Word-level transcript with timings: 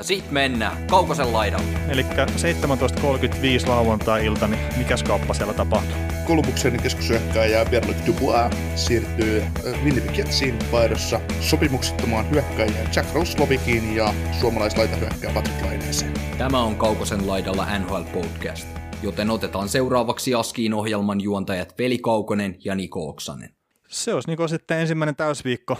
Ja 0.00 0.04
sit 0.04 0.30
mennään 0.30 0.86
Kaukosen 0.86 1.32
laidalle. 1.32 1.66
Eli 1.88 2.02
17.35 2.02 3.68
lauantai-ilta, 3.68 4.48
niin 4.48 4.60
mikäs 4.76 5.02
kauppa 5.02 5.34
siellä 5.34 5.54
tapahtuu? 5.54 5.96
Kolumbuksen 6.26 6.82
keskushyökkääjä 6.82 7.64
Berlik 7.64 8.06
Dubois 8.06 8.54
siirtyy 8.74 9.42
äh, 9.42 9.84
Winnipeg 9.84 10.18
Jetsiin 10.18 10.58
vaihdossa 10.72 11.20
sopimuksettomaan 11.40 12.30
hyökkäjään 12.30 12.88
Jack 12.96 13.14
Roslovikiin 13.14 13.96
ja 13.96 14.14
suomalaislaitahyökkääjä 14.40 15.34
Patrick 15.34 15.64
Laineeseen. 15.64 16.12
Tämä 16.38 16.62
on 16.62 16.76
Kaukosen 16.76 17.26
laidalla 17.26 17.78
NHL 17.78 18.02
Podcast, 18.12 18.68
joten 19.02 19.30
otetaan 19.30 19.68
seuraavaksi 19.68 20.34
Askiin 20.34 20.74
ohjelman 20.74 21.20
juontajat 21.20 21.74
Veli 21.78 21.98
Kaukonen 21.98 22.56
ja 22.64 22.74
Niko 22.74 23.08
Oksanen. 23.08 23.54
Se 23.88 24.14
olisi 24.14 24.36
niin 24.36 24.48
sitten 24.48 24.78
ensimmäinen 24.78 25.16
täysviikko 25.16 25.78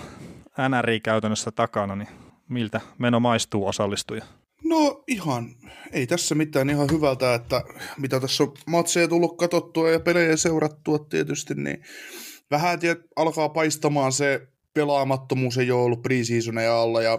NRI 0.68 1.00
käytännössä 1.00 1.50
takana, 1.50 1.96
niin 1.96 2.08
miltä 2.50 2.80
meno 2.98 3.20
maistuu 3.20 3.66
osallistuja? 3.66 4.24
No 4.64 5.04
ihan, 5.06 5.56
ei 5.92 6.06
tässä 6.06 6.34
mitään 6.34 6.70
ihan 6.70 6.88
hyvältä, 6.90 7.34
että 7.34 7.62
mitä 7.98 8.20
tässä 8.20 8.42
on 8.42 8.54
matseja 8.66 9.08
tullut 9.08 9.36
katsottua 9.36 9.90
ja 9.90 10.00
pelejä 10.00 10.36
seurattua 10.36 10.98
tietysti, 10.98 11.54
niin 11.54 11.82
vähän 12.50 12.78
tiedät, 12.78 13.00
alkaa 13.16 13.48
paistamaan 13.48 14.12
se 14.12 14.48
pelaamattomuus 14.74 15.58
ei 15.58 15.70
ole 15.70 15.82
ollut 15.82 16.02
preseasoneja 16.02 16.82
alla 16.82 17.02
ja 17.02 17.18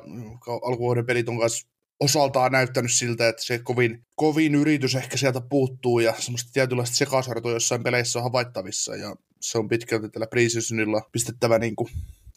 alkuvuoden 0.63 1.05
pelit 1.05 1.29
on 1.29 1.39
kanssa 1.39 1.67
osaltaan 1.99 2.51
näyttänyt 2.51 2.91
siltä, 2.91 3.27
että 3.27 3.43
se 3.43 3.59
kovin, 3.59 4.05
kovin 4.15 4.55
yritys 4.55 4.95
ehkä 4.95 5.17
sieltä 5.17 5.41
puuttuu 5.41 5.99
ja 5.99 6.13
semmoista 6.19 6.51
tietynlaista 6.53 6.95
sekasartoa 6.95 7.51
jossain 7.51 7.83
peleissä 7.83 8.19
on 8.19 8.23
havaittavissa 8.23 8.95
ja 8.95 9.15
se 9.41 9.57
on 9.57 9.67
pitkälti 9.67 10.09
tällä 10.09 10.27
preseasonilla 10.27 11.09
pistettävä 11.11 11.59
niin 11.59 11.75
kuin 11.75 11.89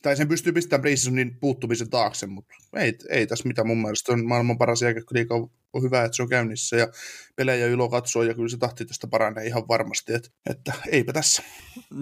tai 0.05 0.16
sen 0.16 0.28
pystyy 0.28 0.52
pistämään 0.52 0.83
preseasonin 0.83 1.36
puuttumisen 1.41 1.91
taakse, 1.91 2.27
mutta 2.27 2.55
ei, 2.77 2.98
ei 3.08 3.27
tässä 3.27 3.48
mitään 3.48 3.66
mun 3.66 3.83
mielestä 3.83 4.12
on 4.12 4.27
maailman 4.27 4.58
paras 4.58 4.83
jääkäkköliiga 4.83 5.34
on, 5.34 5.83
hyvä, 5.83 6.05
että 6.05 6.16
se 6.16 6.22
on 6.22 6.28
käynnissä 6.28 6.77
ja 6.77 6.88
pelejä 7.36 7.66
ilo 7.66 7.88
katsoo 7.88 8.22
ja 8.22 8.34
kyllä 8.34 8.48
se 8.48 8.58
tahti 8.58 8.84
tästä 8.84 9.06
paranee 9.06 9.46
ihan 9.46 9.69
varmasti, 9.69 10.12
että, 10.14 10.28
että 10.50 10.72
eipä 10.88 11.12
tässä. 11.12 11.42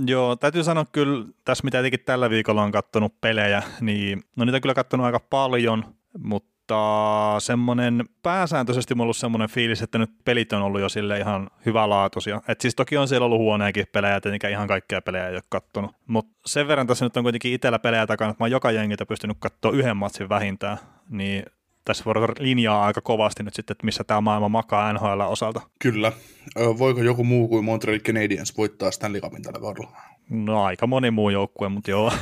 Joo, 0.06 0.36
täytyy 0.36 0.64
sanoa 0.64 0.84
kyllä 0.92 1.27
tässä 1.44 1.64
mitä 1.64 1.78
jotenkin 1.78 2.00
tällä 2.00 2.31
viikolla 2.31 2.62
on 2.62 2.72
katsonut 2.72 3.20
pelejä, 3.20 3.62
niin 3.81 4.22
no 4.37 4.44
niitä 4.44 4.56
on 4.56 4.62
kyllä 4.62 4.75
katsonut 4.75 5.06
aika 5.06 5.20
paljon, 5.20 5.94
mutta 6.19 6.52
mutta 6.73 7.41
semmoinen 7.41 8.05
pääsääntöisesti 8.23 8.95
mulla 8.95 9.05
ollut 9.05 9.17
semmoinen 9.17 9.48
fiilis, 9.48 9.83
että 9.83 9.98
nyt 9.98 10.11
pelit 10.25 10.53
on 10.53 10.62
ollut 10.62 10.81
jo 10.81 10.89
sille 10.89 11.19
ihan 11.19 11.51
hyvälaatuisia. 11.67 12.41
Et 12.48 12.61
siis 12.61 12.75
toki 12.75 12.97
on 12.97 13.09
siellä 13.09 13.25
ollut 13.25 13.39
huoneakin 13.39 13.87
pelejä, 13.92 14.20
tietenkään 14.20 14.53
ihan 14.53 14.69
kaikkea 14.69 15.03
pelejä 15.03 15.28
ei 15.28 15.34
ole 15.34 15.43
kattonut. 15.48 15.91
Mutta 16.06 16.33
sen 16.47 16.69
verran 16.69 16.87
tässä 16.87 17.05
nyt 17.05 17.17
on 17.17 17.23
kuitenkin 17.23 17.53
itsellä 17.53 17.78
pelejä 17.78 18.06
takana, 18.06 18.31
että 18.31 18.43
mä 18.43 18.45
oon 18.45 18.50
joka 18.50 18.70
jengiltä 18.70 19.06
pystynyt 19.06 19.37
katsoa 19.41 19.73
yhden 19.73 19.97
matsin 19.97 20.28
vähintään, 20.28 20.78
niin 21.11 21.43
tässä 21.84 22.05
voi 22.05 22.15
linjaa 22.39 22.87
aika 22.87 23.00
kovasti 23.00 23.43
nyt 23.43 23.55
sitten, 23.55 23.75
että 23.75 23.84
missä 23.84 24.05
tämä 24.05 24.20
maailma 24.20 24.48
makaa 24.48 24.93
NHL 24.93 25.20
osalta. 25.20 25.61
Kyllä. 25.78 26.12
Voiko 26.56 27.03
joku 27.03 27.25
muu 27.25 27.48
kuin 27.48 27.65
Montreal 27.65 27.98
Canadiens 27.98 28.56
voittaa 28.59 28.91
Stanley 28.91 29.20
Cupin 29.20 29.43
tällä 29.43 29.61
kaudella? 29.61 29.97
No 30.31 30.65
aika 30.65 30.87
moni 30.87 31.11
muu 31.11 31.31
joukkue, 31.31 31.69
mutta 31.69 31.91
joo. 31.91 32.12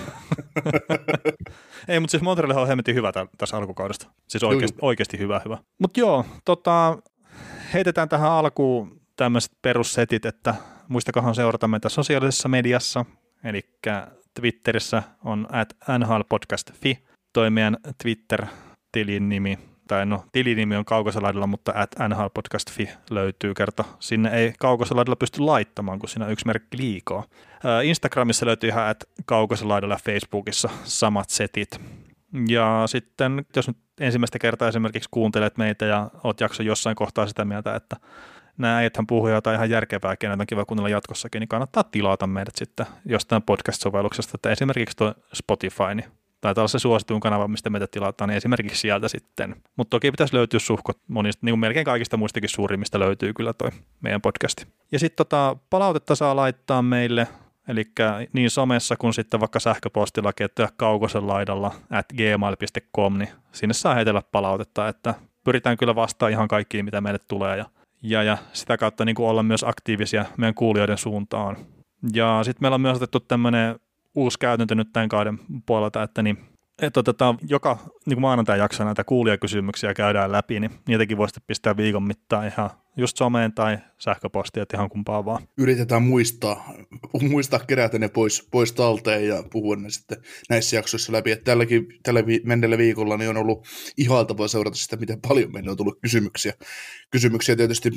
Ei, 1.89 2.01
mutta 2.01 2.11
siis 2.11 2.23
Montreal 2.23 2.59
on 2.59 2.69
hemmetin 2.69 2.95
hyvä 2.95 3.13
täl, 3.13 3.27
tässä 3.39 3.57
alkukaudesta. 3.57 4.11
Siis 4.29 4.43
oikeasti, 4.43 4.79
oikeasti 4.83 5.19
hyvä, 5.19 5.41
hyvä. 5.45 5.59
Mutta 5.79 6.01
joo, 6.01 6.25
tota, 6.45 6.99
heitetään 7.75 8.09
tähän 8.09 8.31
alkuun 8.31 9.01
tämmöiset 9.17 9.53
perussetit, 9.63 10.25
että 10.25 10.55
muistakahan 10.89 11.35
seurata 11.35 11.69
meitä 11.69 11.89
sosiaalisessa 11.89 12.49
mediassa, 12.49 13.05
eli 13.45 13.61
Twitterissä 14.35 15.03
on 15.25 15.47
at 15.53 15.77
nhlpodcast.fi, 15.99 16.99
toi 17.33 17.51
meidän 17.51 17.77
Twitter-tilin 18.03 19.29
nimi, 19.29 19.59
tai 19.91 20.07
no 20.07 20.25
tilinimi 20.33 20.77
on 20.77 20.85
kaukosalaidalla, 20.85 21.47
mutta 21.47 21.73
at 21.77 21.91
nhlpodcast.fi 22.09 22.89
löytyy 23.11 23.55
kerta. 23.55 23.85
Sinne 23.99 24.31
ei 24.31 24.53
kaukosalaidalla 24.59 25.17
pysty 25.17 25.41
laittamaan, 25.41 25.99
kun 25.99 26.09
siinä 26.09 26.25
on 26.25 26.33
yksi 26.33 26.47
merkki 26.47 26.79
liikaa. 26.79 27.25
Instagramissa 27.85 28.47
löytyy 28.47 28.69
ihan 28.69 28.87
at 28.87 29.05
kaukosalaidalla 29.25 29.95
ja 29.95 30.01
Facebookissa 30.05 30.69
samat 30.85 31.31
setit. 31.31 31.81
Ja 32.49 32.83
sitten, 32.87 33.45
jos 33.57 33.69
nyt 33.69 33.77
ensimmäistä 34.01 34.39
kertaa 34.39 34.69
esimerkiksi 34.69 35.09
kuuntelet 35.11 35.57
meitä 35.57 35.87
ja 35.87 36.11
oot 36.25 36.41
jakso 36.41 36.63
jossain 36.63 36.97
kohtaa 36.97 37.27
sitä 37.27 37.45
mieltä, 37.45 37.75
että 37.75 37.97
nämä 38.59 38.77
äijäthän 38.77 39.07
puhuu 39.07 39.29
jotain 39.29 39.55
ihan 39.55 39.71
järkevää, 39.71 40.17
kenet 40.17 40.41
on 40.41 40.47
kiva 40.47 40.65
kuunnella 40.65 40.89
jatkossakin, 40.89 41.41
niin 41.41 41.49
kannattaa 41.49 41.85
tilata 41.85 42.27
meidät 42.27 42.57
sitten 42.57 42.87
jostain 43.05 43.43
podcast-sovelluksesta, 43.43 44.33
että 44.35 44.51
esimerkiksi 44.51 44.97
tuo 44.97 45.15
Spotify, 45.35 45.95
niin 45.95 46.20
taitaa 46.41 46.63
olla 46.63 46.69
se 46.69 46.79
suosituin 46.79 47.21
kanava, 47.21 47.49
mistä 47.49 47.71
meitä 47.71 47.87
tilataan, 47.87 48.29
niin 48.29 48.37
esimerkiksi 48.37 48.81
sieltä 48.81 49.09
sitten. 49.09 49.57
Mutta 49.77 49.91
toki 49.91 50.11
pitäisi 50.11 50.35
löytyä 50.37 50.61
suhkot 50.61 50.99
monista, 51.09 51.47
niin 51.47 51.53
kuin 51.53 51.61
melkein 51.61 51.85
kaikista 51.85 52.17
muistakin 52.17 52.49
suurimmista 52.49 53.01
löytyy 53.01 53.33
kyllä 53.33 53.53
toi 53.53 53.71
meidän 54.01 54.21
podcasti. 54.21 54.67
Ja 54.93 54.99
sitten 54.99 55.17
tota, 55.17 55.57
palautetta 55.71 56.15
saa 56.15 56.37
laittaa 56.37 56.83
meille, 56.83 57.29
eli 57.69 57.85
niin 58.33 58.51
somessa 58.51 58.97
kuin 58.97 59.15
sitten 59.15 59.41
vaikka 59.41 59.61
sähköpostilla 59.61 60.33
että 60.41 60.69
kaukosen 60.77 61.27
laidalla 61.27 61.75
at 61.91 62.07
gmail.com, 62.17 63.19
niin 63.19 63.29
sinne 63.53 63.75
saa 63.75 63.95
heitellä 63.95 64.23
palautetta, 64.33 64.89
että 64.89 65.15
pyritään 65.45 65.77
kyllä 65.77 65.95
vastaamaan 65.95 66.33
ihan 66.33 66.49
kaikkiin, 66.49 66.85
mitä 66.85 67.01
meille 67.01 67.21
tulee 67.29 67.57
ja, 67.57 67.65
ja, 68.03 68.23
ja 68.23 68.39
sitä 68.53 68.77
kautta 68.77 69.05
niin 69.05 69.15
kuin 69.15 69.29
olla 69.29 69.43
myös 69.43 69.65
aktiivisia 69.65 70.25
meidän 70.37 70.55
kuulijoiden 70.55 70.99
suuntaan. 70.99 71.57
Ja 72.15 72.41
sitten 72.43 72.65
meillä 72.65 72.75
on 72.75 72.81
myös 72.81 72.97
otettu 72.97 73.21
tämmöinen 73.21 73.81
uusi 74.15 74.39
käytäntö 74.39 74.75
nyt 74.75 74.93
tämän 74.93 75.09
kauden 75.09 75.39
puolelta, 75.67 76.03
että 76.03 76.23
niin, 76.23 76.39
että 76.83 77.01
otetaan 77.01 77.39
joka 77.49 77.79
niin 78.07 78.21
maanantai 78.21 78.59
jakso 78.59 78.85
näitä 78.85 79.05
kuulijakysymyksiä 79.05 79.95
käydään 79.95 80.33
läpi, 80.33 80.61
niin 80.61 80.71
niitäkin 80.89 81.17
voisi 81.17 81.41
pistää 81.47 81.77
viikon 81.77 82.03
mittaan 82.03 82.47
ihan 82.47 82.71
just 82.97 83.17
someen 83.17 83.53
tai 83.53 83.79
sähköpostia, 83.99 84.65
ihan 84.75 84.89
kumpaa 84.89 85.25
vaan. 85.25 85.49
Yritetään 85.59 86.03
muistaa, 86.03 86.75
muistaa 87.31 87.59
kerätä 87.59 87.99
ne 87.99 88.09
pois, 88.09 88.49
pois 88.51 88.73
talteen 88.73 89.29
ja 89.29 89.43
puhua 89.53 89.77
ne 89.77 89.91
sitten 89.91 90.19
näissä 90.51 90.77
jaksoissa 90.77 91.13
läpi. 91.13 91.31
Että 91.31 91.45
tälläkin, 91.45 91.87
tällä 92.03 92.27
vi- 92.27 92.41
menneellä 92.45 92.79
viikolla 92.79 93.17
niin 93.17 93.31
on 93.31 93.37
ollut 93.37 93.67
ihaltavaa 93.97 94.49
seurata 94.49 94.77
sitä, 94.77 94.97
miten 94.97 95.21
paljon 95.29 95.53
meillä 95.53 95.71
on 95.71 95.77
tullut 95.77 95.99
kysymyksiä. 96.03 96.53
Kysymyksiä 97.11 97.57
tietysti 97.57 97.91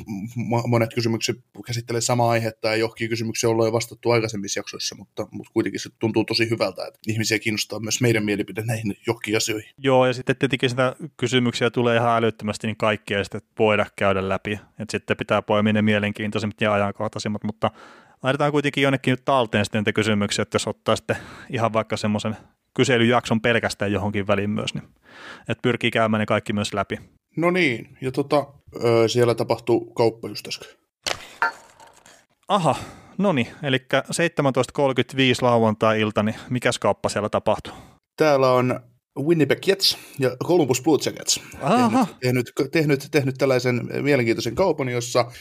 monet 0.66 0.94
kysymykset 0.94 1.36
käsittelee 1.66 2.00
samaa 2.00 2.30
aihetta 2.30 2.68
ja 2.68 2.76
johonkin 2.76 3.08
kysymyksiä 3.08 3.50
ollaan 3.50 3.68
jo 3.68 3.72
vastattu 3.72 4.10
aikaisemmissa 4.10 4.58
jaksoissa, 4.60 4.94
mutta, 4.94 5.26
mutta 5.30 5.52
kuitenkin 5.52 5.80
se 5.80 5.90
tuntuu 5.98 6.24
tosi 6.24 6.50
hyvältä, 6.50 6.86
että 6.86 6.98
ihmisiä 7.08 7.38
kiinnostaa 7.38 7.80
myös 7.80 8.00
meidän 8.00 8.24
mielipide 8.24 8.62
näihin 8.62 8.96
johonkin 9.06 9.36
asioihin. 9.36 9.70
Joo, 9.78 10.06
ja 10.06 10.12
sitten 10.12 10.36
tietenkin 10.36 10.70
sitä 10.70 10.96
kysymyksiä 11.16 11.70
tulee 11.70 11.96
ihan 11.96 12.16
älyttömästi, 12.16 12.66
niin 12.66 12.76
kaikkia 12.76 13.24
sitten 13.24 13.40
voida 13.58 13.86
käydä 13.96 14.28
läpi 14.28 14.58
että 14.84 14.98
sitten 14.98 15.16
pitää 15.16 15.42
poimia 15.42 15.72
ne 15.72 15.82
mielenkiintoisimmat 15.82 16.60
ja 16.60 16.72
ajankohtaisimmat, 16.72 17.44
mutta 17.44 17.70
laitetaan 18.22 18.52
kuitenkin 18.52 18.82
jonnekin 18.82 19.10
nyt 19.10 19.24
talteen 19.24 19.64
sitten 19.64 19.94
kysymyksiä, 19.94 20.42
että 20.42 20.54
jos 20.54 20.66
ottaa 20.66 20.96
sitten 20.96 21.16
ihan 21.50 21.72
vaikka 21.72 21.96
semmoisen 21.96 22.36
kyselyjakson 22.74 23.40
pelkästään 23.40 23.92
johonkin 23.92 24.26
väliin 24.26 24.50
myös, 24.50 24.74
niin 24.74 24.84
että 25.48 25.62
pyrkii 25.62 25.90
käymään 25.90 26.18
ne 26.18 26.26
kaikki 26.26 26.52
myös 26.52 26.74
läpi. 26.74 26.98
No 27.36 27.50
niin, 27.50 27.98
ja 28.00 28.12
tota, 28.12 28.46
siellä 29.06 29.34
tapahtuu 29.34 29.94
kauppa 29.94 30.28
just 30.28 30.48
äsken. 30.48 30.68
Aha, 32.48 32.74
no 33.18 33.32
niin, 33.32 33.48
eli 33.62 33.78
17.35 33.78 34.02
lauantai-ilta, 35.42 36.22
niin 36.22 36.36
mikäs 36.50 36.78
kauppa 36.78 37.08
siellä 37.08 37.28
tapahtuu? 37.28 37.72
Täällä 38.16 38.50
on 38.50 38.80
Winnipeg 39.18 39.58
Jets 39.66 39.98
ja 40.18 40.36
Columbus 40.44 40.82
Blue 40.82 40.98
Jackets 41.04 41.40
tehnyt, 41.40 42.08
tehnyt, 42.20 42.52
tehnyt, 42.72 43.08
tehnyt 43.10 43.34
tällaisen 43.34 43.88
mielenkiintoisen 44.02 44.54
kaupan, 44.54 44.88
jossa 44.88 45.32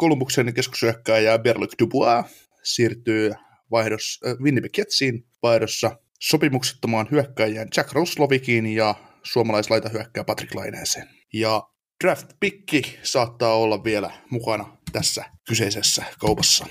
Columbuksen 0.00 0.54
keskusyökkääjä 0.54 1.38
Berluc 1.38 1.72
Dubois 1.78 2.26
siirtyy 2.62 3.32
vaihdos, 3.70 4.20
Winnipeg 4.42 4.78
Jetsiin 4.78 5.26
vaihdossa 5.42 5.98
sopimuksettomaan 6.20 7.08
hyökkäjään 7.10 7.68
Jack 7.76 7.92
Roslovikiin 7.92 8.66
ja 8.66 8.94
suomalaislaita 9.22 9.88
hyökkää 9.88 10.24
Patrick 10.24 10.54
Laineeseen. 10.54 11.08
Ja 11.32 11.62
draft 12.04 12.26
pikki 12.40 12.98
saattaa 13.02 13.54
olla 13.54 13.84
vielä 13.84 14.10
mukana 14.30 14.76
tässä 14.92 15.24
kyseisessä 15.48 16.04
kaupassa. 16.18 16.66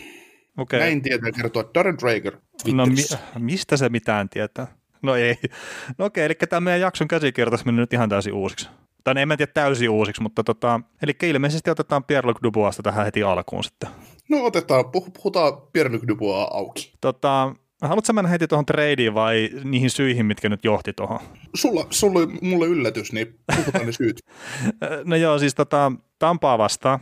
Okay. 0.58 0.80
Näin 0.80 1.02
tietää 1.02 1.32
kertoa 1.32 1.72
Darren 1.74 1.98
Drager 1.98 2.38
No 2.74 2.86
mi- 2.86 3.04
mistä 3.40 3.78
se 3.78 3.90
mitään 3.90 4.30
tietää? 4.30 4.81
No 5.06 5.16
ei. 5.16 5.36
No 5.98 6.06
okei, 6.06 6.26
eli 6.26 6.34
tämä 6.34 6.62
meidän 6.62 6.82
jakson 6.82 7.08
käsikirjoitus 7.08 7.66
meni 7.66 7.78
nyt 7.78 7.94
ihan 7.94 8.10
täysin 8.10 8.34
uusiksi. 8.34 8.70
Tai 9.04 9.14
en 9.18 9.28
mä 9.28 9.38
tiedä 9.38 9.52
täysin 9.54 9.90
uusiksi, 9.90 10.22
mutta 10.22 10.44
tota, 10.44 10.80
eli 11.02 11.16
ilmeisesti 11.24 11.70
otetaan 11.70 12.04
Pierre-Luc 12.04 12.44
Duboista 12.44 12.84
tähän 12.84 13.06
heti 13.06 13.24
alkuun 13.24 13.64
sitten. 13.64 13.90
No 14.30 14.44
otetaan, 14.44 14.86
puh- 14.86 15.12
puhutaan 15.14 15.54
Pierre-Luc 15.54 16.08
Dubois 16.08 16.48
auki. 16.52 16.94
Tota, 17.02 17.56
haluatko 17.82 18.14
mennä 18.14 18.30
heti 18.30 18.48
tuohon 18.48 18.66
tradeen 18.66 19.14
vai 19.14 19.50
niihin 19.64 19.90
syihin, 19.90 20.26
mitkä 20.26 20.50
nyt 20.50 20.66
johti 20.66 20.94
tuohon? 20.94 21.20
Sulla, 21.56 21.88
sulla 21.90 22.20
oli 22.20 22.28
mulle 22.42 22.68
yllätys, 22.68 23.14
niin 23.14 23.40
puhutaan 23.56 23.86
ne 23.86 23.92
syyt. 23.92 24.20
no 25.06 25.16
joo, 25.16 25.40
siis 25.40 25.56
tota, 25.56 25.92
Tampaa 26.20 26.58
vastaan, 26.58 27.00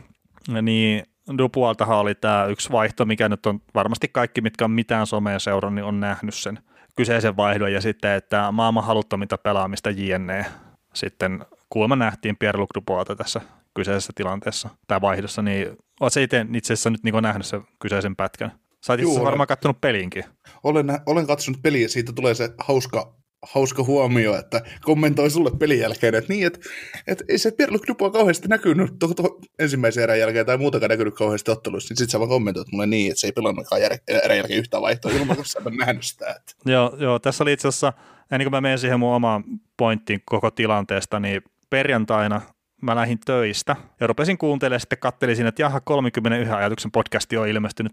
niin 0.62 1.02
Dupualtahan 1.38 1.98
oli 1.98 2.14
tämä 2.14 2.44
yksi 2.44 2.72
vaihto, 2.72 3.04
mikä 3.04 3.28
nyt 3.28 3.46
on 3.46 3.60
varmasti 3.74 4.08
kaikki, 4.08 4.40
mitkä 4.40 4.64
on 4.64 4.70
mitään 4.70 5.06
somea 5.06 5.38
seurannut, 5.38 5.74
niin 5.74 5.84
on 5.84 6.00
nähnyt 6.00 6.34
sen 6.34 6.58
kyseisen 7.00 7.36
vaihdon 7.36 7.72
ja 7.72 7.80
sitten, 7.80 8.10
että 8.10 8.52
maailman 8.52 8.84
haluttominta 8.84 9.38
pelaamista 9.38 9.90
JNE 9.90 10.46
sitten 10.94 11.44
kuulemma 11.70 11.96
nähtiin 11.96 12.36
Pierre-Luc 12.36 13.16
tässä 13.16 13.40
kyseisessä 13.74 14.12
tilanteessa 14.16 14.68
tai 14.86 15.00
vaihdossa, 15.00 15.42
niin 15.42 15.76
se 16.08 16.22
itse, 16.22 16.46
itse 16.54 16.72
asiassa 16.72 16.90
nyt 16.90 17.04
niin 17.04 17.22
nähnyt 17.22 17.46
sen 17.46 17.62
kyseisen 17.78 18.16
pätkän? 18.16 18.52
Sä 18.84 18.92
oot 18.92 19.24
varmaan 19.24 19.46
katsonut 19.46 19.80
pelinkin. 19.80 20.24
Olen, 20.62 20.86
olen 21.06 21.26
katsonut 21.26 21.62
peliä 21.62 21.88
siitä 21.88 22.12
tulee 22.12 22.34
se 22.34 22.50
hauska 22.58 23.14
hauska 23.42 23.82
huomio, 23.82 24.38
että 24.38 24.62
kommentoi 24.82 25.30
sulle 25.30 25.50
pelin 25.58 25.78
jälkeen, 25.78 26.14
että 26.14 26.32
niin, 26.32 26.46
että, 26.46 26.60
että 27.06 27.24
ei 27.28 27.38
se 27.38 27.50
Pierre-Luc 27.50 27.88
Dubois 27.88 28.12
kauheasti 28.12 28.48
näkynyt 28.48 28.98
to, 28.98 29.08
to, 29.08 29.38
ensimmäisen 29.58 30.02
erän 30.02 30.18
jälkeen 30.18 30.46
tai 30.46 30.58
muutakaan 30.58 30.90
näkynyt 30.90 31.14
kauheasti 31.14 31.50
ottelussa, 31.50 31.92
niin 31.92 31.96
sitten 31.96 32.12
sä 32.12 32.18
vaan 32.18 32.28
kommentoit 32.28 32.72
mulle 32.72 32.86
niin, 32.86 33.10
että 33.10 33.20
se 33.20 33.26
ei 33.26 33.32
pelannutkaan 33.32 33.82
jär, 33.82 33.98
erän 34.08 34.36
jälkeen 34.36 34.58
yhtään 34.58 34.82
vaihtoa 34.82 35.12
ilman, 35.12 35.36
kun 35.36 35.44
sä 35.44 35.60
nähnyt 35.78 36.04
sitä. 36.04 36.30
Että. 36.30 36.52
Joo, 36.72 36.96
joo, 36.98 37.18
tässä 37.18 37.44
oli 37.44 37.52
itse 37.52 37.68
asiassa, 37.68 37.92
ennen 38.30 38.44
kuin 38.44 38.52
mä 38.52 38.60
menen 38.60 38.78
siihen 38.78 39.00
mun 39.00 39.14
omaan 39.14 39.44
pointtiin 39.76 40.22
koko 40.24 40.50
tilanteesta, 40.50 41.20
niin 41.20 41.42
perjantaina 41.70 42.40
mä 42.82 42.94
lähdin 42.94 43.18
töistä 43.26 43.76
ja 44.00 44.06
rupesin 44.06 44.38
kuuntelemaan 44.38 44.80
sitten 44.80 44.98
kattelisin, 44.98 45.46
että 45.46 45.62
jaha 45.62 45.80
31 45.80 46.52
ajatuksen 46.52 46.90
podcasti 46.90 47.36
on 47.36 47.48
ilmestynyt. 47.48 47.92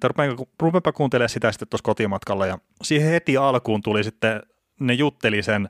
Rupeanpa 0.60 0.92
kuuntelemaan 0.92 1.30
sitä 1.30 1.52
sitten 1.52 1.68
tuossa 1.68 1.84
kotimatkalla 1.84 2.46
ja 2.46 2.58
siihen 2.84 3.12
heti 3.12 3.38
alkuun 3.38 3.82
tuli 3.82 4.04
sitten 4.04 4.42
ne 4.80 4.94
jutteli 4.94 5.44
sen 5.44 5.68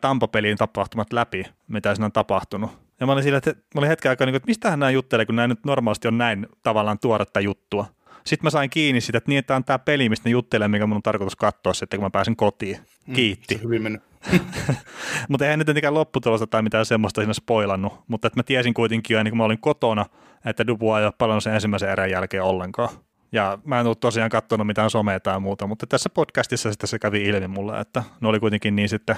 Tampapeliin 0.00 0.56
tapahtumat 0.56 1.12
läpi, 1.12 1.44
mitä 1.68 1.94
siinä 1.94 2.06
on 2.06 2.12
tapahtunut. 2.12 2.70
Ja 3.00 3.06
mä 3.06 3.12
olin 3.12 3.24
sillä, 3.24 3.38
että 3.38 3.50
mä 3.50 3.78
olin 3.78 3.88
hetken 3.88 4.10
aikaa, 4.10 4.26
niin 4.26 4.34
että 4.34 4.46
mistähän 4.46 4.78
nämä 4.78 4.90
juttelee, 4.90 5.26
kun 5.26 5.36
nämä 5.36 5.48
nyt 5.48 5.64
normaalisti 5.66 6.08
on 6.08 6.18
näin 6.18 6.46
tavallaan 6.62 6.98
tuoretta 6.98 7.40
juttua. 7.40 7.86
Sitten 8.26 8.46
mä 8.46 8.50
sain 8.50 8.70
kiinni 8.70 9.00
sitä, 9.00 9.18
että 9.18 9.28
niin, 9.28 9.38
että 9.38 9.46
tämä 9.46 9.56
on 9.56 9.64
tämä 9.64 9.78
peli, 9.78 10.08
mistä 10.08 10.28
ne 10.28 10.30
juttelee, 10.30 10.68
mikä 10.68 10.86
mun 10.86 10.96
on 10.96 11.02
tarkoitus 11.02 11.36
katsoa 11.36 11.74
sitten, 11.74 12.00
kun 12.00 12.06
mä 12.06 12.10
pääsen 12.10 12.36
kotiin. 12.36 12.78
Mm, 13.06 13.14
Kiitti. 13.14 13.54
Mm, 13.54 13.62
hyvin 13.62 13.82
mennyt. 13.82 14.02
mutta 15.28 15.44
eihän 15.44 15.58
nyt 15.58 15.66
tietenkään 15.66 15.94
lopputulosta 15.94 16.46
tai 16.46 16.62
mitään 16.62 16.86
semmoista 16.86 17.20
siinä 17.20 17.32
spoilannut, 17.32 18.00
mutta 18.08 18.26
että 18.26 18.38
mä 18.38 18.42
tiesin 18.42 18.74
kuitenkin 18.74 19.14
jo 19.14 19.20
ennen 19.20 19.30
kuin 19.30 19.38
mä 19.38 19.44
olin 19.44 19.60
kotona, 19.60 20.06
että 20.44 20.66
Dubois 20.66 21.00
ei 21.00 21.04
ole 21.04 21.12
palannut 21.18 21.44
sen 21.44 21.54
ensimmäisen 21.54 21.90
erän 21.90 22.10
jälkeen 22.10 22.42
ollenkaan. 22.42 22.88
Ja 23.36 23.58
mä 23.64 23.80
en 23.80 23.86
ole 23.86 23.96
tosiaan 24.00 24.30
katsonut 24.30 24.66
mitään 24.66 24.90
somea 24.90 25.20
tai 25.20 25.40
muuta, 25.40 25.66
mutta 25.66 25.86
tässä 25.86 26.08
podcastissa 26.08 26.70
sitten 26.70 26.88
se 26.88 26.98
kävi 26.98 27.24
ilmi 27.24 27.48
mulle, 27.48 27.80
että 27.80 28.02
ne 28.20 28.28
oli 28.28 28.40
kuitenkin 28.40 28.76
niin 28.76 28.88
sitten 28.88 29.16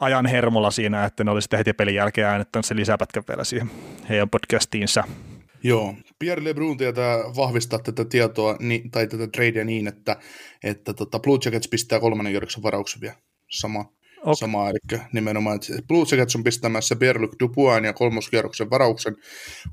ajan 0.00 0.26
hermolla 0.26 0.70
siinä, 0.70 1.04
että 1.04 1.24
ne 1.24 1.30
oli 1.30 1.42
sitten 1.42 1.58
heti 1.58 1.72
pelin 1.72 1.94
jälkeen 1.94 2.26
äänettänyt 2.26 2.66
se 2.66 2.76
lisäpätkä 2.76 3.22
vielä 3.28 3.44
siihen 3.44 3.70
heidän 4.08 4.30
podcastiinsa. 4.30 5.04
Joo, 5.62 5.94
Pierre 6.18 6.44
LeBrun 6.44 6.76
tietää 6.76 7.18
vahvistaa 7.18 7.78
tätä 7.78 8.04
tietoa 8.04 8.56
niin, 8.60 8.90
tai 8.90 9.06
tätä 9.06 9.26
tradea 9.26 9.64
niin, 9.64 9.86
että, 9.86 10.16
että 10.64 10.94
tota 10.94 11.18
Blue 11.18 11.38
Jackets 11.44 11.68
pistää 11.68 12.00
kolmannen 12.00 12.32
kierroksen 12.32 12.62
varauksen 12.62 13.00
vielä. 13.00 13.16
Sama, 13.50 13.80
okay. 14.20 14.34
sama 14.34 14.70
eli 14.70 15.00
nimenomaan, 15.12 15.56
että 15.56 15.82
Blue 15.88 16.04
Jackets 16.10 16.36
on 16.36 16.44
pistämässä 16.44 16.94
Pierre-Luc 16.94 17.32
Dupuan 17.40 17.84
ja 17.84 17.92
kolmoskierroksen 17.92 18.70
varauksen 18.70 19.16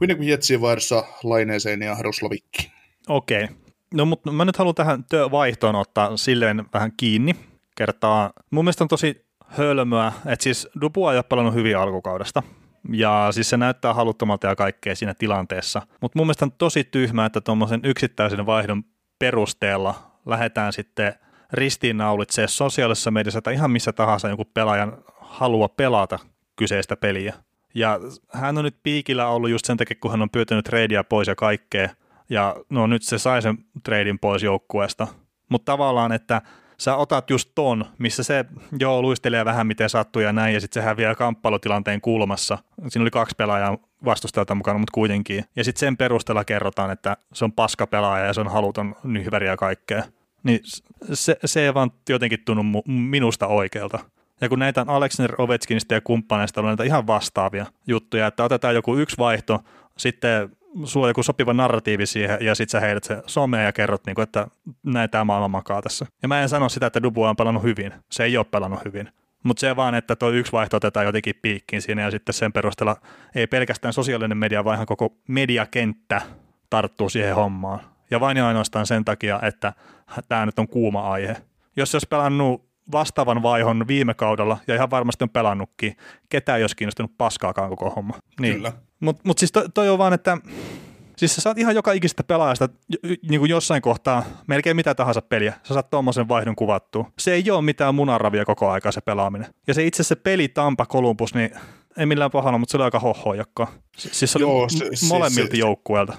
Winnipeg 0.02 0.28
Jetsiin 0.28 0.62
vaihdossa 0.62 1.04
Laineeseen 1.24 1.82
ja 1.82 1.96
Roslovikkiin. 2.00 2.79
Okei. 3.10 3.44
Okay. 3.44 3.56
No 3.94 4.06
mutta 4.06 4.32
mä 4.32 4.46
nyt 4.46 4.58
haluan 4.58 4.76
tähän 4.76 5.06
vaihtoon 5.32 5.76
ottaa 5.76 6.18
silleen 6.18 6.66
vähän 6.74 6.92
kiinni. 6.98 7.36
Kertaa, 7.76 8.32
mun 8.52 8.66
mielestä 8.66 8.84
on 8.84 8.88
tosi 8.88 9.26
hölmöä, 9.48 10.12
että 10.26 10.44
siis 10.44 10.68
Dupu 10.82 11.08
ei 11.08 11.18
ole 11.18 11.24
pelannut 11.24 11.54
hyvin 11.54 11.78
alkukaudesta. 11.78 12.44
Ja 12.94 13.28
siis 13.32 13.50
se 13.50 13.58
näyttää 13.58 13.94
haluttomalta 13.94 14.48
ja 14.48 14.56
kaikkea 14.56 14.96
siinä 14.96 15.14
tilanteessa. 15.14 15.82
Mutta 16.02 16.20
mun 16.20 16.28
mielestä 16.28 16.46
on 16.46 16.52
tosi 16.52 16.84
tyhmää, 16.84 17.26
että 17.26 17.42
tuommoisen 17.42 17.82
yksittäisen 17.84 18.46
vaihdon 18.46 18.84
perusteella 19.20 20.12
lähdetään 20.26 20.74
sitten 20.74 21.14
ristiinnaulitsee 21.54 22.48
sosiaalisessa 22.48 23.12
mediassa 23.12 23.42
tai 23.42 23.54
ihan 23.54 23.72
missä 23.72 23.94
tahansa 23.94 24.30
joku 24.30 24.46
pelaajan 24.46 24.98
halua 25.20 25.70
pelata 25.70 26.20
kyseistä 26.56 26.96
peliä. 26.96 27.34
Ja 27.76 28.00
hän 28.34 28.58
on 28.58 28.64
nyt 28.64 28.78
piikillä 28.84 29.28
ollut 29.28 29.50
just 29.50 29.66
sen 29.66 29.78
takia, 29.78 29.98
kun 30.02 30.12
hän 30.12 30.22
on 30.22 30.30
pyytänyt 30.30 30.66
treidiä 30.66 31.04
pois 31.04 31.28
ja 31.28 31.36
kaikkea 31.36 31.90
ja 32.30 32.56
no 32.70 32.88
nyt 32.88 33.04
se 33.04 33.18
sai 33.18 33.42
sen 33.42 33.58
treidin 33.84 34.20
pois 34.20 34.44
joukkueesta. 34.44 35.08
Mutta 35.50 35.72
tavallaan, 35.72 36.12
että 36.12 36.42
sä 36.78 36.96
otat 36.96 37.30
just 37.30 37.52
ton, 37.56 37.86
missä 37.98 38.24
se 38.24 38.46
joo 38.80 39.02
luistelee 39.02 39.46
vähän 39.46 39.68
miten 39.68 39.90
sattuu 39.90 40.22
ja 40.22 40.34
näin, 40.34 40.54
ja 40.54 40.62
sitten 40.62 40.82
se 40.84 40.86
häviää 40.86 41.16
kamppailutilanteen 41.16 42.02
kulmassa. 42.02 42.58
Siinä 42.88 43.04
oli 43.04 43.12
kaksi 43.12 43.36
pelaajaa 43.38 43.78
vastustajalta 44.06 44.56
mukana, 44.56 44.80
mutta 44.80 44.94
kuitenkin. 44.94 45.46
Ja 45.56 45.64
sitten 45.64 45.80
sen 45.80 45.98
perusteella 45.98 46.46
kerrotaan, 46.46 46.92
että 46.92 47.18
se 47.34 47.46
on 47.46 47.52
paska 47.52 47.88
pelaaja 47.88 48.26
ja 48.26 48.34
se 48.34 48.42
on 48.42 48.52
haluton 48.52 48.96
nyhväri 49.04 49.48
ja 49.48 49.58
kaikkea. 49.58 50.04
Niin 50.44 50.60
se, 51.14 51.38
se 51.46 51.66
ei 51.66 51.74
vaan 51.74 51.92
jotenkin 52.10 52.40
tunnu 52.46 52.64
minusta 52.86 53.48
oikealta. 53.48 54.00
Ja 54.42 54.50
kun 54.50 54.60
näitä 54.60 54.82
on 54.82 54.90
Alexander 54.90 55.36
Ovechkinista 55.38 55.94
ja 55.94 56.02
kumppaneista 56.02 56.62
on 56.62 56.68
näitä 56.68 56.84
ihan 56.84 57.08
vastaavia 57.08 57.66
juttuja, 57.88 58.28
että 58.28 58.44
otetaan 58.44 58.76
joku 58.76 58.96
yksi 58.96 59.18
vaihto, 59.18 59.60
sitten 59.98 60.50
sulla 60.84 61.06
on 61.06 61.10
joku 61.10 61.24
sopiva 61.24 61.54
narratiivi 61.54 62.06
siihen, 62.06 62.38
ja 62.42 62.56
sitten 62.56 62.72
sä 62.72 62.86
heidät 62.86 63.04
se 63.04 63.24
someen 63.26 63.66
ja 63.66 63.72
kerrot, 63.72 64.06
niin 64.06 64.16
kuin, 64.16 64.24
että 64.24 64.48
näin 64.84 65.10
tämä 65.10 65.24
maailma 65.24 65.48
makaa 65.48 65.82
tässä. 65.82 66.06
Ja 66.22 66.28
mä 66.28 66.42
en 66.42 66.50
sano 66.50 66.70
sitä, 66.70 66.86
että 66.86 67.04
Dubu 67.04 67.24
on 67.24 67.36
pelannut 67.36 67.64
hyvin. 67.64 67.94
Se 68.12 68.24
ei 68.24 68.38
ole 68.38 68.46
pelannut 68.52 68.86
hyvin. 68.86 69.10
Mutta 69.44 69.62
se 69.62 69.76
vaan, 69.76 69.96
että 69.96 70.16
tuo 70.16 70.30
yksi 70.30 70.52
vaihto 70.52 70.78
otetaan 70.78 71.06
jotenkin 71.06 71.36
piikkiin 71.42 71.82
siinä, 71.82 72.02
ja 72.02 72.12
sitten 72.12 72.34
sen 72.34 72.54
perusteella 72.54 72.96
ei 73.36 73.48
pelkästään 73.48 73.94
sosiaalinen 73.94 74.38
media, 74.38 74.64
vaan 74.64 74.76
ihan 74.76 74.86
koko 74.86 75.14
mediakenttä 75.28 76.22
tarttuu 76.70 77.10
siihen 77.10 77.36
hommaan. 77.36 77.80
Ja 78.12 78.20
vain 78.20 78.38
ja 78.38 78.48
ainoastaan 78.48 78.86
sen 78.86 79.06
takia, 79.06 79.40
että 79.42 79.74
tämä 80.28 80.46
nyt 80.46 80.60
on 80.60 80.68
kuuma 80.68 81.12
aihe. 81.12 81.36
Jos 81.76 81.92
se 81.92 81.96
olisi 81.96 82.08
pelannut 82.08 82.69
vastaavan 82.92 83.44
vaihon 83.44 83.88
viime 83.88 84.14
kaudella, 84.14 84.58
ja 84.68 84.76
ihan 84.76 84.90
varmasti 84.90 85.24
on 85.24 85.30
pelannutkin, 85.30 85.98
ketään 86.30 86.58
ei 86.58 86.64
olisi 86.64 86.76
kiinnostunut 86.76 87.18
paskaakaan 87.18 87.70
koko 87.70 87.90
homma. 87.90 88.14
Niin. 88.40 88.56
Kyllä. 88.56 88.74
Mutta 89.00 89.22
mut 89.26 89.38
siis 89.38 89.52
toi, 89.52 89.66
toi 89.74 89.90
on 89.90 89.98
vaan, 89.98 90.14
että 90.14 90.38
Siis 91.20 91.36
sä 91.36 91.42
saat 91.42 91.58
ihan 91.58 91.76
joka 91.76 91.92
ikistä 91.92 92.24
pelaajasta 92.24 92.70
niin 93.30 93.40
kuin 93.40 93.50
jossain 93.50 93.82
kohtaa 93.82 94.24
melkein 94.48 94.76
mitä 94.76 94.96
tahansa 94.96 95.22
peliä. 95.22 95.54
Sä 95.64 95.74
saat 95.74 95.90
tuommoisen 95.90 96.28
vaihdon 96.28 96.56
kuvattua. 96.56 97.12
Se 97.20 97.34
ei 97.34 97.52
ole 97.52 97.62
mitään 97.62 97.96
munanravia 97.96 98.46
koko 98.46 98.70
aika 98.70 98.92
se 98.92 99.02
pelaaminen. 99.02 99.54
Ja 99.68 99.74
se 99.74 99.86
itse 99.86 100.04
se 100.04 100.16
peli 100.16 100.48
Tampa 100.48 100.86
Columbus, 100.86 101.34
niin 101.34 101.52
ei 101.98 102.06
millään 102.06 102.32
pahalla, 102.32 102.58
mutta 102.58 102.72
se 102.72 102.78
oli 102.78 102.84
aika 102.84 103.00
hohojakka. 103.00 103.68
Siis 103.98 104.32
se 104.32 104.38
oli 104.38 104.44
Joo, 104.44 104.70
se, 104.70 105.08
molemmilta 105.08 105.52
se, 105.52 105.58
joukkueelta. 105.58 106.14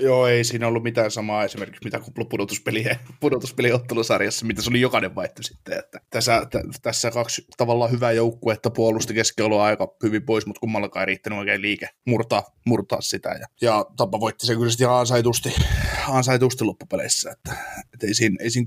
Joo, 0.00 0.26
ei 0.26 0.44
siinä 0.44 0.68
ollut 0.68 0.82
mitään 0.82 1.10
samaa 1.10 1.44
esimerkiksi 1.44 1.84
mitä 1.84 2.00
pudotuspelien, 2.30 2.96
pudotuspeliottelusarjassa, 3.20 4.46
mitä 4.46 4.62
se 4.62 4.70
oli 4.70 4.80
jokainen 4.80 5.14
vaihto 5.14 5.42
sitten. 5.42 5.78
Että 5.78 6.00
tässä, 6.10 6.46
t- 6.50 6.82
tässä 6.82 7.10
kaksi 7.10 7.46
tavallaan 7.56 7.90
hyvää 7.90 8.12
joukkuetta 8.12 8.70
puolusti 8.70 9.14
keskiolua 9.14 9.64
aika 9.64 9.88
hyvin 10.02 10.22
pois, 10.22 10.46
mutta 10.46 10.60
kummallakaan 10.60 11.02
ei 11.02 11.06
riittänyt 11.06 11.38
oikein 11.38 11.62
liike 11.62 11.88
murtaa, 12.04 12.44
murtaa 12.66 13.00
sitä. 13.00 13.28
Ja, 13.28 13.46
ja 13.60 13.86
Tampa 13.96 14.20
voitti 14.20 14.46
sen 14.46 14.56
kyllä 14.56 14.70
ihan 14.80 15.00
ansaitusti, 15.00 15.54
ansaitusti 16.08 16.64
loppupeleissä. 16.64 17.30
Että, 17.30 17.56
että 17.94 18.06
ei, 18.06 18.14
siinä, 18.14 18.36
ei 18.40 18.50
siinä 18.50 18.64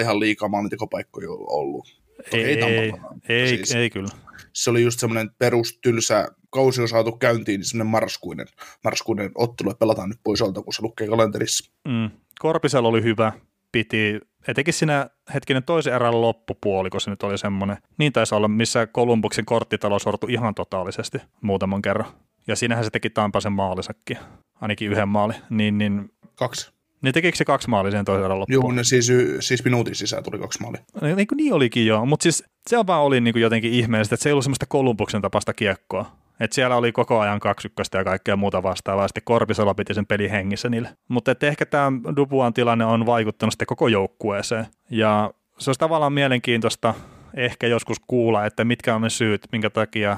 ihan 0.00 0.20
liikaa 0.20 0.48
maalintekopaikkoja 0.48 1.28
ollut. 1.30 1.88
Ei, 2.32 2.44
ei, 2.44 2.62
ei, 2.62 2.92
ei, 3.28 3.48
siis. 3.48 3.74
ei 3.74 3.90
kyllä 3.90 4.08
se 4.56 4.70
oli 4.70 4.82
just 4.82 5.00
semmoinen 5.00 5.30
perustylsä 5.38 6.28
kausi 6.50 6.82
on 6.82 6.88
saatu 6.88 7.12
käyntiin, 7.12 7.60
niin 7.60 7.68
semmoinen 7.68 7.90
marraskuinen, 7.90 8.46
marraskuinen 8.84 9.30
ottelu, 9.34 9.70
että 9.70 9.78
pelataan 9.78 10.08
nyt 10.08 10.20
pois 10.24 10.42
alta, 10.42 10.62
kun 10.62 10.72
se 10.72 10.82
lukee 10.82 11.08
kalenterissa. 11.08 11.72
Mm. 11.88 12.10
Korpisella 12.38 12.88
oli 12.88 13.02
hyvä, 13.02 13.32
piti 13.72 14.20
etenkin 14.48 14.74
siinä 14.74 15.10
hetkinen 15.34 15.62
toisen 15.62 15.94
erän 15.94 16.20
loppupuoli, 16.20 16.90
kun 16.90 17.00
se 17.00 17.10
nyt 17.10 17.22
oli 17.22 17.38
semmoinen. 17.38 17.76
Niin 17.98 18.12
taisi 18.12 18.34
olla, 18.34 18.48
missä 18.48 18.86
Kolumbuksen 18.86 19.44
korttitalo 19.44 19.98
sortui 19.98 20.32
ihan 20.32 20.54
totaalisesti 20.54 21.18
muutaman 21.40 21.82
kerran. 21.82 22.12
Ja 22.46 22.56
siinähän 22.56 22.84
se 22.84 22.90
teki 22.90 23.10
Tampasen 23.10 23.52
maalisakin, 23.52 24.18
ainakin 24.60 24.90
yhden 24.90 25.08
maali. 25.08 25.34
Niin, 25.50 25.78
niin 25.78 26.10
Kaksi. 26.34 26.75
Niin 27.06 27.14
tekikö 27.14 27.36
se 27.36 27.44
kaksi 27.44 27.70
maalia 27.70 27.90
sen 27.90 28.04
toisen 28.04 28.24
erän 28.24 28.38
loppuun? 28.38 28.64
Joo, 28.64 28.72
ne 28.72 28.84
siis, 28.84 29.12
siis 29.40 29.64
minuutin 29.64 29.94
sisään 29.94 30.22
tuli 30.22 30.38
kaksi 30.38 30.62
maalia. 30.62 30.82
Niin, 31.00 31.16
niin, 31.16 31.26
niin 31.36 31.52
olikin 31.52 31.86
joo, 31.86 32.06
mutta 32.06 32.22
siis 32.22 32.44
se 32.66 32.76
vaan 32.86 33.02
oli 33.02 33.20
niin 33.20 33.34
kuin 33.34 33.42
jotenkin 33.42 33.72
ihmeellistä, 33.72 34.14
että 34.14 34.22
se 34.22 34.28
ei 34.28 34.32
ollut 34.32 34.44
semmoista 34.44 34.66
Kolumbuksen 34.68 35.22
tapasta 35.22 35.54
kiekkoa. 35.54 36.12
Et 36.40 36.52
siellä 36.52 36.76
oli 36.76 36.92
koko 36.92 37.20
ajan 37.20 37.40
kaksi 37.40 37.68
ykköstä 37.68 37.98
ja 37.98 38.04
kaikkea 38.04 38.36
muuta 38.36 38.62
vastaavaa, 38.62 39.08
sitten 39.08 39.22
Korpisalo 39.24 39.74
piti 39.74 39.94
sen 39.94 40.06
pelin 40.06 40.30
hengissä 40.30 40.68
niille. 40.68 40.88
Mutta 41.08 41.34
ehkä 41.42 41.66
tämä 41.66 41.92
Dubuan 42.16 42.54
tilanne 42.54 42.84
on 42.84 43.06
vaikuttanut 43.06 43.52
sitten 43.52 43.66
koko 43.66 43.88
joukkueeseen. 43.88 44.66
Ja 44.90 45.30
se 45.58 45.70
olisi 45.70 45.78
tavallaan 45.78 46.12
mielenkiintoista 46.12 46.94
ehkä 47.34 47.66
joskus 47.66 47.96
kuulla, 48.06 48.46
että 48.46 48.64
mitkä 48.64 48.94
on 48.94 49.00
ne 49.00 49.10
syyt, 49.10 49.46
minkä 49.52 49.70
takia 49.70 50.16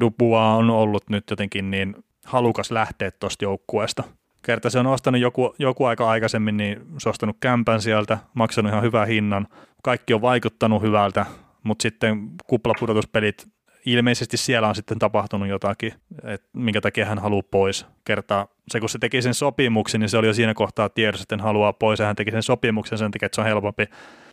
Dupua 0.00 0.54
on 0.54 0.70
ollut 0.70 1.10
nyt 1.10 1.30
jotenkin 1.30 1.70
niin 1.70 1.96
halukas 2.24 2.70
lähteä 2.70 3.10
tuosta 3.10 3.44
joukkueesta. 3.44 4.04
Kerta 4.42 4.70
se 4.70 4.78
on 4.78 4.86
ostanut 4.86 5.20
joku, 5.20 5.54
joku 5.58 5.84
aika 5.84 6.10
aikaisemmin, 6.10 6.56
niin 6.56 6.80
se 6.98 7.08
on 7.08 7.10
ostanut 7.10 7.36
kämpän 7.40 7.80
sieltä, 7.80 8.18
maksanut 8.34 8.70
ihan 8.72 8.82
hyvän 8.82 9.08
hinnan. 9.08 9.48
Kaikki 9.82 10.14
on 10.14 10.22
vaikuttanut 10.22 10.82
hyvältä, 10.82 11.26
mutta 11.62 11.82
sitten 11.82 12.30
kuplapudotuspelit, 12.46 13.48
ilmeisesti 13.86 14.36
siellä 14.36 14.68
on 14.68 14.74
sitten 14.74 14.98
tapahtunut 14.98 15.48
jotakin, 15.48 15.92
että 16.24 16.48
minkä 16.52 16.80
takia 16.80 17.06
hän 17.06 17.18
haluaa 17.18 17.42
pois. 17.50 17.86
Kertaa 18.04 18.46
se, 18.68 18.80
kun 18.80 18.88
se 18.88 18.98
teki 18.98 19.22
sen 19.22 19.34
sopimuksen, 19.34 20.00
niin 20.00 20.08
se 20.08 20.18
oli 20.18 20.26
jo 20.26 20.34
siinä 20.34 20.54
kohtaa 20.54 20.88
tiedossa, 20.88 21.22
että 21.22 21.36
hän 21.36 21.44
haluaa 21.44 21.72
pois, 21.72 22.00
ja 22.00 22.06
hän 22.06 22.16
teki 22.16 22.30
sen 22.30 22.42
sopimuksen 22.42 22.98
sen 22.98 23.10
takia, 23.10 23.26
että 23.26 23.36
se 23.36 23.40
on 23.40 23.46
helpompi 23.46 23.86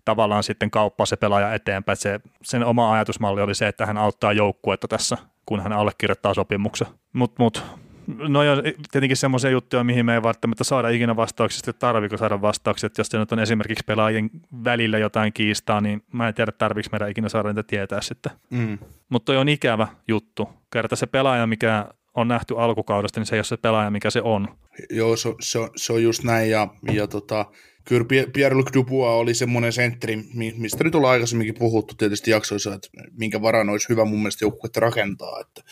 tavallaan 0.05 0.43
sitten 0.43 0.71
kauppaa 0.71 1.05
se 1.05 1.15
pelaaja 1.15 1.53
eteenpäin. 1.53 1.97
Se, 1.97 2.19
sen 2.43 2.65
oma 2.65 2.93
ajatusmalli 2.93 3.41
oli 3.41 3.55
se, 3.55 3.67
että 3.67 3.85
hän 3.85 3.97
auttaa 3.97 4.33
joukkuetta 4.33 4.87
tässä, 4.87 5.17
kun 5.45 5.61
hän 5.61 5.73
allekirjoittaa 5.73 6.33
sopimuksen. 6.33 6.87
Mutta 7.13 7.43
mut, 7.43 7.63
no 8.07 8.39
on 8.39 8.63
tietenkin 8.91 9.17
semmoisia 9.17 9.49
juttuja, 9.49 9.83
mihin 9.83 10.05
me 10.05 10.13
ei 10.13 10.23
välttämättä 10.23 10.63
saada 10.63 10.89
ikinä 10.89 11.15
vastauksia, 11.15 11.59
että 11.59 11.79
tarviiko 11.79 12.17
saada 12.17 12.41
vastauksia, 12.41 12.87
että 12.87 12.99
jos 12.99 13.07
se 13.07 13.17
nyt 13.17 13.31
on 13.31 13.39
esimerkiksi 13.39 13.83
pelaajien 13.87 14.29
välillä 14.63 14.97
jotain 14.97 15.33
kiistaa, 15.33 15.81
niin 15.81 16.03
mä 16.11 16.27
en 16.27 16.33
tiedä, 16.33 16.51
tarviiko 16.51 16.89
meidän 16.91 17.09
ikinä 17.09 17.29
saada 17.29 17.49
niitä 17.49 17.63
tietää 17.63 18.01
sitten. 18.01 18.31
Mm. 18.49 18.77
Mutta 19.09 19.25
toi 19.25 19.37
on 19.37 19.49
ikävä 19.49 19.87
juttu. 20.07 20.49
Kerta 20.73 20.95
se 20.95 21.05
pelaaja, 21.05 21.47
mikä 21.47 21.85
on 22.13 22.27
nähty 22.27 22.53
alkukaudesta, 22.57 23.19
niin 23.19 23.25
se 23.25 23.35
ei 23.35 23.39
ole 23.39 23.43
se 23.43 23.57
pelaaja, 23.57 23.91
mikä 23.91 24.09
se 24.09 24.21
on. 24.21 24.47
Joo, 24.89 25.17
se, 25.17 25.29
se, 25.39 25.59
se 25.75 25.93
on 25.93 26.03
just 26.03 26.23
näin, 26.23 26.49
ja, 26.49 26.67
ja 26.91 27.07
tota, 27.07 27.45
kyllä 27.85 28.05
Pierre-Luc 28.33 28.73
Dubois 28.73 29.21
oli 29.21 29.33
semmoinen 29.33 29.73
sentteri, 29.73 30.15
mistä 30.57 30.83
nyt 30.83 30.95
ollaan 30.95 31.11
aikaisemminkin 31.11 31.59
puhuttu 31.59 31.95
tietysti 31.95 32.31
jaksoissa, 32.31 32.73
että 32.73 32.87
minkä 33.11 33.41
varan 33.41 33.69
olisi 33.69 33.89
hyvä 33.89 34.05
mun 34.05 34.19
mielestä 34.19 34.45
joukkuetta 34.45 34.79
rakentaa, 34.79 35.39
että 35.39 35.63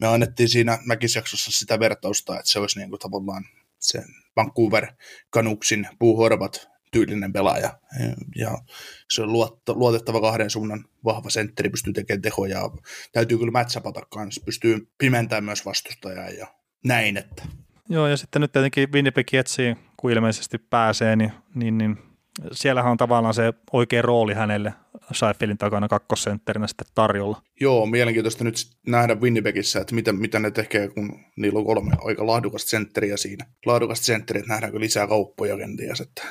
me 0.00 0.06
annettiin 0.06 0.48
siinä 0.48 0.78
Mäkisjaksossa 0.84 1.50
sitä 1.52 1.80
vertausta, 1.80 2.38
että 2.38 2.50
se 2.50 2.58
olisi 2.58 2.78
niin 2.78 2.90
kuin 2.90 3.00
tavallaan 3.00 3.44
se 3.78 4.02
Vancouver 4.36 4.86
Canucksin 5.32 5.88
puuhorvat 5.98 6.68
tyylinen 6.90 7.32
pelaaja. 7.32 7.78
Ja 8.36 8.58
se 9.10 9.22
on 9.22 9.32
luotettava 9.68 10.20
kahden 10.20 10.50
suunnan 10.50 10.84
vahva 11.04 11.30
sentteri, 11.30 11.70
pystyy 11.70 11.92
tekemään 11.92 12.22
tehoja. 12.22 12.70
Täytyy 13.12 13.38
kyllä 13.38 13.52
matchapata 13.52 14.00
kanssa, 14.10 14.42
pystyy 14.44 14.88
pimentämään 14.98 15.44
myös 15.44 15.66
vastustajaa 15.66 16.28
ja 16.28 16.46
näin. 16.84 17.16
Että. 17.16 17.42
Joo, 17.88 18.06
ja 18.06 18.16
sitten 18.16 18.42
nyt 18.42 18.52
tietenkin 18.52 18.92
Winnipeg 18.92 19.32
Jetsiin, 19.32 19.76
kun 19.96 20.10
ilmeisesti 20.10 20.58
pääsee, 20.58 21.16
niin, 21.16 21.32
niin, 21.54 21.78
niin 21.78 21.98
siellähän 22.52 22.90
on 22.90 22.96
tavallaan 22.96 23.34
se 23.34 23.52
oikea 23.72 24.02
rooli 24.02 24.34
hänelle 24.34 24.74
Seifelin 25.12 25.58
takana 25.58 25.88
kakkosentterinä 25.88 26.66
sitten 26.66 26.86
tarjolla. 26.94 27.42
Joo, 27.60 27.86
mielenkiintoista 27.86 28.44
nyt 28.44 28.56
nähdä 28.86 29.14
Winnipegissä, 29.14 29.80
että 29.80 29.94
mitä, 29.94 30.12
mitä 30.12 30.38
ne 30.38 30.50
tekee, 30.50 30.88
kun 30.88 31.20
niillä 31.36 31.58
on 31.58 31.64
kolme 31.64 31.92
aika 32.04 32.26
laadukasta 32.26 32.68
sentteriä 32.68 33.16
siinä. 33.16 33.46
Laadukasta 33.66 34.06
sentteriä, 34.06 34.40
että 34.40 34.52
nähdäänkö 34.52 34.80
lisää 34.80 35.06
kauppoja 35.06 35.56
kenties. 35.56 36.00
Että... 36.00 36.22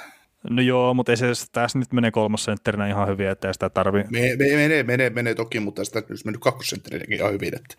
No 0.49 0.61
joo, 0.61 0.93
mutta 0.93 1.11
ei 1.11 1.17
se 1.17 1.25
tässä 1.51 1.79
nyt 1.79 1.93
menee 1.93 2.11
kolmosentterinä 2.11 2.87
ihan 2.87 3.07
hyvin, 3.07 3.27
että 3.27 3.53
sitä 3.53 3.69
tarvii. 3.69 4.03
Me, 4.03 4.19
me, 4.19 4.55
menee, 4.55 4.83
menee, 4.83 5.09
menee, 5.09 5.35
toki, 5.35 5.59
mutta 5.59 5.85
sitä 5.85 6.03
olisi 6.09 6.25
mennyt 6.25 6.41
kakkosentterinäkin 6.41 7.17
ihan 7.17 7.31
hyvin. 7.33 7.51
Että, 7.55 7.75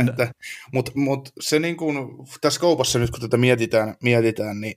että, 0.10 0.32
mutta, 0.72 0.92
mutta 0.94 1.30
se 1.40 1.58
niin 1.58 1.76
kuin, 1.76 1.96
tässä 2.40 2.60
kaupassa 2.60 2.98
nyt 2.98 3.10
kun 3.10 3.20
tätä 3.20 3.36
mietitään, 3.36 3.94
mietitään 4.02 4.60
niin 4.60 4.74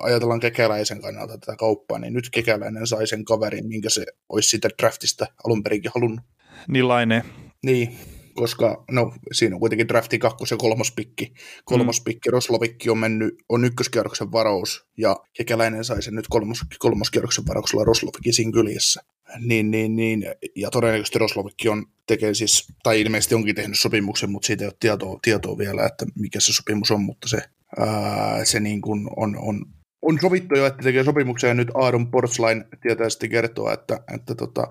ajatellaan 0.00 0.40
kekäläisen 0.40 1.00
kannalta 1.00 1.38
tätä 1.38 1.56
kauppaa, 1.56 1.98
niin 1.98 2.12
nyt 2.12 2.30
kekäläinen 2.30 2.86
sai 2.86 3.06
sen 3.06 3.24
kaverin, 3.24 3.68
minkä 3.68 3.90
se 3.90 4.06
olisi 4.28 4.48
sitä 4.48 4.68
draftista 4.78 5.26
alun 5.44 5.62
perinkin 5.62 5.90
halunnut. 5.94 6.24
Niin 6.68 6.88
Laine. 6.88 7.24
Niin, 7.64 7.98
koska 8.34 8.84
no, 8.90 9.14
siinä 9.32 9.56
on 9.56 9.60
kuitenkin 9.60 9.88
drafti 9.88 10.18
kakkos- 10.18 10.50
ja 10.50 10.56
kolmospikki. 10.56 11.32
Kolmospikki, 11.64 12.28
mm. 12.28 12.32
Roslovikki 12.32 12.90
on 12.90 12.98
mennyt, 12.98 13.34
on 13.48 13.64
ykköskierroksen 13.64 14.32
varaus, 14.32 14.86
ja 14.96 15.16
kekäläinen 15.32 15.84
sai 15.84 16.02
sen 16.02 16.14
nyt 16.14 16.28
kolmos, 16.28 16.60
kolmoskierroksen 16.78 17.46
varauksella 17.46 17.84
Roslovikin 17.84 18.34
siinä 18.34 18.52
kyljessä. 18.52 19.02
Niin, 19.38 19.70
niin, 19.70 19.96
niin, 19.96 20.24
ja 20.56 20.70
todennäköisesti 20.70 21.18
Roslovikki 21.18 21.68
on 21.68 21.86
tekee 22.06 22.34
siis, 22.34 22.66
tai 22.82 23.00
ilmeisesti 23.00 23.34
onkin 23.34 23.54
tehnyt 23.54 23.78
sopimuksen, 23.78 24.30
mutta 24.30 24.46
siitä 24.46 24.64
ei 24.64 24.68
ole 24.68 24.76
tietoa, 24.80 25.18
tietoa 25.22 25.58
vielä, 25.58 25.86
että 25.86 26.06
mikä 26.14 26.40
se 26.40 26.52
sopimus 26.52 26.90
on, 26.90 27.02
mutta 27.02 27.28
se 27.28 27.42
ää, 27.78 28.44
se 28.44 28.60
niin 28.60 28.80
kuin 28.80 29.08
on, 29.16 29.36
on, 29.38 29.66
on 30.02 30.18
sovittu 30.20 30.56
jo, 30.56 30.66
että 30.66 30.82
tekee 30.82 31.04
sopimuksen 31.04 31.48
ja 31.48 31.54
nyt 31.54 31.70
Aaron 31.74 32.10
Portsline 32.10 32.64
tietää 32.80 33.08
sitten 33.10 33.30
kertoa, 33.30 33.72
että, 33.72 34.00
että 34.14 34.34
tota, 34.34 34.68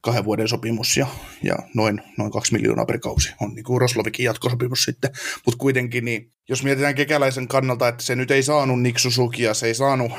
kahden 0.00 0.24
vuoden 0.24 0.48
sopimus 0.48 0.96
ja, 0.96 1.06
ja 1.42 1.56
noin, 1.74 2.02
noin 2.18 2.30
kaksi 2.30 2.52
miljoonaa 2.52 2.86
per 2.86 2.98
kausi 2.98 3.34
on 3.40 3.54
niin 3.54 3.64
kuin 3.64 3.80
Roslovikin 3.80 4.24
jatkosopimus 4.24 4.84
sitten, 4.84 5.10
mutta 5.46 5.58
kuitenkin 5.58 6.04
niin, 6.04 6.32
jos 6.48 6.62
mietitään 6.64 6.94
kekäläisen 6.94 7.48
kannalta, 7.48 7.88
että 7.88 8.04
se 8.04 8.16
nyt 8.16 8.30
ei 8.30 8.42
saanut 8.42 8.82
Nick 8.82 8.98
Suzukia, 8.98 9.54
se 9.54 9.66
ei 9.66 9.74
saanut, 9.74 10.12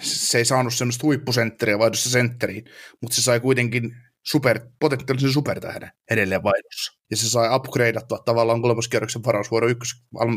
se 0.00 0.38
ei 0.38 0.44
saanut 0.44 0.74
semmoista 0.74 1.06
huippusentteriä 1.06 1.78
vaihdossa 1.78 2.10
sentteriin, 2.10 2.64
mutta 3.02 3.14
se 3.14 3.22
sai 3.22 3.40
kuitenkin 3.40 3.96
super, 4.22 4.60
potentiaalisen 4.80 5.32
supertähden 5.32 5.90
edelleen 6.10 6.42
vaihdossa. 6.42 7.00
Ja 7.10 7.16
se 7.16 7.30
sai 7.30 7.56
upgradeattua 7.56 8.18
tavallaan 8.18 8.62
kolmoskierroksen 8.62 9.24
varausvuoro 9.24 9.68
ykkös 9.68 9.90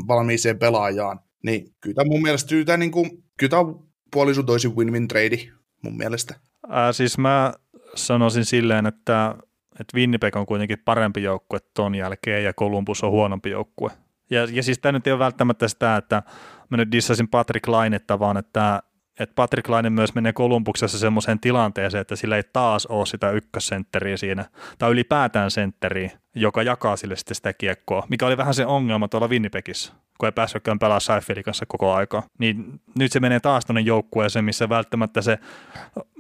valmiiseen 0.08 0.60
pelaajaan 0.60 1.20
niin 1.44 1.76
kyllä 1.82 1.96
tämä 1.96 2.10
mun 2.10 2.22
mielestä 2.22 2.56
tämä, 2.66 2.78
niin 2.78 2.92
kuin, 2.92 3.24
kyllä 3.40 3.50
tämä 3.50 3.60
on 3.60 3.84
puolisun 4.12 4.46
toisin 4.46 4.76
win-win 4.76 5.08
trade 5.08 5.38
mun 5.84 5.98
mielestä. 5.98 6.36
Ää, 6.70 6.94
siis 6.94 7.18
mä 7.18 7.54
sanoisin 7.96 8.46
silleen, 8.46 8.86
että, 8.86 9.36
että 9.80 9.98
Winnipeg 9.98 10.36
on 10.36 10.46
kuitenkin 10.46 10.80
parempi 10.86 11.24
joukkue 11.24 11.60
ton 11.74 11.96
jälkeen 11.96 12.44
ja 12.44 12.54
Columbus 12.54 13.04
on 13.04 13.12
huonompi 13.12 13.50
joukkue. 13.50 13.92
Ja, 14.30 14.48
ja 14.52 14.64
siis 14.64 14.80
tämä 14.80 14.92
nyt 14.92 15.08
ei 15.08 15.14
ole 15.14 15.20
välttämättä 15.20 15.68
sitä, 15.68 15.96
että 15.96 16.24
mä 16.70 16.78
nyt 16.78 16.92
dissasin 16.92 17.28
Patrick 17.28 17.68
Lainetta, 17.68 18.20
vaan 18.20 18.38
että, 18.38 18.84
että 19.20 19.36
Patrick 19.36 19.70
Laine 19.70 19.90
myös 19.90 20.16
menee 20.16 20.34
Kolumbuksessa 20.34 21.00
semmoiseen 21.00 21.40
tilanteeseen, 21.40 22.02
että 22.02 22.16
sillä 22.16 22.36
ei 22.36 22.44
taas 22.54 22.86
ole 22.86 23.06
sitä 23.06 23.32
ykkössentteriä 23.32 24.18
siinä, 24.18 24.46
tai 24.78 24.92
ylipäätään 24.92 25.52
sentteriä, 25.52 26.12
joka 26.36 26.64
jakaa 26.64 26.96
sille 26.96 27.16
sitten 27.16 27.36
sitä 27.36 27.54
kiekkoa, 27.54 28.04
mikä 28.10 28.26
oli 28.28 28.38
vähän 28.38 28.54
se 28.54 28.66
ongelma 28.66 29.08
tuolla 29.08 29.28
Winnipegissä 29.28 29.94
kun 30.20 30.28
ei 30.28 30.32
päässytkään 30.32 30.80
pelaamaan 30.80 31.02
Seifelin 31.02 31.44
kanssa 31.44 31.66
koko 31.66 31.94
aika. 31.94 32.24
Niin 32.40 32.82
nyt 33.00 33.12
se 33.12 33.20
menee 33.20 33.40
taas 33.40 33.66
tuonne 33.66 33.82
joukkueeseen, 33.82 34.46
missä 34.46 34.70
välttämättä 34.70 35.22
se 35.22 35.40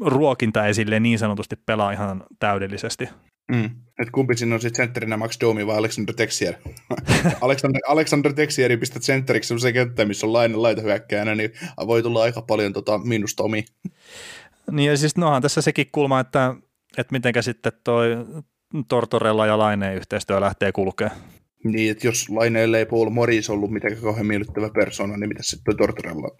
ruokinta 0.05 0.65
ei 0.65 0.99
niin 0.99 1.19
sanotusti 1.19 1.55
pelaa 1.65 1.91
ihan 1.91 2.23
täydellisesti. 2.39 3.09
Mm. 3.49 3.69
Et 3.99 4.09
kumpi 4.11 4.37
siinä 4.37 4.55
on 4.55 4.61
sitten 4.61 4.83
sentterinä 4.85 5.17
Max 5.17 5.37
Domi 5.41 5.67
vai 5.67 5.77
Alexander 5.77 6.15
Texier? 6.15 6.53
Alexander, 7.41 7.81
Alexander 7.87 8.33
Texieri 8.33 8.77
pistät 8.77 9.03
sentteriksi 9.03 9.47
sellaisen 9.47 9.73
kenttään, 9.73 10.07
missä 10.07 10.27
on 10.27 10.33
lainen 10.33 10.61
laitahyökkäjänä, 10.61 11.35
niin 11.35 11.51
voi 11.87 12.03
tulla 12.03 12.21
aika 12.21 12.41
paljon 12.41 12.73
tota 12.73 12.97
miinusta 12.97 13.43
omi. 13.43 13.65
Niin 14.71 14.89
ja 14.89 14.97
siis 14.97 15.17
nohan 15.17 15.41
tässä 15.41 15.61
sekin 15.61 15.87
kulma, 15.91 16.19
että, 16.19 16.55
että 16.97 17.11
mitenkä 17.11 17.41
sitten 17.41 17.71
toi 17.83 18.17
Tortorella 18.87 19.45
ja 19.45 19.57
Laineen 19.57 19.95
yhteistyö 19.95 20.41
lähtee 20.41 20.71
kulkemaan. 20.71 21.17
Niin, 21.63 21.91
että 21.91 22.07
jos 22.07 22.29
Laineelle 22.29 22.79
ei 22.79 22.85
Paul 22.85 23.09
Morris 23.09 23.49
ollut 23.49 23.71
mitenkään 23.71 24.03
kauhean 24.03 24.25
miellyttävä 24.25 24.69
persona, 24.69 25.17
niin 25.17 25.29
mitä 25.29 25.43
sitten 25.43 25.77
Tortorella? 25.77 26.37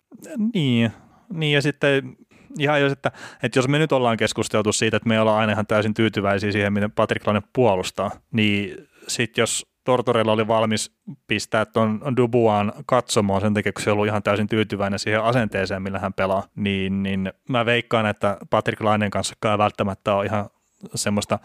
Niin, 0.54 0.92
niin 1.34 1.54
ja 1.54 1.62
sitten 1.62 2.18
ihan 2.60 2.82
jos, 2.82 2.92
että, 2.92 3.12
että 3.44 3.60
jos 3.60 3.68
me 3.68 3.80
nyt 3.80 3.92
ollaan 3.92 4.18
keskusteltu 4.18 4.74
siitä, 4.74 4.98
että 4.98 5.10
me 5.10 5.22
ollaan 5.22 5.40
aina 5.40 5.52
ihan 5.52 5.68
täysin 5.68 5.94
tyytyväisiä 5.94 6.52
siihen, 6.52 6.74
miten 6.74 6.92
Patrick 6.92 7.28
Laine 7.28 7.42
puolustaa, 7.54 8.12
niin 8.32 8.88
sitten 9.08 9.42
jos 9.42 9.70
Tortorella 9.84 10.32
oli 10.32 10.48
valmis 10.48 10.92
pistää 11.28 11.66
tuon 11.66 12.02
Dubuan 12.18 12.74
katsomaan 12.86 13.42
sen 13.42 13.54
takia, 13.54 13.74
kun 13.74 13.84
se 13.84 13.90
on 13.90 13.94
ollut 13.94 14.08
ihan 14.08 14.24
täysin 14.24 14.48
tyytyväinen 14.48 15.00
siihen 15.00 15.24
asenteeseen, 15.24 15.82
millä 15.82 16.00
hän 16.00 16.14
pelaa, 16.14 16.44
niin, 16.56 17.04
niin 17.04 17.34
mä 17.50 17.66
veikkaan, 17.66 18.06
että 18.06 18.38
Patrick 18.50 18.82
Lainen 18.82 19.12
kanssa 19.12 19.36
ei 19.52 19.58
välttämättä 19.58 20.14
ole 20.14 20.26
ihan 20.26 20.50
semmoista 20.96 21.40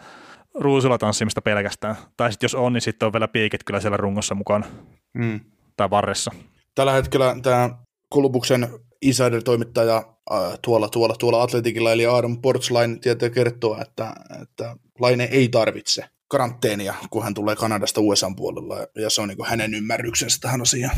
ruusulla 0.53 0.97
tanssimista 0.97 1.41
pelkästään. 1.41 1.95
Tai 2.17 2.31
sitten 2.31 2.45
jos 2.45 2.55
on, 2.55 2.73
niin 2.73 2.81
sitten 2.81 3.07
on 3.07 3.13
vielä 3.13 3.27
piikit 3.27 3.63
kyllä 3.63 3.79
siellä 3.79 3.97
rungossa 3.97 4.35
mukana. 4.35 4.65
Mm. 5.13 5.39
Tai 5.77 5.89
varressa. 5.89 6.31
Tällä 6.75 6.91
hetkellä 6.91 7.35
tämä 7.43 7.69
Kulubuksen 8.09 8.69
insider-toimittaja 9.01 9.97
äh, 9.97 10.59
tuolla, 10.61 10.89
tuolla, 10.89 11.15
tuolla 11.19 11.43
Atletikilla, 11.43 11.91
eli 11.91 12.05
Adam 12.05 12.41
Portsline, 12.41 12.99
tietää 12.99 13.29
kertoa, 13.29 13.81
että, 13.81 14.15
että 14.41 14.75
Laine 14.99 15.23
ei 15.23 15.49
tarvitse 15.49 16.05
karanteenia, 16.27 16.93
kun 17.09 17.23
hän 17.23 17.33
tulee 17.33 17.55
Kanadasta 17.55 18.01
USA 18.01 18.31
puolella, 18.35 18.77
ja 18.95 19.09
se 19.09 19.21
on 19.21 19.27
niin 19.27 19.45
hänen 19.45 19.73
ymmärryksensä 19.73 20.37
tähän 20.41 20.61
asiaan. 20.61 20.97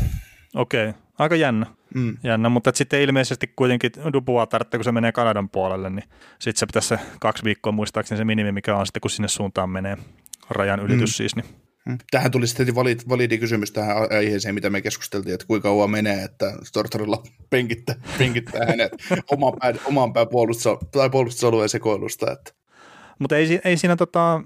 Okei, 0.54 0.88
okay. 0.88 1.00
aika 1.18 1.36
jännä. 1.36 1.66
Mm. 1.94 2.16
jännä 2.24 2.48
mutta 2.48 2.72
sitten 2.74 3.00
ilmeisesti 3.00 3.52
kuitenkin 3.56 3.90
Dupua 4.12 4.46
tarvitsee, 4.46 4.78
kun 4.78 4.84
se 4.84 4.92
menee 4.92 5.12
Kanadan 5.12 5.48
puolelle, 5.48 5.90
niin 5.90 6.04
sitten 6.38 6.58
se 6.58 6.66
pitäisi 6.66 6.88
se 6.88 6.98
kaksi 7.20 7.44
viikkoa 7.44 7.72
muistaakseni 7.72 8.18
se 8.18 8.24
minimi, 8.24 8.52
mikä 8.52 8.76
on 8.76 8.86
sitten, 8.86 9.00
kun 9.00 9.10
sinne 9.10 9.28
suuntaan 9.28 9.70
menee 9.70 9.96
rajan 10.50 10.80
ylitys 10.80 11.10
mm. 11.10 11.14
siis. 11.14 11.36
Niin. 11.36 11.46
Mm. 11.88 11.98
Tähän 12.10 12.30
tuli 12.30 12.46
sitten 12.46 12.74
validi, 12.74 13.00
validi 13.08 13.38
kysymys 13.38 13.72
tähän 13.72 13.96
aiheeseen, 14.10 14.54
mitä 14.54 14.70
me 14.70 14.80
keskusteltiin, 14.80 15.34
että 15.34 15.46
kuinka 15.46 15.68
kauan 15.68 15.90
menee, 15.90 16.22
että 16.22 16.52
Tortorella 16.72 17.22
penkittää, 17.50 17.94
penkittää 18.18 18.66
hänet 18.66 18.92
oman, 19.30 19.52
pää, 19.60 19.74
oman 19.84 20.12
pää 20.12 20.26
puolustus, 20.26 20.78
tai 20.92 21.10
puolustusalueen 21.10 21.68
sekoilusta. 21.68 22.32
Että. 22.32 22.52
Mutta 23.18 23.36
ei, 23.36 23.60
ei 23.64 23.76
siinä 23.76 23.96
tota, 23.96 24.42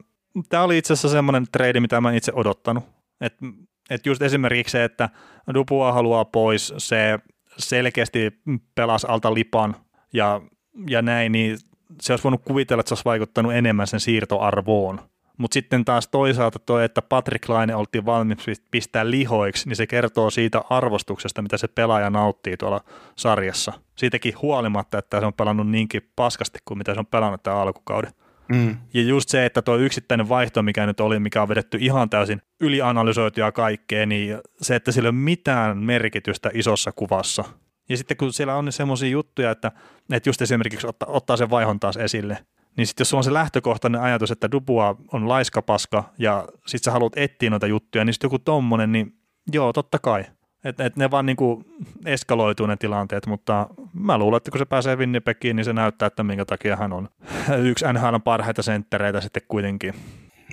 tämä 0.48 0.62
oli 0.62 0.78
itse 0.78 0.92
asiassa 0.92 1.08
semmoinen 1.08 1.46
trade, 1.52 1.80
mitä 1.80 2.00
mä 2.00 2.12
itse 2.12 2.32
odottanut. 2.34 2.84
Että 3.20 3.46
et 3.90 4.06
just 4.06 4.22
esimerkiksi 4.22 4.72
se, 4.72 4.84
että 4.84 5.08
Dupua 5.54 5.92
haluaa 5.92 6.24
pois, 6.24 6.74
se 6.78 7.18
selkeästi 7.58 8.32
pelasi 8.74 9.06
alta 9.10 9.34
lipan 9.34 9.76
ja, 10.12 10.40
ja 10.88 11.02
näin, 11.02 11.32
niin 11.32 11.58
se 12.00 12.12
olisi 12.12 12.24
voinut 12.24 12.44
kuvitella, 12.44 12.80
että 12.80 12.88
se 12.88 12.94
olisi 12.94 13.04
vaikuttanut 13.04 13.52
enemmän 13.52 13.86
sen 13.86 14.00
siirtoarvoon. 14.00 15.11
Mutta 15.42 15.54
sitten 15.54 15.84
taas 15.84 16.08
toisaalta 16.08 16.58
toi, 16.58 16.84
että 16.84 17.02
Patrick 17.02 17.48
Laine 17.48 17.74
oltiin 17.74 18.06
valmis 18.06 18.62
pistää 18.70 19.10
lihoiksi, 19.10 19.68
niin 19.68 19.76
se 19.76 19.86
kertoo 19.86 20.30
siitä 20.30 20.62
arvostuksesta, 20.70 21.42
mitä 21.42 21.56
se 21.56 21.68
pelaaja 21.68 22.10
nauttii 22.10 22.56
tuolla 22.56 22.80
sarjassa. 23.16 23.72
Siitäkin 23.96 24.34
huolimatta, 24.42 24.98
että 24.98 25.20
se 25.20 25.26
on 25.26 25.34
pelannut 25.34 25.68
niinkin 25.68 26.10
paskasti 26.16 26.58
kuin 26.64 26.78
mitä 26.78 26.94
se 26.94 27.00
on 27.00 27.06
pelannut 27.06 27.42
tämä 27.42 27.56
alkukauden. 27.56 28.12
Mm. 28.48 28.76
Ja 28.94 29.02
just 29.02 29.28
se, 29.28 29.46
että 29.46 29.62
tuo 29.62 29.76
yksittäinen 29.76 30.28
vaihto, 30.28 30.62
mikä 30.62 30.86
nyt 30.86 31.00
oli, 31.00 31.18
mikä 31.18 31.42
on 31.42 31.48
vedetty 31.48 31.78
ihan 31.80 32.10
täysin 32.10 32.42
ylianalysoitua 32.60 33.52
kaikkea, 33.52 34.06
niin 34.06 34.38
se, 34.60 34.76
että 34.76 34.92
sillä 34.92 35.06
ei 35.06 35.10
ole 35.10 35.18
mitään 35.18 35.78
merkitystä 35.78 36.50
isossa 36.54 36.92
kuvassa. 36.92 37.44
Ja 37.88 37.96
sitten 37.96 38.16
kun 38.16 38.32
siellä 38.32 38.54
on 38.54 38.72
semmoisia 38.72 39.08
juttuja, 39.08 39.50
että, 39.50 39.72
että 40.12 40.28
just 40.28 40.42
esimerkiksi 40.42 40.86
ottaa, 40.86 41.08
ottaa 41.08 41.36
sen 41.36 41.50
vaihon 41.50 41.80
taas 41.80 41.96
esille, 41.96 42.38
niin 42.76 42.86
sitten 42.86 43.02
jos 43.02 43.10
sulla 43.10 43.20
on 43.20 43.24
se 43.24 43.32
lähtökohtainen 43.32 44.00
ajatus, 44.00 44.30
että 44.30 44.50
Dupua 44.50 44.96
on 45.12 45.28
laiskapaska 45.28 46.04
ja 46.18 46.48
sitten 46.66 46.84
sä 46.84 46.92
haluat 46.92 47.12
etsiä 47.16 47.50
noita 47.50 47.66
juttuja, 47.66 48.04
niin 48.04 48.14
sitten 48.14 48.26
joku 48.26 48.38
tommonen, 48.38 48.92
niin 48.92 49.14
joo, 49.52 49.72
totta 49.72 49.98
kai. 49.98 50.24
Että 50.64 50.84
et 50.84 50.96
ne 50.96 51.10
vaan 51.10 51.26
niinku 51.26 51.64
eskaloituu 52.04 52.66
ne 52.66 52.76
tilanteet, 52.76 53.26
mutta 53.26 53.66
mä 53.92 54.18
luulen, 54.18 54.36
että 54.36 54.50
kun 54.50 54.58
se 54.58 54.64
pääsee 54.64 54.96
Winnipegiin, 54.96 55.56
niin 55.56 55.64
se 55.64 55.72
näyttää, 55.72 56.06
että 56.06 56.22
minkä 56.22 56.44
takia 56.44 56.76
hän 56.76 56.92
on 56.92 57.08
yksi 57.70 57.84
NHL 57.92 58.16
parhaita 58.24 58.62
senttereitä 58.62 59.20
sitten 59.20 59.42
kuitenkin. 59.48 59.94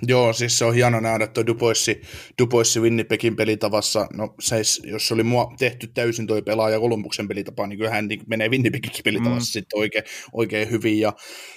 Joo, 0.07 0.33
siis 0.33 0.57
se 0.57 0.65
on 0.65 0.73
hieno 0.73 0.99
nähdä 0.99 1.27
tuo 1.27 1.45
Duboissi, 1.47 2.01
Duboissi 2.41 2.79
Winnipegin 2.79 3.35
pelitavassa. 3.35 4.07
No 4.13 4.35
se, 4.39 4.61
jos 4.83 5.11
oli 5.11 5.23
mua 5.23 5.53
tehty 5.59 5.87
täysin 5.87 6.27
toi 6.27 6.41
pelaaja 6.41 6.79
Kolumbuksen 6.79 7.27
pelitapa, 7.27 7.67
niin 7.67 7.77
kyllähän 7.79 8.07
niin 8.07 8.21
menee 8.27 8.49
Winnipegin 8.49 8.91
pelitavassa 9.03 9.49
mm. 9.49 9.53
sitten 9.53 9.79
oikein, 9.79 10.03
oikein 10.33 10.71
hyvin. 10.71 10.99
Ja 10.99 11.13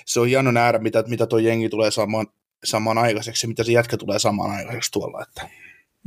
se 0.07 0.21
on 0.21 0.27
hieno 0.27 0.51
nähdä, 0.51 0.79
mitä, 0.79 1.05
mitä 1.09 1.27
tuo 1.27 1.39
jengi 1.39 1.69
tulee 1.69 1.91
saamaan, 1.91 2.27
saamaan 2.65 2.99
aikaiseksi, 2.99 3.47
mitä 3.47 3.65
se 3.65 3.73
jätkä 3.73 3.97
tulee 3.97 4.19
saamaan 4.19 4.51
aikaiseksi 4.51 4.93
tuolla. 4.93 5.23
Että. 5.23 5.49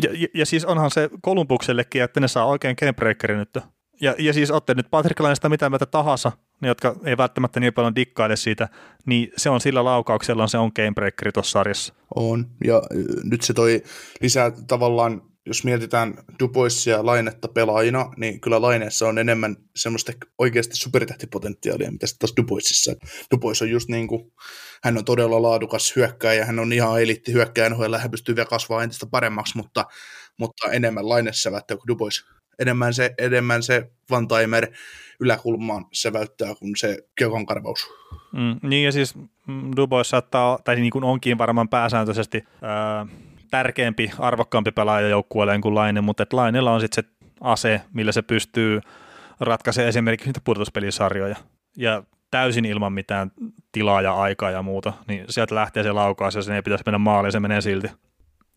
Ja, 0.04 0.10
ja, 0.13 0.27
ja, 0.34 0.46
siis 0.46 0.65
onhan 0.65 0.92
se 0.92 1.10
Kolumbuksellekin, 1.22 2.04
että 2.04 2.20
ne 2.20 2.27
saa 2.27 2.46
oikein 2.46 2.75
gamebreakerin 2.80 3.38
nyt. 3.38 3.58
Ja, 4.02 4.16
ja 4.18 4.34
siis 4.34 4.52
olette 4.52 4.74
nyt 4.74 4.90
Patrick 4.92 5.20
Lainesta 5.20 5.50
mitä 5.50 5.70
mieltä 5.70 5.86
tahansa, 5.86 6.32
ne 6.62 6.68
jotka 6.68 6.96
ei 7.06 7.18
välttämättä 7.18 7.60
niin 7.60 7.74
paljon 7.74 7.96
dikkaile 7.96 8.36
siitä, 8.36 8.70
niin 9.06 9.32
se 9.38 9.50
on 9.50 9.62
sillä 9.62 9.84
laukauksella, 9.84 10.48
se 10.48 10.58
on 10.58 10.72
gamebreakeri 10.75 11.32
tuossa 11.32 11.52
sarjassa. 11.52 11.94
On, 12.16 12.46
ja 12.66 12.82
nyt 13.24 13.42
se 13.42 13.54
toi 13.54 13.84
lisää 14.22 14.52
tavallaan, 14.68 15.22
jos 15.46 15.64
mietitään 15.64 16.14
Duboisia 16.40 17.06
Lainetta 17.06 17.48
pelaajina, 17.48 18.12
niin 18.18 18.42
kyllä 18.42 18.62
Laineessa 18.62 19.08
on 19.08 19.18
enemmän 19.18 19.56
semmoista 19.75 20.14
oikeasti 20.38 20.75
supertähtipotentiaalia, 20.75 21.92
mitä 21.92 22.08
sitten 22.08 22.28
taas 22.28 22.34
Duboisissa. 22.38 22.94
Dubois 23.32 23.62
on 23.62 23.70
just 23.70 23.90
niin 23.90 24.08
kuin, 24.08 24.34
hän 24.84 24.98
on 24.98 25.06
todella 25.06 25.42
laadukas 25.42 25.96
hyökkääjä, 25.96 26.46
hän 26.46 26.60
on 26.60 26.74
ihan 26.74 27.02
elitti 27.02 27.34
hyökkääjä 27.34 27.70
NHL, 27.70 27.96
hän 27.96 28.12
pystyy 28.12 28.36
vielä 28.36 28.50
kasvaa 28.50 28.84
entistä 28.84 29.06
paremmaksi, 29.12 29.58
mutta, 29.58 29.86
mutta 30.40 30.72
enemmän 30.72 31.10
Lainessa 31.10 31.52
välttää 31.52 31.78
kuin 31.78 31.88
Dubois. 31.88 32.35
Enemmän 32.59 32.93
se, 32.93 33.13
enemmän 33.17 33.63
se 33.63 33.91
Van 34.09 34.27
Timer 34.27 34.67
yläkulmaan 35.19 35.85
se 35.93 36.13
välttää 36.13 36.55
kuin 36.55 36.75
se 36.77 36.97
kiekon 37.15 37.45
karvaus. 37.45 37.88
Mm, 38.33 38.69
niin 38.69 38.85
ja 38.85 38.91
siis 38.91 39.15
mm, 39.47 39.71
Dubois 39.75 40.09
saattaa, 40.09 40.59
tai 40.63 40.75
niin 40.75 40.91
kuin 40.91 41.03
onkin 41.03 41.38
varmaan 41.38 41.69
pääsääntöisesti 41.69 42.43
ää, 42.62 43.05
tärkeämpi, 43.51 44.12
arvokkaampi 44.19 44.71
pelaaja 44.71 45.07
joukkueelleen 45.07 45.62
kuin 45.62 45.75
Laine, 45.75 46.01
mutta 46.01 46.24
että 46.24 46.38
Lainella 46.38 46.71
on 46.71 46.81
sitten 46.81 47.03
se 47.03 47.09
ase, 47.41 47.81
millä 47.93 48.12
se 48.12 48.21
pystyy 48.21 48.81
ratkaisemaan 49.39 49.89
esimerkiksi 49.89 50.27
niitä 50.27 50.41
pudotuspelisarjoja. 50.43 51.35
Ja 51.77 52.03
täysin 52.31 52.65
ilman 52.65 52.93
mitään 52.93 53.31
tilaa 53.71 54.01
ja 54.01 54.13
aikaa 54.13 54.51
ja 54.51 54.62
muuta, 54.62 54.93
niin 55.07 55.25
sieltä 55.29 55.55
lähtee 55.55 55.83
se 55.83 55.91
laukaus 55.91 56.35
ja 56.35 56.41
sen 56.41 56.55
ei 56.55 56.61
pitäisi 56.61 56.83
mennä 56.85 56.98
maaliin, 56.98 57.31
se 57.31 57.39
menee 57.39 57.61
silti. 57.61 57.87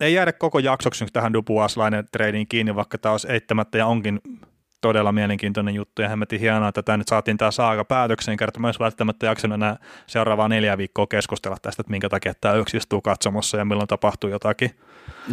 Ei 0.00 0.14
jäädä 0.14 0.32
koko 0.32 0.58
jaksoksi 0.58 1.06
tähän 1.12 1.32
Dubuaslainen 1.32 2.04
treidiin 2.12 2.48
kiinni, 2.48 2.74
vaikka 2.74 2.98
tämä 2.98 3.12
olisi 3.12 3.28
eittämättä 3.32 3.78
ja 3.78 3.86
onkin 3.86 4.20
todella 4.80 5.12
mielenkiintoinen 5.12 5.74
juttu 5.74 6.02
ja 6.02 6.08
hemmetin 6.08 6.40
hienoa, 6.40 6.68
että 6.68 6.82
tämä 6.82 6.96
nyt 6.96 7.08
saatiin 7.08 7.36
tämä 7.36 7.50
saaga 7.50 7.84
päätökseen, 7.84 8.36
kerta 8.36 8.60
myös 8.60 8.80
välttämättä 8.80 9.26
jaksanut 9.26 9.54
enää 9.54 9.76
seuraavaa 10.06 10.48
neljä 10.48 10.78
viikkoa 10.78 11.06
keskustella 11.06 11.56
tästä, 11.62 11.80
että 11.82 11.90
minkä 11.90 12.08
takia 12.08 12.34
tämä 12.40 12.54
yksi 12.54 12.76
istuu 12.76 13.00
katsomossa 13.00 13.56
ja 13.56 13.64
milloin 13.64 13.88
tapahtuu 13.88 14.30
jotakin. 14.30 14.70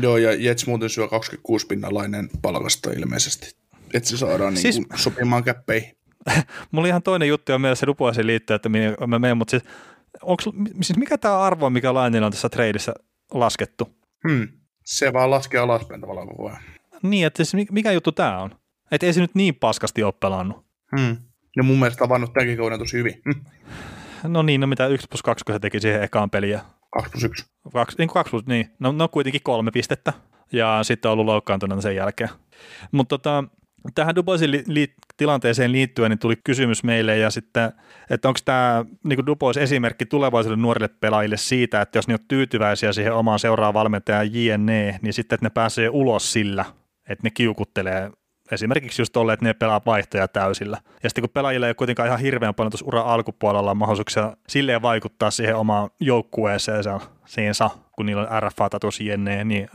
Joo, 0.02 0.18
ja 0.18 0.34
Jets 0.34 0.68
muuten 0.68 0.90
syö 0.90 1.08
26 1.08 1.68
pinnalainen 1.68 2.30
palkasta 2.42 2.92
ilmeisesti, 2.92 3.56
että 3.94 4.10
se 4.10 4.18
saadaan 4.18 4.54
niin 4.54 4.62
siis... 4.62 4.76
niin 4.76 4.88
sopimaan 4.96 5.44
käppeihin. 5.44 5.92
Mulla 6.72 6.84
oli 6.84 6.90
ihan 6.90 7.04
toinen 7.04 7.28
juttu 7.28 7.54
on 7.54 7.62
mielessä 7.62 7.86
Dupuasin 7.86 8.28
liittyen, 8.28 8.56
että 8.56 8.70
mä 9.08 9.20
menen, 9.20 9.38
mutta 9.38 9.52
siis, 9.52 9.64
onks, 10.22 10.50
siis 10.82 10.98
mikä 10.98 11.18
tämä 11.18 11.40
arvo, 11.40 11.70
mikä 11.70 11.94
Lainilla 11.94 12.26
on 12.26 12.32
tässä 12.32 12.50
treidissä 12.50 12.94
laskettu? 13.34 14.05
Hmm. 14.30 14.48
Se 14.86 15.14
vaan 15.14 15.30
laskee 15.30 15.60
alaspäin 15.60 16.02
tavallaan 16.02 16.28
koko 16.28 16.48
ajan. 16.48 16.62
Niin, 17.04 17.28
että 17.28 17.44
siis 17.44 17.68
mikä 17.72 17.92
juttu 17.92 18.12
tämä 18.12 18.42
on? 18.42 18.56
Että 18.92 19.06
ei 19.06 19.14
se 19.14 19.22
nyt 19.22 19.36
niin 19.36 19.56
paskasti 19.56 20.04
ole 20.04 20.14
pelannut. 20.20 20.66
Hmm. 21.00 21.18
Ja 21.56 21.64
mun 21.64 21.80
mielestä 21.80 22.04
avannut 22.04 22.34
tämänkin 22.34 22.58
kauden 22.58 22.80
tosi 22.80 22.98
hyvin. 22.98 23.22
Hmm. 23.26 23.42
No 24.32 24.42
niin, 24.42 24.62
no 24.62 24.68
mitä 24.68 24.88
1 24.88 25.08
plus 25.10 25.24
2, 25.24 25.46
kun 25.46 25.56
se 25.56 25.60
teki 25.60 25.80
siihen 25.80 26.04
ekaan 26.04 26.30
peliä? 26.30 26.62
2 26.94 27.12
plus 27.12 27.24
1. 27.24 27.46
2, 27.74 27.96
niin 27.98 28.10
2 28.10 28.32
plus, 28.32 28.46
niin. 28.46 28.70
No, 28.80 28.92
no 28.92 29.08
kuitenkin 29.08 29.42
kolme 29.44 29.72
pistettä. 29.72 30.14
Ja 30.52 30.80
sitten 30.84 31.10
on 31.10 31.14
ollut 31.14 31.26
loukkaantunut 31.26 31.82
sen 31.82 31.96
jälkeen. 31.96 32.30
Mutta 32.92 33.18
tota, 33.18 33.44
tähän 33.96 34.16
Duboisin 34.16 34.52
li- 34.52 34.64
li- 34.68 34.96
tilanteeseen 35.18 35.72
liittyen 35.72 36.10
niin 36.10 36.20
tuli 36.20 36.36
kysymys 36.44 36.84
meille 36.84 37.18
ja 37.18 37.30
sitten, 37.30 37.72
että 38.10 38.28
onko 38.28 38.40
tämä 38.46 38.86
niin 39.04 39.26
Dubois 39.26 39.58
esimerkki 39.58 40.06
tulevaisuuden 40.06 40.62
nuorille 40.62 40.90
pelaajille 41.00 41.38
siitä, 41.38 41.82
että 41.82 41.98
jos 41.98 42.08
ne 42.08 42.14
on 42.14 42.20
tyytyväisiä 42.28 42.94
siihen 42.94 43.14
omaan 43.14 43.40
seuraavaan 43.40 43.74
valmentajan 43.74 44.34
JNE, 44.34 45.00
niin 45.02 45.14
sitten, 45.14 45.36
että 45.36 45.46
ne 45.46 45.50
pääsee 45.50 45.90
ulos 45.90 46.34
sillä, 46.34 46.66
että 47.10 47.24
ne 47.24 47.30
kiukuttelee 47.30 48.12
esimerkiksi 48.52 49.02
just 49.02 49.14
tolle, 49.14 49.34
että 49.34 49.46
ne 49.46 49.54
pelaa 49.54 49.82
vaihtoja 49.86 50.28
täysillä. 50.28 50.78
Ja 51.04 51.10
sitten 51.10 51.22
kun 51.22 51.30
pelaajilla 51.30 51.66
ei 51.66 51.70
ole 51.70 51.76
kuitenkaan 51.76 52.08
ihan 52.08 52.20
hirveän 52.20 52.56
paljon 52.56 52.72
tuossa 52.72 52.86
ura 52.86 53.02
alkupuolella 53.02 53.76
mahdollisuuksia 53.76 54.38
silleen 54.50 54.82
vaikuttaa 54.82 55.32
siihen 55.32 55.56
omaan 55.56 55.90
joukkueeseen 56.00 56.84
siinsä, 57.26 57.70
kun 57.92 58.06
niillä 58.06 58.22
on 58.22 58.44
RFA-tatus 58.44 59.00
jenne, 59.00 59.44
niin 59.44 59.70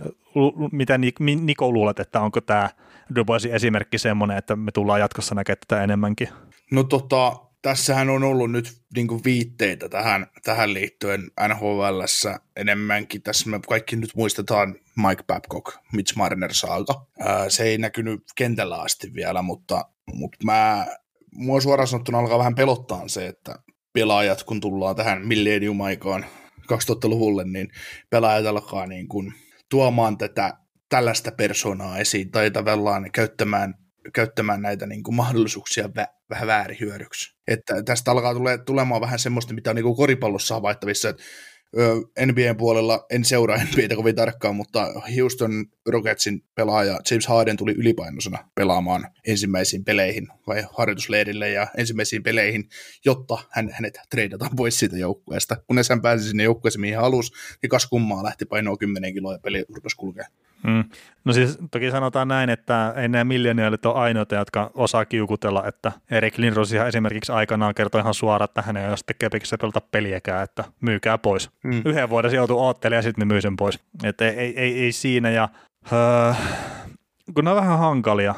mitä 0.73 0.99
Niko 1.41 1.73
luulet, 1.73 2.01
että 2.01 2.21
onko 2.21 2.41
tämä 2.41 2.69
Duboisin 3.15 3.53
esimerkki 3.53 3.99
semmoinen, 3.99 4.39
että 4.39 4.57
me 4.57 4.73
tullaan 4.73 5.01
jatkossa 5.01 5.35
näkemään 5.35 5.59
tätä 5.69 5.83
enemmänkin? 5.83 6.29
No 6.71 6.85
tota, 6.85 7.37
tässähän 7.63 8.11
on 8.11 8.25
ollut 8.25 8.51
nyt 8.51 8.83
niin 8.97 9.25
viitteitä 9.25 9.89
tähän, 9.89 10.27
tähän 10.45 10.75
liittyen 10.75 11.31
NHLssä 11.49 12.41
enemmänkin. 12.57 13.23
Tässä 13.23 13.51
me 13.51 13.61
kaikki 13.69 13.97
nyt 13.97 14.11
muistetaan 14.17 14.75
Mike 14.97 15.23
Babcock, 15.27 15.77
Mitch 15.93 16.17
Marner 16.17 16.55
saaga. 16.55 17.07
se 17.49 17.63
ei 17.63 17.79
näkynyt 17.79 18.23
kentällä 18.37 18.81
asti 18.81 19.15
vielä, 19.15 19.43
mutta, 19.43 19.85
mutta 20.13 20.39
mä, 20.45 20.87
mua 21.33 21.61
suoraan 21.61 21.89
sanottuna 21.89 22.19
alkaa 22.19 22.39
vähän 22.39 22.55
pelottaa 22.55 23.09
se, 23.09 23.27
että 23.27 23.55
pelaajat, 23.93 24.43
kun 24.43 24.61
tullaan 24.61 24.97
tähän 24.97 25.27
millennium-aikaan 25.27 26.27
2000-luvulle, 26.73 27.45
niin 27.45 27.69
pelaajat 28.11 28.47
alkaa 28.47 28.87
niin 28.87 29.09
kuin 29.09 29.35
tuomaan 29.69 30.19
tätä 30.19 30.57
tällaista 30.91 31.33
persoonaa 31.33 31.99
esiin 31.99 32.31
tai 32.31 32.51
tavallaan 32.51 33.13
käyttämään 33.13 33.75
käyttämään 34.15 34.63
näitä 34.63 34.87
niin 34.87 35.03
kuin 35.03 35.15
mahdollisuuksia 35.15 35.87
vä- 35.87 36.15
vähän 36.31 36.47
väärin 36.47 36.81
hyödyksi. 36.81 37.37
Että 37.49 37.83
tästä 37.83 38.11
alkaa 38.11 38.35
tule, 38.35 38.59
tulemaan 38.59 39.01
vähän 39.01 39.19
semmoista, 39.19 39.55
mitä 39.55 39.71
on 39.71 39.77
niin 39.77 39.85
kuin 39.85 39.97
koripallossa 39.97 40.55
havaittavissa, 40.55 41.09
että 41.09 41.23
NBAn 42.27 42.57
puolella 42.57 43.07
en 43.11 43.25
seuraa 43.25 43.57
NBAtä 43.65 43.97
kovin 43.97 44.15
tarkkaan, 44.15 44.57
mutta 44.57 44.93
Houston 45.19 45.67
Rocketsin 45.89 46.41
pelaaja 46.55 47.01
James 47.11 47.27
Harden 47.27 47.57
tuli 47.57 47.73
ylipainoisena 47.73 48.51
pelaamaan 48.55 49.07
ensimmäisiin 49.27 49.85
peleihin 49.85 50.29
vai 50.47 50.65
harjoitusleirille 50.73 51.51
ja 51.51 51.67
ensimmäisiin 51.77 52.23
peleihin, 52.23 52.69
jotta 53.05 53.39
hän, 53.51 53.71
hänet 53.73 53.99
treidataan 54.11 54.57
pois 54.57 54.79
siitä 54.79 54.97
joukkueesta. 54.99 55.57
Kunnes 55.67 55.89
hän 55.89 56.03
pääsi 56.03 56.29
sinne 56.29 56.43
joukkueeseen, 56.43 56.81
mihin 56.81 56.97
halusi, 56.97 57.33
niin 57.63 57.71
kas 57.71 57.87
kummaa 57.87 58.25
lähti 58.25 58.45
painoa 58.45 58.77
10 58.77 59.15
kiloa 59.15 59.33
ja 59.33 59.39
peli 59.39 59.65
rupesi 59.75 59.97
kulkea. 59.97 60.27
Mm. 60.63 60.85
No 61.25 61.33
siis 61.33 61.59
toki 61.71 61.91
sanotaan 61.91 62.29
näin, 62.29 62.51
että 62.51 62.95
ei 62.97 63.09
nämä 63.09 63.25
miljonäärit 63.25 63.87
ole 63.87 63.95
ainoita, 63.95 64.35
jotka 64.35 64.71
osaa 64.75 65.05
kiukutella, 65.05 65.67
että 65.67 65.93
Erik 66.11 66.39
Lindros 66.39 66.73
esimerkiksi 66.73 67.33
aikanaan 67.33 67.75
kertoi 67.75 68.01
ihan 68.01 68.15
suoraan, 68.15 68.51
että 68.51 68.63
hän 68.63 68.77
ei 68.77 68.89
ole 68.89 68.97
sitten 68.97 69.31
pelata 69.61 69.81
peliäkään, 69.81 70.45
että 70.45 70.65
myykää 70.81 71.19
pois. 71.19 71.51
Mm. 71.65 71.83
Yhden 71.85 72.11
vuoden 72.11 72.31
se 72.31 72.37
joutuu 72.37 72.59
oottelemaan 72.59 72.99
ja 72.99 73.03
sitten 73.03 73.29
ne 73.29 73.35
myy 73.35 73.41
sen 73.41 73.57
pois. 73.57 73.81
Että 74.05 74.29
ei, 74.29 74.39
ei, 74.39 74.59
ei, 74.59 74.81
ei 74.81 74.93
siinä 74.93 75.31
ja 75.31 75.49
öö, 75.93 76.33
kun 77.35 77.45
ne 77.45 77.51
on 77.51 77.57
vähän 77.57 77.79
hankalia 77.79 78.35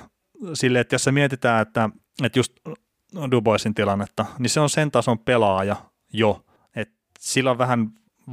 sille, 0.54 0.80
että 0.80 0.94
jos 0.94 1.04
se 1.04 1.12
mietitään, 1.12 1.62
että, 1.62 1.90
että 2.24 2.38
just 2.38 2.52
Duboisin 3.30 3.74
tilannetta, 3.74 4.26
niin 4.38 4.50
se 4.50 4.60
on 4.60 4.70
sen 4.70 4.90
tason 4.90 5.18
pelaaja 5.18 5.76
jo, 6.12 6.44
että 6.76 6.94
sillä 7.18 7.50
on 7.50 7.58
vähän 7.58 7.88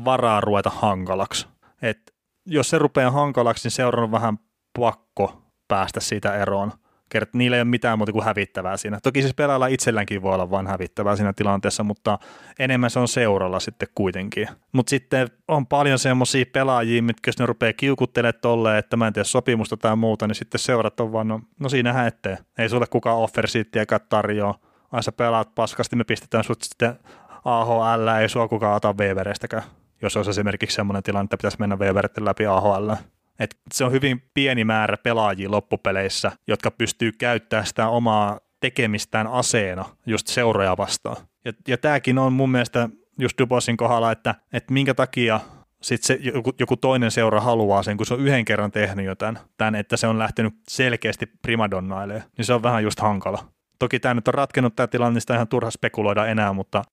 varaa 0.05 0.41
ruveta 0.41 0.69
hankalaksi. 0.69 1.47
Et 1.81 2.13
jos 2.49 2.69
se 2.69 2.77
rupeaa 2.77 3.11
hankalaksi, 3.11 3.65
niin 3.65 3.71
seuran 3.71 4.03
on 4.03 4.11
vähän 4.11 4.39
pakko 4.79 5.41
päästä 5.67 5.99
siitä 5.99 6.35
eroon. 6.35 6.71
Kert, 7.09 7.33
niillä 7.33 7.57
ei 7.57 7.61
ole 7.61 7.69
mitään 7.69 7.97
muuta 7.97 8.11
kuin 8.11 8.25
hävittävää 8.25 8.77
siinä. 8.77 8.99
Toki 9.03 9.21
siis 9.21 9.33
pelaajalla 9.33 9.67
itselläänkin 9.67 10.21
voi 10.21 10.33
olla 10.33 10.49
vain 10.49 10.67
hävittävää 10.67 11.15
siinä 11.15 11.33
tilanteessa, 11.33 11.83
mutta 11.83 12.19
enemmän 12.59 12.89
se 12.89 12.99
on 12.99 13.07
seuralla 13.07 13.59
sitten 13.59 13.87
kuitenkin. 13.95 14.47
Mutta 14.71 14.89
sitten 14.89 15.27
on 15.47 15.67
paljon 15.67 15.99
semmoisia 15.99 16.45
pelaajia, 16.53 17.03
mitkä 17.03 17.29
jos 17.29 17.39
ne 17.39 17.45
rupeaa 17.45 17.73
kiukuttelemaan 17.73 18.41
tolleen, 18.41 18.77
että 18.77 18.97
mä 18.97 19.07
en 19.07 19.13
tee 19.13 19.23
sopimusta 19.23 19.77
tai 19.77 19.95
muuta, 19.95 20.27
niin 20.27 20.35
sitten 20.35 20.59
seurat 20.59 20.99
on 20.99 21.11
vaan, 21.11 21.27
no, 21.27 21.41
no 21.59 21.69
siinähän 21.69 22.07
ettei. 22.07 22.35
Ei 22.57 22.69
sulle 22.69 22.85
kukaan 22.89 23.17
offersiittiäkään 23.17 24.01
tarjoa. 24.09 24.59
Ai 24.91 25.03
sä 25.03 25.11
pelaat 25.11 25.55
paskasti, 25.55 25.95
me 25.95 26.03
pistetään 26.03 26.43
sut 26.43 26.61
sitten 26.61 26.99
AHL, 27.45 28.07
ei 28.07 28.29
sua 28.29 28.47
kukaan 28.47 28.75
ota 28.75 28.93
Weberestäkään, 28.93 29.63
jos 30.01 30.17
olisi 30.17 30.29
esimerkiksi 30.29 30.75
semmoinen 30.75 31.03
tilanne, 31.03 31.25
että 31.25 31.37
pitäisi 31.37 31.59
mennä 31.59 31.75
Weberetten 31.75 32.25
läpi 32.25 32.45
AHL. 32.45 32.91
Et 33.39 33.57
se 33.71 33.85
on 33.85 33.91
hyvin 33.91 34.23
pieni 34.33 34.63
määrä 34.63 34.97
pelaajia 34.97 35.51
loppupeleissä, 35.51 36.31
jotka 36.47 36.71
pystyy 36.71 37.11
käyttämään 37.11 37.65
sitä 37.65 37.87
omaa 37.87 38.39
tekemistään 38.59 39.27
aseena 39.27 39.85
just 40.05 40.27
seuroja 40.27 40.77
vastaan. 40.77 41.17
Ja, 41.45 41.53
ja 41.67 41.77
tämäkin 41.77 42.17
on 42.17 42.33
mun 42.33 42.49
mielestä 42.49 42.89
just 43.17 43.37
Dubosin 43.39 43.77
kohdalla, 43.77 44.11
että, 44.11 44.35
että 44.53 44.73
minkä 44.73 44.93
takia 44.93 45.39
sitten 45.81 46.07
se 46.07 46.19
joku, 46.21 46.53
joku 46.59 46.77
toinen 46.77 47.11
seura 47.11 47.41
haluaa 47.41 47.83
sen, 47.83 47.97
kun 47.97 48.05
se 48.05 48.13
on 48.13 48.19
yhden 48.19 48.45
kerran 48.45 48.71
tehnyt 48.71 49.05
jo 49.05 49.15
tämän, 49.57 49.75
että 49.75 49.97
se 49.97 50.07
on 50.07 50.19
lähtenyt 50.19 50.53
selkeästi 50.67 51.25
primadonnailemaan, 51.41 52.29
niin 52.37 52.45
se 52.45 52.53
on 52.53 52.63
vähän 52.63 52.83
just 52.83 52.99
hankala. 52.99 53.47
Toki 53.79 53.99
tämä 53.99 54.13
nyt 54.13 54.27
on 54.27 54.33
ratkennut 54.33 54.75
tämä 54.75 54.87
tilanne, 54.87 55.13
niin 55.13 55.21
sitä 55.21 55.33
ihan 55.35 55.47
turha 55.47 55.71
spekuloida 55.71 56.25
enää, 56.25 56.53
mutta 56.53 56.83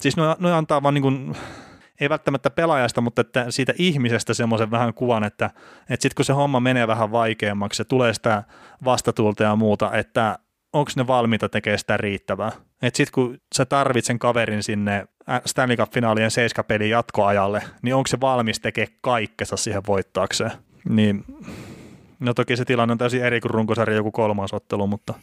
siis 0.00 0.16
noin 0.16 0.36
no 0.38 0.56
antaa 0.56 0.82
vaan 0.82 0.94
niin 0.94 1.02
kuin 1.02 1.36
ei 2.00 2.08
välttämättä 2.08 2.50
pelaajasta, 2.50 3.00
mutta 3.00 3.20
että 3.20 3.50
siitä 3.50 3.74
ihmisestä 3.78 4.34
semmoisen 4.34 4.70
vähän 4.70 4.94
kuvan, 4.94 5.24
että, 5.24 5.46
että 5.80 6.02
sitten 6.02 6.14
kun 6.16 6.24
se 6.24 6.32
homma 6.32 6.60
menee 6.60 6.86
vähän 6.86 7.12
vaikeammaksi, 7.12 7.76
se 7.76 7.84
tulee 7.84 8.14
sitä 8.14 8.42
vastatulta 8.84 9.42
ja 9.42 9.56
muuta, 9.56 9.92
että 9.92 10.38
onko 10.72 10.90
ne 10.96 11.06
valmiita 11.06 11.48
tekemään 11.48 11.78
sitä 11.78 11.96
riittävää. 11.96 12.52
Että 12.82 12.96
sitten 12.96 13.12
kun 13.12 13.38
sä 13.54 13.64
tarvit 13.64 14.04
sen 14.04 14.18
kaverin 14.18 14.62
sinne 14.62 15.06
Stanley 15.46 15.76
Cup-finaalien 15.76 16.30
seiskapelin 16.30 16.90
jatkoajalle, 16.90 17.62
niin 17.82 17.94
onko 17.94 18.06
se 18.06 18.20
valmis 18.20 18.60
tekemään 18.60 18.96
kaikkensa 19.00 19.56
siihen 19.56 19.82
voittaakseen. 19.86 20.50
Niin, 20.88 21.24
no 22.20 22.34
toki 22.34 22.56
se 22.56 22.64
tilanne 22.64 22.92
on 22.92 22.98
täysin 22.98 23.24
eri 23.24 23.40
kuin 23.40 23.50
runkosarja 23.50 23.96
joku 23.96 24.10
kolmas 24.10 24.52
ottelu, 24.52 24.86
mutta, 24.86 25.14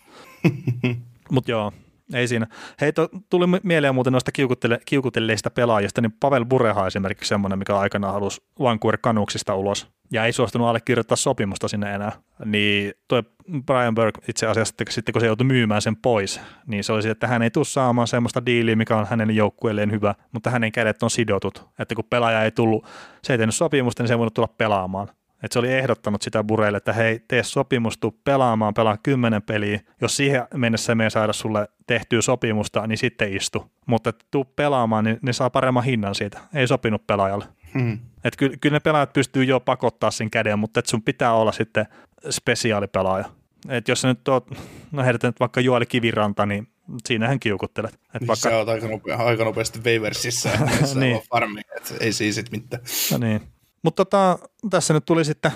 mutta 1.32 1.52
joo, 1.52 1.72
ei 2.14 2.28
siinä. 2.28 2.48
Hei, 2.82 2.94
to, 2.94 3.10
tuli 3.30 3.46
mieleen 3.64 3.96
muuten 3.96 4.14
noista 4.14 4.32
kiukutelle, 4.32 4.80
kiukutelleista 4.86 5.50
pelaajista, 5.50 6.02
niin 6.02 6.14
Pavel 6.20 6.46
Bureha 6.46 6.88
esimerkiksi 6.88 7.30
semmoinen, 7.30 7.60
mikä 7.60 7.78
aikanaan 7.78 8.14
halusi 8.14 8.42
Vancouver 8.60 8.98
Canucksista 8.98 9.56
ulos 9.56 9.88
ja 10.12 10.26
ei 10.26 10.34
suostunut 10.34 10.68
allekirjoittaa 10.68 11.18
sopimusta 11.18 11.68
sinne 11.68 11.96
enää. 11.96 12.12
Niin 12.46 12.94
toi 13.08 13.24
Brian 13.66 13.96
Burke 13.96 14.22
itse 14.28 14.48
asiassa 14.48 14.74
sitten 14.90 15.14
kun 15.14 15.22
se 15.22 15.28
joutui 15.28 15.48
myymään 15.48 15.82
sen 15.82 15.96
pois, 15.96 16.42
niin 16.68 16.84
se 16.84 16.94
oli 16.94 17.10
että 17.10 17.28
hän 17.28 17.42
ei 17.42 17.52
tule 17.52 17.66
saamaan 17.66 18.08
semmoista 18.08 18.46
diiliä, 18.46 18.76
mikä 18.76 18.96
on 18.96 19.08
hänen 19.10 19.36
joukkueelleen 19.36 19.92
hyvä, 19.92 20.16
mutta 20.32 20.50
hänen 20.50 20.72
kädet 20.72 21.04
on 21.04 21.10
sidotut. 21.10 21.68
Että 21.80 21.96
kun 21.96 22.04
pelaaja 22.10 22.44
ei 22.44 22.52
tullut, 22.52 22.86
se 23.24 23.34
ei 23.34 23.38
tehnyt 23.38 23.56
sopimusta, 23.56 24.04
niin 24.04 24.08
se 24.08 24.14
ei 24.14 24.18
voinut 24.18 24.34
tulla 24.34 24.48
pelaamaan. 24.48 25.08
Et 25.44 25.52
se 25.52 25.60
oli 25.60 25.74
ehdottanut 25.74 26.22
sitä 26.22 26.44
Bureille, 26.44 26.78
että 26.78 26.94
hei, 26.94 27.20
tee 27.28 27.44
sopimus, 27.44 27.98
tuu 27.98 28.20
pelaamaan, 28.24 28.74
pelaa 28.74 28.98
kymmenen 28.98 29.42
peliä. 29.42 29.80
Jos 30.02 30.18
siihen 30.18 30.48
mennessä 30.54 30.96
me 30.96 31.04
ei 31.04 31.12
saada 31.12 31.34
sulle 31.34 31.68
tehtyä 31.88 32.22
sopimusta, 32.22 32.88
niin 32.88 32.98
sitten 32.98 33.34
istu. 33.34 33.72
Mutta 33.86 34.14
tuu 34.32 34.46
pelaamaan, 34.46 35.04
niin 35.04 35.20
ne 35.22 35.34
saa 35.34 35.50
paremman 35.50 35.84
hinnan 35.84 36.16
siitä. 36.16 36.40
Ei 36.54 36.68
sopinut 36.68 37.08
pelaajalle. 37.08 37.46
Hmm. 37.74 38.00
Et 38.24 38.36
ky- 38.36 38.58
kyllä 38.62 38.76
ne 38.76 38.80
pelaajat 38.80 39.14
pystyy 39.14 39.44
jo 39.44 39.60
pakottaa 39.60 40.12
sen 40.12 40.30
käden, 40.30 40.60
mutta 40.60 40.80
et 40.80 40.86
sun 40.86 41.04
pitää 41.04 41.34
olla 41.34 41.52
sitten 41.52 41.86
spesiaalipelaaja. 42.30 43.26
Et 43.70 43.88
jos 43.88 44.02
sä 44.02 44.08
nyt 44.08 44.28
oot, 44.28 44.50
no 44.92 45.04
nyt 45.24 45.40
vaikka 45.40 45.62
Juoli 45.62 45.86
Kiviranta, 45.86 46.46
niin 46.46 46.68
siinähän 47.06 47.40
kiukuttelet. 47.40 47.94
Et 47.94 48.00
niin 48.22 48.28
vaikka... 48.28 48.50
Sä 48.50 48.58
oot 48.58 48.70
aika, 48.70 48.88
nope- 48.88 49.22
aika 49.22 49.44
nopeasti 49.44 49.80
Waversissä, 49.80 50.50
niin. 50.96 51.22
farmi, 51.30 51.62
et 51.78 51.98
ei 52.00 52.14
siis 52.14 52.52
mitään. 52.52 52.84
No 53.12 53.18
niin. 53.18 53.42
Mutta 53.84 54.06
tota, 54.06 54.40
tässä 54.70 54.94
nyt 54.94 55.06
tuli 55.06 55.26
sitten, 55.26 55.52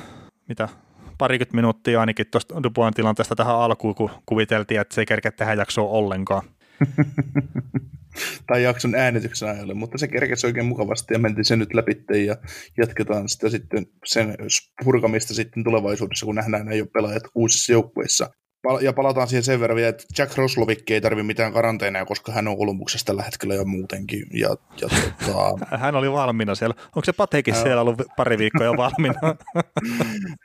mitä, 0.49 0.69
parikymmentä 1.17 1.55
minuuttia 1.55 1.99
ainakin 1.99 2.25
tuosta 2.31 2.63
Duboin 2.63 2.93
tilanteesta 2.93 3.35
tähän 3.35 3.55
alkuun, 3.55 3.95
kun 3.95 4.09
kuviteltiin, 4.25 4.81
että 4.81 4.95
se 4.95 5.01
ei 5.01 5.05
kerkeä 5.05 5.31
tehdä 5.31 5.53
jaksoa 5.53 5.89
ollenkaan. 5.89 6.43
tai 8.47 8.63
jakson 8.63 8.95
äänityksen 8.95 9.49
ajalle, 9.49 9.73
mutta 9.73 9.97
se 9.97 10.07
kerkesi 10.07 10.47
oikein 10.47 10.65
mukavasti 10.65 11.13
ja 11.13 11.19
mentiin 11.19 11.45
sen 11.45 11.59
nyt 11.59 11.73
läpi 11.73 12.25
ja 12.25 12.37
jatketaan 12.77 13.29
sitä 13.29 13.49
sitten 13.49 13.85
sen 14.05 14.35
purkamista 14.83 15.33
sitten 15.33 15.63
tulevaisuudessa, 15.63 16.25
kun 16.25 16.35
nähdään 16.35 16.65
nämä 16.65 16.75
jo 16.75 16.85
pelaajat 16.93 17.23
uusissa 17.35 17.71
joukkueissa 17.71 18.29
ja 18.81 18.93
palataan 18.93 19.27
siihen 19.27 19.43
sen 19.43 19.59
verran 19.59 19.75
vielä, 19.75 19.89
että 19.89 20.03
Jack 20.17 20.37
Roslovik 20.37 20.91
ei 20.91 21.01
tarvitse 21.01 21.27
mitään 21.27 21.53
karanteeneja, 21.53 22.05
koska 22.05 22.31
hän 22.31 22.47
on 22.47 22.57
Kolumbuksessa 22.57 23.05
tällä 23.05 23.23
hetkellä 23.23 23.55
jo 23.55 23.65
muutenkin. 23.65 24.25
Ja, 24.33 24.49
ja 24.81 24.89
tota... 25.25 25.65
hän 25.83 25.95
oli 25.95 26.11
valmiina 26.11 26.55
siellä. 26.55 26.75
Onko 26.85 27.05
se 27.05 27.13
Patekin 27.13 27.55
siellä 27.55 27.81
ollut 27.81 28.01
pari 28.17 28.37
viikkoa 28.37 28.65
jo 28.65 28.77
valmiina? 28.77 29.19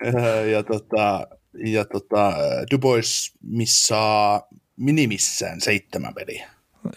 ja, 0.52 0.62
tota, 0.62 1.26
ja 1.64 1.84
tota, 1.84 2.32
Dubois 2.70 3.34
missaa 3.42 4.48
minimissään 4.76 5.60
seitsemän 5.60 6.14
peliä. 6.14 6.50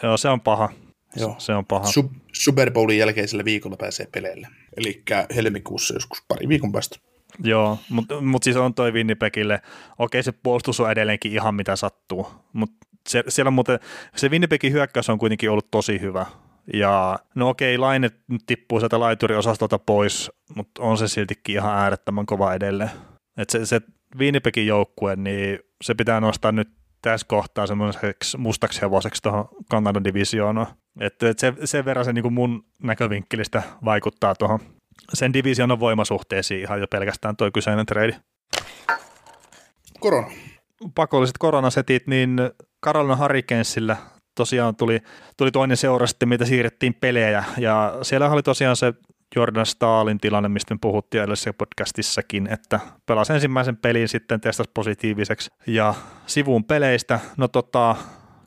Joo, 0.03 0.17
se 0.17 0.29
on 0.29 0.41
paha. 0.41 0.69
Joo. 1.15 1.35
Se 1.37 1.53
on 1.53 1.65
paha. 1.65 1.85
Sub- 1.85 2.19
Super 2.33 2.71
Bowlin 2.71 2.97
jälkeisellä 2.97 3.45
viikolla 3.45 3.77
pääsee 3.77 4.07
peleille. 4.11 4.47
Eli 4.77 5.03
helmikuussa 5.35 5.93
joskus 5.93 6.23
pari 6.27 6.49
viikon 6.49 6.71
päästä. 6.71 6.99
Joo, 7.43 7.77
mutta 7.89 8.21
mut 8.21 8.43
siis 8.43 8.55
on 8.55 8.73
toi 8.73 8.91
Winnipegille, 8.91 9.61
okei 9.97 10.23
se 10.23 10.31
puolustus 10.31 10.79
on 10.79 10.91
edelleenkin 10.91 11.31
ihan 11.31 11.55
mitä 11.55 11.75
sattuu, 11.75 12.27
mutta 12.53 12.87
se, 13.09 13.23
siellä 13.27 13.51
muuten, 13.51 13.79
se 14.15 14.29
Winnipegin 14.29 14.73
hyökkäys 14.73 15.09
on 15.09 15.19
kuitenkin 15.19 15.51
ollut 15.51 15.71
tosi 15.71 16.01
hyvä. 16.01 16.25
Ja 16.73 17.19
no 17.35 17.49
okei, 17.49 17.77
Laine 17.77 18.11
tippuu 18.45 18.79
sieltä 18.79 18.99
laituriosastolta 18.99 19.79
pois, 19.79 20.31
mutta 20.55 20.81
on 20.81 20.97
se 20.97 21.07
siltikin 21.07 21.55
ihan 21.55 21.77
äärettömän 21.77 22.25
kova 22.25 22.53
edelleen. 22.53 22.89
Et 23.37 23.49
se, 23.49 23.65
se 23.65 23.81
Winnipegin 24.17 24.67
joukkue, 24.67 25.15
niin 25.15 25.59
se 25.83 25.95
pitää 25.95 26.19
nostaa 26.19 26.51
nyt 26.51 26.69
tässä 27.01 27.27
kohtaa 27.27 27.67
semmoiseksi 27.67 28.37
mustaksi 28.37 28.81
hevoseksi 28.81 29.21
tuohon 29.21 29.45
Kanadan 29.69 30.03
divisioonaan. 30.03 30.67
Että 30.99 31.29
et 31.29 31.39
se, 31.39 31.53
sen 31.65 31.85
verran 31.85 32.05
se 32.05 32.13
niin 32.13 32.33
mun 32.33 32.65
näkövinkkelistä 32.83 33.63
vaikuttaa 33.85 34.35
tuohon 34.35 34.59
sen 35.13 35.33
divisionan 35.33 35.79
voimasuhteisiin 35.79 36.61
ihan 36.61 36.79
jo 36.79 36.87
pelkästään 36.87 37.37
tuo 37.37 37.51
kyseinen 37.53 37.85
trade. 37.85 38.15
Korona. 39.99 40.27
Pakolliset 40.95 41.37
koronasetit, 41.37 42.07
niin 42.07 42.37
Carolina 42.85 43.15
Hurricanesillä 43.15 43.97
tosiaan 44.35 44.75
tuli, 44.75 44.99
tuli 45.37 45.51
toinen 45.51 45.77
seura 45.77 46.07
sitten, 46.07 46.29
mitä 46.29 46.45
siirrettiin 46.45 46.93
pelejä, 46.93 47.43
ja 47.57 47.97
siellä 48.01 48.29
oli 48.29 48.43
tosiaan 48.43 48.75
se 48.75 48.93
Jordan 49.35 49.65
Staalin 49.65 50.19
tilanne, 50.19 50.49
mistä 50.49 50.73
me 50.73 50.77
puhuttiin 50.81 51.23
edellisessä 51.23 51.53
podcastissakin, 51.53 52.47
että 52.47 52.79
pelasi 53.05 53.33
ensimmäisen 53.33 53.77
pelin 53.77 54.07
sitten 54.07 54.41
testasi 54.41 54.69
positiiviseksi, 54.73 55.49
ja 55.67 55.93
sivuun 56.25 56.63
peleistä, 56.63 57.19
no 57.37 57.47
tota, 57.47 57.95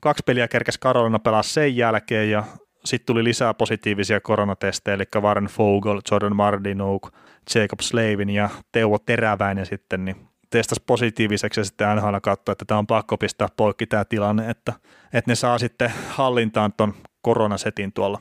kaksi 0.01 0.23
peliä 0.27 0.49
kerkesi 0.49 0.81
Carolina 0.81 1.19
pelaa 1.19 1.43
sen 1.43 1.77
jälkeen, 1.77 2.31
ja 2.31 2.45
sitten 2.85 3.07
tuli 3.07 3.25
lisää 3.25 3.55
positiivisia 3.55 4.21
koronatestejä, 4.21 4.95
eli 4.95 5.05
Warren 5.21 5.47
Fogel, 5.47 6.01
Jordan 6.11 6.37
Mardinouk, 6.37 7.13
Jacob 7.55 7.81
Slavin 7.81 8.31
ja 8.31 8.49
Teuvo 8.73 8.99
Teräväinen 8.99 9.67
sitten, 9.67 10.05
niin 10.05 10.17
testasi 10.51 10.83
positiiviseksi 10.87 11.61
ja 11.61 11.65
sitten 11.65 11.97
NHL 11.97 12.17
katsoi, 12.23 12.53
että 12.53 12.65
tämä 12.65 12.79
on 12.79 12.87
pakko 12.87 13.19
pistää 13.19 13.49
poikki 13.57 13.87
tämä 13.87 14.05
tilanne, 14.05 14.51
että, 14.51 14.73
että 15.13 15.31
ne 15.31 15.35
saa 15.35 15.59
sitten 15.59 15.93
hallintaan 16.09 16.73
tuon 16.73 16.95
koronasetin 17.23 17.93
tuolla 17.93 18.21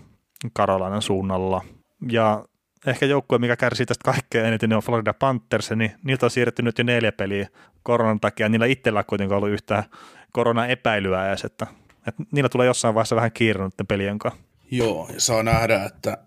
Karolainen 0.54 1.02
suunnalla. 1.02 1.62
Ja 2.10 2.46
ehkä 2.88 3.06
joukkue, 3.06 3.38
mikä 3.38 3.56
kärsii 3.56 3.86
tästä 3.86 4.12
kaikkein 4.12 4.46
eniten, 4.46 4.70
niin 4.70 4.78
on 4.78 4.84
Florida 4.84 5.14
Panthers, 5.14 5.72
niin 5.72 5.92
niiltä 6.04 6.26
on 6.26 6.30
siirretty 6.30 6.62
nyt 6.62 6.78
jo 6.78 6.84
neljä 6.84 7.12
peliä 7.12 7.48
koronan 7.84 8.20
takia. 8.20 8.50
Niillä 8.50 8.66
itsellä 8.66 9.04
kuitenkaan 9.04 9.38
ollut 9.38 9.54
yhtään 9.54 9.84
koronaepäilyä 10.32 11.30
edes, 11.30 11.46
että, 11.46 11.68
että 12.08 12.24
niillä 12.32 12.50
tulee 12.50 12.68
jossain 12.68 12.96
vaiheessa 12.96 13.16
vähän 13.16 13.32
kiire 13.32 13.70
pelien 13.88 14.20
kanssa. 14.20 14.51
Joo, 14.72 15.10
ja 15.14 15.20
saa 15.20 15.44
nähdä, 15.44 15.86
että 15.86 16.18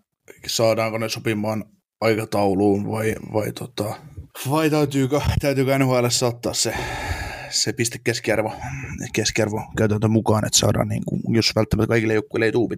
saadaanko 0.46 0.98
ne 0.98 1.08
sopimaan 1.08 1.64
aikatauluun 2.00 2.90
vai, 2.90 3.14
vai, 3.32 3.52
tota, 3.52 3.94
vai 4.50 4.70
täytyykö, 4.70 5.20
täytyykö 5.40 5.78
NHL 5.78 6.06
ottaa 6.28 6.54
se, 6.54 6.74
se 7.50 7.72
piste 7.72 7.98
keskiarvo, 8.04 8.52
keskiarvo 9.12 9.62
käytäntö 9.76 10.08
mukaan, 10.08 10.46
että 10.46 10.58
saadaan, 10.58 10.88
niin 10.88 11.02
kuin, 11.06 11.20
jos 11.28 11.52
välttämättä 11.56 11.88
kaikille 11.88 12.14
joukkueille 12.14 12.46
ei 12.46 12.52
tuu 12.52 12.70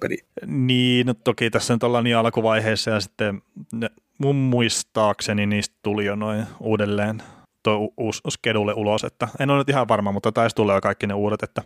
peli. 0.00 0.18
Niin, 0.46 1.06
no 1.06 1.14
toki 1.14 1.50
tässä 1.50 1.74
nyt 1.74 1.82
ollaan 1.82 2.04
niin 2.04 2.16
alkuvaiheessa 2.16 2.90
ja 2.90 3.00
sitten 3.00 3.42
ne, 3.72 3.90
mun 4.18 4.36
muistaakseni 4.36 5.46
niistä 5.46 5.76
tuli 5.82 6.04
jo 6.04 6.14
noin 6.16 6.46
uudelleen 6.60 7.22
tuo 7.62 7.92
uusi 7.96 8.20
skedulle 8.30 8.74
ulos, 8.74 9.04
että 9.04 9.28
en 9.38 9.50
ole 9.50 9.58
nyt 9.58 9.68
ihan 9.68 9.88
varma, 9.88 10.12
mutta 10.12 10.32
taisi 10.32 10.56
tulla 10.56 10.74
jo 10.74 10.80
kaikki 10.80 11.06
ne 11.06 11.14
uudet, 11.14 11.42
että, 11.42 11.62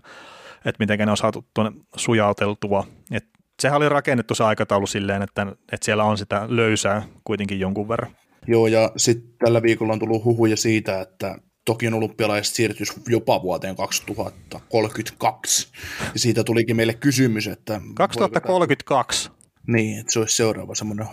että 0.64 0.78
miten 0.78 0.98
ne 0.98 1.10
on 1.10 1.16
saatu 1.16 1.44
tuonne 1.54 1.80
sujauteltua. 1.96 2.86
Et 3.10 3.37
sehän 3.60 3.76
oli 3.76 3.88
rakennettu 3.88 4.34
se 4.34 4.44
aikataulu 4.44 4.86
silleen, 4.86 5.22
että, 5.22 5.46
että 5.72 5.84
siellä 5.84 6.04
on 6.04 6.18
sitä 6.18 6.46
löysää 6.48 7.02
kuitenkin 7.24 7.60
jonkun 7.60 7.88
verran. 7.88 8.10
Joo, 8.46 8.66
ja 8.66 8.92
sitten 8.96 9.32
tällä 9.38 9.62
viikolla 9.62 9.92
on 9.92 9.98
tullut 9.98 10.24
huhuja 10.24 10.56
siitä, 10.56 11.00
että 11.00 11.38
Tokion 11.64 11.94
olympialaiset 11.94 12.54
siirtyisi 12.54 12.92
jopa 13.08 13.42
vuoteen 13.42 13.76
2032. 13.76 15.68
Ja 16.14 16.20
siitä 16.20 16.44
tulikin 16.44 16.76
meille 16.76 16.94
kysymys, 16.94 17.46
että... 17.46 17.80
2032? 17.94 19.30
Niin, 19.66 20.00
että 20.00 20.12
se 20.12 20.18
olisi 20.18 20.36
seuraava 20.36 20.74
semmoinen 20.74 21.06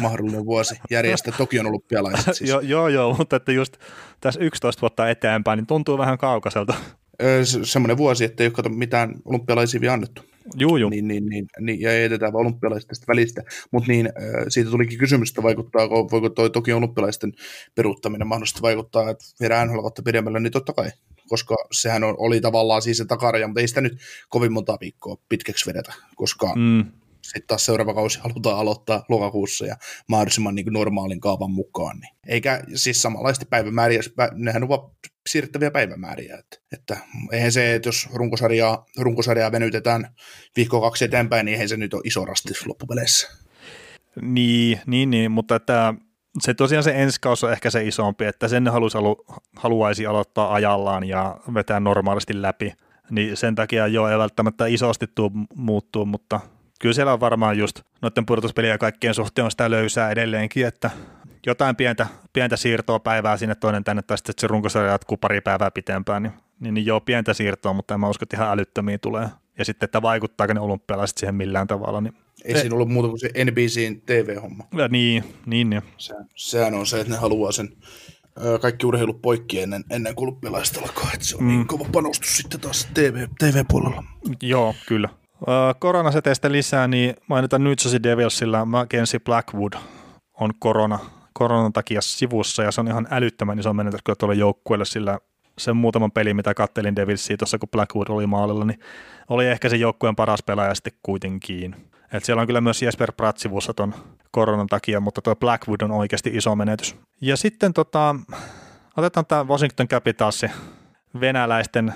mahdollinen 0.00 0.44
vuosi 0.46 0.74
järjestää 0.90 1.34
Tokion 1.38 1.66
olympialaiset. 1.66 2.34
Siis. 2.36 2.50
joo, 2.50 2.60
joo, 2.60 2.88
joo, 2.88 3.14
mutta 3.14 3.36
että 3.36 3.52
just 3.52 3.76
tässä 4.20 4.40
11 4.40 4.80
vuotta 4.80 5.10
eteenpäin, 5.10 5.56
niin 5.56 5.66
tuntuu 5.66 5.98
vähän 5.98 6.18
kaukaiselta. 6.18 6.74
Se, 7.44 7.64
semmoinen 7.64 7.96
vuosi, 7.96 8.24
että 8.24 8.42
ei 8.42 8.50
ole 8.58 8.76
mitään 8.76 9.14
olympialaisia 9.24 9.80
vielä 9.80 9.94
annettu. 9.94 10.29
Juu, 10.58 10.76
juu. 10.76 10.90
Niin, 10.90 11.08
niin, 11.08 11.26
niin, 11.26 11.46
niin, 11.60 11.80
ja 11.80 12.00
jätetään 12.00 12.32
vaan 12.32 12.46
olympialaiset 12.46 12.88
tästä 12.88 13.04
välistä. 13.08 13.42
Mutta 13.70 13.92
niin, 13.92 14.08
siitä 14.48 14.70
tulikin 14.70 14.98
kysymys, 14.98 15.30
että 15.30 15.42
vaikuttaako, 15.42 16.08
voiko 16.10 16.28
toi 16.28 16.50
Tokion 16.50 16.78
olympialaisten 16.78 17.32
peruuttaminen 17.74 18.28
mahdollisesti 18.28 18.62
vaikuttaa, 18.62 19.10
että 19.10 19.24
viedään 19.40 19.68
NHL 19.68 19.86
pidemmälle, 20.04 20.40
niin 20.40 20.52
totta 20.52 20.72
kai 20.72 20.90
koska 21.28 21.56
sehän 21.72 22.04
on, 22.04 22.14
oli 22.18 22.40
tavallaan 22.40 22.82
siis 22.82 22.96
se 22.96 23.04
takaraja, 23.04 23.48
mutta 23.48 23.60
ei 23.60 23.68
sitä 23.68 23.80
nyt 23.80 23.98
kovin 24.28 24.52
monta 24.52 24.78
viikkoa 24.80 25.16
pitkäksi 25.28 25.66
vedetä, 25.66 25.92
koska 26.16 26.54
mm 26.56 26.99
sitten 27.32 27.46
taas 27.46 27.66
seuraava 27.66 27.94
kausi 27.94 28.20
halutaan 28.20 28.58
aloittaa 28.58 29.04
lokakuussa 29.08 29.66
ja 29.66 29.76
mahdollisimman 30.08 30.54
niin 30.54 30.72
normaalin 30.72 31.20
kaavan 31.20 31.50
mukaan. 31.50 31.98
Niin. 31.98 32.14
Eikä 32.26 32.62
siis 32.74 33.02
samanlaista 33.02 33.46
päivämääriä, 33.50 34.00
nehän 34.32 34.64
ovat 34.64 34.92
siirrettäviä 35.28 35.70
päivämääriä. 35.70 36.36
Että, 36.38 36.56
että 36.72 36.96
eihän 37.32 37.52
se, 37.52 37.74
että 37.74 37.88
jos 37.88 38.08
runkosarjaa, 38.14 38.86
runkosarjaa 38.98 39.52
venytetään 39.52 40.14
viikko 40.56 40.80
kaksi 40.80 41.04
eteenpäin, 41.04 41.44
niin 41.44 41.52
eihän 41.52 41.68
se 41.68 41.76
nyt 41.76 41.94
ole 41.94 42.02
iso 42.04 42.24
rasti 42.24 42.52
loppupeleissä. 42.66 43.28
Niin, 44.22 44.80
niin, 44.86 45.10
niin 45.10 45.30
mutta 45.30 45.56
että 45.56 45.94
se 46.40 46.54
tosiaan 46.54 46.84
se 46.84 47.02
ensi 47.02 47.20
kausi 47.20 47.46
on 47.46 47.52
ehkä 47.52 47.70
se 47.70 47.84
isompi, 47.84 48.24
että 48.24 48.48
sen 48.48 48.68
haluaisi, 48.68 48.98
haluaisi 49.56 50.06
aloittaa 50.06 50.54
ajallaan 50.54 51.04
ja 51.04 51.36
vetää 51.54 51.80
normaalisti 51.80 52.42
läpi. 52.42 52.72
Niin 53.10 53.36
sen 53.36 53.54
takia 53.54 53.86
jo 53.86 54.08
ei 54.08 54.18
välttämättä 54.18 54.66
isosti 54.66 55.06
tuu 55.14 55.30
muuttuu, 55.54 56.06
mutta 56.06 56.40
kyllä 56.80 56.92
siellä 56.92 57.12
on 57.12 57.20
varmaan 57.20 57.58
just 57.58 57.80
noiden 58.02 58.26
pudotuspeliä 58.26 58.70
ja 58.70 58.78
kaikkien 58.78 59.14
suhteen 59.14 59.44
on 59.44 59.50
sitä 59.50 59.70
löysää 59.70 60.10
edelleenkin, 60.10 60.66
että 60.66 60.90
jotain 61.46 61.76
pientä, 61.76 62.06
pientä 62.32 62.56
siirtoa 62.56 62.98
päivää 62.98 63.36
sinne 63.36 63.54
toinen 63.54 63.84
tänne, 63.84 64.02
tai 64.02 64.18
sitten 64.18 64.34
se 64.38 64.46
runkosarja 64.46 64.92
jatkuu 64.92 65.16
pari 65.16 65.40
päivää 65.40 65.70
pitempään, 65.70 66.22
niin, 66.22 66.32
niin, 66.60 66.74
niin 66.74 66.86
joo, 66.86 67.00
pientä 67.00 67.34
siirtoa, 67.34 67.72
mutta 67.72 67.94
en 67.94 68.00
mä 68.00 68.08
usko, 68.08 68.22
että 68.22 68.36
ihan 68.36 68.48
älyttömiä 68.48 68.98
tulee. 68.98 69.28
Ja 69.58 69.64
sitten, 69.64 69.84
että 69.84 70.02
vaikuttaako 70.02 70.52
ne 70.52 70.60
olympialaiset 70.60 71.18
siihen 71.18 71.34
millään 71.34 71.66
tavalla. 71.66 72.00
Niin 72.00 72.14
ei 72.44 72.60
siinä 72.60 72.74
ollut 72.74 72.88
muuta 72.88 73.08
kuin 73.08 73.18
se 73.18 73.30
NBCin 73.44 74.02
TV-homma. 74.06 74.64
Ja 74.76 74.88
niin, 74.88 75.24
niin, 75.46 75.70
niin. 75.70 75.82
Sehän, 75.96 76.26
sehän 76.34 76.74
on 76.74 76.86
se, 76.86 77.00
että 77.00 77.12
ne 77.12 77.18
haluaa 77.18 77.52
sen 77.52 77.68
kaikki 78.60 78.86
urheilut 78.86 79.22
poikki 79.22 79.60
ennen, 79.60 79.84
ennen 79.90 80.14
kuin 80.14 80.36
alkaa, 80.82 81.10
että 81.14 81.26
se 81.26 81.36
on 81.36 81.42
mm. 81.42 81.48
niin 81.48 81.66
kova 81.66 81.86
panostus 81.92 82.36
sitten 82.36 82.60
taas 82.60 82.88
TV, 82.94 83.26
TV-puolella. 83.38 84.04
Joo, 84.42 84.74
kyllä 84.86 85.08
koronaseteistä 85.78 86.52
lisää, 86.52 86.88
niin 86.88 87.14
mainitaan 87.28 87.64
New 87.64 87.70
Jersey 87.70 88.02
Devilsillä 88.02 88.64
Mackenzie 88.64 89.20
Blackwood 89.20 89.72
on 90.40 90.50
korona, 90.58 90.98
koronan 91.32 91.72
takia 91.72 92.00
sivussa 92.00 92.62
ja 92.62 92.72
se 92.72 92.80
on 92.80 92.88
ihan 92.88 93.08
älyttömän 93.10 93.58
iso 93.58 93.72
menetys 93.72 94.00
kyllä 94.04 94.16
tuolle 94.16 94.34
joukkueelle, 94.34 94.84
sillä 94.84 95.18
sen 95.58 95.76
muutaman 95.76 96.12
pelin, 96.12 96.36
mitä 96.36 96.54
kattelin 96.54 96.96
Devilsia 96.96 97.36
tuossa, 97.36 97.58
kun 97.58 97.68
Blackwood 97.68 98.08
oli 98.08 98.26
maalilla, 98.26 98.64
niin 98.64 98.80
oli 99.28 99.46
ehkä 99.46 99.68
se 99.68 99.76
joukkueen 99.76 100.16
paras 100.16 100.42
pelaaja 100.42 100.74
sitten 100.74 100.92
kuitenkin. 101.02 101.76
Et 102.12 102.24
siellä 102.24 102.40
on 102.40 102.46
kyllä 102.46 102.60
myös 102.60 102.82
Jesper 102.82 103.12
Pratt 103.12 103.38
sivussa 103.38 103.74
ton 103.74 103.94
koronan 104.30 104.66
takia, 104.66 105.00
mutta 105.00 105.22
tuo 105.22 105.36
Blackwood 105.36 105.80
on 105.80 105.90
oikeasti 105.90 106.30
iso 106.34 106.56
menetys. 106.56 106.96
Ja 107.20 107.36
sitten 107.36 107.72
tota, 107.72 108.16
otetaan 108.96 109.26
tämä 109.26 109.44
Washington 109.44 109.88
Capitalsi 109.88 110.46
venäläisten 111.20 111.94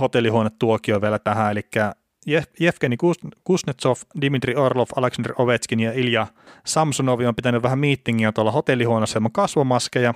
hotellihuonetuokio 0.00 1.00
vielä 1.00 1.18
tähän, 1.18 1.52
eli 1.52 1.62
Jevgeni 2.60 2.96
Kuznetsov, 3.44 3.96
Dimitri 4.20 4.54
Orlov, 4.54 4.86
Alexander 4.96 5.32
Ovechkin 5.38 5.80
ja 5.80 5.92
Ilja 5.92 6.26
Samsonovi 6.64 7.26
on 7.26 7.34
pitänyt 7.34 7.62
vähän 7.62 7.78
miittingiä 7.78 8.32
tuolla 8.32 8.50
hotellihuoneessa 8.50 9.18
ilman 9.18 9.32
kasvomaskeja, 9.32 10.14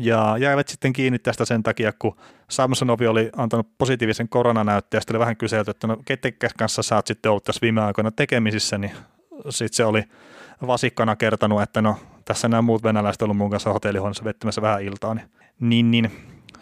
ja 0.00 0.36
jäivät 0.38 0.68
sitten 0.68 0.92
kiinni 0.92 1.18
tästä 1.18 1.44
sen 1.44 1.62
takia, 1.62 1.92
kun 1.98 2.16
Samsonovi 2.50 3.06
oli 3.06 3.30
antanut 3.36 3.68
positiivisen 3.78 4.28
koronanäytteen, 4.28 4.98
ja 4.98 5.00
sitten 5.00 5.16
oli 5.16 5.20
vähän 5.20 5.36
kyselty, 5.36 5.70
että 5.70 5.86
no 5.86 5.96
ketekäs 6.04 6.54
kanssa 6.54 6.82
sä 6.82 6.96
oot 6.96 7.06
sitten 7.06 7.30
ollut 7.30 7.44
tässä 7.44 7.60
viime 7.62 7.80
aikoina 7.80 8.10
tekemisissä, 8.10 8.78
niin 8.78 8.92
sitten 9.48 9.76
se 9.76 9.84
oli 9.84 10.02
vasikkana 10.66 11.16
kertonut, 11.16 11.62
että 11.62 11.82
no 11.82 11.96
tässä 12.24 12.48
nämä 12.48 12.62
muut 12.62 12.82
venäläiset 12.82 13.22
ovat 13.22 13.36
mun 13.36 13.50
kanssa 13.50 13.72
hotellihuoneessa 13.72 14.24
vettämässä 14.24 14.62
vähän 14.62 14.82
iltaa, 14.82 15.14
niin, 15.14 15.26
niin, 15.60 15.90
niin. 15.90 16.10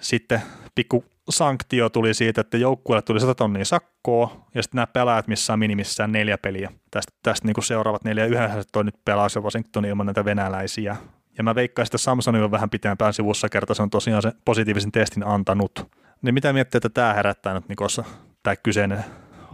Sitten 0.00 0.42
pikku 0.74 1.04
sanktio 1.30 1.88
tuli 1.88 2.14
siitä, 2.14 2.40
että 2.40 2.56
joukkueelle 2.56 3.02
tuli 3.02 3.20
100 3.20 3.34
tonnia 3.34 3.64
sakkoa, 3.64 4.46
ja 4.54 4.62
sitten 4.62 4.76
nämä 4.76 4.86
pelaajat 4.86 5.28
missään 5.28 5.58
minimissään 5.58 6.12
neljä 6.12 6.38
peliä. 6.38 6.72
Tästä, 6.90 7.12
tästä 7.22 7.46
niin 7.46 7.54
kuin 7.54 7.64
seuraavat 7.64 8.04
neljä, 8.04 8.26
yhdessä 8.26 8.62
toi 8.72 8.84
nyt 8.84 9.04
pelasi 9.04 9.38
Washington 9.38 9.84
ilman 9.84 10.06
näitä 10.06 10.24
venäläisiä. 10.24 10.96
Ja 11.38 11.44
mä 11.44 11.54
että 11.82 11.98
Samsoni 11.98 12.40
on 12.40 12.50
vähän 12.50 12.70
pitempään 12.70 13.14
sivussa 13.14 13.48
kerta, 13.48 13.74
se 13.74 13.82
on 13.82 13.90
tosiaan 13.90 14.22
se 14.22 14.32
positiivisen 14.44 14.92
testin 14.92 15.26
antanut. 15.26 15.90
Niin 16.22 16.34
mitä 16.34 16.52
miettii, 16.52 16.78
että 16.78 16.88
tämä 16.88 17.14
herättää 17.14 17.54
nyt 17.54 17.68
Nikossa, 17.68 18.04
tämä 18.42 18.56
kyseinen 18.56 19.04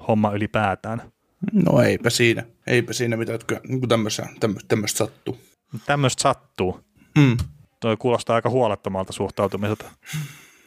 homma 0.08 0.30
ylipäätään? 0.32 1.02
No 1.52 1.82
eipä 1.82 2.10
siinä, 2.10 2.42
eipä 2.66 2.92
siinä 2.92 3.16
mitä, 3.16 3.32
niin 3.68 3.88
tämmöistä, 3.88 4.26
tämmöistä 4.68 4.98
sattuu. 4.98 5.38
Tämmöistä 5.86 6.22
sattuu? 6.22 6.80
Mm. 7.18 7.36
Toi 7.80 7.96
kuulostaa 7.96 8.36
aika 8.36 8.50
huolettomalta 8.50 9.12
suhtautumiselta. 9.12 9.90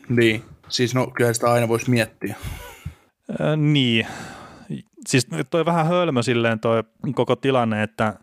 Niin, 0.10 0.44
siis 0.70 0.96
no 0.96 1.08
kyllä 1.08 1.34
sitä 1.34 1.52
aina 1.52 1.68
voisi 1.68 1.90
miettiä. 1.90 2.36
Äh, 3.42 3.58
niin, 3.58 4.08
siis 5.08 5.28
toi 5.50 5.66
vähän 5.66 5.88
hölmö 5.88 6.24
silleen 6.24 6.60
toi 6.60 6.84
koko 7.16 7.36
tilanne, 7.36 7.84
että 7.84 8.14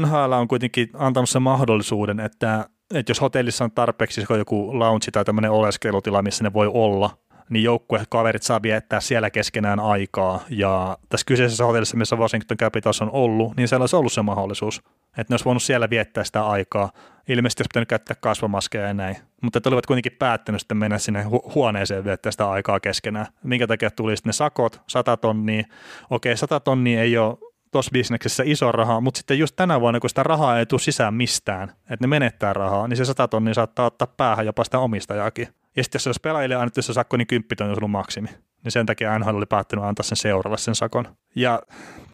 NHL 0.00 0.32
on 0.32 0.48
kuitenkin 0.48 0.88
antanut 0.94 1.30
sen 1.30 1.42
mahdollisuuden, 1.42 2.20
että, 2.20 2.68
että 2.94 3.10
jos 3.10 3.20
hotellissa 3.20 3.64
on 3.64 3.70
tarpeeksi 3.70 4.24
joku 4.38 4.78
lounge 4.78 5.10
tai 5.12 5.24
tämmöinen 5.24 5.50
oleskelutila, 5.50 6.22
missä 6.22 6.44
ne 6.44 6.52
voi 6.52 6.70
olla, 6.74 7.18
niin 7.50 7.64
joukkuekaverit 7.64 8.42
saa 8.42 8.62
viettää 8.62 9.00
siellä 9.00 9.30
keskenään 9.30 9.80
aikaa. 9.80 10.40
Ja 10.48 10.98
tässä 11.08 11.26
kyseisessä 11.26 11.64
hotellissa, 11.64 11.96
missä 11.96 12.16
Washington 12.16 12.56
Capitals 12.56 13.02
on 13.02 13.10
ollut, 13.10 13.56
niin 13.56 13.68
siellä 13.68 13.82
olisi 13.82 13.96
ollut 13.96 14.12
se 14.12 14.22
mahdollisuus, 14.22 14.82
että 15.06 15.24
ne 15.28 15.34
olisi 15.34 15.44
voinut 15.44 15.62
siellä 15.62 15.90
viettää 15.90 16.24
sitä 16.24 16.46
aikaa. 16.46 16.90
Ilmeisesti 17.28 17.60
olisi 17.60 17.68
pitänyt 17.68 17.88
käyttää 17.88 18.16
kasvomaskeja 18.20 18.86
ja 18.86 18.94
näin. 18.94 19.16
Mutta 19.44 19.58
että 19.58 19.68
olivat 19.68 19.86
kuitenkin 19.86 20.12
päättänyt 20.18 20.60
sitten 20.60 20.76
mennä 20.76 20.98
sinne 20.98 21.24
hu- 21.24 21.54
huoneeseen 21.54 22.04
viettää 22.04 22.32
sitä 22.32 22.50
aikaa 22.50 22.80
keskenään. 22.80 23.26
Minkä 23.42 23.66
takia 23.66 23.90
tuli 23.90 24.16
sitten 24.16 24.28
ne 24.28 24.32
sakot, 24.32 24.80
100 24.86 25.16
tonnia. 25.16 25.64
Okei, 26.10 26.36
100 26.36 26.60
tonnia 26.60 27.02
ei 27.02 27.18
ole 27.18 27.38
tuossa 27.70 27.90
bisneksessä 27.92 28.42
iso 28.46 28.72
raha, 28.72 29.00
mutta 29.00 29.18
sitten 29.18 29.38
just 29.38 29.56
tänä 29.56 29.80
vuonna, 29.80 30.00
kun 30.00 30.10
sitä 30.10 30.22
rahaa 30.22 30.58
ei 30.58 30.66
tule 30.66 30.80
sisään 30.80 31.14
mistään, 31.14 31.68
että 31.68 31.96
ne 32.00 32.06
menettää 32.06 32.52
rahaa, 32.52 32.88
niin 32.88 32.96
se 32.96 33.04
100 33.04 33.28
tonnia 33.28 33.54
saattaa 33.54 33.86
ottaa 33.86 34.06
päähän 34.16 34.46
jopa 34.46 34.64
sitä 34.64 34.78
omistajaakin. 34.78 35.48
Ja 35.76 35.84
sitten 35.84 35.96
jos 35.96 36.06
olisi 36.06 36.20
pelaajille 36.20 36.54
annettu 36.54 36.82
se 36.82 36.92
sakko, 36.92 37.16
niin 37.16 37.26
10 37.26 37.48
tonnia 37.56 37.70
olisi 37.70 37.78
ollut 37.78 37.90
maksimi. 37.90 38.28
Niin 38.64 38.72
sen 38.72 38.86
takia 38.86 39.18
NHL 39.18 39.36
oli 39.36 39.46
päättänyt 39.46 39.84
antaa 39.84 40.04
sen 40.04 40.16
seuraavalle 40.16 40.58
sen 40.58 40.74
sakon. 40.74 41.16
Ja 41.36 41.62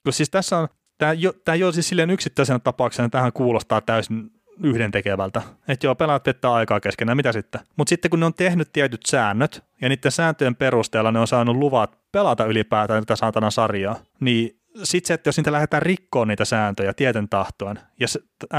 kun 0.03 0.13
siis 0.13 0.31
tässä 0.31 0.59
on, 0.59 0.69
tämä, 0.99 1.13
jo, 1.13 1.33
tämä 1.33 1.57
jo 1.57 1.73
siis 1.73 1.89
silleen 1.89 2.11
yksittäisenä 2.11 2.59
tapauksena, 2.59 3.09
tähän 3.09 3.33
kuulostaa 3.33 3.81
täysin 3.81 4.31
yhdentekevältä. 4.63 5.43
Että 5.69 5.87
joo, 5.87 5.95
pelaat 5.95 6.27
vettää 6.27 6.53
aikaa 6.53 6.81
keskenään, 6.81 7.17
mitä 7.17 7.33
sitten? 7.33 7.61
Mutta 7.77 7.89
sitten 7.89 8.11
kun 8.11 8.21
ne 8.21 8.27
on 8.27 8.35
tehnyt 8.35 8.73
tietyt 8.73 9.07
säännöt, 9.07 9.65
ja 9.81 9.89
niiden 9.89 10.13
sääntöjen 10.13 10.57
perusteella 10.57 11.13
ne 11.13 11.19
on 11.19 11.27
saanut 11.27 11.57
luvat 11.57 11.99
pelata 12.13 12.45
ylipäätään 12.45 13.03
tätä 13.03 13.17
saatana 13.17 13.51
sarjaa, 13.51 13.97
niin 14.21 14.61
sitten 14.83 15.09
se, 15.09 15.15
että 15.15 15.29
jos 15.29 15.37
niitä 15.37 15.53
lähdetään 15.53 15.83
rikkoon 15.83 16.29
niitä 16.29 16.45
sääntöjä 16.45 16.95
tieten 16.95 17.29
tahtoen, 17.29 17.81
ja 18.01 18.07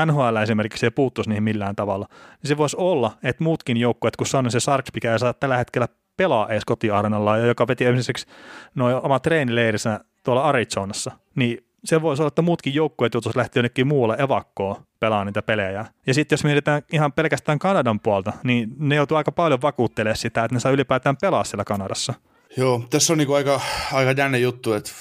NHL 0.06 0.36
esimerkiksi 0.36 0.86
ei 0.86 0.92
puuttuisi 0.92 1.30
niihin 1.30 1.44
millään 1.44 1.76
tavalla, 1.76 2.08
niin 2.12 2.48
se 2.48 2.58
voisi 2.58 2.78
olla, 2.80 3.18
että 3.24 3.44
mikä 3.44 3.78
joukkueet, 3.78 4.16
kun 4.16 4.28
San 4.28 4.52
se 4.52 4.60
Sarks, 4.60 4.90
mikä 4.94 5.14
ei 5.14 5.20
saa 5.20 5.34
tällä 5.34 5.58
hetkellä 5.58 5.88
pelaa 6.18 6.50
edes 6.50 6.66
kotiarnalla, 6.66 7.38
ja 7.38 7.46
joka 7.46 7.68
veti 7.68 7.86
esimerkiksi 7.86 8.28
noin 8.76 8.96
oma 8.96 9.20
treenileirissä 9.20 10.00
tuolla 10.24 10.44
Arizonassa, 10.44 11.12
niin 11.36 11.66
se 11.86 12.02
voisi 12.02 12.22
olla, 12.22 12.28
että 12.28 12.42
muutkin 12.42 12.74
joukkueet 12.74 13.14
joutuisi 13.14 13.38
lähteä 13.38 13.60
jonnekin 13.60 13.88
muualle 13.88 14.16
evakkoon 14.20 14.76
pelaamaan 15.02 15.28
niitä 15.28 15.42
pelejä. 15.42 15.86
Ja 16.08 16.14
sitten 16.14 16.34
jos 16.34 16.44
mietitään 16.44 16.82
ihan 16.94 17.14
pelkästään 17.14 17.60
Kanadan 17.60 18.00
puolta, 18.00 18.34
niin 18.44 18.70
ne 18.78 18.96
joutuu 18.96 19.18
aika 19.18 19.32
paljon 19.32 19.62
vakuuttelemaan 19.62 20.18
sitä, 20.18 20.44
että 20.44 20.56
ne 20.56 20.60
saa 20.60 20.72
ylipäätään 20.72 21.18
pelaa 21.22 21.44
siellä 21.44 21.64
Kanadassa. 21.64 22.14
Joo, 22.58 22.84
tässä 22.90 23.14
on 23.14 23.18
niinku 23.18 23.34
aika, 23.34 23.62
aika 23.94 24.12
jännä 24.12 24.38
juttu, 24.38 24.74
että, 24.74 24.92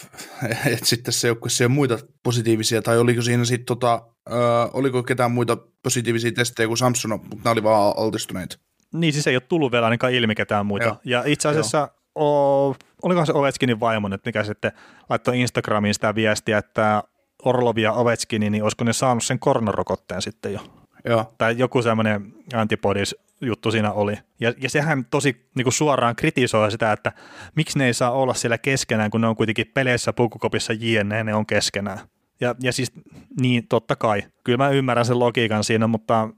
että 0.66 0.86
sitten 0.86 1.04
tässä 1.04 1.28
joukkueessa 1.28 1.64
ei 1.64 1.66
ole 1.66 1.74
muita 1.74 1.98
positiivisia, 2.22 2.82
tai 2.82 2.98
oliko 2.98 3.22
siinä 3.22 3.44
sitten 3.44 3.66
tota, 3.66 3.94
äh, 4.32 4.70
oliko 4.72 5.02
ketään 5.02 5.30
muita 5.30 5.56
positiivisia 5.82 6.32
testejä 6.32 6.66
kuin 6.66 6.78
Samson, 6.78 7.10
mutta 7.10 7.36
nämä 7.44 7.52
oli 7.52 7.62
vaan 7.62 7.94
altistuneita. 7.96 8.58
Niin, 8.94 9.12
siis 9.12 9.26
ei 9.26 9.36
ole 9.36 9.40
tullut 9.40 9.72
vielä 9.72 9.86
ainakaan 9.86 10.12
ilmi 10.12 10.34
ketään 10.34 10.66
muita. 10.66 10.86
Joo. 10.86 10.96
Ja 11.04 11.22
itse 11.26 11.48
asiassa, 11.48 11.88
o, 12.18 12.68
olikohan 13.02 13.26
se 13.26 13.32
Ovechkinin 13.32 13.80
vaimo 13.80 14.08
nyt, 14.08 14.24
mikä 14.24 14.44
sitten 14.44 14.72
laittoi 15.08 15.40
Instagramiin 15.40 15.94
sitä 15.94 16.14
viestiä, 16.14 16.58
että 16.58 17.02
Orlovia 17.44 17.92
Ovechkini, 17.92 18.50
niin 18.50 18.62
olisiko 18.62 18.84
ne 18.84 18.92
saanut 18.92 19.24
sen 19.24 19.38
koronarokotteen 19.38 20.22
sitten 20.22 20.52
jo? 20.52 20.60
Joo. 21.04 21.34
Tai 21.38 21.58
joku 21.58 21.82
semmoinen 21.82 22.34
antibodies 22.54 23.16
juttu 23.40 23.70
siinä 23.70 23.92
oli. 23.92 24.18
Ja, 24.40 24.52
ja 24.62 24.70
sehän 24.70 25.04
tosi 25.04 25.48
niin 25.54 25.64
kuin 25.64 25.72
suoraan 25.72 26.16
kritisoi 26.16 26.70
sitä, 26.70 26.92
että 26.92 27.12
miksi 27.56 27.78
ne 27.78 27.86
ei 27.86 27.94
saa 27.94 28.10
olla 28.10 28.34
siellä 28.34 28.58
keskenään, 28.58 29.10
kun 29.10 29.20
ne 29.20 29.26
on 29.26 29.36
kuitenkin 29.36 29.70
peleissä, 29.74 30.12
pukukopissa, 30.12 30.72
jne, 30.72 31.24
ne 31.24 31.34
on 31.34 31.46
keskenään. 31.46 31.98
Ja, 32.40 32.54
ja 32.62 32.72
siis 32.72 32.92
niin, 33.40 33.68
totta 33.68 33.96
kai. 33.96 34.22
Kyllä 34.44 34.56
mä 34.56 34.68
ymmärrän 34.68 35.04
sen 35.04 35.18
logiikan 35.18 35.64
siinä, 35.64 35.86
mutta 35.86 36.28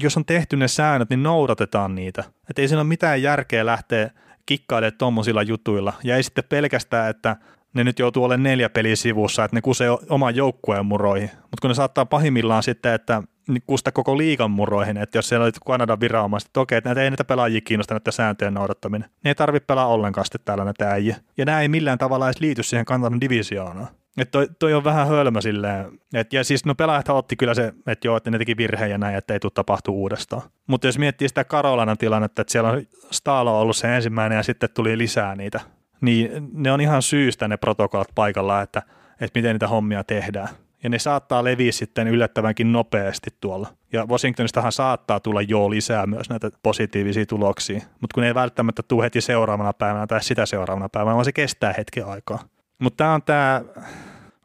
jos 0.00 0.16
on 0.16 0.24
tehty 0.24 0.56
ne 0.56 0.68
säännöt, 0.68 1.10
niin 1.10 1.22
noudatetaan 1.22 1.94
niitä. 1.94 2.24
Että 2.50 2.62
ei 2.62 2.68
siinä 2.68 2.80
ole 2.80 2.88
mitään 2.88 3.22
järkeä 3.22 3.66
lähteä 3.66 4.10
kikkailemaan 4.46 4.98
tuommoisilla 4.98 5.42
jutuilla. 5.42 5.92
Ja 6.04 6.16
ei 6.16 6.22
sitten 6.22 6.44
pelkästään, 6.48 7.10
että 7.10 7.36
ne 7.74 7.84
nyt 7.84 7.98
joutuu 7.98 8.24
olemaan 8.24 8.42
neljä 8.42 8.68
peliä 8.68 8.96
sivussa, 8.96 9.44
että 9.44 9.56
ne 9.56 9.60
kusee 9.60 9.88
oman 10.08 10.36
joukkueen 10.36 10.86
muroihin. 10.86 11.30
Mutta 11.34 11.60
kun 11.60 11.70
ne 11.70 11.74
saattaa 11.74 12.06
pahimmillaan 12.06 12.62
sitten, 12.62 12.94
että 12.94 13.22
kusta 13.66 13.92
koko 13.92 14.18
liikan 14.18 14.50
muroihin, 14.50 14.96
että 14.96 15.18
jos 15.18 15.28
siellä 15.28 15.44
oli 15.44 15.52
Kanadan 15.66 16.00
viranomaiset, 16.00 16.48
että 16.48 16.60
okei, 16.60 16.78
että 16.78 16.88
näitä 16.88 17.02
ei 17.02 17.10
näitä 17.10 17.24
pelaajia 17.24 17.60
kiinnosta 17.60 17.94
näitä 17.94 18.10
sääntöjen 18.10 18.54
noudattaminen. 18.54 19.10
Ne 19.24 19.30
ei 19.30 19.34
tarvitse 19.34 19.66
pelaa 19.66 19.86
ollenkaan 19.86 20.24
sitten 20.24 20.40
täällä 20.44 20.64
näitä 20.64 20.90
äijä. 20.90 21.16
Ja 21.36 21.44
nämä 21.44 21.60
ei 21.60 21.68
millään 21.68 21.98
tavalla 21.98 22.26
edes 22.26 22.40
liity 22.40 22.62
siihen 22.62 22.84
Kanadan 22.84 23.20
divisioonaan. 23.20 23.88
Että 24.18 24.32
toi, 24.32 24.48
toi, 24.58 24.74
on 24.74 24.84
vähän 24.84 25.08
hölmö 25.08 25.40
silleen. 25.40 25.86
Et, 26.14 26.32
ja 26.32 26.44
siis 26.44 26.64
no 26.64 26.74
pelaajat 26.74 27.08
otti 27.08 27.36
kyllä 27.36 27.54
se, 27.54 27.72
että 27.86 28.08
joo, 28.08 28.16
että 28.16 28.30
ne 28.30 28.38
teki 28.38 28.56
virheen 28.56 28.90
ja 28.90 28.98
näin, 28.98 29.16
että 29.16 29.34
ei 29.34 29.40
tule 29.40 29.52
tapahtua 29.54 29.94
uudestaan. 29.94 30.42
Mutta 30.66 30.86
jos 30.86 30.98
miettii 30.98 31.28
sitä 31.28 31.44
Karolanan 31.44 31.98
tilannetta, 31.98 32.42
että 32.42 32.52
siellä 32.52 32.70
on 32.70 32.82
Stalo 33.10 33.60
ollut 33.60 33.76
se 33.76 33.96
ensimmäinen 33.96 34.36
ja 34.36 34.42
sitten 34.42 34.68
tuli 34.74 34.98
lisää 34.98 35.36
niitä, 35.36 35.60
niin 36.00 36.30
ne 36.52 36.72
on 36.72 36.80
ihan 36.80 37.02
syystä 37.02 37.48
ne 37.48 37.56
protokollat 37.56 38.08
paikalla, 38.14 38.62
että, 38.62 38.82
että 39.20 39.38
miten 39.38 39.54
niitä 39.54 39.68
hommia 39.68 40.04
tehdään. 40.04 40.48
Ja 40.82 40.88
ne 40.88 40.98
saattaa 40.98 41.44
leviä 41.44 41.72
sitten 41.72 42.08
yllättävänkin 42.08 42.72
nopeasti 42.72 43.30
tuolla. 43.40 43.68
Ja 43.92 44.06
Washingtonistahan 44.06 44.72
saattaa 44.72 45.20
tulla 45.20 45.42
jo 45.42 45.70
lisää 45.70 46.06
myös 46.06 46.30
näitä 46.30 46.50
positiivisia 46.62 47.26
tuloksia, 47.26 47.80
mutta 48.00 48.14
kun 48.14 48.20
ne 48.20 48.26
ei 48.26 48.34
välttämättä 48.34 48.82
tule 48.82 49.04
heti 49.04 49.20
seuraavana 49.20 49.72
päivänä 49.72 50.06
tai 50.06 50.22
sitä 50.22 50.46
seuraavana 50.46 50.88
päivänä, 50.88 51.14
vaan 51.14 51.24
se 51.24 51.32
kestää 51.32 51.74
hetken 51.78 52.06
aikaa. 52.06 52.38
Mutta 52.78 52.96
tämä 52.96 53.14
on 53.14 53.22
tämä 53.22 53.62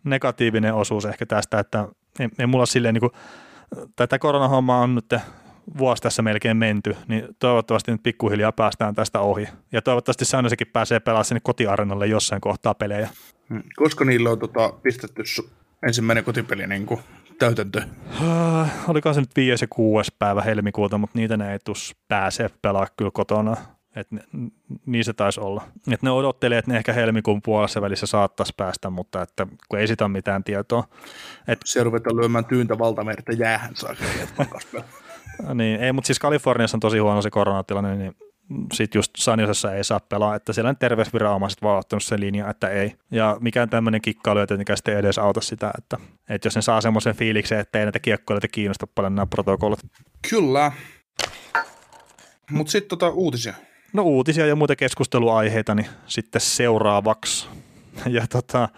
negatiivinen 0.04 0.74
osuus 0.74 1.06
ehkä 1.06 1.26
tästä, 1.26 1.60
että 1.60 1.88
ei, 2.20 2.30
ei 2.40 2.48
mulla 2.48 2.66
silleen 2.66 2.94
niin 2.94 3.00
kuin, 3.00 3.12
tätä 3.96 4.20
koronahommaa 4.20 4.80
on 4.80 4.96
nyt 4.96 5.14
vuosi 5.78 6.02
tässä 6.02 6.22
melkein 6.22 6.58
menty, 6.58 6.96
niin 7.08 7.28
toivottavasti 7.40 7.92
nyt 7.92 8.04
pikkuhiljaa 8.04 8.52
päästään 8.52 8.96
tästä 8.96 9.20
ohi. 9.20 9.48
Ja 9.72 9.82
toivottavasti 9.82 10.26
Säännösekin 10.26 10.68
pääsee 10.74 11.00
pelaamaan 11.00 11.26
sinne 11.26 11.42
kotiarenalle 11.44 12.08
jossain 12.08 12.42
kohtaa 12.42 12.74
pelejä. 12.74 13.10
Hmm. 13.50 13.64
Koska 13.76 14.06
niillä 14.06 14.30
on 14.30 14.40
tota, 14.40 14.74
pistetty 14.84 15.24
ensimmäinen 15.88 16.24
kotipeli 16.24 16.68
niin 16.68 16.86
kuin 16.86 17.00
täytäntö? 17.40 17.82
Uh, 18.22 18.68
olikohan 18.88 19.16
se 19.16 19.22
nyt 19.22 19.36
5. 19.36 19.64
ja 19.64 19.68
6. 19.70 20.12
päivä 20.20 20.42
helmikuuta, 20.42 20.98
mutta 20.98 21.20
niitä 21.20 21.38
ne 21.38 21.54
ei 21.54 21.60
tus 21.66 21.96
pääse 22.08 22.50
pelaa 22.62 22.88
kyllä 22.98 23.12
kotona. 23.14 23.58
Et 23.96 24.12
ne, 24.12 24.22
niin 24.86 25.04
se 25.04 25.14
taisi 25.14 25.40
olla. 25.40 25.68
Et 25.92 26.02
ne 26.02 26.12
odottelee, 26.12 26.58
että 26.58 26.72
ne 26.72 26.78
ehkä 26.78 26.94
helmikuun 26.94 27.42
puolessa 27.42 27.82
välissä 27.82 28.06
saattaisi 28.06 28.54
päästä, 28.58 28.90
mutta 28.90 29.22
että 29.22 29.48
kun 29.70 29.80
ei 29.80 29.88
sitä 29.88 30.06
ole 30.06 30.12
mitään 30.12 30.44
tietoa. 30.44 30.84
Et, 31.48 31.60
se 31.66 31.84
ruvetaan 31.84 32.16
lyömään 32.16 32.46
tyyntä 32.46 32.80
valtamerta 32.80 33.32
jäähän 33.32 33.76
saa 33.76 33.96
niin, 35.54 35.80
ei, 35.80 35.92
mutta 35.92 36.08
siis 36.08 36.20
Kaliforniassa 36.20 36.78
on 36.78 36.80
tosi 36.80 36.98
huono 36.98 37.22
se 37.22 37.30
koronatilanne, 37.30 37.96
niin 37.96 38.16
sitten 38.74 39.00
just 39.00 39.12
Sanjosessa 39.18 39.74
ei 39.74 39.84
saa 39.84 40.00
pelaa, 40.00 40.36
että 40.36 40.54
siellä 40.54 40.70
on 40.70 40.78
terveysviranomaiset 40.78 41.62
vaan 41.62 41.80
ottanut 41.80 42.04
sen 42.04 42.20
linjan, 42.20 42.50
että 42.50 42.70
ei. 42.70 42.96
Ja 43.12 43.38
mikään 43.40 43.70
tämmöinen 43.70 44.02
kikkailu 44.02 44.40
ei 44.40 44.48
tietenkään 44.48 44.78
sitten 44.78 44.98
edes 44.98 45.18
auta 45.18 45.42
sitä, 45.42 45.72
että, 45.78 45.98
että 46.30 46.48
jos 46.48 46.56
ne 46.56 46.62
saa 46.62 46.82
semmoisen 46.82 47.16
fiiliksen, 47.16 47.60
että 47.60 47.80
ei 47.80 47.86
näitä 47.86 48.00
kiekkoilijoita 48.00 48.48
kiinnosta 48.48 48.88
paljon 48.88 49.16
nämä 49.16 49.26
protokollat. 49.26 49.80
Kyllä. 50.30 50.72
Mutta 52.52 52.72
sitten 52.72 52.90
tota 52.90 53.10
uutisia. 53.10 53.54
No 53.94 54.04
uutisia 54.04 54.46
ja 54.46 54.56
muita 54.56 54.76
keskusteluaiheita, 54.76 55.76
niin 55.76 55.88
sitten 56.06 56.42
seuraavaksi. 56.42 57.48
Ja 58.08 58.28
tota, 58.28 58.70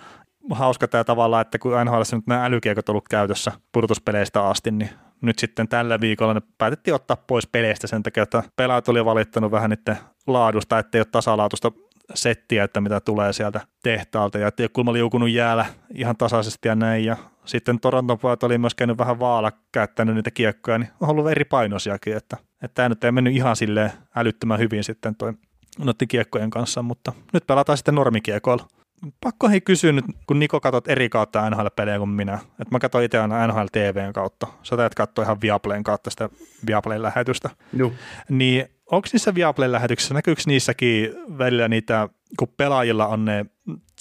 hauska 0.52 0.88
tämä 0.88 1.04
tavalla, 1.04 1.42
että 1.42 1.60
kun 1.60 1.72
NHL 1.86 2.02
nyt 2.12 2.28
nämä 2.28 2.46
älykiekot 2.46 2.90
ollut 2.90 3.10
käytössä 3.10 3.52
pudotuspeleistä 3.72 4.48
asti, 4.48 4.72
niin 4.72 4.90
nyt 5.22 5.40
sitten 5.40 5.68
tällä 5.68 6.02
viikolla 6.02 6.34
ne 6.34 6.42
päätettiin 6.58 6.96
ottaa 6.96 7.18
pois 7.18 7.48
peleistä 7.48 7.88
sen 7.88 8.04
takia, 8.04 8.24
että 8.24 8.44
pelaajat 8.56 8.90
oli 8.90 9.06
valittanut 9.06 9.52
vähän 9.52 9.70
niiden 9.70 9.98
laadusta, 10.28 10.80
ettei 10.80 11.00
ole 11.00 11.08
tasalaatusta 11.12 11.72
settiä, 12.14 12.64
että 12.64 12.82
mitä 12.82 13.00
tulee 13.00 13.34
sieltä 13.34 13.62
tehtaalta. 13.84 14.38
Ja 14.38 14.48
ettei 14.48 14.64
ole 14.64 14.70
kulma 14.74 14.94
liukunut 14.94 15.30
jäällä 15.30 15.66
ihan 15.94 16.18
tasaisesti 16.18 16.68
ja 16.68 16.76
näin. 16.76 17.06
Ja 17.06 17.18
sitten 17.46 17.80
Toronton 17.80 18.20
pojat 18.20 18.44
oli 18.44 18.58
myös 18.58 18.76
käynyt 18.76 18.98
vähän 18.98 19.20
vaala 19.20 19.52
käyttänyt 19.72 20.16
niitä 20.16 20.32
kiekkoja, 20.32 20.78
niin 20.78 20.90
on 21.00 21.10
ollut 21.10 21.32
eri 21.32 21.46
painosiakin, 21.46 22.18
että, 22.18 22.38
että 22.62 22.76
tämä 22.76 22.90
nyt 22.90 23.04
ei 23.04 23.12
mennyt 23.12 23.36
ihan 23.36 23.56
silleen 23.56 23.92
älyttömän 24.16 24.60
hyvin 24.60 24.84
sitten 24.84 25.16
toi 25.16 25.34
noiden 25.80 26.08
kiekkojen 26.08 26.50
kanssa, 26.50 26.82
mutta 26.82 27.14
nyt 27.34 27.48
pelataan 27.48 27.78
sitten 27.78 27.96
normikiekoilla 27.96 28.68
pakko 29.24 29.50
hei 29.50 29.62
kysyä 29.62 29.92
nyt, 29.92 30.06
kun 30.28 30.40
Niko 30.40 30.60
katsot 30.60 30.88
eri 30.88 31.10
kautta 31.10 31.50
NHL-pelejä 31.50 31.98
kuin 31.98 32.10
minä. 32.10 32.34
Että 32.34 32.72
mä 32.72 32.80
katson 32.80 33.04
itse 33.04 33.20
aina 33.20 33.48
NHL 33.48 33.66
TVn 33.72 34.14
kautta. 34.14 34.48
Sä 34.64 34.78
teet 34.78 34.96
katsoa 34.96 35.24
ihan 35.24 35.42
Viaplayn 35.42 35.84
kautta 35.84 36.10
sitä 36.10 36.30
Viaplayn 36.68 37.02
lähetystä. 37.02 37.50
Joo. 37.74 37.92
Niin 38.30 38.66
onko 38.92 39.08
niissä 39.14 39.36
Viaplayn 39.36 39.72
lähetyksissä, 39.72 40.14
näkyykö 40.14 40.42
niissäkin 40.46 41.14
välillä 41.38 41.68
niitä, 41.68 42.10
kun 42.40 42.48
pelaajilla 42.58 43.08
on 43.08 43.26
ne 43.26 43.46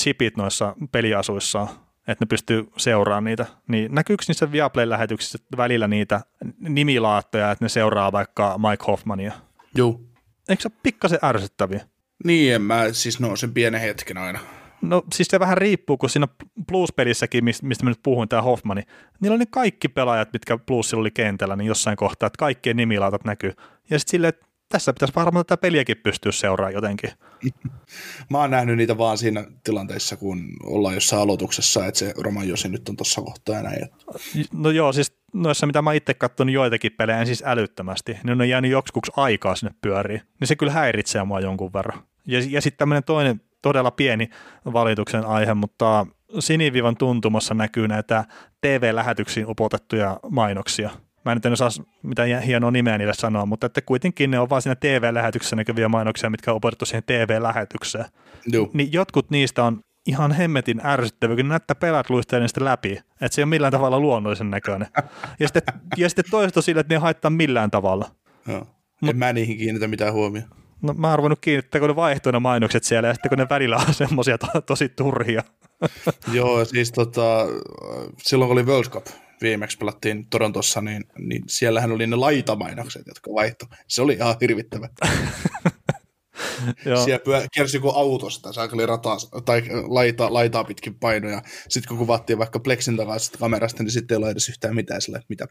chipit 0.01 0.37
noissa 0.37 0.77
peliasuissa, 0.93 1.67
että 2.09 2.25
ne 2.25 2.27
pystyy 2.27 2.69
seuraamaan 2.77 3.25
niitä, 3.25 3.47
niin 3.69 3.95
näkyykö 3.95 4.25
niissä 4.29 4.53
Viaplayn 4.53 4.91
lähetyksissä 4.91 5.39
välillä 5.57 5.89
niitä 5.89 6.21
nimilaattoja, 6.59 7.51
että 7.51 7.65
ne 7.65 7.69
seuraa 7.69 8.13
vaikka 8.13 8.59
Mike 8.59 8.85
Hoffmania? 8.87 9.33
Joo. 9.75 10.01
Eikö 10.49 10.63
se 10.63 10.69
ole 10.69 10.81
pikkasen 10.83 11.19
ärsyttäviä? 11.23 11.81
Niin, 12.25 12.55
en 12.55 12.63
mä 12.63 12.85
siis 12.93 13.21
no 13.21 13.37
sen 13.37 13.55
pienen 13.55 13.81
hetken 13.81 14.19
aina. 14.19 14.39
No 14.89 15.03
siis 15.15 15.29
se 15.29 15.41
vähän 15.41 15.59
riippuu, 15.59 15.97
kun 15.97 16.11
siinä 16.11 16.29
Blues-pelissäkin, 16.67 17.45
mistä 17.45 17.85
mä 17.85 17.91
nyt 17.91 18.03
puhuin, 18.03 18.29
tämä 18.29 18.43
Hoffmani, 18.43 18.83
niillä 19.21 19.35
oli 19.35 19.39
ne 19.39 19.47
kaikki 19.51 19.89
pelaajat, 19.89 20.33
mitkä 20.33 20.59
Bluesilla 20.59 21.01
oli 21.01 21.11
kentällä, 21.11 21.57
niin 21.57 21.67
jossain 21.67 21.97
kohtaa, 21.97 22.27
että 22.27 22.39
kaikkien 22.39 22.77
nimilautat 22.77 23.25
näkyy. 23.25 23.53
Ja 23.91 23.99
sitten 23.99 24.11
silleen, 24.11 24.29
että 24.29 24.47
tässä 24.69 24.93
pitäisi 24.93 25.15
varmaan 25.15 25.47
tätä 25.47 25.61
peliäkin 25.61 25.97
pystyä 25.97 26.33
seuraamaan 26.33 26.75
jotenkin. 26.75 27.11
Mä 28.31 28.39
oon 28.39 28.51
nähnyt 28.51 28.77
niitä 28.77 28.99
vaan 28.99 29.19
siinä 29.19 29.47
tilanteessa, 29.65 30.17
kun 30.17 30.45
ollaan 30.63 30.95
jossain 30.95 31.23
aloituksessa, 31.23 31.87
että 31.87 31.99
se 31.99 32.15
Roman 32.17 32.49
Josi 32.49 32.69
nyt 32.69 32.89
on 32.89 32.97
tuossa 32.97 33.23
kohtaa 33.23 33.55
ja 33.55 33.63
näin. 33.63 33.89
No 34.53 34.71
joo, 34.71 34.93
siis 34.93 35.17
noissa 35.33 35.67
mitä 35.67 35.83
mä 35.83 35.93
itse 35.93 36.15
katson 36.15 36.51
joitakin 36.51 36.93
pelejä, 36.93 37.21
en 37.21 37.27
siis 37.27 37.43
älyttömästi, 37.47 38.19
niin 38.25 38.41
on 38.41 38.49
jäänyt 38.49 38.71
joksikuksi 38.71 39.13
aikaa 39.17 39.57
sinne 39.57 39.75
pyöriin, 39.81 40.21
niin 40.41 40.49
se 40.49 40.57
kyllä 40.57 40.73
häiritsee 40.73 41.25
mua 41.25 41.41
jonkun 41.41 41.73
verran. 41.73 42.03
Ja, 42.27 42.39
ja 42.49 42.61
sitten 42.61 42.79
tämmöinen 42.79 43.05
toinen 43.05 43.41
todella 43.65 43.91
pieni 43.91 44.29
valituksen 44.73 45.27
aihe, 45.27 45.55
mutta 45.55 46.07
sinivivan 46.39 46.97
tuntumassa 46.97 47.55
näkyy 47.55 47.89
näitä 47.89 48.25
TV-lähetyksiin 48.61 49.47
upotettuja 49.51 50.21
mainoksia. 50.31 50.91
Mä 51.25 51.33
en 51.33 51.37
nyt 51.37 51.47
en 51.47 51.53
osaa 51.53 51.69
mitään 52.03 52.43
hienoa 52.43 52.71
nimeä 52.71 52.99
niille 52.99 53.15
sanoa, 53.15 53.47
mutta 53.47 53.67
että 53.67 53.81
kuitenkin 53.81 54.31
ne 54.31 54.39
on 54.39 54.51
vaan 54.51 54.63
siinä 54.63 54.75
TV-lähetyksessä 54.75 55.57
näkyviä 55.57 55.89
mainoksia, 55.89 56.31
mitkä 56.31 56.51
on 56.51 56.57
upotettu 56.57 56.87
siihen 56.87 57.03
TV-lähetykseen. 57.07 58.05
Joo. 58.47 58.71
Niin 58.73 58.93
jotkut 58.93 59.31
niistä 59.31 59.65
on 59.65 59.81
ihan 60.07 60.33
hemmetin 60.33 60.87
ärsyttäviä, 60.87 61.37
kun 61.37 61.49
näyttää 61.49 61.75
pelät 61.75 62.11
luistelee 62.11 62.49
sitä 62.49 62.65
läpi, 62.65 62.93
että 62.93 63.29
se 63.31 63.41
ei 63.41 63.43
ole 63.43 63.51
millään 63.51 63.73
tavalla 63.73 64.01
luonnollisen 64.01 64.51
näköinen. 64.51 64.89
Ja 65.41 65.49
sitten, 65.49 65.63
ja 65.97 66.09
sitten 66.09 66.25
toiset 66.31 66.57
on 66.57 66.63
sillä, 66.63 66.81
että 66.81 66.95
ne 66.95 66.97
ei 66.97 67.01
haittaa 67.01 67.31
millään 67.31 67.71
tavalla. 67.71 68.11
Joo. 68.49 68.67
Mut, 69.01 69.11
en 69.11 69.17
mä 69.17 69.33
niihin 69.33 69.59
kiinnitä 69.59 69.89
mitään 69.89 70.13
huomioon. 70.13 70.64
No 70.85 70.95
mä 70.95 71.09
oon 71.09 71.19
ruvennut 71.19 71.39
kiinnittää, 71.41 71.79
kun 71.79 71.89
ne 71.89 71.97
vaihtoina 71.97 72.41
mainokset 72.41 72.85
siellä 72.85 73.09
ja 73.09 73.15
sitten 73.15 73.29
kun 73.29 73.39
ne 73.39 73.47
välillä 73.51 73.77
on 73.77 73.95
semmoisia 74.05 74.39
to- 74.39 74.61
tosi 74.61 74.89
turhia. 74.89 75.43
Joo, 76.33 76.65
siis 76.65 76.93
tota, 76.93 77.47
silloin 78.23 78.49
kun 78.49 78.59
oli 78.59 78.67
World 78.67 78.91
Cup, 78.91 79.07
viimeksi 79.43 79.79
pelattiin 79.79 80.27
Torontossa, 80.31 80.81
niin, 80.81 81.05
niin 81.19 81.43
siellähän 81.47 81.93
oli 81.93 82.07
ne 82.07 82.17
laitamainokset, 82.17 83.03
jotka 83.07 83.31
vaihto. 83.35 83.67
Se 83.89 84.03
oli 84.03 84.13
ihan 84.13 84.37
hirvittävä. 84.41 84.89
Siellä 87.05 87.25
pyö, 87.25 87.47
kiersi 87.53 87.77
joku 87.77 87.91
autosta, 87.91 88.53
se 88.53 88.61
oli 88.61 88.87
rataa, 88.87 89.17
tai 89.45 89.63
laita, 89.89 90.35
laitaa 90.35 90.65
pitkin 90.65 90.95
painoja. 90.95 91.43
Sitten 91.69 91.89
kun 91.89 91.99
kuvattiin 91.99 92.39
vaikka 92.39 92.61
Plexin 92.61 92.97
takaisin 92.97 93.39
kamerasta, 93.39 93.83
niin 93.83 93.91
sitten 93.91 94.15
ei 94.15 94.19
ole 94.19 94.31
edes 94.31 94.49
yhtään 94.49 94.75
mitään 94.75 95.01
sille, 95.01 95.21
mitä. 95.29 95.47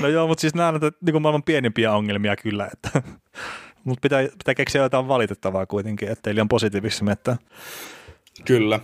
No 0.00 0.08
joo, 0.08 0.26
mutta 0.26 0.40
siis 0.40 0.54
nämä 0.54 0.68
on 0.68 0.80
niin 1.00 1.22
maailman 1.22 1.42
pienimpiä 1.42 1.92
ongelmia 1.92 2.36
kyllä, 2.36 2.68
että 2.72 3.02
mutta 3.84 4.00
pitää, 4.00 4.22
pitää 4.22 4.54
keksiä 4.54 4.82
jotain 4.82 5.08
valitettavaa 5.08 5.66
kuitenkin, 5.66 6.08
ettei 6.08 6.34
liian 6.34 6.48
positiivisesti 6.48 7.04
mettä. 7.04 7.36
Kyllä. 8.44 8.80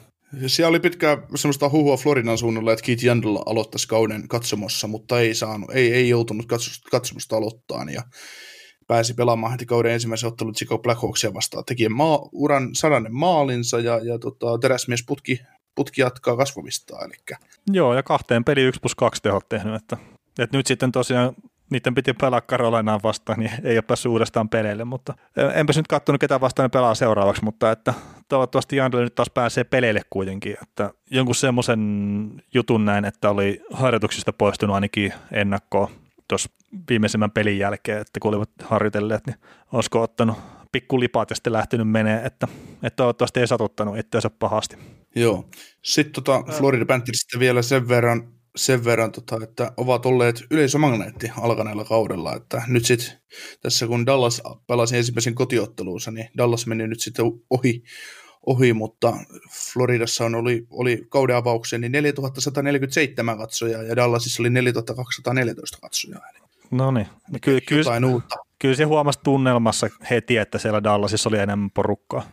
Siellä 0.46 0.68
oli 0.68 0.80
pitkään 0.80 1.18
semmoista 1.34 1.68
huhua 1.68 1.96
Floridan 1.96 2.38
suunnalla, 2.38 2.72
että 2.72 2.84
Keith 2.84 3.04
Jandl 3.04 3.36
aloittaisi 3.46 3.88
kauden 3.88 4.28
katsomossa, 4.28 4.86
mutta 4.86 5.20
ei 5.20 5.34
saanut, 5.34 5.70
ei, 5.70 5.92
ei 5.92 6.08
joutunut 6.08 6.46
katsomusta 6.90 7.36
aloittaa 7.36 7.84
ja 7.92 8.02
pääsi 8.86 9.14
pelaamaan 9.14 9.52
heti 9.52 9.66
kauden 9.66 9.92
ensimmäisen 9.92 10.28
ottelun 10.28 10.54
Chicago 10.54 10.82
Blackhawksia 10.82 11.34
vastaan. 11.34 11.64
Teki 11.64 11.88
maa, 11.88 12.28
uran 12.32 12.74
sadannen 12.74 13.14
maalinsa 13.14 13.80
ja, 13.80 14.00
ja 14.04 14.18
tota, 14.18 14.58
teräsmies 14.58 15.04
putki 15.06 15.40
putki 15.74 16.00
jatkaa 16.00 16.36
kasvamista. 16.36 16.96
Eli. 17.04 17.38
Joo, 17.72 17.94
ja 17.94 18.02
kahteen 18.02 18.44
peli 18.44 18.62
1 18.62 18.80
plus 18.80 18.94
2 18.94 19.22
tehot 19.22 19.48
tehnyt, 19.48 19.74
että, 19.74 19.96
että 20.38 20.56
nyt 20.56 20.66
sitten 20.66 20.92
tosiaan 20.92 21.34
niiden 21.70 21.94
piti 21.94 22.12
pelaa 22.12 22.40
Carolinaan 22.40 23.00
vastaan, 23.02 23.38
niin 23.38 23.50
ei 23.62 23.76
ole 23.76 23.82
päässyt 23.82 24.10
uudestaan 24.10 24.48
peleille, 24.48 24.84
mutta 24.84 25.14
enpä 25.54 25.72
nyt 25.76 25.86
katsonut, 25.86 26.20
ketä 26.20 26.40
vastaan 26.40 26.64
ne 26.64 26.68
pelaa 26.68 26.94
seuraavaksi, 26.94 27.44
mutta 27.44 27.70
että 27.70 27.94
toivottavasti 28.28 28.76
Jandle 28.76 29.00
nyt 29.00 29.14
taas 29.14 29.30
pääsee 29.30 29.64
peleille 29.64 30.00
kuitenkin, 30.10 30.56
että 30.62 30.90
jonkun 31.10 31.34
semmoisen 31.34 31.80
jutun 32.54 32.84
näin, 32.84 33.04
että 33.04 33.30
oli 33.30 33.60
harjoituksista 33.72 34.32
poistunut 34.32 34.74
ainakin 34.74 35.12
ennakkoon 35.32 35.88
tuossa 36.28 36.50
viimeisimmän 36.88 37.30
pelin 37.30 37.58
jälkeen, 37.58 38.00
että 38.00 38.20
kun 38.20 38.28
olivat 38.28 38.50
harjoitelleet, 38.62 39.26
niin 39.26 39.36
olisiko 39.72 40.02
ottanut 40.02 40.38
pikku 40.72 41.00
lipat 41.00 41.30
ja 41.30 41.36
sitten 41.36 41.52
lähtenyt 41.52 41.88
menee, 41.88 42.22
että, 42.24 42.48
että 42.82 42.96
toivottavasti 42.96 43.40
ei 43.40 43.46
satuttanut 43.46 43.98
itseänsä 43.98 44.30
pahasti. 44.30 44.76
Joo. 45.14 45.44
Sitten 45.82 46.12
tota 46.12 46.42
Florida 46.52 46.86
Panthersista 46.86 47.38
vielä 47.38 47.62
sen 47.62 47.88
verran, 47.88 48.28
sen 48.56 48.84
verran 48.84 49.12
tota, 49.12 49.38
että 49.42 49.72
ovat 49.76 50.06
olleet 50.06 50.44
yleisömagneetti 50.50 51.30
alkaneella 51.40 51.84
kaudella, 51.84 52.36
että 52.36 52.62
nyt 52.66 52.84
sitten 52.84 53.12
tässä 53.60 53.86
kun 53.86 54.06
Dallas 54.06 54.42
pelasi 54.66 54.96
ensimmäisen 54.96 55.34
kotiotteluunsa, 55.34 56.10
niin 56.10 56.28
Dallas 56.38 56.66
meni 56.66 56.86
nyt 56.86 57.00
sitten 57.00 57.24
ohi, 57.50 57.82
ohi 58.46 58.72
mutta 58.72 59.16
Floridassa 59.72 60.24
on 60.24 60.34
oli, 60.34 60.66
oli 60.70 61.06
kauden 61.08 61.36
avauksia 61.36 61.78
niin 61.78 61.92
4147 61.92 63.38
katsojaa 63.38 63.82
ja 63.82 63.96
Dallasissa 63.96 64.42
oli 64.42 64.50
4214 64.50 65.78
katsojaa. 65.80 66.20
Eli 66.30 66.38
no 66.70 66.90
niin, 66.90 67.06
kyllä, 67.40 67.60
kyllä, 67.60 68.20
kyllä 68.58 68.74
se 68.74 68.84
huomasi 68.84 69.20
tunnelmassa 69.24 69.90
heti, 70.10 70.36
että 70.36 70.58
siellä 70.58 70.82
Dallasissa 70.82 71.28
oli 71.28 71.38
enemmän 71.38 71.70
porukkaa. 71.70 72.30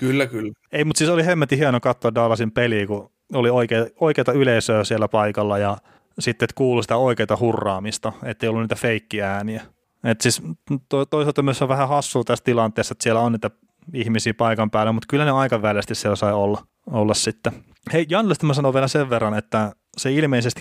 Kyllä, 0.00 0.26
kyllä. 0.26 0.52
Ei, 0.72 0.84
mutta 0.84 0.98
siis 0.98 1.10
oli 1.10 1.26
hemmetin 1.26 1.58
hieno 1.58 1.80
katsoa 1.80 2.14
Dallasin 2.14 2.50
peliä, 2.50 2.86
kun 2.86 3.12
oli 3.34 3.50
oikea, 3.50 3.86
oikeata 4.00 4.32
yleisöä 4.32 4.84
siellä 4.84 5.08
paikalla 5.08 5.58
ja 5.58 5.76
sitten 6.18 6.44
että 6.44 6.54
kuului 6.54 6.82
sitä 6.84 6.96
oikeaa 6.96 7.36
hurraamista, 7.40 8.12
ettei 8.24 8.48
ollut 8.48 8.62
niitä 8.62 8.74
feikkiääniä. 8.74 9.62
Et 10.04 10.20
siis 10.20 10.42
to, 10.88 11.06
toisaalta 11.06 11.42
myös 11.42 11.62
on 11.62 11.68
vähän 11.68 11.88
hassua 11.88 12.24
tässä 12.24 12.44
tilanteessa, 12.44 12.92
että 12.92 13.02
siellä 13.02 13.20
on 13.20 13.32
niitä 13.32 13.50
ihmisiä 13.94 14.34
paikan 14.34 14.70
päällä, 14.70 14.92
mutta 14.92 15.06
kyllä 15.10 15.24
ne 15.24 15.30
aika 15.30 15.62
välisti 15.62 15.94
siellä 15.94 16.16
sai 16.16 16.32
olla, 16.32 16.62
olla 16.86 17.14
sitten. 17.14 17.52
Hei, 17.92 18.06
Janlesta 18.08 18.46
mä 18.46 18.54
sanon 18.54 18.74
vielä 18.74 18.88
sen 18.88 19.10
verran, 19.10 19.34
että 19.34 19.72
se 19.96 20.12
ilmeisesti 20.12 20.60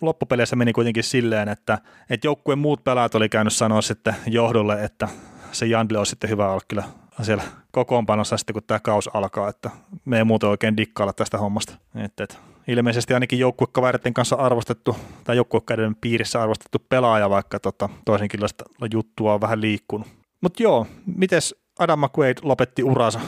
loppupeleissä 0.00 0.56
meni 0.56 0.72
kuitenkin 0.72 1.04
silleen, 1.04 1.48
että, 1.48 1.78
että 2.10 2.26
joukkueen 2.26 2.58
muut 2.58 2.84
pelaat 2.84 3.14
oli 3.14 3.28
käynyt 3.28 3.52
sanoa 3.52 3.82
sitten 3.82 4.16
johdolle, 4.26 4.84
että 4.84 5.08
se 5.52 5.66
Jandle 5.66 5.98
on 5.98 6.06
sitten 6.06 6.30
hyvä 6.30 6.50
olla 6.50 6.60
kyllä 6.68 6.84
siellä 7.22 7.42
kokoonpanossa 7.78 8.36
sitten, 8.36 8.54
kun 8.54 8.62
tämä 8.66 8.80
kaus 8.80 9.10
alkaa, 9.14 9.48
että 9.48 9.70
me 10.04 10.18
ei 10.18 10.24
muuten 10.24 10.48
oikein 10.48 10.76
dikkailla 10.76 11.12
tästä 11.12 11.38
hommasta. 11.38 11.74
Et, 12.04 12.20
et, 12.20 12.38
ilmeisesti 12.68 13.14
ainakin 13.14 13.38
joukkuekavereiden 13.38 14.14
kanssa 14.14 14.36
arvostettu, 14.36 14.96
tai 15.24 15.36
joukkuekavereiden 15.36 15.96
piirissä 15.96 16.42
arvostettu 16.42 16.78
pelaaja, 16.88 17.30
vaikka 17.30 17.60
tota, 17.60 17.88
toisenkin 18.04 18.40
juttua 18.92 19.34
on 19.34 19.40
vähän 19.40 19.60
liikkunut. 19.60 20.08
Mutta 20.40 20.62
joo, 20.62 20.86
mites 21.16 21.54
Adam 21.78 21.98
McQuaid 21.98 22.38
lopetti 22.42 22.82
uransa? 22.82 23.20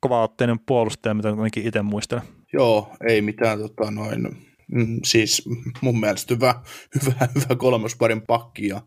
Kovaotteinen 0.00 0.58
puolustaja, 0.58 1.14
mitä 1.14 1.28
ainakin 1.28 1.66
itse 1.66 1.82
muistelen. 1.82 2.22
Joo, 2.52 2.92
ei 3.08 3.22
mitään 3.22 3.58
tota, 3.58 3.90
noin, 3.90 4.22
mm, 4.72 5.00
siis 5.04 5.48
mun 5.80 6.00
mielestä 6.00 6.34
hyvä, 6.34 6.54
hyvä, 7.02 7.28
hyvä 7.34 7.56
kolmosparin 7.56 8.22
pakki 8.22 8.68
ja 8.68 8.80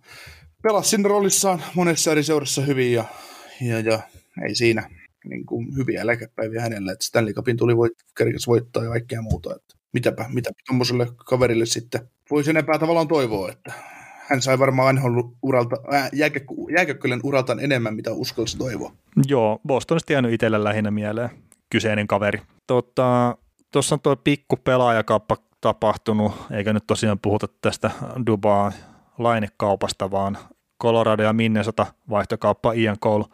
pelasi 0.63 0.89
siinä 0.89 1.09
roolissaan 1.09 1.63
monessa 1.75 2.11
eri 2.11 2.23
seurassa 2.23 2.61
hyvin 2.61 2.93
ja, 2.93 3.03
ja, 3.61 3.79
ja 3.79 3.99
ei 4.41 4.55
siinä 4.55 4.89
niin 5.25 5.45
kuin 5.45 5.75
hyviä 5.75 6.01
eläkepäiviä 6.01 6.61
hänelle, 6.61 6.91
että 6.91 7.05
Stanley 7.05 7.33
Cupin 7.33 7.57
tuli 7.57 7.77
voit, 7.77 7.93
kerkäs 8.17 8.47
voittaa 8.47 8.83
ja 8.83 8.89
kaikkea 8.89 9.21
muuta. 9.21 9.55
Että 9.55 9.75
mitäpä, 9.93 10.25
mitä 10.33 10.49
tuommoiselle 10.67 11.07
kaverille 11.25 11.65
sitten 11.65 12.01
voisi 12.31 12.49
enempää 12.49 12.79
tavallaan 12.79 13.07
toivoa, 13.07 13.51
että 13.51 13.73
hän 14.29 14.41
sai 14.41 14.59
varmaan 14.59 15.01
uralta, 15.43 15.75
äh, 15.93 16.09
jääkökkölän 16.75 17.19
uraltaan 17.23 17.59
enemmän, 17.59 17.95
mitä 17.95 18.11
uskalsi 18.11 18.57
toivoa. 18.57 18.93
Joo, 19.27 19.59
Bostonista 19.67 20.13
jäänyt 20.13 20.33
itselle 20.33 20.63
lähinnä 20.63 20.91
mieleen 20.91 21.29
kyseinen 21.69 22.07
kaveri. 22.07 22.41
Tuossa 22.67 23.37
tota, 23.71 23.93
on 23.93 23.99
tuo 24.03 24.15
pikku 24.15 24.57
pelaajakappa 24.57 25.37
tapahtunut, 25.61 26.31
eikä 26.51 26.73
nyt 26.73 26.83
tosiaan 26.87 27.19
puhuta 27.19 27.47
tästä 27.61 27.91
Dubaa 28.25 28.71
lainekaupasta, 29.17 30.11
vaan 30.11 30.37
Colorado 30.81 31.23
ja 31.23 31.33
Minnesota 31.33 31.85
vaihtokauppa 32.09 32.73
Ian 32.73 32.99
Cole 32.99 33.25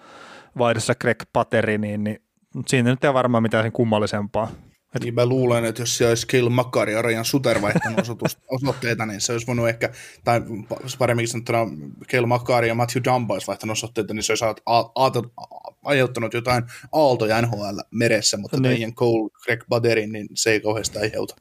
vaihdossa 0.58 0.96
Greg 0.96 1.24
Patteriniin, 1.34 2.04
niin 2.04 2.22
siinä 2.68 2.90
nyt 2.90 3.04
ei 3.04 3.14
varmaan 3.14 3.44
mitään 3.44 3.64
sen 3.64 3.72
kummallisempaa. 3.72 4.52
Et... 4.96 5.04
Niin 5.04 5.16
mä 5.16 5.26
luulen, 5.26 5.66
että 5.66 5.82
jos 5.82 5.98
siellä 5.98 6.12
olisi 6.12 6.28
Kill 6.28 6.50
Makari 6.50 6.94
ja 6.94 7.02
Ryan 7.02 7.26
Suter 7.26 7.62
vaihtanut 7.62 8.00
osoitteita, 8.48 9.06
niin 9.06 9.22
se 9.22 9.32
olisi 9.32 9.48
voinut 9.48 9.70
ehkä, 9.70 9.90
tai 10.24 10.42
paremmin 11.00 11.28
sanottuna 11.28 11.60
Kill 12.08 12.26
Makari 12.26 12.68
ja 12.68 12.76
Matthew 12.76 13.04
Dumba 13.04 13.34
olisi 13.34 13.48
vaihtanut 13.48 13.78
osoitteita, 13.78 14.14
niin 14.14 14.24
se 14.24 14.32
olisi 14.32 14.46
aiheuttanut 15.84 16.34
jotain 16.34 16.64
aaltoja 16.92 17.42
NHL 17.42 17.80
meressä, 17.92 18.38
mutta 18.38 18.60
niin. 18.60 18.82
Ian 18.82 18.96
Cole, 18.96 19.30
Greg 19.44 19.64
Baderin, 19.70 20.12
niin 20.12 20.28
se 20.34 20.52
ei 20.52 20.60
kauheasti 20.60 21.00
aiheuta. 21.00 21.36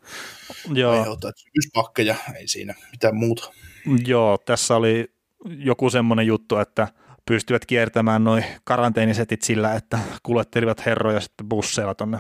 Joo. 0.75 0.93
aiheuta. 0.93 1.33
Yspakkeja, 1.59 2.15
ei 2.39 2.49
siinä 2.49 2.75
mitään 2.91 3.17
muuta. 3.17 3.53
Joo, 4.07 4.39
tässä 4.39 4.77
oli 4.77 5.13
joku 5.45 5.91
semmoinen 5.91 6.27
juttu, 6.27 6.57
että 6.57 6.89
pystyvät 7.29 7.67
kiertämään 7.67 8.25
noin 8.25 8.45
karanteenisetit 8.65 9.43
sillä, 9.43 9.75
että 9.75 9.99
kuljettelivat 10.23 10.87
herroja 10.87 11.21
sitten 11.21 11.49
busseilla 11.49 11.95
tuonne 11.95 12.19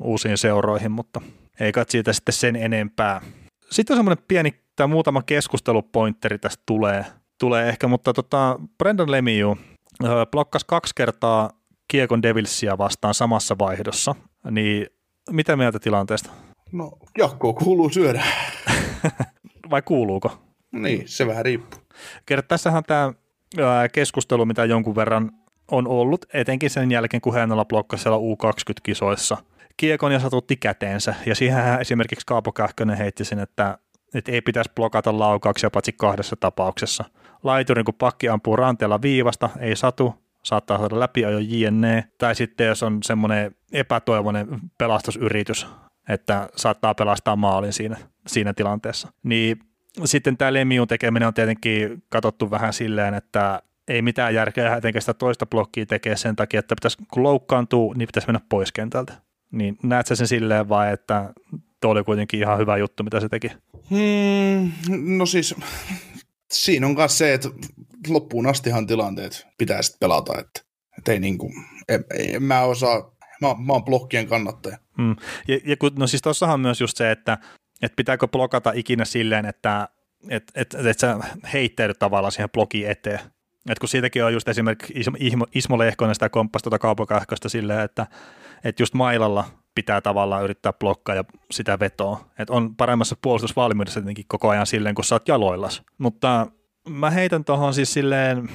uusiin 0.00 0.38
seuroihin, 0.38 0.92
mutta 0.92 1.20
ei 1.60 1.72
kai 1.72 1.84
siitä 1.88 2.12
sitten 2.12 2.32
sen 2.32 2.56
enempää. 2.56 3.20
Sitten 3.70 3.94
on 3.94 3.98
semmoinen 3.98 4.24
pieni 4.28 4.54
tai 4.76 4.86
muutama 4.86 5.22
keskustelupointteri 5.22 6.38
tästä 6.38 6.62
tulee, 6.66 7.04
tulee 7.40 7.68
ehkä, 7.68 7.88
mutta 7.88 8.12
tota, 8.12 8.58
Brendan 8.78 9.10
Lemieux 9.10 9.58
blokkasi 10.30 10.66
kaksi 10.68 10.94
kertaa 10.96 11.50
Kiekon 11.88 12.22
Devilsia 12.22 12.78
vastaan 12.78 13.14
samassa 13.14 13.58
vaihdossa, 13.58 14.14
niin 14.50 14.86
mitä 15.30 15.56
mieltä 15.56 15.78
tilanteesta? 15.78 16.30
No, 16.72 16.92
jakkoa 17.18 17.52
kuuluu 17.52 17.90
syödä. 17.90 18.24
Vai 19.70 19.82
kuuluuko? 19.82 20.42
Niin, 20.72 21.02
se 21.06 21.26
vähän 21.26 21.44
riippuu. 21.44 21.80
Kerro, 22.26 22.42
tässähän 22.42 22.82
tämä 22.86 23.12
keskustelu, 23.92 24.46
mitä 24.46 24.64
jonkun 24.64 24.96
verran 24.96 25.30
on 25.70 25.88
ollut, 25.88 26.24
etenkin 26.32 26.70
sen 26.70 26.90
jälkeen, 26.90 27.20
kun 27.20 27.34
hänellä 27.34 27.64
blokkasi 27.64 28.02
siellä 28.02 28.18
U20-kisoissa 28.18 29.36
kiekon 29.76 30.12
ja 30.12 30.20
satutti 30.20 30.56
käteensä. 30.56 31.14
Ja 31.26 31.34
siihen 31.34 31.80
esimerkiksi 31.80 32.26
Kaapo 32.26 32.52
Kähkönen 32.52 32.96
heitti 32.96 33.24
sen, 33.24 33.38
että, 33.38 33.78
että 34.14 34.32
ei 34.32 34.40
pitäisi 34.40 34.70
blokata 34.74 35.18
laukauksia 35.18 35.70
paitsi 35.70 35.92
kahdessa 35.92 36.36
tapauksessa. 36.40 37.04
Laiturin, 37.42 37.84
kun 37.84 37.94
pakki 37.94 38.28
ampuu 38.28 38.56
ranteella 38.56 39.02
viivasta, 39.02 39.50
ei 39.60 39.76
satu, 39.76 40.14
saattaa 40.42 40.78
saada 40.78 41.00
läpi 41.00 41.24
ajo 41.24 41.38
JNE, 41.38 42.04
tai 42.18 42.34
sitten 42.34 42.66
jos 42.66 42.82
on 42.82 43.02
semmoinen 43.02 43.56
epätoivoinen 43.72 44.48
pelastusyritys, 44.78 45.66
että 46.08 46.48
saattaa 46.56 46.94
pelastaa 46.94 47.36
maalin 47.36 47.72
siinä, 47.72 47.96
siinä 48.26 48.54
tilanteessa. 48.54 49.08
Niin 49.22 49.58
sitten 50.04 50.36
tämä 50.36 50.52
Lemiun 50.52 50.88
tekeminen 50.88 51.28
on 51.28 51.34
tietenkin 51.34 52.02
katsottu 52.08 52.50
vähän 52.50 52.72
silleen, 52.72 53.14
että 53.14 53.62
ei 53.88 54.02
mitään 54.02 54.34
järkeä 54.34 54.76
etenkin 54.76 55.02
sitä 55.02 55.14
toista 55.14 55.46
blokkia 55.46 55.86
tekee 55.86 56.16
sen 56.16 56.36
takia, 56.36 56.60
että 56.60 56.74
pitäisi, 56.74 56.98
kun 57.12 57.22
loukkaantuu, 57.22 57.92
niin 57.92 58.08
pitäisi 58.08 58.28
mennä 58.28 58.40
pois 58.48 58.72
kentältä. 58.72 59.12
Niin 59.52 59.76
näet 59.82 60.06
sä 60.06 60.14
sen 60.14 60.28
silleen 60.28 60.68
vai, 60.68 60.92
että 60.92 61.32
tuo 61.80 61.90
oli 61.90 62.04
kuitenkin 62.04 62.40
ihan 62.40 62.58
hyvä 62.58 62.76
juttu, 62.76 63.02
mitä 63.02 63.20
se 63.20 63.28
teki? 63.28 63.50
Hmm, 63.90 64.72
no 65.18 65.26
siis 65.26 65.54
siinä 66.52 66.86
on 66.86 66.94
myös 66.94 67.18
se, 67.18 67.34
että 67.34 67.48
loppuun 68.08 68.46
astihan 68.46 68.86
tilanteet 68.86 69.46
pitää 69.58 69.82
sitten 69.82 70.00
pelata, 70.00 70.38
että, 70.38 70.60
että 70.98 71.12
ei 71.12 71.20
niin 71.20 71.38
kuin, 71.38 71.52
en, 71.88 72.04
en 72.18 72.42
mä 72.42 72.62
osaa, 72.62 73.16
mä, 73.40 73.54
mä 73.66 73.72
oon 73.72 73.84
blokkien 73.84 74.26
kannattaja. 74.26 74.78
Hmm. 74.96 75.16
Ja, 75.48 75.60
ja 75.64 75.76
kun, 75.76 75.90
no 75.98 76.06
siis 76.06 76.22
tuossahan 76.22 76.60
myös 76.60 76.80
just 76.80 76.96
se, 76.96 77.10
että 77.10 77.38
että 77.82 77.96
pitääkö 77.96 78.28
blokata 78.28 78.72
ikinä 78.74 79.04
silleen, 79.04 79.46
että 79.46 79.88
et, 80.28 80.50
et, 80.54 80.74
et, 80.74 80.98
sä 80.98 81.18
heitteydy 81.52 81.94
tavallaan 81.94 82.32
siihen 82.32 82.50
blogiin 82.50 82.90
eteen. 82.90 83.20
Et 83.70 83.78
kun 83.78 83.88
siitäkin 83.88 84.24
on 84.24 84.32
just 84.32 84.48
esimerkiksi 84.48 84.92
Ismo, 85.18 85.46
Ismo 85.54 85.78
Lehkonen 85.78 86.14
sitä 86.14 86.28
komppasi 86.28 86.62
tuota 86.62 86.78
kaupakähköstä 86.78 87.48
silleen, 87.48 87.80
että 87.80 88.06
et 88.64 88.80
just 88.80 88.94
mailalla 88.94 89.44
pitää 89.74 90.00
tavallaan 90.00 90.44
yrittää 90.44 90.72
blokkaa 90.72 91.14
ja 91.14 91.24
sitä 91.50 91.78
vetoa. 91.78 92.24
Et 92.38 92.50
on 92.50 92.76
paremmassa 92.76 93.16
puolustusvalmiudessa 93.22 94.00
tietenkin 94.00 94.24
koko 94.28 94.48
ajan 94.48 94.66
silleen, 94.66 94.94
kun 94.94 95.04
sä 95.04 95.14
oot 95.14 95.28
jaloillas. 95.28 95.82
Mutta 95.98 96.46
mä 96.88 97.10
heitän 97.10 97.44
tuohon 97.44 97.74
siis 97.74 97.92
silleen, 97.92 98.48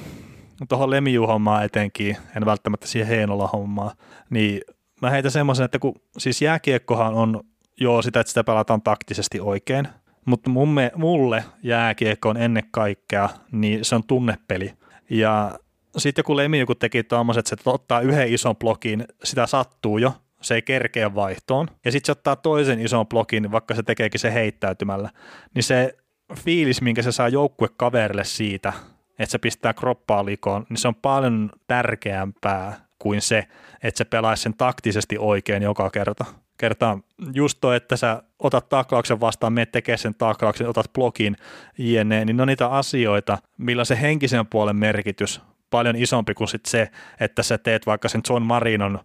tuohon 0.69 0.89
Lemiu-hommaan 0.89 1.65
etenkin, 1.65 2.17
en 2.35 2.45
välttämättä 2.45 2.87
siihen 2.87 3.07
Heinola-hommaan, 3.07 3.91
niin 4.29 4.61
mä 5.01 5.09
heitän 5.09 5.31
semmoisen, 5.31 5.65
että 5.65 5.79
kun 5.79 5.95
siis 6.17 6.41
jääkiekkohan 6.41 7.13
on 7.13 7.43
joo 7.79 8.01
sitä, 8.01 8.19
että 8.19 8.29
sitä 8.29 8.43
pelataan 8.43 8.81
taktisesti 8.81 9.39
oikein, 9.39 9.87
mutta 10.25 10.49
mumme, 10.49 10.91
mulle 10.95 11.43
jääkiekko 11.63 12.29
on 12.29 12.37
ennen 12.37 12.63
kaikkea, 12.71 13.29
niin 13.51 13.85
se 13.85 13.95
on 13.95 14.03
tunnepeli. 14.03 14.73
Ja 15.09 15.59
sitten 15.97 16.19
joku 16.19 16.37
Lemi 16.37 16.59
joku 16.59 16.75
teki 16.75 17.03
tuommoiset, 17.03 17.47
että 17.51 17.63
se 17.63 17.69
ottaa 17.69 18.01
yhden 18.01 18.33
ison 18.33 18.55
blokin, 18.55 19.05
sitä 19.23 19.47
sattuu 19.47 19.97
jo, 19.97 20.13
se 20.41 20.55
ei 20.55 20.61
kerkeä 20.61 21.15
vaihtoon, 21.15 21.67
ja 21.85 21.91
sitten 21.91 22.05
se 22.05 22.11
ottaa 22.11 22.35
toisen 22.35 22.79
ison 22.79 23.07
blokin, 23.07 23.51
vaikka 23.51 23.75
se 23.75 23.83
tekeekin 23.83 24.19
se 24.19 24.33
heittäytymällä, 24.33 25.09
niin 25.53 25.63
se 25.63 25.97
fiilis, 26.35 26.81
minkä 26.81 27.01
se 27.01 27.11
saa 27.11 27.29
joukkuekaverille 27.29 28.23
siitä, 28.23 28.73
että 29.19 29.31
se 29.31 29.37
pistää 29.37 29.73
kroppaa 29.73 30.25
likoon, 30.25 30.65
niin 30.69 30.77
se 30.77 30.87
on 30.87 30.95
paljon 30.95 31.51
tärkeämpää 31.67 32.85
kuin 32.99 33.21
se, 33.21 33.47
että 33.83 33.97
se 33.97 34.05
pelaisi 34.05 34.43
sen 34.43 34.53
taktisesti 34.53 35.17
oikein 35.17 35.63
joka 35.63 35.89
kerta. 35.89 36.25
Kertaa 36.57 36.99
just 37.33 37.57
to, 37.61 37.73
että 37.73 37.97
sä 37.97 38.23
otat 38.39 38.69
taklauksen 38.69 39.19
vastaan, 39.19 39.53
menet 39.53 39.71
tekemään 39.71 39.99
sen 39.99 40.15
taklauksen, 40.15 40.69
otat 40.69 40.93
blokin, 40.93 41.35
jne, 41.77 42.25
niin 42.25 42.37
ne 42.37 42.41
on 42.41 42.47
niitä 42.47 42.67
asioita, 42.67 43.37
millä 43.57 43.85
se 43.85 44.01
henkisen 44.01 44.47
puolen 44.47 44.75
merkitys 44.75 45.41
paljon 45.69 45.95
isompi 45.95 46.33
kuin 46.33 46.47
sit 46.47 46.65
se, 46.65 46.91
että 47.19 47.43
sä 47.43 47.57
teet 47.57 47.85
vaikka 47.85 48.09
sen 48.09 48.21
John 48.29 48.43
Marinon 48.43 48.99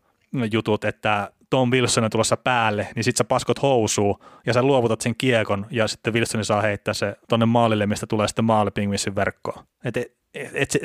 jutut, 0.52 0.84
että 0.84 1.32
Tom 1.50 1.70
Wilson 1.70 2.04
on 2.04 2.10
tulossa 2.10 2.36
päälle, 2.36 2.88
niin 2.94 3.04
sit 3.04 3.16
sä 3.16 3.24
paskot 3.24 3.62
housuu 3.62 4.24
ja 4.46 4.52
sä 4.52 4.62
luovutat 4.62 5.00
sen 5.00 5.16
kiekon 5.18 5.66
ja 5.70 5.88
sitten 5.88 6.12
Wilson 6.12 6.44
saa 6.44 6.62
heittää 6.62 6.94
se 6.94 7.16
tonne 7.28 7.46
maalille, 7.46 7.86
mistä 7.86 8.06
tulee 8.06 8.28
sitten 8.28 8.44
maali 8.44 8.70
pingvissin 8.70 9.14
verkkoon. 9.14 9.64
Et, 9.84 9.96
et, 9.96 10.16
et, 10.34 10.52
et, 10.54 10.80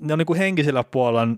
ne 0.00 0.12
on 0.12 0.18
niinku 0.18 0.34
henkisellä 0.34 0.84
puolella 0.84 1.36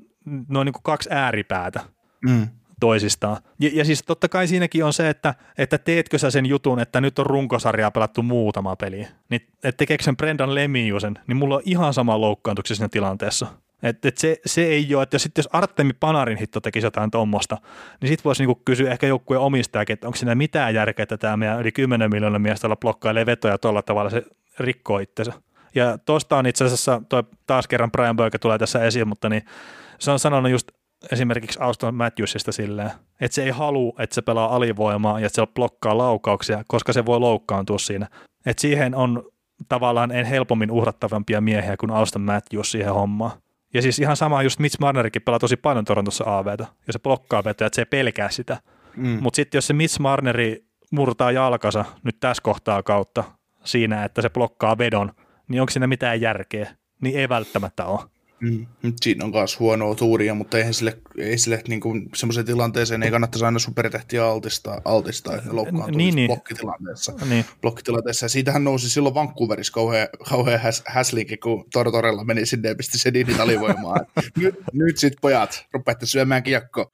ne 0.48 0.58
on 0.58 0.66
niinku 0.66 0.80
kaksi 0.82 1.08
ääripäätä. 1.12 1.80
Mm 2.24 2.48
toisistaan. 2.80 3.36
Ja, 3.60 3.70
ja 3.72 3.84
siis 3.84 4.02
totta 4.02 4.28
kai 4.28 4.48
siinäkin 4.48 4.84
on 4.84 4.92
se, 4.92 5.08
että, 5.08 5.34
että 5.58 5.78
teetkö 5.78 6.18
sä 6.18 6.30
sen 6.30 6.46
jutun, 6.46 6.80
että 6.80 7.00
nyt 7.00 7.18
on 7.18 7.26
runkosarjaa 7.26 7.90
pelattu 7.90 8.22
muutama 8.22 8.76
peli, 8.76 9.06
niin 9.28 9.46
että 9.54 9.78
tekeekö 9.78 10.04
sen 10.04 10.16
Brendan 10.16 10.54
Lemiusen, 10.54 11.18
niin 11.26 11.36
mulla 11.36 11.54
on 11.54 11.62
ihan 11.64 11.94
sama 11.94 12.20
loukkaantuksia 12.20 12.76
siinä 12.76 12.88
tilanteessa. 12.88 13.46
Et, 13.82 14.04
et 14.04 14.18
se, 14.18 14.40
se 14.46 14.64
ei 14.64 14.94
ole, 14.94 15.02
että 15.02 15.14
jos, 15.14 15.28
jos 15.36 15.48
Artemi 15.52 15.92
Panarin 15.92 16.38
hitto 16.38 16.60
tekisi 16.60 16.86
jotain 16.86 17.10
tuommoista, 17.10 17.58
niin 18.00 18.08
sitten 18.08 18.24
voisi 18.24 18.42
niinku 18.42 18.62
kysyä 18.64 18.90
ehkä 18.90 19.06
joukkueen 19.06 19.40
omistajakin, 19.40 19.94
että 19.94 20.06
onko 20.06 20.16
siinä 20.16 20.34
mitään 20.34 20.74
järkeä, 20.74 21.02
että 21.02 21.16
tämä 21.16 21.36
meidän 21.36 21.60
yli 21.60 21.72
10 21.72 22.10
miljoonaa 22.10 22.38
miestä 22.38 22.76
blokkailee 22.80 23.26
vetoja 23.26 23.58
tuolla 23.58 23.82
tavalla, 23.82 24.10
se 24.10 24.22
rikkoo 24.58 24.98
itsensä. 24.98 25.32
Ja 25.74 25.98
tuosta 25.98 26.36
on 26.36 26.46
itse 26.46 26.64
asiassa, 26.64 27.02
toi 27.08 27.22
taas 27.46 27.68
kerran 27.68 27.92
Brian 27.92 28.16
Burke 28.16 28.38
tulee 28.38 28.58
tässä 28.58 28.84
esiin, 28.84 29.08
mutta 29.08 29.28
niin 29.28 29.42
se 29.98 30.10
on 30.10 30.18
sanonut 30.18 30.50
just 30.50 30.68
esimerkiksi 31.12 31.58
Auston 31.62 31.94
Matthewsista 31.94 32.52
silleen, 32.52 32.90
että 33.20 33.34
se 33.34 33.42
ei 33.42 33.50
halua, 33.50 33.92
että 33.98 34.14
se 34.14 34.22
pelaa 34.22 34.56
alivoimaa 34.56 35.20
ja 35.20 35.26
että 35.26 35.42
se 35.42 35.46
blokkaa 35.54 35.98
laukauksia, 35.98 36.64
koska 36.66 36.92
se 36.92 37.06
voi 37.06 37.20
loukkaantua 37.20 37.78
siinä. 37.78 38.08
Että 38.46 38.60
siihen 38.60 38.94
on 38.94 39.22
tavallaan 39.68 40.12
en 40.12 40.26
helpommin 40.26 40.70
uhrattavampia 40.70 41.40
miehiä 41.40 41.76
kuin 41.76 41.90
Auston 41.90 42.22
Matthews 42.22 42.70
siihen 42.70 42.94
hommaan. 42.94 43.30
Ja 43.74 43.82
siis 43.82 43.98
ihan 43.98 44.16
sama, 44.16 44.42
just 44.42 44.58
Mitch 44.58 44.80
Marnerikin 44.80 45.22
pelaa 45.22 45.38
tosi 45.38 45.56
paljon 45.56 45.84
Torontossa 45.84 46.38
AVtä, 46.38 46.66
ja 46.86 46.92
se 46.92 46.98
blokkaa 46.98 47.44
vetoja, 47.44 47.66
että 47.66 47.74
se 47.76 47.82
ei 47.82 47.86
pelkää 47.86 48.30
sitä. 48.30 48.56
Mm. 48.96 49.18
Mutta 49.22 49.36
sitten 49.36 49.58
jos 49.58 49.66
se 49.66 49.72
Mitch 49.72 50.00
Marneri 50.00 50.64
murtaa 50.90 51.32
jalkansa 51.32 51.84
nyt 52.02 52.16
tässä 52.20 52.42
kohtaa 52.42 52.82
kautta 52.82 53.24
siinä, 53.64 54.04
että 54.04 54.22
se 54.22 54.30
blokkaa 54.30 54.78
vedon, 54.78 55.12
niin 55.48 55.60
onko 55.60 55.70
siinä 55.70 55.86
mitään 55.86 56.20
järkeä? 56.20 56.70
Niin 57.02 57.18
ei 57.18 57.28
välttämättä 57.28 57.84
ole. 57.84 58.00
Mm. 58.44 58.92
Siinä 59.02 59.24
on 59.24 59.30
myös 59.30 59.58
huonoa 59.60 59.94
tuuria, 59.94 60.34
mutta 60.34 60.58
eihän 60.58 60.74
sille, 60.74 60.98
ei 61.18 61.38
sille 61.38 61.62
niin 61.68 61.80
kuin, 61.80 62.08
semmoiseen 62.14 62.46
tilanteeseen 62.46 63.02
ei 63.02 63.10
kannattaisi 63.10 63.44
aina 63.44 63.58
supertähtiä 63.58 64.26
altistaa, 64.26 64.80
altistaa 64.84 65.38
loukkaantuu 65.50 65.98
niin, 65.98 66.14
niin. 66.14 66.28
blokkitilanteessa. 66.28 67.12
Niin. 67.28 67.44
blokkitilanteessa. 67.60 68.24
Ja 68.24 68.28
siitähän 68.28 68.64
nousi 68.64 68.90
silloin 68.90 69.14
Vancouverissa 69.14 69.72
kauhean, 69.72 70.08
kauhean 70.28 70.60
häs, 70.60 70.82
häslinki, 70.86 71.36
kun 71.36 71.64
Tortorella 71.72 72.24
meni 72.24 72.46
sinne 72.46 72.68
ja 72.68 72.74
pisti 72.74 72.98
Sedinit 72.98 73.40
alivoimaan. 73.40 74.06
nyt, 74.40 74.54
nyt 74.72 74.98
sitten 74.98 75.18
pojat, 75.20 75.66
rupeatte 75.72 76.06
syömään 76.06 76.42
kiekko 76.42 76.92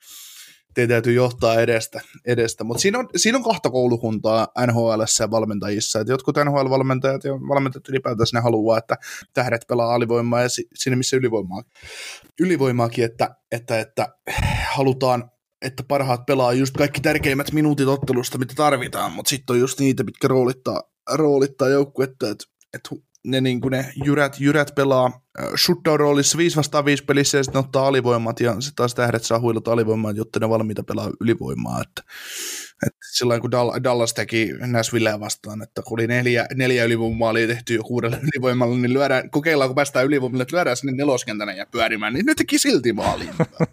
teidän 0.80 0.94
täytyy 0.94 1.12
johtaa 1.12 1.60
edestä. 1.60 2.00
edestä. 2.26 2.64
Mutta 2.64 2.80
siinä 2.80 2.98
on, 2.98 3.08
siinä 3.16 3.38
on 3.38 3.44
kahta 3.44 3.70
koulukuntaa 3.70 4.48
NHL 4.66 5.00
ja 5.20 5.30
valmentajissa. 5.30 6.00
Et 6.00 6.08
jotkut 6.08 6.36
NHL-valmentajat 6.36 7.24
ja 7.24 7.32
valmentajat 7.32 7.88
ylipäätänsä 7.88 8.36
ne 8.36 8.42
haluaa, 8.42 8.78
että 8.78 8.96
tähdet 9.34 9.64
pelaa 9.68 9.94
alivoimaa 9.94 10.42
ja 10.42 10.48
sinne 10.74 10.96
missä 10.96 11.16
ylivoimaa, 11.16 11.62
ylivoimaakin, 12.40 13.04
että, 13.04 13.34
että, 13.52 13.80
että 13.80 14.08
halutaan 14.70 15.30
että 15.62 15.82
parhaat 15.82 16.26
pelaa 16.26 16.52
just 16.52 16.76
kaikki 16.76 17.00
tärkeimmät 17.00 17.52
minuutit 17.52 17.88
ottelusta, 17.88 18.38
mitä 18.38 18.54
tarvitaan, 18.56 19.12
mutta 19.12 19.30
sitten 19.30 19.54
on 19.54 19.60
just 19.60 19.80
niitä, 19.80 20.04
mitkä 20.04 20.28
roolittaa, 20.28 20.82
roolittaa 21.12 21.68
joukkuetta, 21.68 22.28
että 22.28 22.44
et 22.74 22.88
ne, 23.26 23.40
niin 23.40 23.60
kuin 23.60 23.72
ne 23.72 23.92
jyrät, 24.04 24.40
jyrät 24.40 24.74
pelaa 24.74 25.20
shutdown-roolissa 25.56 26.38
5 26.38 26.56
vastaan 26.56 26.84
5 26.84 27.04
pelissä 27.04 27.38
ja 27.38 27.44
sitten 27.44 27.60
ottaa 27.60 27.86
alivoimat 27.86 28.40
ja 28.40 28.52
sitten 28.60 28.76
taas 28.76 28.94
tähdet 28.94 29.24
saa 29.24 29.40
huilata 29.40 29.72
alivoimaa, 29.72 30.12
jotta 30.12 30.40
ne 30.40 30.48
valmiita 30.48 30.82
pelaa 30.82 31.10
ylivoimaa. 31.20 31.80
Että, 31.80 32.02
että 32.86 32.98
silloin 33.16 33.40
kun 33.40 33.50
Dallas 33.84 34.14
teki 34.14 34.52
Nashvilleä 34.66 35.20
vastaan, 35.20 35.62
että 35.62 35.82
kun 35.82 36.00
oli 36.00 36.06
neljä, 36.06 36.46
neljä 36.54 36.84
ylivoimaalia 36.84 37.46
tehty 37.46 37.74
jo 37.74 37.82
kuudella 37.82 38.16
ylivoimalla, 38.32 38.76
niin 38.76 38.92
lyödään, 38.92 39.30
kokeillaan 39.30 39.68
kun 39.68 39.74
päästään 39.74 40.06
ylivoimalle, 40.06 40.42
että 40.42 40.56
lyödään 40.56 40.76
sinne 40.76 40.92
neloskentänä 40.92 41.52
ja 41.52 41.66
pyörimään, 41.66 42.12
niin 42.12 42.26
ne 42.26 42.34
teki 42.34 42.58
silti 42.58 42.92
maaliin. 42.92 43.30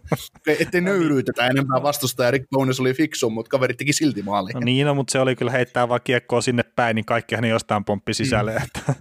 Ettei 0.60 0.82
nöyryytetä 0.82 1.48
enempää 1.48 1.84
vastusta 1.84 2.24
ja 2.24 2.32
Rick 2.32 2.50
Bones 2.50 2.80
oli 2.80 2.94
fiksu, 2.94 3.30
mutta 3.30 3.50
kaveri 3.50 3.74
teki 3.74 3.94
silti 3.94 4.22
maaliin. 4.22 4.54
No 4.54 4.60
niin, 4.60 4.86
no, 4.88 4.96
mutta 4.96 5.12
se 5.12 5.20
oli 5.20 5.36
kyllä 5.36 5.52
heittää 5.52 5.90
vaan 5.90 6.02
kiekkoa 6.04 6.42
sinne 6.42 6.64
päin, 6.64 6.96
niin 6.96 7.06
kaikkihan 7.06 7.42
ne 7.42 7.50
jostain 7.50 7.86
pomppi 7.86 8.14
sisälle. 8.14 8.52
Mm. 8.52 8.64
Että 8.64 8.94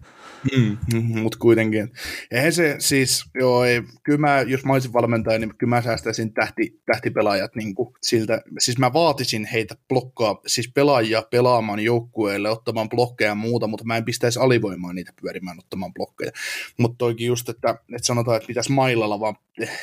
Mm, 0.56 0.76
mm, 0.94 1.18
mutta 1.20 1.38
kuitenkin. 1.38 1.92
Eihän 2.30 2.52
se 2.52 2.76
siis, 2.78 3.24
joo, 3.34 3.64
ei, 3.64 3.82
kyllä 4.02 4.18
mä, 4.18 4.40
jos 4.40 4.64
mä 4.64 4.72
olisin 4.72 4.92
valmentaja, 4.92 5.38
niin 5.38 5.56
kyllä 5.58 5.76
mä 5.76 5.82
säästäisin 5.82 6.34
tähti, 6.34 6.80
tähtipelaajat 6.86 7.54
niin 7.54 7.74
kuin 7.74 7.94
siltä. 8.02 8.42
Siis 8.58 8.78
mä 8.78 8.92
vaatisin 8.92 9.44
heitä 9.44 9.74
blokkaa, 9.88 10.40
siis 10.46 10.70
pelaajia 10.74 11.22
pelaamaan 11.30 11.80
joukkueelle, 11.80 12.50
ottamaan 12.50 12.88
blokkeja 12.88 13.30
ja 13.30 13.34
muuta, 13.34 13.66
mutta 13.66 13.84
mä 13.84 13.96
en 13.96 14.04
pistäisi 14.04 14.38
alivoimaan 14.38 14.94
niitä 14.94 15.12
pyörimään 15.20 15.58
ottamaan 15.58 15.94
blokkeja. 15.94 16.30
Mutta 16.78 16.98
toikin 16.98 17.26
just, 17.26 17.48
että, 17.48 17.70
että 17.70 18.06
sanotaan, 18.06 18.36
että 18.36 18.46
pitäisi 18.46 18.72
mailalla 18.72 19.20
vaan 19.20 19.36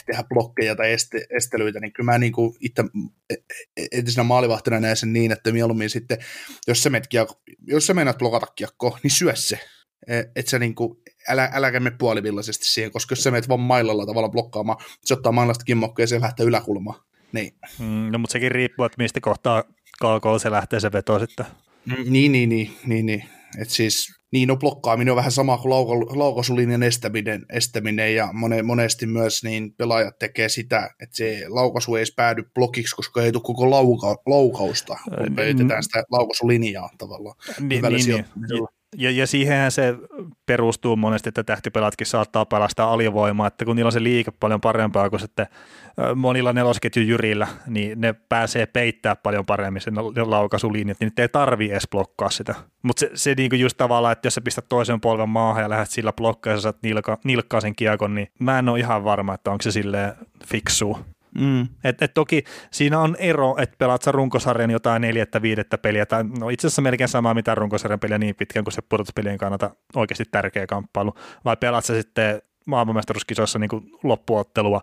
tehdä 0.05 0.24
blokkeja 0.24 0.76
tai 0.76 0.91
este, 0.91 1.26
estelyitä, 1.30 1.80
niin 1.80 1.93
kyllä 1.93 2.11
mä 2.11 2.18
niin 2.18 2.34
kuin 2.34 2.55
itse 2.59 2.84
e, 3.30 3.34
e, 3.78 3.86
entisenä 3.91 4.24
maalivahtina 4.24 4.80
näen 4.80 4.97
sen 4.97 5.14
niin, 5.14 5.32
että 5.32 5.51
mieluummin 5.51 5.89
sitten, 5.89 6.18
jos 6.68 6.84
sä, 6.84 6.89
kiekko, 7.09 7.41
jos 7.68 7.88
sä 7.88 7.93
menet 7.93 8.18
blokata 8.18 8.45
kiekko, 8.55 8.97
niin 9.03 9.11
syö 9.11 9.36
se 9.36 9.59
että 10.08 10.51
sä 10.51 10.60
niinku, 10.60 11.01
älä, 11.30 11.49
äläkä 11.54 11.80
mene 11.80 11.95
puolivillaisesti 11.99 12.66
siihen, 12.66 12.91
koska 12.91 13.14
jos 13.14 13.24
sä 13.24 13.32
menet 13.32 13.49
vaan 13.49 13.60
mailalla 13.60 14.06
tavalla 14.06 14.30
blokkaamaan, 14.30 14.78
se 15.01 15.14
ottaa 15.14 15.32
mailasta 15.32 15.66
kimmokkoa 15.66 16.04
ja 16.04 16.08
se 16.08 16.22
lähtee 16.22 16.45
yläkulmaan. 16.45 17.01
Niin. 17.32 17.54
Mm, 17.80 18.12
no, 18.12 18.18
mutta 18.18 18.34
sekin 18.34 18.51
riippuu, 18.51 18.86
että 18.86 19.04
mistä 19.04 19.22
kohtaa 19.22 19.64
kalkolla 19.99 20.39
se 20.39 20.51
lähtee 20.51 20.80
se 20.80 20.91
veto 20.91 21.20
sitten. 21.20 21.45
Mm, 21.86 22.14
niin, 22.14 22.32
niin, 22.32 22.49
niin, 22.49 22.74
niin, 22.86 23.06
niin. 23.06 23.24
Et 23.58 23.70
siis 23.70 24.08
niin 24.34 24.47
no 24.47 24.58
blokkaaminen 24.58 25.12
on 25.12 25.16
vähän 25.16 25.32
sama 25.32 25.58
kuin 25.58 25.70
lauko, 25.70 25.99
laukaisulinjan 25.99 26.84
estäminen, 26.84 27.45
estäminen 27.49 28.16
ja 28.16 28.30
mone, 28.34 28.64
monesti 28.64 29.06
myös 29.06 29.43
niin 29.43 29.74
pelaajat 29.74 30.20
tekee 30.20 30.49
sitä, 30.49 30.89
että 30.99 31.18
se 31.18 31.43
laukaisu 31.47 31.95
ei 31.95 31.99
edes 31.99 32.14
päädy 32.16 32.43
blokiksi, 32.54 32.95
koska 32.95 33.24
ei 33.24 33.32
tule 33.32 33.43
koko 33.43 33.70
lauka, 33.70 34.16
laukausta, 34.26 34.97
kun 35.18 35.36
peitetään 35.36 35.84
sitä 35.84 36.04
laukaisulinjaa 36.12 36.89
tavallaan. 36.97 37.36
Niin, 37.60 37.82
niin, 37.82 38.06
niin. 38.08 38.68
Ja, 38.97 39.11
ja 39.11 39.27
siihenhän 39.27 39.71
se 39.71 39.95
perustuu 40.45 40.95
monesti, 40.95 41.29
että 41.29 41.43
tähtipelatkin 41.43 42.07
saattaa 42.07 42.45
pelastaa 42.45 42.93
alivoimaa, 42.93 43.47
että 43.47 43.65
kun 43.65 43.75
niillä 43.75 43.87
on 43.87 43.91
se 43.91 44.03
liike 44.03 44.31
paljon 44.39 44.61
parempaa 44.61 45.09
kuin 45.09 45.19
sitten 45.19 45.47
monilla 46.15 46.53
nelosketjun 46.53 47.07
jyrillä, 47.07 47.47
niin 47.67 48.01
ne 48.01 48.13
pääsee 48.29 48.65
peittää 48.65 49.15
paljon 49.15 49.45
paremmin 49.45 49.81
sen 49.81 49.95
laukaisulinjat, 50.25 50.99
niin 50.99 51.11
ei 51.17 51.29
tarvii 51.29 51.71
edes 51.71 51.87
blokkaa 51.91 52.29
sitä. 52.29 52.55
Mutta 52.83 52.99
se, 52.99 53.09
se 53.13 53.33
niinku 53.37 53.55
just 53.55 53.77
tavallaan, 53.77 54.11
että 54.11 54.25
jos 54.25 54.35
sä 54.35 54.41
pistät 54.41 54.65
toisen 54.69 55.01
polven 55.01 55.29
maahan 55.29 55.63
ja 55.63 55.69
lähdet 55.69 55.89
sillä 55.89 56.13
blokkaa 56.13 56.53
ja 56.53 56.57
sä 56.57 56.61
saat 56.61 56.77
nilka, 56.83 57.17
nilkkaa 57.23 57.61
sen 57.61 57.75
kiekon, 57.75 58.15
niin 58.15 58.27
mä 58.39 58.59
en 58.59 58.69
ole 58.69 58.79
ihan 58.79 59.03
varma, 59.03 59.33
että 59.33 59.51
onko 59.51 59.61
se 59.61 59.71
silleen 59.71 60.13
fiksu. 60.45 60.97
Mm. 61.39 61.67
Et, 61.84 62.01
et 62.01 62.13
toki 62.13 62.43
siinä 62.71 62.99
on 62.99 63.15
ero, 63.19 63.55
että 63.57 63.75
pelaat 63.77 64.01
sä 64.01 64.11
runkosarjan 64.11 64.71
jotain 64.71 65.01
neljättä, 65.01 65.41
viidettä 65.41 65.77
peliä, 65.77 66.05
tai 66.05 66.23
no 66.39 66.49
itse 66.49 66.67
asiassa 66.67 66.81
melkein 66.81 67.07
samaa 67.07 67.34
mitä 67.34 67.55
runkosarjan 67.55 67.99
peliä 67.99 68.17
niin 68.17 68.36
pitkään 68.36 68.63
kuin 68.63 68.73
se 68.73 68.81
pudotuspelien 68.81 69.38
kannalta 69.38 69.75
oikeasti 69.95 70.25
tärkeä 70.31 70.67
kamppailu, 70.67 71.13
vai 71.45 71.57
pelaat 71.57 71.86
sä 71.86 71.93
sitten 71.93 72.41
maailmanmestaruuskisoissa 72.65 73.59
niin 73.59 73.69
loppuottelua, 74.03 74.81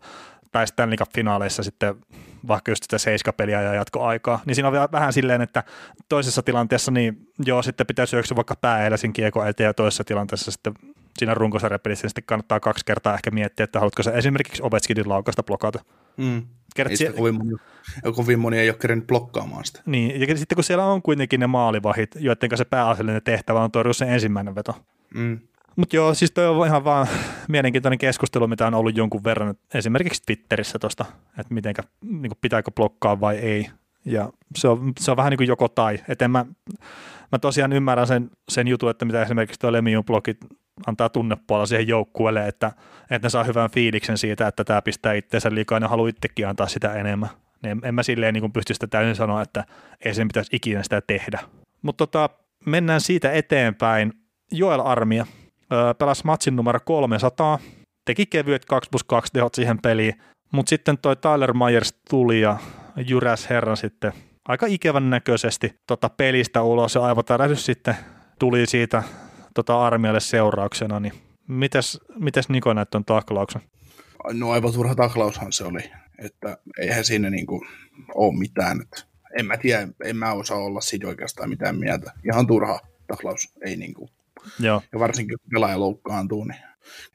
tai 0.52 0.66
Stanley 0.66 0.96
Cup-finaaleissa 0.96 1.62
sitten 1.62 1.94
vaikka 2.48 2.70
just 2.70 2.82
sitä 2.82 2.98
seiskapeliä 2.98 3.62
ja 3.62 3.74
jatkoaikaa, 3.74 4.40
niin 4.46 4.54
siinä 4.54 4.68
on 4.68 4.88
vähän 4.92 5.12
silleen, 5.12 5.42
että 5.42 5.64
toisessa 6.08 6.42
tilanteessa 6.42 6.90
niin 6.90 7.28
joo, 7.46 7.62
sitten 7.62 7.86
pitäisi 7.86 8.10
syöksyä 8.10 8.36
vaikka 8.36 8.56
pää 8.60 8.96
sen 8.96 9.12
kiekon 9.12 9.48
eteen 9.48 9.66
ja 9.66 9.74
toisessa 9.74 10.04
tilanteessa 10.04 10.50
sitten 10.50 10.72
siinä 11.18 11.34
runkosarjapelissä 11.34 12.04
niin 12.04 12.10
sitten 12.10 12.24
kannattaa 12.26 12.60
kaksi 12.60 12.84
kertaa 12.84 13.14
ehkä 13.14 13.30
miettiä, 13.30 13.64
että 13.64 13.78
haluatko 13.78 14.02
se 14.02 14.10
esimerkiksi 14.10 14.62
Ovechkinin 14.62 15.08
laukasta 15.08 15.42
blokata. 15.42 15.84
Mm. 16.16 16.42
Kerrot, 16.74 16.90
ei 16.90 16.96
sitä 16.96 17.12
kovin, 17.12 17.34
moni, 17.34 17.52
kovin 18.16 18.38
moni 18.38 18.58
ei 18.58 18.70
ole 18.70 18.76
kerennyt 18.78 19.06
blokkaamaan 19.06 19.64
sitä. 19.64 19.82
Niin, 19.86 20.20
ja 20.20 20.36
sitten 20.36 20.56
kun 20.56 20.64
siellä 20.64 20.84
on 20.84 21.02
kuitenkin 21.02 21.40
ne 21.40 21.46
maalivahit, 21.46 22.10
joiden 22.18 22.50
se 22.54 22.64
pääasiallinen 22.64 23.22
tehtävä 23.22 23.60
on 23.60 23.70
torjua 23.70 23.92
se 23.92 24.04
ensimmäinen 24.04 24.54
veto. 24.54 24.84
Mm. 25.14 25.38
Mutta 25.76 25.96
joo, 25.96 26.14
siis 26.14 26.30
toi 26.30 26.46
on 26.46 26.66
ihan 26.66 26.84
vaan 26.84 27.06
mielenkiintoinen 27.48 27.98
keskustelu, 27.98 28.46
mitä 28.46 28.66
on 28.66 28.74
ollut 28.74 28.96
jonkun 28.96 29.24
verran 29.24 29.54
esimerkiksi 29.74 30.22
Twitterissä 30.26 30.78
tuosta, 30.78 31.04
että 31.38 31.54
mitenkä, 31.54 31.82
niin 32.04 32.32
pitääkö 32.40 32.70
blokkaa 32.70 33.20
vai 33.20 33.36
ei. 33.36 33.70
Ja 34.04 34.32
se 34.56 34.68
on, 34.68 34.92
se 34.98 35.10
on 35.10 35.16
vähän 35.16 35.30
niin 35.30 35.38
kuin 35.38 35.48
joko 35.48 35.68
tai. 35.68 35.98
Et 36.08 36.22
en 36.22 36.30
mä, 36.30 36.46
mä 37.32 37.38
tosiaan 37.38 37.72
ymmärrän 37.72 38.06
sen, 38.06 38.30
sen 38.48 38.68
jutun, 38.68 38.90
että 38.90 39.04
mitä 39.04 39.22
esimerkiksi 39.22 39.60
tuo 39.60 39.72
Lemion 39.72 40.04
blogit 40.04 40.38
antaa 40.86 41.08
tunnepuolella 41.08 41.66
siihen 41.66 41.88
joukkueelle, 41.88 42.48
että, 42.48 42.72
että 43.10 43.26
ne 43.26 43.30
saa 43.30 43.44
hyvän 43.44 43.70
fiiliksen 43.70 44.18
siitä, 44.18 44.46
että 44.46 44.64
tämä 44.64 44.82
pistää 44.82 45.12
itseensä 45.12 45.54
liikaa 45.54 45.76
ja 45.76 45.80
ne 45.80 45.86
haluaa 45.86 46.08
itsekin 46.08 46.48
antaa 46.48 46.66
sitä 46.66 46.94
enemmän. 46.94 47.28
Niin 47.62 47.80
en, 47.84 47.94
mä 47.94 48.02
silleen 48.02 48.34
niin 48.34 48.52
pysty 48.52 48.74
sitä 48.74 48.86
täysin 48.86 49.16
sanoa, 49.16 49.42
että 49.42 49.64
ei 50.04 50.14
sen 50.14 50.28
pitäisi 50.28 50.56
ikinä 50.56 50.82
sitä 50.82 51.00
tehdä. 51.00 51.40
Mutta 51.82 52.06
tota, 52.06 52.30
mennään 52.66 53.00
siitä 53.00 53.32
eteenpäin. 53.32 54.12
Joel 54.52 54.80
Armia 54.80 55.26
öö, 55.72 55.94
pelasi 55.94 56.24
matsin 56.24 56.56
numero 56.56 56.80
300, 56.84 57.58
teki 58.04 58.26
kevyet 58.26 58.64
2 58.64 58.90
plus 58.90 59.04
2 59.04 59.32
tehot 59.32 59.54
siihen 59.54 59.78
peliin, 59.78 60.14
mutta 60.52 60.70
sitten 60.70 60.98
toi 60.98 61.16
Tyler 61.16 61.54
Myers 61.54 61.92
tuli 62.10 62.40
ja 62.40 62.58
jyräs 63.06 63.50
herran 63.50 63.76
sitten 63.76 64.12
aika 64.48 64.66
ikävän 64.66 65.10
näköisesti 65.10 65.74
tota 65.86 66.08
pelistä 66.08 66.62
ulos 66.62 66.94
ja 66.94 67.00
aivotärähdys 67.00 67.66
sitten 67.66 67.96
tuli 68.38 68.66
siitä 68.66 69.02
tota 69.54 69.86
armialle 69.86 70.20
seurauksena, 70.20 71.00
niin 71.00 71.12
mites, 71.48 72.00
mites 72.18 72.48
Niko 72.48 72.72
näet 72.72 72.90
tuon 72.90 73.04
taklauksen? 73.04 73.62
No 74.32 74.50
aivan 74.50 74.72
turha 74.72 74.94
taklaushan 74.94 75.52
se 75.52 75.64
oli, 75.64 75.90
että 76.24 76.58
eihän 76.80 77.04
siinä 77.04 77.30
niinku 77.30 77.66
ole 78.14 78.38
mitään. 78.38 78.80
Että 78.80 79.02
en 79.38 79.46
mä 79.46 79.56
tiedä, 79.56 79.88
en 80.04 80.16
mä 80.16 80.32
osaa 80.32 80.58
olla 80.58 80.80
siitä 80.80 81.08
oikeastaan 81.08 81.48
mitään 81.48 81.78
mieltä. 81.78 82.12
Ihan 82.24 82.46
turha 82.46 82.80
taklaus, 83.06 83.54
ei 83.66 83.76
niinku. 83.76 84.10
Joo. 84.60 84.82
Ja 84.92 84.98
varsinkin 84.98 85.38
kun 85.38 85.50
pelaaja 85.50 85.80
loukkaantuu, 85.80 86.44
niin 86.44 86.60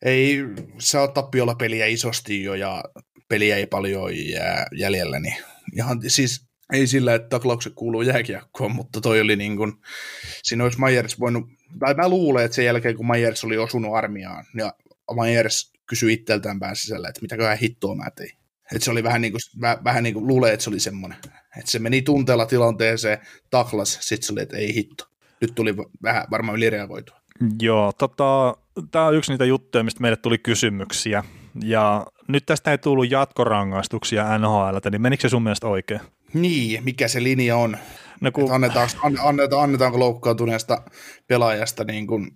ei, 0.01 0.39
se 0.79 0.99
on 0.99 1.13
tappiolla 1.13 1.55
peliä 1.55 1.85
isosti 1.85 2.43
jo 2.43 2.53
ja 2.53 2.83
peliä 3.29 3.55
ei 3.55 3.67
paljon 3.67 4.17
jää 4.29 4.67
jäljellä, 4.75 5.19
niin 5.19 5.35
ihan 5.75 6.01
siis 6.07 6.47
ei 6.73 6.87
sillä, 6.87 7.15
että 7.15 7.29
taklaukset 7.29 7.73
kuuluu 7.75 8.01
jääkiekkoon, 8.01 8.75
mutta 8.75 9.01
toi 9.01 9.21
oli 9.21 9.35
niin 9.35 9.57
kuin, 9.57 9.73
siinä 10.43 10.63
olisi 10.63 10.79
Myers 10.79 11.19
voinut, 11.19 11.45
tai 11.79 11.93
mä 11.93 12.09
luulen, 12.09 12.45
että 12.45 12.55
sen 12.55 12.65
jälkeen 12.65 12.95
kun 12.95 13.07
Myers 13.07 13.43
oli 13.43 13.57
osunut 13.57 13.95
armiaan, 13.95 14.45
ja 14.57 14.73
Myers 15.23 15.73
kysyi 15.85 16.13
itseltään 16.13 16.59
pään 16.59 16.75
sisällä, 16.75 17.09
että 17.09 17.21
mitäköhän 17.21 17.57
hittoa 17.57 17.95
mä 17.95 18.11
tein. 18.11 18.37
Että 18.71 18.85
se 18.85 18.91
oli 18.91 19.03
vähän 19.03 19.21
niin 19.21 19.33
kuin, 19.33 19.41
vähän 19.83 20.03
niin 20.03 20.13
kuin 20.13 20.27
luulee, 20.27 20.53
että 20.53 20.63
se 20.63 20.69
oli 20.69 20.79
semmoinen. 20.79 21.17
Että 21.57 21.71
se 21.71 21.79
meni 21.79 22.01
tunteella 22.01 22.45
tilanteeseen, 22.45 23.17
taklas, 23.49 23.97
sitten 24.01 24.27
se 24.27 24.33
oli, 24.33 24.41
että 24.41 24.57
ei 24.57 24.75
hitto. 24.75 25.05
Nyt 25.41 25.55
tuli 25.55 25.77
vähän 26.03 26.23
varmaan 26.31 26.57
ylireagoitua. 26.57 27.17
Joo, 27.61 27.91
tota, 27.97 28.57
tämä 28.91 29.05
on 29.05 29.15
yksi 29.15 29.31
niitä 29.31 29.45
juttuja, 29.45 29.83
mistä 29.83 30.01
meille 30.01 30.17
tuli 30.17 30.37
kysymyksiä. 30.37 31.23
Ja 31.63 32.05
nyt 32.27 32.45
tästä 32.45 32.71
ei 32.71 32.77
tullut 32.77 33.11
jatkorangaistuksia 33.11 34.37
NHL, 34.37 34.77
niin 34.91 35.01
menikö 35.01 35.21
se 35.21 35.29
sun 35.29 35.43
mielestä 35.43 35.67
oikein? 35.67 36.01
Niin, 36.33 36.83
mikä 36.83 37.07
se 37.07 37.23
linja 37.23 37.57
on? 37.57 37.77
No 38.25 38.31
kun... 38.31 38.51
annetaanko, 38.51 38.93
annetaanko, 39.03 39.59
annetaanko 39.59 39.99
loukkaantuneesta 39.99 40.81
pelaajasta 41.27 41.83
niin 41.83 42.07
kuin 42.07 42.31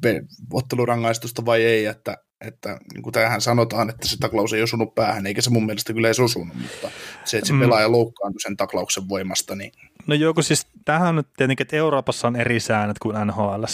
pe- 0.00 0.22
ottelurangaistusta 0.52 1.46
vai 1.46 1.62
ei, 1.62 1.86
että, 1.86 2.16
että 2.40 2.78
niin 2.94 3.02
kuin 3.02 3.12
tähän 3.12 3.40
sanotaan, 3.40 3.90
että 3.90 4.08
se 4.08 4.16
taklaus 4.18 4.52
ei 4.52 4.62
osunut 4.62 4.94
päähän, 4.94 5.26
eikä 5.26 5.42
se 5.42 5.50
mun 5.50 5.66
mielestä 5.66 5.92
kyllä 5.92 6.08
edes 6.08 6.20
osunut, 6.20 6.56
mutta 6.56 6.88
se, 7.24 7.38
että 7.38 7.48
se 7.48 7.52
mm. 7.52 7.60
pelaaja 7.60 7.92
loukkaantui 7.92 8.40
sen 8.40 8.56
taklauksen 8.56 9.08
voimasta, 9.08 9.54
niin... 9.54 9.72
No 10.06 10.14
joo, 10.14 10.34
kun 10.34 10.42
siis 10.44 10.66
tähän 10.84 11.16
nyt 11.16 11.26
tietenkin, 11.36 11.64
että 11.64 11.76
Euroopassa 11.76 12.28
on 12.28 12.36
eri 12.36 12.60
säännöt 12.60 12.98
kuin 12.98 13.16
NHL, 13.26 13.64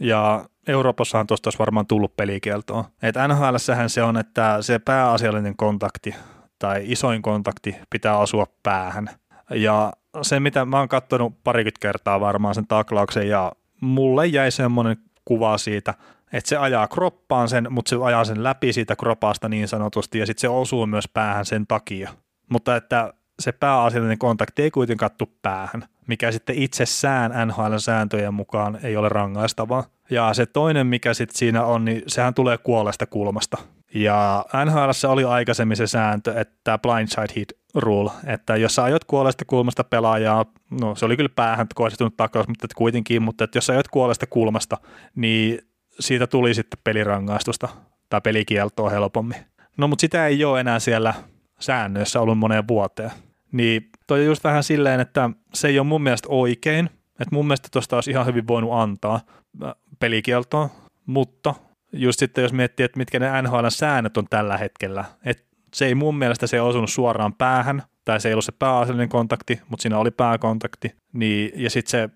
ja 0.00 0.48
Euroopassahan 0.68 1.26
tuosta 1.26 1.48
olisi 1.48 1.58
varmaan 1.58 1.86
tullut 1.86 2.16
pelikieltoon. 2.16 2.84
Että 3.02 3.28
nhl 3.28 3.56
se 3.86 4.02
on, 4.02 4.16
että 4.16 4.58
se 4.60 4.78
pääasiallinen 4.78 5.56
kontakti 5.56 6.14
tai 6.58 6.82
isoin 6.84 7.22
kontakti 7.22 7.76
pitää 7.90 8.18
asua 8.18 8.46
päähän. 8.62 9.10
Ja 9.50 9.92
se, 10.22 10.40
mitä 10.40 10.64
mä 10.64 10.78
oon 10.78 10.88
katsonut 10.88 11.44
parikymmentä 11.44 11.80
kertaa 11.80 12.20
varmaan 12.20 12.54
sen 12.54 12.66
taklauksen, 12.66 13.28
ja 13.28 13.52
mulle 13.80 14.26
jäi 14.26 14.50
semmoinen 14.50 14.96
kuva 15.24 15.58
siitä, 15.58 15.94
että 16.32 16.48
se 16.48 16.56
ajaa 16.56 16.88
kroppaan 16.88 17.48
sen, 17.48 17.66
mutta 17.70 17.88
se 17.88 17.96
ajaa 18.02 18.24
sen 18.24 18.42
läpi 18.44 18.72
siitä 18.72 18.96
kropasta 18.96 19.48
niin 19.48 19.68
sanotusti, 19.68 20.18
ja 20.18 20.26
sitten 20.26 20.40
se 20.40 20.48
osuu 20.48 20.86
myös 20.86 21.08
päähän 21.08 21.46
sen 21.46 21.66
takia. 21.66 22.10
Mutta 22.48 22.76
että 22.76 23.12
se 23.40 23.52
pääasiallinen 23.52 24.18
kontakti 24.18 24.62
ei 24.62 24.70
kuitenkaan 24.70 25.10
kattu 25.10 25.32
päähän, 25.42 25.84
mikä 26.06 26.32
sitten 26.32 26.56
itsessään 26.56 27.32
NHL-sääntöjen 27.48 28.34
mukaan 28.34 28.78
ei 28.82 28.96
ole 28.96 29.08
rangaistavaa. 29.08 29.84
Ja 30.10 30.34
se 30.34 30.46
toinen, 30.46 30.86
mikä 30.86 31.14
sitten 31.14 31.38
siinä 31.38 31.64
on, 31.64 31.84
niin 31.84 32.02
sehän 32.06 32.34
tulee 32.34 32.58
kuolesta 32.58 33.06
kulmasta. 33.06 33.56
Ja 33.94 34.44
NHL 34.64 35.08
oli 35.08 35.24
aikaisemmin 35.24 35.76
se 35.76 35.86
sääntö, 35.86 36.40
että 36.40 36.78
blindside 36.78 37.26
hit 37.36 37.52
rule, 37.74 38.10
että 38.26 38.56
jos 38.56 38.74
sä 38.74 38.84
ajot 38.84 39.04
kuolesta 39.04 39.44
kulmasta 39.44 39.84
pelaajaa, 39.84 40.46
no 40.80 40.94
se 40.94 41.04
oli 41.04 41.16
kyllä 41.16 41.30
päähän 41.36 41.66
kohdistunut 41.74 42.16
takaus, 42.16 42.48
mutta 42.48 42.66
kuitenkin, 42.76 43.22
mutta 43.22 43.44
että 43.44 43.56
jos 43.56 43.66
sä 43.66 43.72
ajot 43.72 43.88
kuolesta 43.88 44.26
kulmasta, 44.26 44.78
niin 45.14 45.58
siitä 46.00 46.26
tuli 46.26 46.54
sitten 46.54 46.80
pelirangaistusta 46.84 47.68
tai 48.08 48.20
pelikieltoa 48.20 48.90
helpommin. 48.90 49.38
No 49.76 49.88
mutta 49.88 50.00
sitä 50.00 50.26
ei 50.26 50.44
ole 50.44 50.60
enää 50.60 50.78
siellä 50.78 51.14
säännöissä 51.60 52.20
ollut 52.20 52.38
moneen 52.38 52.68
vuoteen. 52.68 53.10
Niin 53.52 53.90
toi 54.06 54.20
on 54.20 54.26
just 54.26 54.44
vähän 54.44 54.64
silleen, 54.64 55.00
että 55.00 55.30
se 55.54 55.68
ei 55.68 55.78
ole 55.78 55.86
mun 55.86 56.02
mielestä 56.02 56.28
oikein, 56.30 56.90
että 57.20 57.34
mun 57.34 57.46
mielestä 57.46 57.68
tuosta 57.72 57.96
olisi 57.96 58.10
ihan 58.10 58.26
hyvin 58.26 58.46
voinut 58.48 58.72
antaa 58.72 59.20
äh, 59.64 59.72
pelikieltoa, 59.98 60.70
mutta 61.06 61.54
just 61.92 62.18
sitten 62.18 62.42
jos 62.42 62.52
miettii, 62.52 62.84
että 62.84 62.98
mitkä 62.98 63.18
ne 63.18 63.42
NHL-säännöt 63.42 64.16
on 64.16 64.26
tällä 64.30 64.56
hetkellä, 64.56 65.04
että 65.24 65.49
se 65.74 65.86
ei 65.86 65.94
mun 65.94 66.18
mielestä 66.18 66.46
se 66.46 66.60
osunut 66.60 66.90
suoraan 66.90 67.34
päähän, 67.34 67.82
tai 68.04 68.20
se 68.20 68.28
ei 68.28 68.34
ollut 68.34 68.44
se 68.44 68.52
pääasiallinen 68.58 69.08
kontakti, 69.08 69.60
mutta 69.68 69.82
siinä 69.82 69.98
oli 69.98 70.10
pääkontakti, 70.10 70.94
niin, 71.12 71.52
ja 71.54 71.70
sitten 71.70 71.90
se, 71.90 72.08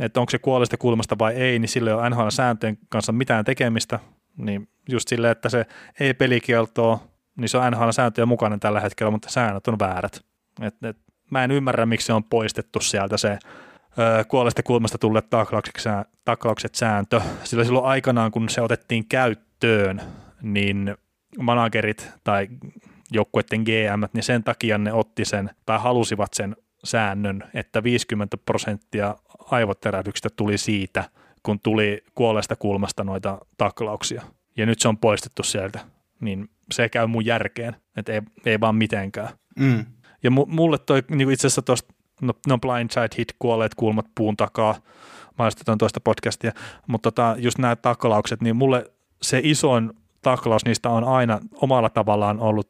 että 0.00 0.20
onko 0.20 0.30
se 0.30 0.38
kuolesta 0.38 0.76
kulmasta 0.76 1.18
vai 1.18 1.34
ei, 1.34 1.58
niin 1.58 1.68
sillä 1.68 1.90
ei 1.90 1.96
ole 1.96 2.10
NHL-sääntöjen 2.10 2.78
kanssa 2.88 3.12
mitään 3.12 3.44
tekemistä, 3.44 3.98
niin 4.36 4.68
just 4.88 5.08
silleen, 5.08 5.32
että 5.32 5.48
se 5.48 5.66
ei 6.00 6.14
pelikieltoa, 6.14 7.00
niin 7.36 7.48
se 7.48 7.58
on 7.58 7.72
NHL-sääntöjen 7.72 8.28
mukainen 8.28 8.60
tällä 8.60 8.80
hetkellä, 8.80 9.10
mutta 9.10 9.30
säännöt 9.30 9.68
on 9.68 9.78
väärät. 9.78 10.24
Et, 10.62 10.74
et, 10.82 10.96
mä 11.30 11.44
en 11.44 11.50
ymmärrä, 11.50 11.86
miksi 11.86 12.06
se 12.06 12.12
on 12.12 12.24
poistettu 12.24 12.80
sieltä 12.80 13.16
se 13.16 13.38
kuolesta 14.28 14.62
kulmasta 14.62 14.98
tulleet 14.98 15.30
taklaukset 16.24 16.74
sääntö, 16.74 17.20
sillä 17.44 17.64
silloin 17.64 17.86
aikanaan, 17.86 18.30
kun 18.30 18.48
se 18.48 18.60
otettiin 18.60 19.08
käyttöön, 19.08 20.02
niin 20.42 20.96
managerit 21.38 22.10
tai 22.24 22.48
joukkueiden 23.14 23.62
GM, 23.62 24.02
niin 24.12 24.22
sen 24.22 24.44
takia 24.44 24.78
ne 24.78 24.92
otti 24.92 25.24
sen 25.24 25.50
tai 25.66 25.78
halusivat 25.78 26.34
sen 26.34 26.56
säännön, 26.84 27.44
että 27.54 27.82
50 27.82 28.36
prosenttia 28.36 29.16
aivoterähdyksistä 29.50 30.28
tuli 30.36 30.58
siitä, 30.58 31.04
kun 31.42 31.60
tuli 31.60 32.04
kuolesta 32.14 32.56
kulmasta 32.56 33.04
noita 33.04 33.38
taklauksia. 33.58 34.22
Ja 34.56 34.66
nyt 34.66 34.80
se 34.80 34.88
on 34.88 34.98
poistettu 34.98 35.42
sieltä, 35.42 35.80
niin 36.20 36.48
se 36.72 36.88
käy 36.88 37.06
mun 37.06 37.26
järkeen, 37.26 37.76
että 37.96 38.12
ei, 38.12 38.20
ei 38.46 38.60
vaan 38.60 38.76
mitenkään. 38.76 39.28
Mm. 39.58 39.84
Ja 40.22 40.30
mulle 40.30 40.78
toi 40.78 41.02
niin 41.10 41.30
itse 41.30 41.46
asiassa 41.46 41.62
tuosta 41.62 41.94
no, 42.22 42.32
no 42.46 42.58
blindside 42.58 43.08
hit, 43.18 43.34
kuolleet 43.38 43.74
kulmat 43.74 44.06
puun 44.14 44.36
takaa, 44.36 44.74
maistetaan 45.38 45.78
toista 45.78 46.00
podcastia, 46.00 46.52
mutta 46.86 47.12
tota, 47.12 47.36
just 47.38 47.58
nämä 47.58 47.76
taklaukset, 47.76 48.40
niin 48.40 48.56
mulle 48.56 48.90
se 49.22 49.40
isoin 49.42 49.92
taklaus 50.22 50.64
niistä 50.64 50.90
on 50.90 51.04
aina 51.04 51.40
omalla 51.54 51.90
tavallaan 51.90 52.40
ollut, 52.40 52.66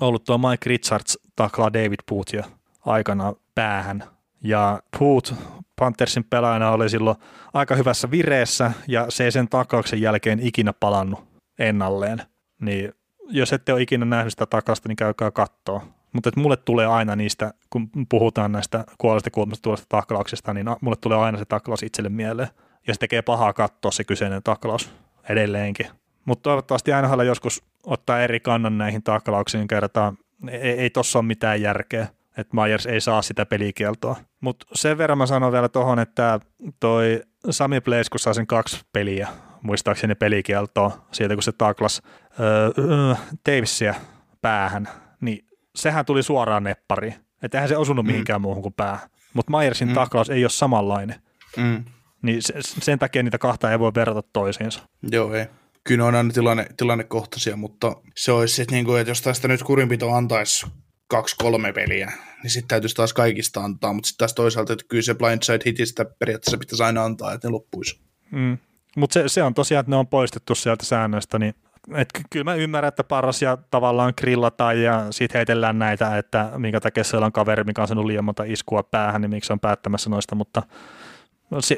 ollut 0.00 0.24
tuo 0.24 0.38
Mike 0.38 0.68
Richards 0.68 1.18
taklaa 1.36 1.72
David 1.72 2.00
Boothia 2.08 2.44
aikana 2.86 3.34
päähän. 3.54 4.04
Ja 4.42 4.80
Booth 4.98 5.34
Panthersin 5.76 6.24
pelaajana 6.24 6.70
oli 6.70 6.90
silloin 6.90 7.16
aika 7.54 7.74
hyvässä 7.74 8.10
vireessä 8.10 8.72
ja 8.88 9.06
se 9.08 9.24
ei 9.24 9.32
sen 9.32 9.48
taklauksen 9.48 10.00
jälkeen 10.00 10.40
ikinä 10.40 10.72
palannut 10.72 11.24
ennalleen. 11.58 12.22
Niin 12.60 12.92
jos 13.28 13.52
ette 13.52 13.72
ole 13.72 13.82
ikinä 13.82 14.04
nähnyt 14.04 14.32
sitä 14.32 14.46
takasta, 14.46 14.88
niin 14.88 14.96
käykää 14.96 15.30
kattoa 15.30 15.82
mutta 16.16 16.30
mulle 16.36 16.56
tulee 16.56 16.86
aina 16.86 17.16
niistä, 17.16 17.54
kun 17.70 17.90
puhutaan 18.08 18.52
näistä 18.52 18.84
kuolesta 18.98 19.30
kulmasta 19.30 19.62
tuosta 19.62 19.86
taklauksesta, 19.88 20.54
niin 20.54 20.66
mulle 20.80 20.96
tulee 21.00 21.18
aina 21.18 21.38
se 21.38 21.44
taklaus 21.44 21.82
itselle 21.82 22.08
mieleen. 22.08 22.48
Ja 22.86 22.94
se 22.94 23.00
tekee 23.00 23.22
pahaa 23.22 23.52
katsoa 23.52 23.90
se 23.90 24.04
kyseinen 24.04 24.42
taklaus 24.42 24.92
edelleenkin. 25.28 25.86
Mutta 26.26 26.42
toivottavasti 26.42 26.92
aina 26.92 27.24
joskus 27.24 27.62
ottaa 27.86 28.20
eri 28.20 28.40
kannan 28.40 28.78
näihin 28.78 29.02
taklauksiin 29.02 29.68
kertaan. 29.68 30.18
Ei, 30.50 30.70
ei 30.70 30.90
tossa 30.90 31.18
ole 31.18 31.26
mitään 31.26 31.62
järkeä, 31.62 32.06
että 32.36 32.56
Myers 32.56 32.86
ei 32.86 33.00
saa 33.00 33.22
sitä 33.22 33.46
pelikieltoa. 33.46 34.16
Mutta 34.40 34.66
sen 34.72 34.98
verran 34.98 35.18
mä 35.18 35.26
sanon 35.26 35.52
vielä 35.52 35.68
tuohon, 35.68 35.98
että 35.98 36.40
toi 36.80 37.22
Sami 37.50 37.80
Blaze, 37.80 38.10
kun 38.10 38.20
saa 38.20 38.34
sen 38.34 38.46
kaksi 38.46 38.80
peliä, 38.92 39.28
muistaakseni 39.62 40.14
pelikieltoa, 40.14 41.06
siitä 41.12 41.34
kun 41.34 41.42
se 41.42 41.52
taklas 41.52 42.02
öö, 42.40 43.14
Davisia 43.50 43.94
päähän, 44.42 44.88
niin 45.20 45.44
sehän 45.76 46.04
tuli 46.04 46.22
suoraan 46.22 46.64
neppariin. 46.64 47.14
Että 47.42 47.58
eihän 47.58 47.68
se 47.68 47.76
osunut 47.76 48.04
mm. 48.04 48.10
mihinkään 48.10 48.40
muuhun 48.40 48.62
kuin 48.62 48.74
päähän. 48.74 49.08
Mutta 49.34 49.58
Myersin 49.58 49.88
mm. 49.88 49.94
taklaus 49.94 50.30
ei 50.30 50.44
ole 50.44 50.50
samanlainen. 50.50 51.16
Mm. 51.56 51.84
Niin 52.22 52.38
sen 52.60 52.98
takia 52.98 53.22
niitä 53.22 53.38
kahta 53.38 53.72
ei 53.72 53.78
voi 53.78 53.92
verrata 53.94 54.22
toisiinsa. 54.32 54.82
Joo, 55.10 55.34
ei. 55.34 55.46
Kyllä 55.86 56.04
on 56.04 56.14
aina 56.14 56.32
tilanne, 56.32 56.66
tilannekohtaisia, 56.76 57.56
mutta 57.56 57.96
se 58.16 58.32
olisi, 58.32 58.62
että, 58.62 58.74
niin 58.74 58.84
kuin, 58.84 59.00
että 59.00 59.10
jos 59.10 59.22
tästä 59.22 59.48
nyt 59.48 59.62
kurinpito 59.62 60.10
antaisi 60.10 60.66
kaksi-kolme 61.08 61.72
peliä, 61.72 62.12
niin 62.42 62.50
sitten 62.50 62.68
täytyisi 62.68 62.94
taas 62.94 63.14
kaikista 63.14 63.60
antaa, 63.60 63.92
mutta 63.92 64.06
sitten 64.06 64.18
taas 64.18 64.34
toisaalta, 64.34 64.72
että 64.72 64.84
kyllä 64.88 65.02
se 65.02 65.14
blindside 65.14 65.58
hitistä 65.66 66.04
periaatteessa 66.04 66.58
pitäisi 66.58 66.82
aina 66.82 67.04
antaa, 67.04 67.32
että 67.32 67.48
ne 67.48 67.52
loppuisi. 67.52 68.00
Mm. 68.30 68.58
Mutta 68.96 69.14
se, 69.14 69.22
se, 69.26 69.42
on 69.42 69.54
tosiaan, 69.54 69.80
että 69.80 69.90
ne 69.90 69.96
on 69.96 70.06
poistettu 70.06 70.54
sieltä 70.54 70.84
säännöistä, 70.84 71.38
niin 71.38 71.54
et 71.94 72.08
kyllä 72.30 72.44
mä 72.44 72.54
ymmärrän, 72.54 72.88
että 72.88 73.04
paras 73.04 73.42
ja 73.42 73.58
tavallaan 73.70 74.12
grillataan 74.20 74.82
ja 74.82 75.06
sitten 75.10 75.38
heitellään 75.38 75.78
näitä, 75.78 76.18
että 76.18 76.50
minkä 76.56 76.80
takia 76.80 77.04
siellä 77.04 77.26
on 77.26 77.32
kaveri, 77.32 77.64
mikä 77.64 77.82
on 77.82 77.88
saanut 77.88 78.06
liian 78.06 78.24
monta 78.24 78.44
iskua 78.44 78.82
päähän, 78.82 79.20
niin 79.20 79.30
miksi 79.30 79.52
on 79.52 79.60
päättämässä 79.60 80.10
noista, 80.10 80.34
mutta 80.34 80.62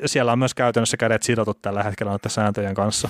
siellä 0.07 0.33
on 0.33 0.39
myös 0.39 0.55
käytännössä 0.55 0.97
kädet 0.97 1.23
sidotut 1.23 1.63
tällä 1.63 1.83
hetkellä 1.83 2.11
noiden 2.11 2.31
sääntöjen 2.31 2.75
kanssa. 2.75 3.09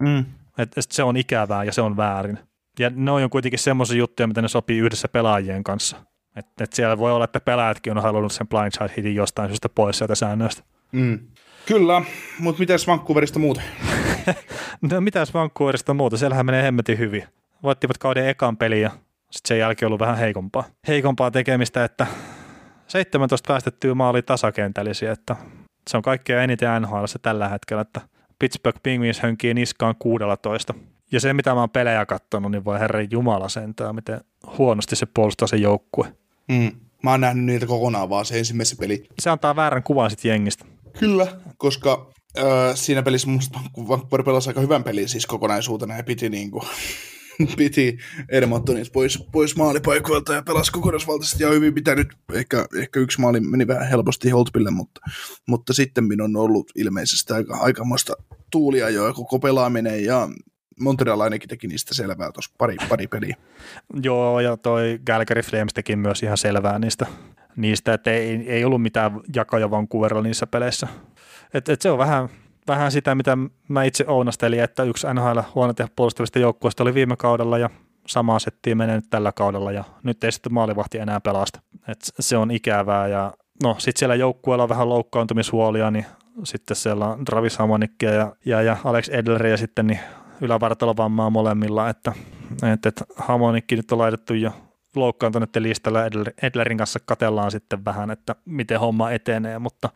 Mm. 0.00 0.24
Et 0.58 0.72
se 0.78 1.02
on 1.02 1.16
ikävää 1.16 1.64
ja 1.64 1.72
se 1.72 1.82
on 1.82 1.96
väärin. 1.96 2.38
Ja 2.78 2.90
ne 2.94 3.10
on 3.10 3.30
kuitenkin 3.30 3.58
semmoisia 3.58 3.98
juttuja, 3.98 4.26
mitä 4.26 4.42
ne 4.42 4.48
sopii 4.48 4.78
yhdessä 4.78 5.08
pelaajien 5.08 5.64
kanssa. 5.64 5.96
Et, 6.36 6.46
et 6.60 6.72
siellä 6.72 6.98
voi 6.98 7.12
olla, 7.12 7.24
että 7.24 7.40
pelaajatkin 7.40 7.96
on 7.96 8.02
halunnut 8.02 8.32
sen 8.32 8.48
blindside 8.48 8.92
hitin 8.96 9.14
jostain 9.14 9.48
syystä 9.48 9.68
pois 9.68 9.98
sieltä 9.98 10.14
säännöistä. 10.14 10.62
Mm. 10.92 11.18
Kyllä, 11.66 12.02
mutta 12.38 12.60
mitäs 12.60 12.86
Vancouverista 12.86 13.38
muuta? 13.38 13.60
no 14.90 15.00
mitäs 15.00 15.34
Vancouverista 15.34 15.94
muuta? 15.94 16.16
Siellähän 16.16 16.46
menee 16.46 16.62
hemmetin 16.62 16.98
hyvin. 16.98 17.24
Voittivat 17.62 17.98
kauden 17.98 18.28
ekan 18.28 18.56
pelin 18.56 18.82
ja 18.82 18.90
sitten 19.30 19.48
sen 19.48 19.58
jälkeen 19.58 19.86
ollut 19.86 20.00
vähän 20.00 20.18
heikompaa. 20.18 20.64
Heikompaa 20.88 21.30
tekemistä, 21.30 21.84
että 21.84 22.06
17 22.86 23.48
päästettyä 23.48 23.94
maali 23.94 24.22
tasakentällisiä, 24.22 25.12
että 25.12 25.36
se 25.90 25.96
on 25.96 26.02
kaikkea 26.02 26.42
eniten 26.42 26.82
NHL 26.82 27.04
tällä 27.22 27.48
hetkellä, 27.48 27.80
että 27.80 28.00
Pittsburgh 28.44 28.78
Penguins 28.82 29.20
hönkii 29.20 29.54
niskaan 29.54 29.94
16. 29.98 30.74
Ja 31.12 31.20
se, 31.20 31.32
mitä 31.32 31.54
mä 31.54 31.60
oon 31.60 31.70
pelejä 31.70 32.06
katsonut, 32.06 32.50
niin 32.50 32.64
voi 32.64 32.78
herran 32.78 33.08
jumala 33.10 33.48
sentää, 33.48 33.92
miten 33.92 34.20
huonosti 34.58 34.96
se 34.96 35.06
puolustaa 35.06 35.48
se 35.48 35.56
joukkue. 35.56 36.14
Mm. 36.48 36.72
Mä 37.02 37.10
oon 37.10 37.20
nähnyt 37.20 37.44
niitä 37.44 37.66
kokonaan 37.66 38.08
vaan 38.10 38.24
se 38.24 38.38
ensimmäisen 38.38 38.78
peli. 38.78 39.06
Se 39.18 39.30
antaa 39.30 39.56
väärän 39.56 39.82
kuvan 39.82 40.10
sitten 40.10 40.28
jengistä. 40.28 40.64
Kyllä, 40.98 41.26
koska 41.56 42.10
äh, 42.38 42.44
siinä 42.74 43.02
pelissä 43.02 43.28
mun 43.28 43.40
Vancouver 43.88 44.22
pelasi 44.22 44.50
aika 44.50 44.60
hyvän 44.60 44.84
pelin 44.84 45.08
siis 45.08 45.26
kokonaisuutena 45.26 45.96
ja 45.96 46.04
piti 46.04 46.28
niin 46.28 46.50
kuin, 46.50 46.64
piti 47.56 47.98
Edmontonit 48.28 48.92
pois, 48.92 49.28
pois 49.32 49.56
maalipaikoilta 49.56 50.34
ja 50.34 50.42
pelasi 50.42 50.72
kokonaisvaltaisesti 50.72 51.42
ja 51.42 51.50
hyvin 51.50 51.74
pitänyt. 51.74 52.08
Ehkä, 52.32 52.66
ehkä 52.78 53.00
yksi 53.00 53.20
maali 53.20 53.40
meni 53.40 53.66
vähän 53.66 53.88
helposti 53.88 54.30
Holtpille, 54.30 54.70
mutta, 54.70 55.00
mutta 55.48 55.72
sitten 55.72 56.22
on 56.22 56.36
ollut 56.36 56.70
ilmeisesti 56.74 57.32
aika, 57.32 57.56
aikamoista 57.56 58.12
tuulia 58.50 58.90
jo 58.90 59.14
koko 59.14 59.38
pelaaminen 59.38 60.04
ja 60.04 60.28
Montreal 60.80 61.20
ainakin 61.20 61.48
teki 61.48 61.66
niistä 61.66 61.94
selvää 61.94 62.32
tuossa 62.32 62.54
pari, 62.58 62.76
pari 62.88 63.06
peliä. 63.06 63.36
Joo, 64.02 64.40
ja 64.40 64.56
toi 64.56 65.00
Calgary 65.06 65.42
Flames 65.42 65.74
teki 65.74 65.96
myös 65.96 66.22
ihan 66.22 66.38
selvää 66.38 66.78
niistä, 66.78 67.06
niistä 67.56 67.94
että 67.94 68.10
ei, 68.10 68.44
ei 68.46 68.64
ollut 68.64 68.82
mitään 68.82 69.20
jakoja 69.34 69.70
Vancouverilla 69.70 70.22
niissä 70.22 70.46
peleissä. 70.46 70.88
Et, 71.54 71.68
et 71.68 71.82
se 71.82 71.90
on 71.90 71.98
vähän, 71.98 72.28
vähän 72.68 72.92
sitä, 72.92 73.14
mitä 73.14 73.38
mä 73.68 73.84
itse 73.84 74.04
ounastelin, 74.08 74.62
että 74.62 74.82
yksi 74.82 75.06
NHL 75.14 75.40
huono 75.54 75.72
tehdä 75.72 75.90
puolustavista 75.96 76.38
joukkueista 76.38 76.82
oli 76.82 76.94
viime 76.94 77.16
kaudella 77.16 77.58
ja 77.58 77.70
samaa 78.06 78.38
settiä 78.38 78.74
menee 78.74 78.96
nyt 78.96 79.10
tällä 79.10 79.32
kaudella 79.32 79.72
ja 79.72 79.84
nyt 80.02 80.24
ei 80.24 80.32
sitten 80.32 80.54
maalivahti 80.54 80.98
enää 80.98 81.20
pelasta. 81.20 81.60
Et 81.88 81.98
se 82.20 82.36
on 82.36 82.50
ikävää 82.50 83.08
ja 83.08 83.32
no 83.62 83.76
sitten 83.78 83.98
siellä 83.98 84.14
joukkueella 84.14 84.62
on 84.62 84.68
vähän 84.68 84.88
loukkaantumishuolia, 84.88 85.90
niin 85.90 86.06
sitten 86.44 86.76
siellä 86.76 87.06
on 87.06 87.24
Travis 87.24 87.58
Hamonikkia 87.58 88.10
ja, 88.10 88.32
ja, 88.44 88.62
ja 88.62 88.76
Alex 88.84 89.08
Edler 89.08 89.46
ja 89.46 89.56
sitten 89.56 89.86
niin 89.86 90.00
ylävartalovammaa 90.40 91.30
molemmilla, 91.30 91.88
että, 91.88 92.12
että, 92.72 92.88
että 92.88 93.04
Hamonikki 93.16 93.76
nyt 93.76 93.92
on 93.92 93.98
laitettu 93.98 94.34
jo 94.34 94.52
loukkaantuneiden 94.96 95.62
listalla 95.62 96.06
Edler, 96.06 96.32
Edlerin 96.42 96.78
kanssa 96.78 96.98
katellaan 97.06 97.50
sitten 97.50 97.84
vähän, 97.84 98.10
että 98.10 98.34
miten 98.44 98.80
homma 98.80 99.10
etenee, 99.10 99.58
mutta 99.58 99.88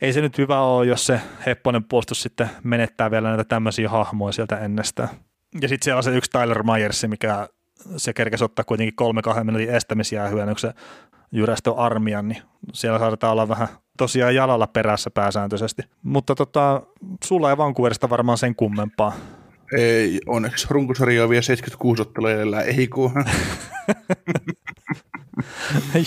ei 0.00 0.12
se 0.12 0.20
nyt 0.20 0.38
hyvä 0.38 0.60
ole, 0.60 0.86
jos 0.86 1.06
se 1.06 1.20
hepponen 1.46 1.84
puolustus 1.84 2.22
sitten 2.22 2.50
menettää 2.64 3.10
vielä 3.10 3.28
näitä 3.28 3.44
tämmöisiä 3.44 3.88
hahmoja 3.88 4.32
sieltä 4.32 4.58
ennestään. 4.58 5.08
Ja 5.60 5.68
sitten 5.68 5.84
siellä 5.84 5.98
on 5.98 6.02
se 6.02 6.16
yksi 6.16 6.30
Tyler 6.30 6.62
Myers, 6.62 7.06
mikä 7.06 7.48
se 7.96 8.12
kerkesi 8.12 8.44
ottaa 8.44 8.64
kuitenkin 8.64 8.96
kolme 8.96 9.22
kahden 9.22 9.46
minuutin 9.46 9.70
estämisjäähyä, 9.70 10.46
kun 10.46 10.58
se 10.58 10.72
jyrästö 11.32 11.74
armian, 11.74 12.28
niin 12.28 12.42
siellä 12.72 12.98
saadaan 12.98 13.32
olla 13.32 13.48
vähän 13.48 13.68
tosiaan 13.98 14.34
jalalla 14.34 14.66
perässä 14.66 15.10
pääsääntöisesti. 15.10 15.82
Mutta 16.02 16.34
tota, 16.34 16.82
sulla 17.24 17.50
ei 17.50 17.56
Vancouverista 17.56 18.10
varmaan 18.10 18.38
sen 18.38 18.54
kummempaa. 18.54 19.12
Ei, 19.76 20.20
onneksi 20.26 20.66
runkosarja 20.70 21.22
on 21.24 21.30
vielä 21.30 21.42
76 21.42 22.02
ottelua 22.02 22.30
ei 22.60 22.88
kun. 22.88 23.12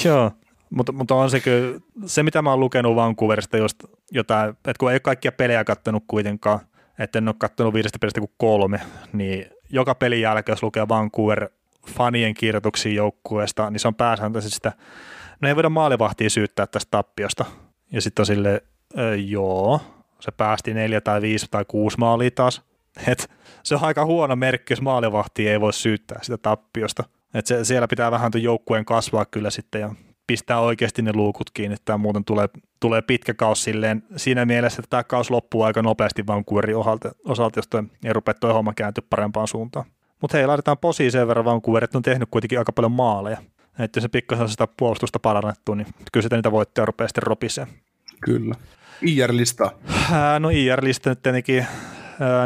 Joo, 0.06 0.32
mutta, 0.76 0.92
mutta 0.92 1.16
on 1.16 1.30
se 1.30 1.40
kyllä, 1.40 1.80
se 2.06 2.24
mitä 2.24 2.42
mä 2.42 2.50
oon 2.50 2.60
lukenut 2.60 2.96
Vancouverista 2.96 3.58
just 3.58 3.84
jotain, 4.12 4.50
että 4.50 4.74
kun 4.80 4.92
ei 4.92 4.94
ole 4.94 5.00
kaikkia 5.00 5.32
pelejä 5.32 5.64
kattonut 5.64 6.04
kuitenkaan, 6.08 6.60
että 7.00 7.18
en 7.18 7.28
ole 7.28 7.36
kattonut 7.38 7.74
viidestä 7.74 8.00
pelistä 8.00 8.20
kuin 8.20 8.34
kolme, 8.38 8.82
niin 9.14 9.46
joka 9.70 9.96
pelin 9.96 10.22
jälkeen, 10.22 10.54
jos 10.54 10.64
lukee 10.64 10.88
Vancouver 10.90 11.50
fanien 11.88 12.34
kirjoituksia 12.34 12.94
joukkueesta, 12.94 13.70
niin 13.70 13.80
se 13.80 13.88
on 13.88 13.96
pääsääntöisesti 13.96 14.56
sitä, 14.56 14.72
no 15.42 15.48
ei 15.48 15.56
voida 15.56 15.70
maalivahtia 15.70 16.30
syyttää 16.30 16.68
tästä 16.68 16.92
tappiosta. 16.92 17.46
Ja 17.92 18.02
sitten 18.02 18.22
on 18.22 18.26
sille, 18.26 18.64
joo, 19.26 19.82
se 20.20 20.32
päästi 20.32 20.74
neljä 20.74 21.02
tai 21.02 21.22
viisi 21.22 21.48
tai 21.52 21.66
kuusi 21.68 21.98
maalia 21.98 22.32
taas. 22.32 22.62
Et 23.08 23.30
se 23.64 23.76
on 23.76 23.84
aika 23.84 24.06
huono 24.06 24.36
merkki, 24.36 24.74
jos 24.74 24.82
maalivahti 24.82 25.50
ei 25.50 25.62
voi 25.62 25.74
syyttää 25.74 26.20
sitä 26.22 26.38
tappiosta. 26.38 27.04
Et 27.34 27.46
se, 27.46 27.66
siellä 27.66 27.88
pitää 27.88 28.12
vähän 28.12 28.32
tuon 28.32 28.44
joukkueen 28.44 28.86
kasvaa 28.86 29.26
kyllä 29.26 29.50
sitten 29.50 29.82
ja 29.82 29.90
pistää 30.28 30.60
oikeasti 30.60 31.02
ne 31.02 31.12
luukut 31.14 31.50
kiinni. 31.54 31.78
Tämä 31.86 31.98
muuten 31.98 32.26
tulee, 32.26 32.48
tulee 32.80 33.02
pitkä 33.02 33.34
kaus 33.34 33.64
silleen 33.64 34.04
siinä 34.16 34.46
mielessä, 34.46 34.80
että 34.80 34.90
tämä 34.90 35.04
kaus 35.04 35.32
loppuu 35.32 35.64
aika 35.64 35.82
nopeasti 35.82 36.28
Vancouverin 36.28 36.78
osalta, 36.78 37.12
osalta 37.26 37.58
jos 37.60 37.68
toi, 37.68 37.84
ei 38.04 38.14
rupea 38.14 38.34
tuo 38.34 38.54
homma 38.54 38.74
kääntyä 38.74 39.04
parempaan 39.10 39.48
suuntaan. 39.48 39.86
Mutta 40.22 40.38
hei, 40.38 40.48
laitetaan 40.48 40.78
posi 40.78 41.12
sen 41.12 41.28
verran 41.28 41.46
Vancouver, 41.46 41.84
että 41.84 41.98
on 41.98 42.02
tehnyt 42.02 42.30
kuitenkin 42.32 42.60
aika 42.60 42.72
paljon 42.72 42.92
maaleja. 42.92 43.38
Että 43.80 43.98
jos 43.98 44.02
se 44.02 44.08
pikkasen 44.10 44.50
sitä 44.50 44.68
puolustusta 44.78 45.20
parannettu, 45.20 45.74
niin 45.74 45.88
kyllä 46.12 46.24
sitä 46.24 46.36
niitä 46.36 46.52
voittoja 46.52 46.86
rupeaa 46.86 47.08
sitten 47.08 47.24
ropiseen. 47.24 47.68
Kyllä. 48.22 48.56
IR-lista. 49.02 49.72
No 50.40 50.50
IR-lista 50.50 51.10
nyt 51.10 51.22
tietenkin 51.22 51.66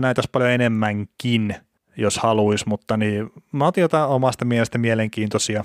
näitä 0.02 0.20
olisi 0.20 0.30
paljon 0.32 0.52
enemmänkin, 0.52 1.56
jos 1.98 2.18
haluaisi, 2.18 2.68
mutta 2.68 2.98
niin, 2.98 3.30
mä 3.52 3.68
otin 3.68 3.82
jotain 3.82 4.10
omasta 4.10 4.46
mielestä 4.46 4.78
mielenkiintoisia. 4.78 5.64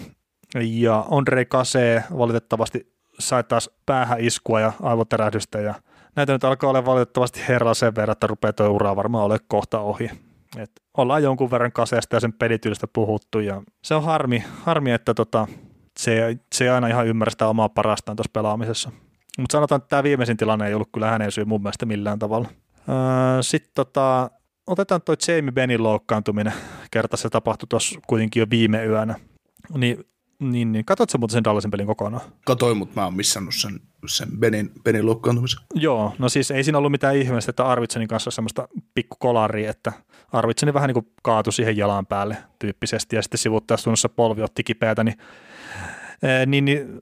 Ja 0.61 1.05
Andre 1.11 1.45
Kase 1.45 2.05
valitettavasti 2.19 2.93
sai 3.19 3.45
taas 3.45 3.71
päähän 3.87 4.21
iskua 4.21 4.61
ja 4.61 4.73
aivoterähdystä 4.83 5.61
ja 5.61 5.75
näitä 6.17 6.33
nyt 6.33 6.45
alkaa 6.45 6.71
olla 6.71 6.85
valitettavasti 6.85 7.41
herra 7.49 7.75
sen 7.75 7.95
verran, 7.95 8.13
että 8.13 8.27
rupeaa 8.27 8.53
tuo 8.53 8.69
ura 8.69 8.97
varmaan 8.97 9.25
ole 9.25 9.39
kohta 9.49 9.81
ohi. 9.81 10.11
Et 10.57 10.71
ollaan 10.97 11.23
jonkun 11.23 11.51
verran 11.51 11.73
kaseesta 11.73 12.17
ja 12.17 12.21
sen 12.21 12.33
pelityylistä 12.33 12.87
puhuttu 12.93 13.39
ja 13.39 13.63
se 13.85 13.95
on 13.95 14.05
harmi, 14.05 14.45
harmi 14.63 14.91
että 14.91 15.15
tota, 15.15 15.47
se, 15.99 16.39
se 16.55 16.65
ei 16.65 16.71
aina 16.71 16.89
ihan 16.89 17.07
ymmärrä 17.07 17.31
sitä 17.31 17.49
omaa 17.49 17.69
parastaan 17.69 18.17
tuossa 18.17 18.31
pelaamisessa. 18.33 18.91
Mutta 19.39 19.53
sanotaan, 19.53 19.77
että 19.79 19.89
tämä 19.89 20.03
viimeisin 20.03 20.37
tilanne 20.37 20.69
ei 20.69 20.75
ollut 20.75 20.89
kyllä 20.93 21.11
hänen 21.11 21.33
syy 21.33 21.45
mun 21.45 21.63
mielestä 21.63 21.87
millään 21.87 22.19
tavalla. 22.19 22.49
Öö, 22.89 23.43
Sitten 23.43 23.71
tota, 23.75 24.31
otetaan 24.67 25.03
toi 25.03 25.17
Jamie 25.29 25.53
Benin 25.53 25.83
loukkaantuminen. 25.83 26.53
Kerta 26.91 27.17
se 27.17 27.31
tapahtui 27.31 27.67
tuossa 27.67 28.01
kuitenkin 28.07 28.41
jo 28.41 28.47
viime 28.51 28.85
yönä. 28.85 29.15
Niin, 29.75 30.05
niin, 30.51 30.73
niin. 30.73 30.85
katsotko 30.85 31.19
muuten 31.19 31.33
sen 31.33 31.45
Dallasin 31.45 31.71
pelin 31.71 31.87
kokonaan? 31.87 32.23
Katoin, 32.45 32.77
mutta 32.77 33.01
mä 33.01 33.05
oon 33.05 33.15
missannut 33.15 33.55
sen, 33.55 33.81
sen 34.07 34.29
Benin, 34.39 34.73
Benin 34.85 35.07
loukkaantumisen. 35.07 35.61
Joo, 35.75 36.15
no 36.19 36.29
siis 36.29 36.51
ei 36.51 36.65
siinä 36.65 36.79
ollut 36.79 36.93
mitään 36.93 37.17
ihmeellistä, 37.17 37.51
että 37.51 37.67
Arvitsenin 37.67 38.09
kanssa 38.09 38.31
semmoista 38.31 38.69
pikku 38.95 39.17
kolaria, 39.21 39.71
että 39.71 39.93
Arvitseni 40.33 40.75
vähän 40.75 40.89
niin 40.89 40.95
kuin 40.95 41.07
kaatui 41.23 41.53
siihen 41.53 41.77
jalan 41.77 42.07
päälle 42.07 42.37
tyyppisesti 42.59 43.17
ja 43.17 43.23
sitten 43.23 43.39
sivuttaessa 43.39 44.09
polvi 44.09 44.43
otti 44.43 44.65
kipeätä, 44.65 45.05
niin 45.05 45.17
niin, 46.47 46.65
niin 46.65 47.01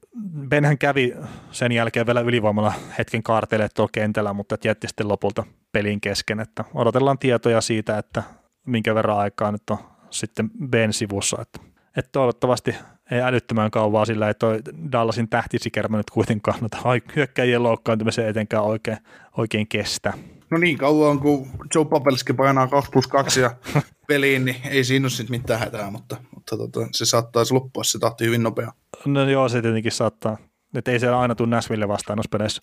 Benhän 0.49 0.79
kävi 0.79 1.15
sen 1.51 1.73
jälkeen 1.73 2.07
vielä 2.07 2.21
ylivoimalla 2.21 2.73
hetken 2.99 3.23
kaarteille 3.23 3.69
tuolla 3.69 3.91
kentällä, 3.93 4.33
mutta 4.33 4.57
jätti 4.65 4.89
sitten 4.89 5.09
lopulta 5.09 5.45
pelin 5.73 6.01
kesken, 6.01 6.41
että 6.41 6.65
odotellaan 6.75 7.19
tietoja 7.19 7.61
siitä, 7.61 7.99
että 7.99 8.23
minkä 8.67 8.95
verran 8.95 9.19
aikaa 9.19 9.53
nyt 9.53 9.71
on 9.71 9.79
sitten 10.11 10.51
Ben 10.71 10.93
sivussa, 10.93 11.43
että, 11.43 11.61
että 11.97 12.09
toivottavasti 12.13 12.75
ei 13.11 13.21
älyttömän 13.21 13.71
kauan 13.71 14.07
sillä 14.07 14.29
ei 14.29 14.35
toi 14.35 14.61
Dallasin 14.93 15.29
tähtisikermä 15.29 15.97
nyt 15.97 16.11
kuitenkaan 16.11 16.61
noita 16.61 16.79
hyökkäjien 17.17 17.63
loukkaantumisen 17.63 18.29
etenkään 18.29 18.65
oikein, 18.65 18.99
oikein 19.37 19.69
kestä. 19.69 20.13
No 20.51 20.59
niin 20.59 20.79
kauan, 20.79 21.19
kun 21.19 21.49
Joe 21.75 21.85
Papelski 21.85 22.33
painaa 22.33 22.69
2 22.69 22.91
plus 22.91 23.07
2 23.07 23.41
ja 23.41 23.51
peliin, 24.09 24.45
niin 24.45 24.57
ei 24.71 24.85
siinä 24.85 25.05
ole 25.05 25.11
sitten 25.11 25.41
mitään 25.41 25.61
hätää, 25.61 25.91
mutta, 25.91 26.17
mutta 26.35 26.57
tota, 26.57 26.81
se 26.93 27.05
saattaisi 27.05 27.55
loppua 27.55 27.85
se 27.85 27.99
tahti 27.99 28.25
hyvin 28.25 28.43
nopea. 28.43 28.73
No 29.05 29.29
joo, 29.29 29.49
se 29.49 29.63
tietenkin 29.63 29.93
saattaa. 29.93 30.37
Että 30.75 30.91
ei 30.91 31.01
siellä 31.01 31.21
aina 31.21 31.35
tule 31.35 31.49
Nashville 31.49 31.89
vastaan 31.89 32.17
noissa 32.17 32.29
peleissä. 32.31 32.63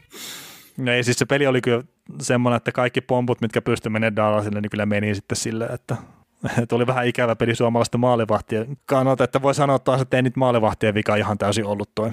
no 0.76 0.92
ei, 0.92 1.04
siis 1.04 1.18
se 1.18 1.26
peli 1.26 1.46
oli 1.46 1.60
kyllä 1.60 1.82
semmoinen, 2.20 2.56
että 2.56 2.72
kaikki 2.72 3.00
pomput, 3.00 3.40
mitkä 3.40 3.62
pystyi 3.62 3.90
menemään 3.90 4.16
Dallasille, 4.16 4.60
niin 4.60 4.70
kyllä 4.70 4.86
meni 4.86 5.14
sitten 5.14 5.36
silleen, 5.36 5.74
että 5.74 5.96
Tuli 6.68 6.86
vähän 6.86 7.06
ikävä 7.06 7.36
peli 7.36 7.54
suomalaisten 7.54 8.00
maalivahtien 8.00 8.76
kannalta, 8.86 9.24
että 9.24 9.42
voi 9.42 9.54
sanoa 9.54 9.78
taas, 9.78 10.00
että 10.00 10.16
ei 10.16 10.22
nyt 10.22 10.36
maalivahtien 10.36 10.94
vika 10.94 11.16
ihan 11.16 11.38
täysin 11.38 11.64
ollut 11.64 11.94
toi, 11.94 12.10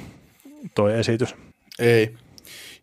toi 0.76 1.00
esitys. 1.00 1.36
Ei. 1.80 2.14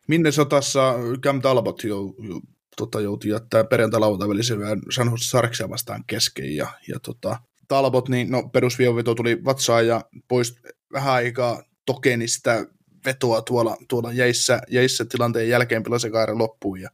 Minne 0.08 0.32
sotassa 0.32 0.94
Cam 1.20 1.42
Talbot 1.42 1.84
jo, 1.84 1.96
jo, 2.18 2.40
tota, 2.76 3.00
joutui 3.00 3.30
jättää 3.30 3.64
perjantai 3.64 4.00
välisen 4.00 4.58
San 4.90 5.10
Jose 5.10 5.24
Sarksia 5.24 5.70
vastaan 5.70 6.04
kesken 6.06 6.56
ja, 6.56 6.66
ja 6.88 7.00
tota, 7.00 7.36
Talbot, 7.68 8.08
niin 8.08 8.30
no 8.30 8.48
perusvioveto 8.48 9.14
tuli 9.14 9.44
vatsaan 9.44 9.86
ja 9.86 10.00
pois 10.28 10.56
vähän 10.92 11.14
aikaa 11.14 11.62
tokeni 11.86 12.28
sitä 12.28 12.66
vetoa 13.04 13.42
tuolla, 13.42 13.76
tuolla 13.88 14.12
jäissä, 14.12 14.60
jäissä 14.68 15.04
tilanteen 15.04 15.48
jälkeen 15.48 15.82
pelasi 15.82 16.10
loppuun 16.32 16.80
ja 16.80 16.90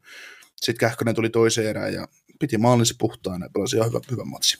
sitten 0.56 0.80
Kähkönen 0.80 1.14
tuli 1.14 1.30
toiseen 1.30 1.68
erään 1.68 1.94
ja 1.94 2.08
piti 2.38 2.58
maalinsa 2.58 2.94
puhtaana 2.98 3.46
ja 3.46 3.50
pelasi 3.54 3.76
ihan 3.76 3.88
hyvä, 3.88 4.00
hyvä 4.10 4.24
matsi. 4.24 4.58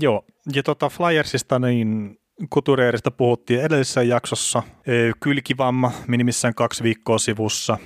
Joo, 0.00 0.24
ja 0.54 0.62
tota 0.62 0.88
Flyersista 0.88 1.58
niin 1.58 2.18
Kutureerista 2.50 3.10
puhuttiin 3.10 3.60
edellisessä 3.60 4.02
jaksossa. 4.02 4.62
Kylkivamma 5.20 5.92
minimissään 6.08 6.54
kaksi 6.54 6.82
viikkoa 6.82 7.18
sivussa 7.18 7.78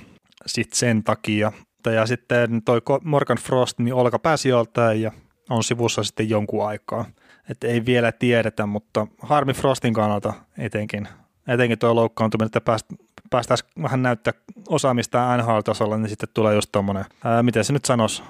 sitten 0.45 0.77
sen 0.77 1.03
takia. 1.03 1.51
Ja 1.85 2.05
sitten 2.05 2.63
toi 2.63 2.81
Morgan 3.03 3.37
Frost 3.37 3.79
niin 3.79 3.93
olkapääsi 3.93 4.49
joltain 4.49 5.01
ja 5.01 5.11
on 5.49 5.63
sivussa 5.63 6.03
sitten 6.03 6.29
jonkun 6.29 6.67
aikaa. 6.67 7.05
Että 7.49 7.67
ei 7.67 7.85
vielä 7.85 8.11
tiedetä, 8.11 8.65
mutta 8.65 9.07
harmi 9.21 9.53
Frostin 9.53 9.93
kannalta 9.93 10.33
etenkin, 10.57 11.07
etenkin 11.47 11.79
tuo 11.79 11.95
loukkaantuminen, 11.95 12.45
että 12.45 12.61
pääst, 12.61 12.85
päästäisiin 13.29 13.69
vähän 13.81 14.01
näyttää 14.01 14.33
osaamista 14.69 15.37
NHL-tasolla, 15.37 15.97
niin 15.97 16.09
sitten 16.09 16.29
tulee 16.33 16.55
just 16.55 16.71
tuommoinen, 16.71 17.05
miten 17.41 17.63
se 17.63 17.73
nyt 17.73 17.85
sanoisi, 17.85 18.23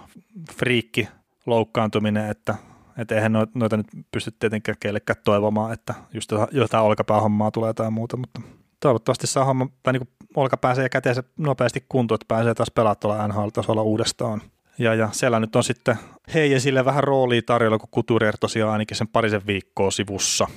friikki 0.52 1.08
loukkaantuminen, 1.46 2.30
että 2.30 2.56
että 2.98 3.16
eihän 3.16 3.34
noita 3.54 3.78
nyt 3.78 3.88
pysty 4.12 4.32
tietenkään 4.32 4.78
kellekään 4.80 5.20
toivomaan, 5.24 5.74
että 5.74 5.94
just 6.14 6.32
jotain 6.52 6.84
olkapäähommaa 6.84 7.52
tulee 7.52 7.74
tai 7.74 7.92
muuta, 7.92 8.18
mutta 8.18 8.42
toivottavasti 8.80 9.28
saa 9.28 9.46
homma, 9.46 9.68
tai 9.84 9.94
niin 9.94 10.10
olka 10.36 10.58
pääsee 10.58 10.90
käteensä 10.90 11.24
nopeasti 11.38 11.86
kuntoon, 11.90 12.16
että 12.16 12.26
pääsee 12.36 12.54
taas 12.54 12.72
pelaa 12.72 12.96
tuolla 12.96 13.28
NHL-tasolla 13.28 13.82
uudestaan. 13.82 14.42
Ja, 14.80 14.96
ja 14.96 15.10
siellä 15.12 15.40
nyt 15.40 15.56
on 15.56 15.64
sitten 15.64 15.96
heidän 16.34 16.62
sille 16.62 16.86
vähän 16.86 17.04
roolia 17.04 17.42
tarjolla, 17.46 17.78
kun 17.78 17.90
Couturier 17.96 18.38
tosiaan 18.40 18.72
ainakin 18.72 18.98
sen 18.98 19.08
parisen 19.08 19.48
viikkoa 19.48 19.92
sivussa. 19.92 20.48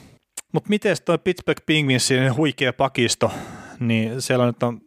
Mutta 0.53 0.68
miten 0.68 0.97
toi 1.05 1.18
Pittsburgh 1.18 1.62
Penguinsin 1.66 2.36
huikea 2.36 2.72
pakisto, 2.72 3.32
niin 3.81 4.22
siellä 4.22 4.47
nyt 4.47 4.62
on 4.62 4.81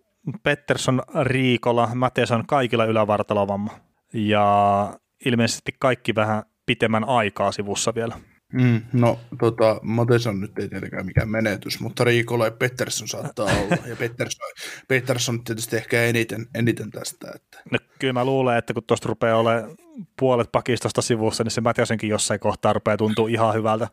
Pettersson, 0.43 1.01
Riikola, 1.21 1.89
Mateson 1.95 2.47
kaikilla 2.47 2.85
ylävartalovamma. 2.85 3.71
Ja 4.13 4.99
ilmeisesti 5.25 5.71
kaikki 5.79 6.15
vähän 6.15 6.43
pitemmän 6.65 7.03
aikaa 7.03 7.51
sivussa 7.51 7.95
vielä. 7.95 8.15
Mm, 8.53 8.81
no, 8.93 9.19
tota, 9.39 9.79
Mateson 9.81 10.39
nyt 10.39 10.59
ei 10.59 10.69
tietenkään 10.69 11.05
mikään 11.05 11.29
menetys, 11.29 11.79
mutta 11.79 12.03
Riikola 12.03 12.45
ja 12.45 12.51
Pettersson 12.51 13.07
saattaa 13.07 13.45
olla. 13.45 13.77
Ja 13.85 13.95
Pettersson, 13.95 14.51
Pettersson 14.87 15.43
tietysti 15.43 15.75
ehkä 15.75 16.03
eniten, 16.03 16.47
eniten 16.55 16.91
tästä. 16.91 17.31
Että. 17.35 17.61
No, 17.71 17.79
kyllä 17.99 18.13
mä 18.13 18.25
luulen, 18.25 18.57
että 18.57 18.73
kun 18.73 18.83
tuosta 18.87 19.07
rupeaa 19.07 19.37
olemaan 19.37 19.75
puolet 20.19 20.51
pakistosta 20.51 21.01
sivussa, 21.01 21.43
niin 21.43 21.51
se 21.51 21.61
Matthewsenkin 21.61 22.09
jossain 22.09 22.39
kohtaa 22.39 22.73
rupeaa 22.73 22.97
tuntua 22.97 23.29
ihan 23.29 23.53
hyvältä. 23.53 23.87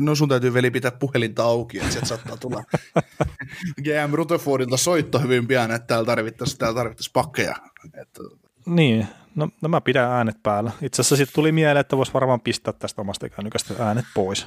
No 0.00 0.14
sun 0.14 0.28
täytyy 0.28 0.54
veli 0.54 0.70
pitää 0.70 0.90
puhelinta 0.90 1.42
auki, 1.42 1.78
että 1.78 1.90
sieltä 1.90 2.08
saattaa 2.08 2.36
tulla 2.36 2.64
GM 3.82 4.12
Rutherfordilta 4.12 4.76
soitto 4.76 5.18
hyvin 5.18 5.46
pian, 5.46 5.70
että 5.70 5.86
täällä 5.86 6.06
tarvittaisiin, 6.06 6.58
täällä 6.58 6.76
tarvittaisiin 6.76 7.12
pakkeja. 7.12 7.56
Että... 8.02 8.22
Niin, 8.66 9.06
No, 9.34 9.48
no 9.62 9.68
mä 9.68 9.80
pidän 9.80 10.10
äänet 10.10 10.42
päällä. 10.42 10.70
Itse 10.82 11.02
asiassa 11.02 11.16
sitten 11.16 11.34
tuli 11.34 11.52
mieleen, 11.52 11.80
että 11.80 11.96
voisi 11.96 12.14
varmaan 12.14 12.40
pistää 12.40 12.72
tästä 12.72 13.02
omasta 13.02 13.28
kännykästä 13.28 13.74
äänet 13.78 14.04
pois. 14.14 14.46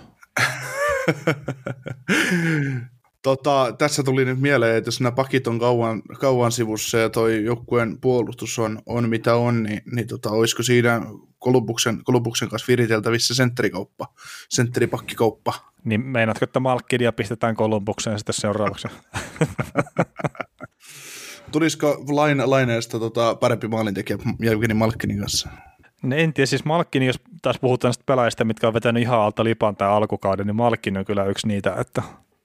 tota, 3.21 3.75
tässä 3.77 4.03
tuli 4.03 4.25
nyt 4.25 4.39
mieleen, 4.39 4.75
että 4.75 4.87
jos 4.87 5.01
nämä 5.01 5.11
pakit 5.11 5.47
on 5.47 5.59
kauan, 5.59 6.01
kauan 6.01 6.51
sivussa 6.51 6.97
ja 6.97 7.09
toi 7.09 7.45
joukkueen 7.45 8.01
puolustus 8.01 8.59
on, 8.59 8.81
on 8.85 9.09
mitä 9.09 9.35
on, 9.35 9.63
niin, 9.63 9.81
niin 9.91 10.07
tota, 10.07 10.29
olisiko 10.29 10.63
siinä 10.63 11.01
Kolumbuksen, 11.39 12.03
Kolumbuksen 12.03 12.49
kanssa 12.49 12.67
viriteltävissä 12.67 13.35
sentterikauppa, 13.35 14.07
sentteripakkikauppa? 14.49 15.53
Niin 15.83 16.01
meinaatko, 16.01 16.43
että 16.43 16.59
Malkkidia 16.59 17.11
pistetään 17.11 17.55
Kolumbukseen 17.55 18.19
sitten 18.19 18.35
seuraavaksi? 18.35 18.87
Tulisiko 21.51 22.03
lain, 22.09 22.41
laineesta 22.45 22.99
tota, 22.99 23.35
parempi 23.35 23.67
maalintekijä 23.67 24.17
Jevgeni 24.39 24.73
Malkkinin 24.73 25.19
kanssa? 25.19 25.49
No 26.03 26.15
en 26.15 26.33
tiedä, 26.33 26.45
siis 26.45 26.65
Malkkini, 26.65 27.05
jos 27.05 27.19
taas 27.41 27.59
puhutaan 27.59 27.89
näistä 27.89 28.03
pelaajista, 28.05 28.45
mitkä 28.45 28.67
on 28.67 28.73
vetänyt 28.73 29.03
ihan 29.03 29.19
alta 29.19 29.43
lipan 29.43 29.75
tämä 29.75 29.91
alkukauden, 29.91 30.47
niin 30.47 30.55
Malkkini 30.55 30.99
on 30.99 31.05
kyllä 31.05 31.25
yksi 31.25 31.47
niitä, 31.47 31.75
että, 31.79 32.03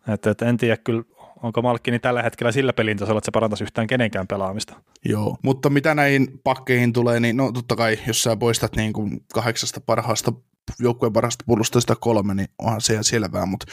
että, 0.09 0.31
että 0.31 0.49
en 0.49 0.57
tiedä 0.57 0.77
kyllä, 0.77 1.03
onko 1.43 1.63
Malkkini 1.63 1.99
tällä 1.99 2.23
hetkellä 2.23 2.53
sillä 2.53 2.73
pelin 2.73 2.99
tasolla, 2.99 3.19
että 3.19 3.27
se 3.27 3.31
parantaisi 3.31 3.65
yhtään 3.65 3.87
kenenkään 3.87 4.27
pelaamista. 4.27 4.75
Joo, 5.05 5.37
mutta 5.43 5.71
mitä 5.71 5.95
näihin 5.95 6.41
pakkeihin 6.45 6.93
tulee, 6.93 7.21
niin 7.21 7.37
no 7.37 7.53
totta 7.53 7.77
kai, 7.77 7.99
jos 8.07 8.23
sä 8.23 8.37
poistat 8.37 8.77
niin 8.77 8.93
kuin 8.93 9.23
kahdeksasta 9.35 9.81
parhaasta 9.81 10.33
joukkueen 10.79 11.13
parasta 11.13 11.45
puolustajista 11.47 11.97
kolme, 11.97 12.35
niin 12.35 12.49
onhan 12.59 12.81
se 12.81 12.93
ihan 12.93 13.05
selvää, 13.05 13.47
mutta 13.47 13.67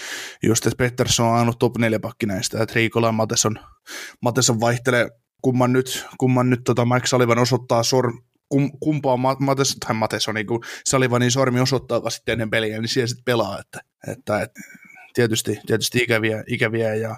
just, 0.43 0.65
että 0.65 0.77
Pettersson 0.77 1.27
on 1.27 1.35
ainut 1.35 1.59
top 1.59 1.77
4 1.77 1.99
pakki 1.99 2.25
näistä, 2.25 2.63
että 2.63 2.75
Riikola 2.75 3.07
ja 3.07 3.11
Mateson, 3.11 3.59
Mateson 4.21 4.59
vaihtelee. 4.59 5.09
Kumman 5.41 5.73
nyt, 5.73 6.05
kumman 6.17 6.49
nyt 6.49 6.61
tota 6.63 6.85
Mike 6.85 7.07
Sullivan 7.07 7.39
osoittaa 7.39 7.83
sorm, 7.83 8.21
kum, 8.49 8.71
kumpaa 8.79 9.17
Mates, 9.39 9.77
tai 9.85 9.95
Mateson, 9.95 10.35
niin 10.35 10.47
kuin 10.47 10.61
Sullivanin 10.87 11.31
sormi 11.31 11.59
osoittaa 11.59 12.09
sitten 12.09 12.33
ennen 12.33 12.49
peliä, 12.49 12.79
niin 12.79 12.89
siellä 12.89 13.07
sitten 13.07 13.25
pelaa, 13.25 13.59
että, 13.59 13.79
että, 14.07 14.41
että 14.41 14.61
tietysti, 15.13 15.59
tietysti 15.67 15.99
ikäviä, 15.99 16.43
ikäviä 16.47 16.95
ja 16.95 17.17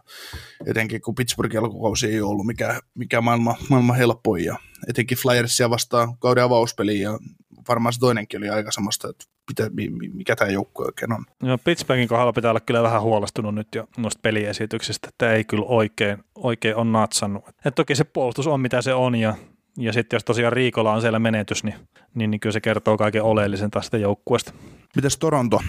etenkin 0.66 1.02
kun 1.02 1.16
Pittsburghin 1.16 1.60
alkukausi 1.60 2.08
ei 2.08 2.22
ollut 2.22 2.46
mikä, 2.46 2.80
mikä 2.96 3.22
maailman, 3.22 3.56
maailman 3.70 3.96
helppoin 3.96 4.46
ja 4.46 4.56
etenkin 4.88 5.18
Flyersia 5.18 5.70
vastaan 5.70 6.18
kauden 6.18 6.44
avauspeli 6.44 7.00
ja 7.00 7.20
varmaan 7.68 7.94
se 7.94 8.00
toinenkin 8.00 8.38
oli 8.38 8.50
aika 8.50 8.72
samasta, 8.72 9.10
että 9.10 9.26
mitä, 9.58 9.70
mikä 10.14 10.36
tämä 10.36 10.52
joukkue 10.52 10.86
oikein 10.86 11.14
on. 11.14 11.26
No, 11.44 11.58
Pittsburghin 11.58 12.08
kohdalla 12.08 12.34
pitää 12.34 12.52
olla 12.52 12.60
kyllä 12.60 12.84
vähän 12.84 13.02
huolestunut 13.02 13.56
nyt 13.56 13.68
jo 13.76 13.88
noista 13.98 14.20
peliesityksistä, 14.24 15.08
että 15.08 15.34
ei 15.34 15.44
kyllä 15.44 15.66
oikein, 15.68 16.18
oikein 16.36 16.76
on 16.76 16.92
natsannut. 16.92 17.44
Et 17.66 17.76
toki 17.76 17.96
se 17.96 18.04
puolustus 18.04 18.48
on 18.48 18.62
mitä 18.62 18.82
se 18.82 18.94
on 18.94 19.16
ja, 19.16 19.36
ja 19.78 19.94
sitten 19.94 20.18
jos 20.18 20.24
tosiaan 20.24 20.54
Riikola 20.54 20.94
on 20.94 21.02
siellä 21.02 21.20
menetys, 21.20 21.64
niin, 21.64 21.76
niin, 22.16 22.32
niin 22.32 22.40
kyllä 22.40 22.54
se 22.54 22.62
kertoo 22.62 22.98
kaiken 22.98 23.24
oleellisen 23.24 23.72
tästä 23.72 23.98
joukkueesta. 23.98 24.54
Mites 24.96 25.18
Toronto? 25.18 25.60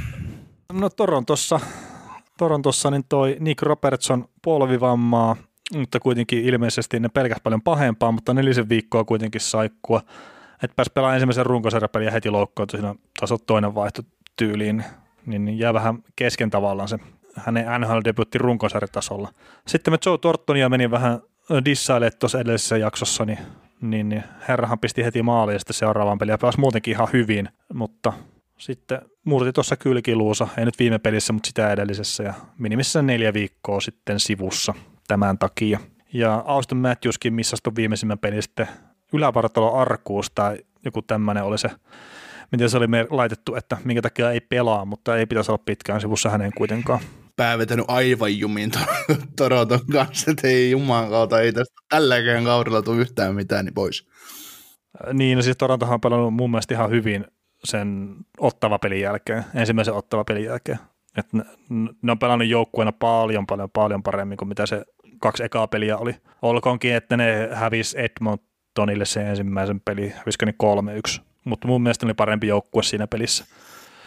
No 0.72 0.90
Torontossa, 0.90 1.60
Torontossa 2.38 2.90
niin 2.90 3.04
toi 3.08 3.36
Nick 3.40 3.62
Robertson 3.62 4.24
polvivammaa, 4.42 5.36
mutta 5.74 6.00
kuitenkin 6.00 6.44
ilmeisesti 6.44 7.00
ne 7.00 7.08
pelkäs 7.08 7.38
paljon 7.42 7.62
pahempaa, 7.62 8.12
mutta 8.12 8.34
nelisen 8.34 8.68
viikkoa 8.68 9.04
kuitenkin 9.04 9.40
saikkua 9.40 10.02
että 10.62 10.74
pääsi 10.76 10.90
pelaamaan 10.94 11.14
ensimmäisen 11.14 11.46
runkosarjapelin 11.46 12.06
ja 12.06 12.12
heti 12.12 12.30
loukkaantui 12.30 12.80
siinä 12.80 12.94
taas 13.20 13.42
toinen 13.46 13.74
vaihto 13.74 14.02
tyyliin, 14.36 14.84
niin, 15.26 15.58
jää 15.58 15.74
vähän 15.74 15.98
kesken 16.16 16.50
tavallaan 16.50 16.88
se 16.88 16.98
hänen 17.36 17.66
NHL-debutti 17.66 18.38
runkosarjatasolla. 18.38 19.28
Sitten 19.66 19.94
me 19.94 19.98
Joe 20.06 20.18
Tortonia 20.18 20.68
meni 20.68 20.90
vähän 20.90 21.20
dissaille 21.64 22.10
tuossa 22.10 22.40
edellisessä 22.40 22.76
jaksossa, 22.76 23.24
niin, 23.24 23.38
niin, 23.80 24.08
niin 24.08 24.24
herrahan 24.48 24.78
pisti 24.78 25.04
heti 25.04 25.22
maaliin 25.22 25.54
ja 25.54 25.58
sitten 25.58 25.74
seuraavaan 25.74 26.18
peliin 26.18 26.32
ja 26.32 26.38
pääsi 26.38 26.60
muutenkin 26.60 26.92
ihan 26.92 27.08
hyvin, 27.12 27.48
mutta 27.74 28.12
sitten 28.58 29.02
murti 29.24 29.52
tuossa 29.52 29.76
kylkiluusa, 29.76 30.48
ei 30.58 30.64
nyt 30.64 30.78
viime 30.78 30.98
pelissä, 30.98 31.32
mutta 31.32 31.46
sitä 31.46 31.72
edellisessä 31.72 32.22
ja 32.22 32.34
minimissä 32.58 33.02
neljä 33.02 33.32
viikkoa 33.32 33.80
sitten 33.80 34.20
sivussa 34.20 34.74
tämän 35.08 35.38
takia. 35.38 35.78
Ja 36.12 36.42
Auston 36.46 36.78
Matthewskin 36.78 37.34
missastui 37.34 37.72
viimeisimmän 37.76 38.18
pelin 38.18 38.42
sitten 38.42 38.68
ylävartalo 39.12 39.74
arkuus 39.74 40.30
tai 40.30 40.58
joku 40.84 41.02
tämmöinen 41.02 41.44
oli 41.44 41.58
se, 41.58 41.70
miten 42.52 42.70
se 42.70 42.76
oli 42.76 42.86
laitettu, 43.10 43.54
että 43.54 43.76
minkä 43.84 44.02
takia 44.02 44.30
ei 44.30 44.40
pelaa, 44.40 44.84
mutta 44.84 45.16
ei 45.16 45.26
pitäisi 45.26 45.50
olla 45.50 45.62
pitkään 45.64 46.00
sivussa 46.00 46.30
hänen 46.30 46.52
kuitenkaan. 46.56 47.00
Pää 47.36 47.58
vetänyt 47.58 47.84
aivan 47.88 48.38
jumiin 48.38 48.70
Toronton 49.36 49.80
kanssa, 49.92 50.30
että 50.30 50.48
ei 50.48 50.70
juman 50.70 51.10
kautta, 51.10 51.40
ei 51.40 51.52
tästä 51.52 51.74
tälläkään 51.88 52.44
kaudella 52.44 52.82
tule 52.82 53.00
yhtään 53.00 53.34
mitään, 53.34 53.64
niin 53.64 53.74
pois. 53.74 54.08
Niin, 55.12 55.36
no 55.36 55.42
siis 55.42 55.56
Torontohan 55.56 55.94
on 55.94 56.00
pelannut 56.00 56.34
mun 56.34 56.50
mielestä 56.50 56.74
ihan 56.74 56.90
hyvin 56.90 57.24
sen 57.64 58.16
ottava 58.38 58.78
pelin 58.78 59.00
jälkeen, 59.00 59.44
ensimmäisen 59.54 59.94
ottava 59.94 60.24
pelin 60.24 60.44
jälkeen. 60.44 60.78
Et 61.16 61.32
ne, 61.32 61.44
ne 62.02 62.12
on 62.12 62.18
pelannut 62.18 62.48
joukkueena 62.48 62.92
paljon, 62.92 63.46
paljon, 63.46 63.70
paljon 63.70 64.02
paremmin 64.02 64.38
kuin 64.38 64.48
mitä 64.48 64.66
se 64.66 64.84
kaksi 65.20 65.44
ekaa 65.44 65.66
peliä 65.66 65.96
oli. 65.96 66.16
Olkoonkin, 66.42 66.94
että 66.94 67.16
ne 67.16 67.48
hävisi 67.52 67.96
Edmont 68.00 68.42
Tonille 68.74 69.04
se 69.04 69.20
ensimmäisen 69.20 69.80
peli, 69.80 70.08
hävisikö 70.16 70.46
niin 70.46 71.18
3-1, 71.18 71.20
mutta 71.44 71.68
mun 71.68 71.82
mielestä 71.82 72.06
oli 72.06 72.14
parempi 72.14 72.46
joukkue 72.46 72.82
siinä 72.82 73.06
pelissä. 73.06 73.44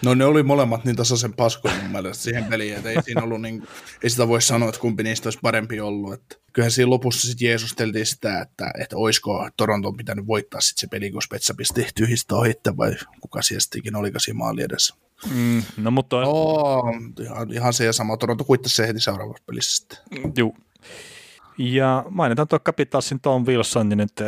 No 0.01 0.13
ne 0.13 0.25
oli 0.25 0.43
molemmat 0.43 0.85
niin 0.85 0.95
tasaisen 0.95 1.33
paskoja 1.33 1.75
mun 1.81 1.91
mielestä 1.91 2.23
siihen 2.23 2.45
peliin, 2.45 2.75
että 2.75 2.89
ei 2.89 3.03
siinä 3.03 3.23
ollut 3.23 3.41
niin, 3.41 3.67
ei 4.03 4.09
sitä 4.09 4.27
voi 4.27 4.41
sanoa, 4.41 4.69
että 4.69 4.81
kumpi 4.81 5.03
niistä 5.03 5.27
olisi 5.27 5.39
parempi 5.41 5.79
ollut. 5.79 6.13
Että 6.13 6.35
kyllähän 6.53 6.71
siinä 6.71 6.89
lopussa 6.89 7.27
sitten 7.27 7.47
jeesusteltiin 7.47 8.05
sitä, 8.05 8.41
että, 8.41 8.71
että 8.79 8.97
olisiko 8.97 9.49
Toronton 9.57 9.97
pitänyt 9.97 10.27
voittaa 10.27 10.61
sitten 10.61 10.81
se 10.81 10.87
peli, 10.87 11.11
kun 11.11 11.21
Spetsa 11.21 11.53
pisti 11.53 11.87
tyhjistä 11.95 12.35
ohitte 12.35 12.77
vai 12.77 12.95
kuka 13.21 13.41
siestikin 13.41 13.95
olikaan 13.95 14.21
siinä 14.21 14.37
maali 14.37 14.61
edessä. 14.61 14.95
Mm, 15.33 15.63
no 15.77 15.91
mutta... 15.91 16.17
Oh, 16.17 16.85
ihan, 17.21 17.51
ihan 17.51 17.73
se 17.73 17.85
ja 17.85 17.93
sama. 17.93 18.17
Toronto 18.17 18.43
kuittasi 18.43 18.75
se 18.75 18.87
heti 18.87 18.99
seuraavassa 18.99 19.43
pelissä 19.45 19.77
sitten. 19.77 19.97
Juu. 20.37 20.57
Ja 21.57 22.05
mainitaan 22.09 22.47
tuo 22.47 22.59
Capitalsin 22.59 23.19
Tom 23.19 23.45
Wilson, 23.45 23.89
niin 23.89 23.97
nyt 23.97 24.23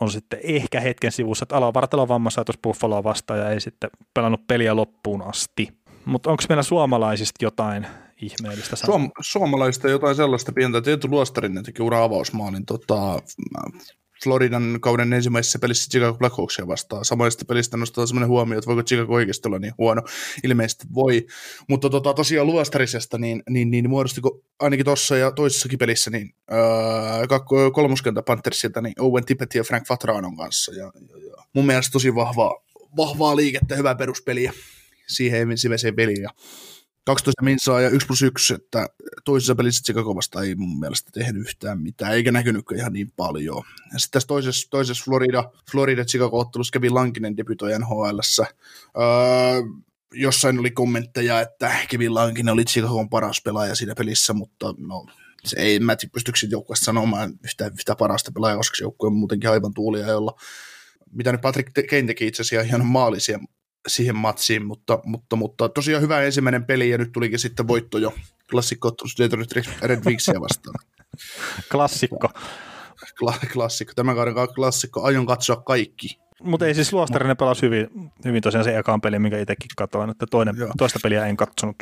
on 0.00 0.10
sitten 0.10 0.38
ehkä 0.42 0.80
hetken 0.80 1.12
sivussa, 1.12 1.44
että 1.44 1.56
alavartalon 1.56 2.08
vamma 2.08 2.30
saatus 2.30 2.58
Buffaloa 2.58 3.04
vastaan 3.04 3.40
ja 3.40 3.50
ei 3.50 3.60
sitten 3.60 3.90
pelannut 4.14 4.46
peliä 4.46 4.76
loppuun 4.76 5.22
asti. 5.22 5.68
Mutta 6.04 6.30
onko 6.30 6.42
meillä 6.48 6.62
suomalaisista 6.62 7.44
jotain 7.44 7.86
ihmeellistä 8.22 8.76
Suom- 8.76 9.10
suomalaisista 9.20 9.88
jotain 9.88 10.16
sellaista 10.16 10.52
pientä, 10.52 10.82
Eetu 10.86 11.08
Luostarinen 11.10 11.64
teki 11.64 11.82
ura 11.82 12.04
avausmaalin 12.04 12.66
tota, 12.66 13.22
Floridan 14.24 14.78
kauden 14.80 15.12
ensimmäisessä 15.12 15.58
pelissä 15.58 15.90
Chicago 15.90 16.18
Blackhawksia 16.18 16.66
vastaan. 16.66 17.04
Samoista 17.04 17.44
pelistä 17.44 17.76
nostetaan 17.76 18.08
sellainen 18.08 18.28
huomio, 18.28 18.58
että 18.58 18.68
voiko 18.68 18.82
Chicago 18.82 19.14
oikeasti 19.14 19.48
olla 19.48 19.58
niin 19.58 19.74
huono. 19.78 20.02
Ilmeisesti 20.44 20.86
voi. 20.94 21.26
Mutta 21.68 21.90
tota, 21.90 22.14
tosiaan 22.14 22.46
luostarisesta, 22.46 23.18
niin, 23.18 23.42
niin, 23.50 23.70
niin 23.70 23.90
muodostiko 23.90 24.40
ainakin 24.60 24.84
tuossa 24.84 25.16
ja 25.16 25.30
toisessakin 25.30 25.78
pelissä, 25.78 26.10
niin 26.10 26.34
öö, 26.52 27.70
kolmoskenttä 27.72 28.22
Panthersilta, 28.22 28.80
niin 28.80 28.94
Owen 29.00 29.24
Tippett 29.24 29.54
ja 29.54 29.64
Frank 29.64 29.86
Fatranon 29.86 30.36
kanssa. 30.36 30.72
Ja, 30.72 30.92
ja, 31.10 31.26
ja. 31.28 31.36
Mun 31.52 31.66
mielestä 31.66 31.92
tosi 31.92 32.14
vahvaa, 32.14 32.54
vahvaa 32.96 33.36
liikettä, 33.36 33.76
hyvää 33.76 33.94
peruspeliä 33.94 34.52
siihen 35.06 35.50
ensimmäiseen 35.50 35.94
peliin. 35.94 36.28
12 37.04 37.42
minsaa 37.42 37.80
ja 37.80 37.88
1 37.88 38.06
plus 38.06 38.22
1, 38.22 38.54
että 38.54 38.86
toisessa 39.24 39.54
pelissä 39.54 39.82
Chicago 39.82 40.16
vasta 40.16 40.42
ei 40.42 40.54
mun 40.54 40.80
mielestä 40.80 41.10
tehnyt 41.12 41.42
yhtään 41.42 41.80
mitään, 41.80 42.12
eikä 42.12 42.32
näkynyt 42.32 42.64
ihan 42.76 42.92
niin 42.92 43.12
paljon. 43.16 43.62
Ja 43.92 43.98
sitten 43.98 44.12
tässä 44.12 44.26
toisessa, 44.26 44.70
toisessa 44.70 45.04
Florida, 45.04 45.50
Florida 45.72 46.04
Chicago-ottelussa 46.04 46.72
kävi 46.72 46.90
Lankinen 46.90 47.36
debytoi 47.36 47.78
nhl 47.78 48.18
öö, 48.98 49.62
jossain 50.14 50.58
oli 50.58 50.70
kommentteja, 50.70 51.40
että 51.40 51.76
Kevin 51.88 52.14
Lankinen 52.14 52.52
oli 52.52 52.64
Chicagon 52.64 53.08
paras 53.08 53.40
pelaaja 53.44 53.74
siinä 53.74 53.94
pelissä, 53.94 54.32
mutta 54.32 54.74
no, 54.78 55.06
se 55.44 55.60
ei, 55.60 55.80
mä 55.80 55.96
pystyykö 56.12 56.38
joukkueesta 56.50 56.84
sanomaan 56.84 57.32
yhtä, 57.44 57.66
yhtä 57.66 57.96
parasta 57.96 58.32
pelaajaa, 58.32 58.56
koska 58.56 58.76
joukkue 58.80 59.06
on 59.06 59.16
muutenkin 59.16 59.50
aivan 59.50 59.74
tuulia, 59.74 60.06
jolla 60.06 60.40
mitä 61.12 61.32
nyt 61.32 61.40
Patrick 61.40 61.86
Kane 61.90 62.02
teki 62.02 62.26
itse 62.26 62.42
asiassa 62.42 62.66
ihan 62.66 62.86
maalisia 62.86 63.38
siihen 63.88 64.16
matsiin, 64.16 64.66
mutta, 64.66 64.98
mutta, 65.04 65.36
mutta 65.36 65.68
tosiaan 65.68 66.02
hyvä 66.02 66.22
ensimmäinen 66.22 66.64
peli 66.64 66.90
ja 66.90 66.98
nyt 66.98 67.12
tulikin 67.12 67.38
sitten 67.38 67.68
voitto 67.68 67.98
jo 67.98 68.14
klassikko 68.50 68.92
Detroit 69.18 69.52
Red 69.82 70.04
Wingsia 70.06 70.40
vastaan. 70.40 70.74
klassikko. 71.72 72.28
Kla- 73.24 73.52
klassikko. 73.52 73.92
Tämän 73.96 74.16
kauden 74.16 74.34
klassikko. 74.54 75.02
Aion 75.02 75.26
katsoa 75.26 75.56
kaikki. 75.56 76.18
Mutta 76.42 76.66
ei 76.66 76.74
siis 76.74 76.92
Luostarinen 76.92 77.36
pelasi 77.36 77.62
hyvin, 77.62 77.88
hyvin 78.24 78.42
tosiaan 78.42 78.64
se 78.64 78.78
ekaan 78.78 79.00
peli, 79.00 79.18
minkä 79.18 79.38
itsekin 79.38 79.68
katsoin, 79.76 80.10
että 80.10 80.26
toinen, 80.30 80.54
toista 80.78 80.98
peliä 81.02 81.26
en 81.26 81.36
katsonut. 81.36 81.76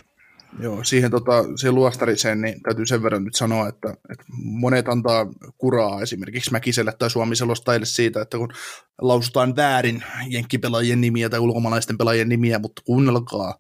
Joo, 0.61 0.85
siihen 0.85 1.11
tota, 1.11 1.33
se 1.57 1.73
luostariseen, 1.73 2.41
niin 2.41 2.63
täytyy 2.63 2.87
sen 2.87 3.03
verran 3.03 3.25
nyt 3.25 3.35
sanoa, 3.35 3.69
että, 3.69 3.91
että 3.91 4.25
monet 4.43 4.89
antaa 4.89 5.27
kuraa 5.59 6.03
esimerkiksi 6.03 6.53
Mäkiselle 6.53 6.93
tai 6.99 7.11
Suomi-selostajille 7.11 7.87
siitä, 7.87 8.23
että 8.23 8.39
kun 8.39 8.53
lausutaan 9.01 9.57
väärin 9.57 10.05
jenkkipelaajien 10.29 11.01
nimiä 11.01 11.29
tai 11.29 11.41
ulkomaalaisten 11.41 11.99
pelaajien 11.99 12.29
nimiä, 12.29 12.59
mutta 12.59 12.83
kuunnelkaa, 12.85 13.55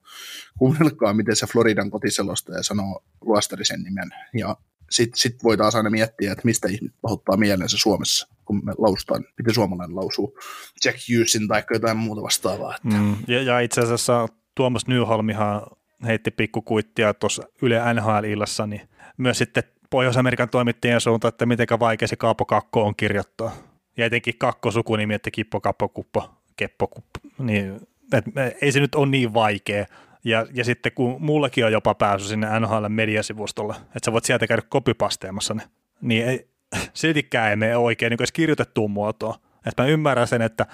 kuunnelkaa 0.58 1.14
miten 1.14 1.36
se 1.36 1.46
Floridan 1.46 1.90
kotiselostaja 1.90 2.62
sanoo 2.62 3.04
luostarisen 3.20 3.82
nimen. 3.82 4.10
Ja 4.34 4.56
sitten 4.90 5.20
sit 5.20 5.44
voi 5.44 5.56
taas 5.56 5.74
aina 5.74 5.90
miettiä, 5.90 6.32
että 6.32 6.44
mistä 6.44 6.68
ihmiset 6.68 6.96
pahoittaa 7.02 7.36
mielensä 7.36 7.78
Suomessa, 7.78 8.28
kun 8.44 8.64
me 8.64 8.72
lausutaan, 8.78 9.24
miten 9.38 9.54
suomalainen 9.54 9.96
lausuu 9.96 10.38
Jack 10.84 10.98
Hughesin 11.08 11.48
tai 11.48 11.64
jotain 11.72 11.96
muuta 11.96 12.22
vastaavaa. 12.22 12.76
Että. 12.76 12.98
Mm, 12.98 13.16
ja, 13.28 13.42
ja 13.42 13.60
itse 13.60 13.80
asiassa 13.80 14.28
Tuomas 14.54 14.86
Nyholmihan 14.86 15.62
heitti 16.06 16.30
pikkukuittia 16.30 17.14
tuossa 17.14 17.42
Yle 17.62 17.80
NHL-illassa, 17.94 18.66
niin 18.66 18.88
myös 19.16 19.38
sitten 19.38 19.62
Pohjois-Amerikan 19.90 20.48
toimittajien 20.48 21.00
suuntaan, 21.00 21.28
että 21.28 21.46
miten 21.46 21.66
vaikea 21.80 22.08
se 22.08 22.16
Kaapo 22.16 22.44
Kakko 22.44 22.82
on 22.82 22.96
kirjoittaa. 22.96 23.52
Ja 23.96 24.06
etenkin 24.06 24.38
Kakko-sukunimi, 24.38 25.14
että 25.14 25.30
Kippo, 25.30 25.60
Kappo, 25.60 25.88
Kuppo, 25.88 26.30
Keppo, 26.56 26.86
Kuppo. 26.86 27.20
Niin, 27.38 27.80
et, 28.12 28.24
ei 28.62 28.72
se 28.72 28.80
nyt 28.80 28.94
ole 28.94 29.06
niin 29.06 29.34
vaikea. 29.34 29.86
Ja, 30.24 30.46
ja 30.54 30.64
sitten 30.64 30.92
kun 30.92 31.22
mullakin 31.22 31.64
on 31.64 31.72
jopa 31.72 31.94
päässyt 31.94 32.28
sinne 32.28 32.60
NHL 32.60 32.88
mediasivustolle, 32.88 33.74
että 33.74 34.00
sä 34.04 34.12
voit 34.12 34.24
sieltä 34.24 34.46
käydä 34.46 34.62
kopipasteemassa 34.68 35.54
ne, 35.54 35.62
niin 36.00 36.26
ei, 36.26 36.48
siltikään 36.92 37.50
ei 37.50 37.56
mene 37.56 37.76
oikein 37.76 38.10
niin 38.10 38.20
edes 38.20 38.32
kirjoitettuun 38.32 38.90
muotoon. 38.90 39.34
Että 39.66 39.82
mä 39.82 39.88
ymmärrän 39.88 40.26
sen, 40.26 40.42
että, 40.42 40.66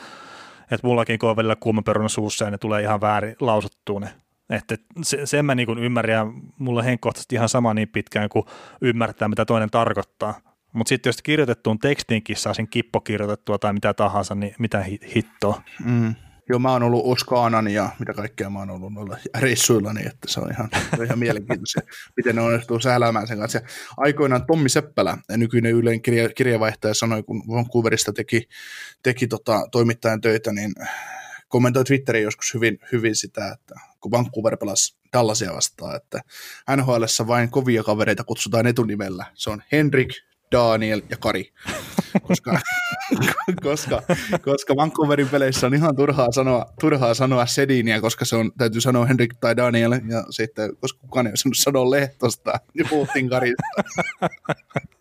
että 0.63 0.87
mullakin 0.87 1.19
kun 1.19 1.31
on 1.31 1.37
välillä 1.37 1.57
kuuma 1.57 1.83
peruna 1.83 2.09
suussa 2.09 2.45
ja 2.45 2.51
ne 2.51 2.59
tulee 2.59 2.83
ihan 2.83 3.01
väärin 3.01 3.37
lausuttuun 3.41 4.03
ne 4.03 4.09
että 4.51 4.77
se, 5.03 5.27
sen 5.27 5.45
mä 5.45 5.55
niin 5.55 5.79
ymmärrän 5.79 6.17
ja 6.17 6.27
mulla 6.59 6.83
henkkohtaisesti 6.83 7.35
ihan 7.35 7.49
sama 7.49 7.75
niin 7.75 7.89
pitkään 7.89 8.29
kuin 8.29 8.45
ymmärtää, 8.81 9.29
mitä 9.29 9.45
toinen 9.45 9.71
tarkoittaa. 9.71 10.41
Mutta 10.73 10.89
sitten 10.89 11.09
jos 11.09 11.23
kirjoitettuun 11.23 11.79
tekstinkin 11.79 12.37
saa 12.37 12.55
sen 12.55 12.69
kippo 12.69 13.01
kirjoitettua 13.01 13.59
tai 13.59 13.73
mitä 13.73 13.95
tahansa, 13.95 14.35
niin 14.35 14.55
mitä 14.59 14.85
hittoa. 15.15 15.63
Mm. 15.85 16.15
Joo, 16.49 16.59
mä 16.59 16.73
oon 16.73 16.83
ollut 16.83 17.03
Oskaanan 17.05 17.69
ja 17.69 17.91
mitä 17.99 18.15
kaikkea 18.15 18.51
mä 18.51 18.59
oon 18.59 18.71
ollut 18.71 18.93
noilla 18.93 19.17
reissuilla, 19.39 19.93
niin 19.93 20.07
että 20.07 20.29
se 20.29 20.41
on 20.41 20.51
ihan, 20.51 20.69
ihan 21.05 21.19
mielenkiintoista, 21.19 21.81
miten 22.17 22.37
ne 22.37 22.43
onnistuu 22.43 22.81
sähläämään 22.81 23.27
sen 23.27 23.39
kanssa. 23.39 23.59
Ja 23.59 23.65
aikoinaan 23.97 24.47
Tommi 24.47 24.69
Seppälä, 24.69 25.19
nykyinen 25.37 25.73
Ylen 25.73 26.03
kirja, 26.03 26.29
kirjavaihtaja, 26.29 26.95
sanoi, 26.95 27.23
kun 27.23 27.43
Vancouverista 27.49 28.13
teki, 28.13 28.49
teki 29.03 29.27
tota, 29.27 29.61
toimittajan 29.73 30.21
töitä, 30.21 30.53
niin 30.53 30.73
kommentoi 31.49 31.85
Twitteriin 31.85 32.25
joskus 32.25 32.55
hyvin, 32.55 32.79
hyvin 32.93 33.17
sitä, 33.17 33.49
että 33.53 33.75
kun 34.01 34.11
Vancouver 34.11 34.57
pelasi 34.57 34.97
Dallasia 35.13 35.55
vastaan, 35.55 35.97
että 35.97 36.21
nhl 36.77 37.05
vain 37.27 37.51
kovia 37.51 37.83
kavereita 37.83 38.25
kutsutaan 38.25 38.67
etunimellä. 38.67 39.27
Se 39.35 39.51
on 39.51 39.63
Henrik, 39.73 40.09
Daniel 40.53 41.03
ja 41.11 41.17
Kari. 41.17 41.53
Koska, 42.23 42.61
koska, 43.63 44.03
koska 44.43 44.77
Vancouverin 44.77 45.29
peleissä 45.29 45.67
on 45.67 45.75
ihan 45.75 45.97
turhaa 45.97 46.33
sanoa, 46.33 46.67
turhaa 46.81 47.15
sanoa 47.15 47.47
Sediniä, 47.47 48.01
koska 48.01 48.25
se 48.25 48.37
on, 48.37 48.53
täytyy 48.59 48.81
sanoa 48.81 49.07
Henrik 49.07 49.35
tai 49.41 49.57
Daniel, 49.57 49.93
ja 49.93 50.25
sitten, 50.31 50.77
koska 50.77 51.01
kukaan 51.01 51.27
ei 51.27 51.33
osannut 51.33 51.59
sanoa 51.59 51.91
Lehtosta, 51.91 52.53
niin 52.75 52.89
puhuttiin 52.89 53.29
Karista. 53.29 53.63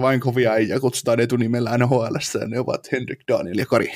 vain 0.00 0.20
kovia 0.20 0.58
ja 0.58 0.80
kutsutaan 0.80 1.20
etunimellä 1.20 1.78
NHL, 1.78 2.16
ja 2.40 2.46
ne 2.46 2.58
ovat 2.58 2.92
Henrik, 2.92 3.20
Daniel 3.28 3.58
ja 3.58 3.66
Kari. 3.66 3.92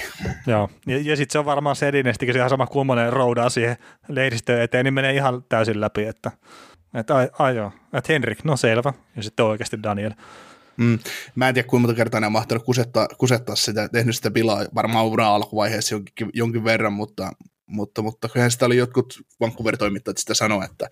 Joo, 0.47 0.71
ja, 0.87 0.99
ja 1.03 1.17
sitten 1.17 1.33
se 1.33 1.39
on 1.39 1.45
varmaan 1.45 1.77
se 1.77 1.89
Edinestikin 1.89 2.35
se 2.35 2.39
ihan 2.39 2.51
sama 2.51 2.67
kummonen 2.67 3.13
roudaa 3.13 3.51
siihen 3.51 3.77
lehdistöön 4.09 4.63
eteen, 4.63 4.85
niin 4.85 4.95
menee 4.95 5.15
ihan 5.15 5.45
täysin 5.49 5.81
läpi, 5.81 6.05
että 6.05 6.31
että 6.95 7.17
ai, 7.17 7.29
ai 7.39 7.57
joo, 7.57 7.73
että 7.93 8.13
Henrik, 8.13 8.45
no 8.45 8.57
selvä, 8.57 8.93
ja 9.17 9.23
sitten 9.23 9.47
oikeasti 9.47 9.83
Daniel. 9.83 10.13
Mm. 10.77 10.99
Mä 11.35 11.49
en 11.49 11.55
tiedä 11.55 11.69
kuinka 11.69 11.87
monta 11.87 11.97
kertaa 11.97 12.21
ne 12.21 12.27
on 12.27 12.33
mahtanut 12.33 12.65
kusettaa, 12.65 13.09
kusettaa 13.19 13.57
sitä, 13.57 13.89
tehnyt 13.89 14.17
sitä 14.17 14.31
pilaa 14.31 14.65
varmaan 14.75 15.07
uran 15.07 15.27
alkuvaiheessa 15.27 15.95
jonkin, 15.95 16.31
jonkin 16.35 16.65
verran, 16.65 16.93
mutta, 16.93 17.33
mutta, 17.67 18.03
mutta 18.03 18.29
kyllähän 18.29 18.51
sitä 18.51 18.67
oli 18.67 18.77
jotkut 18.77 19.21
Vancouver-toimittajat 19.41 20.19
sitä 20.19 20.35
sanoa, 20.35 20.65
että, 20.65 20.91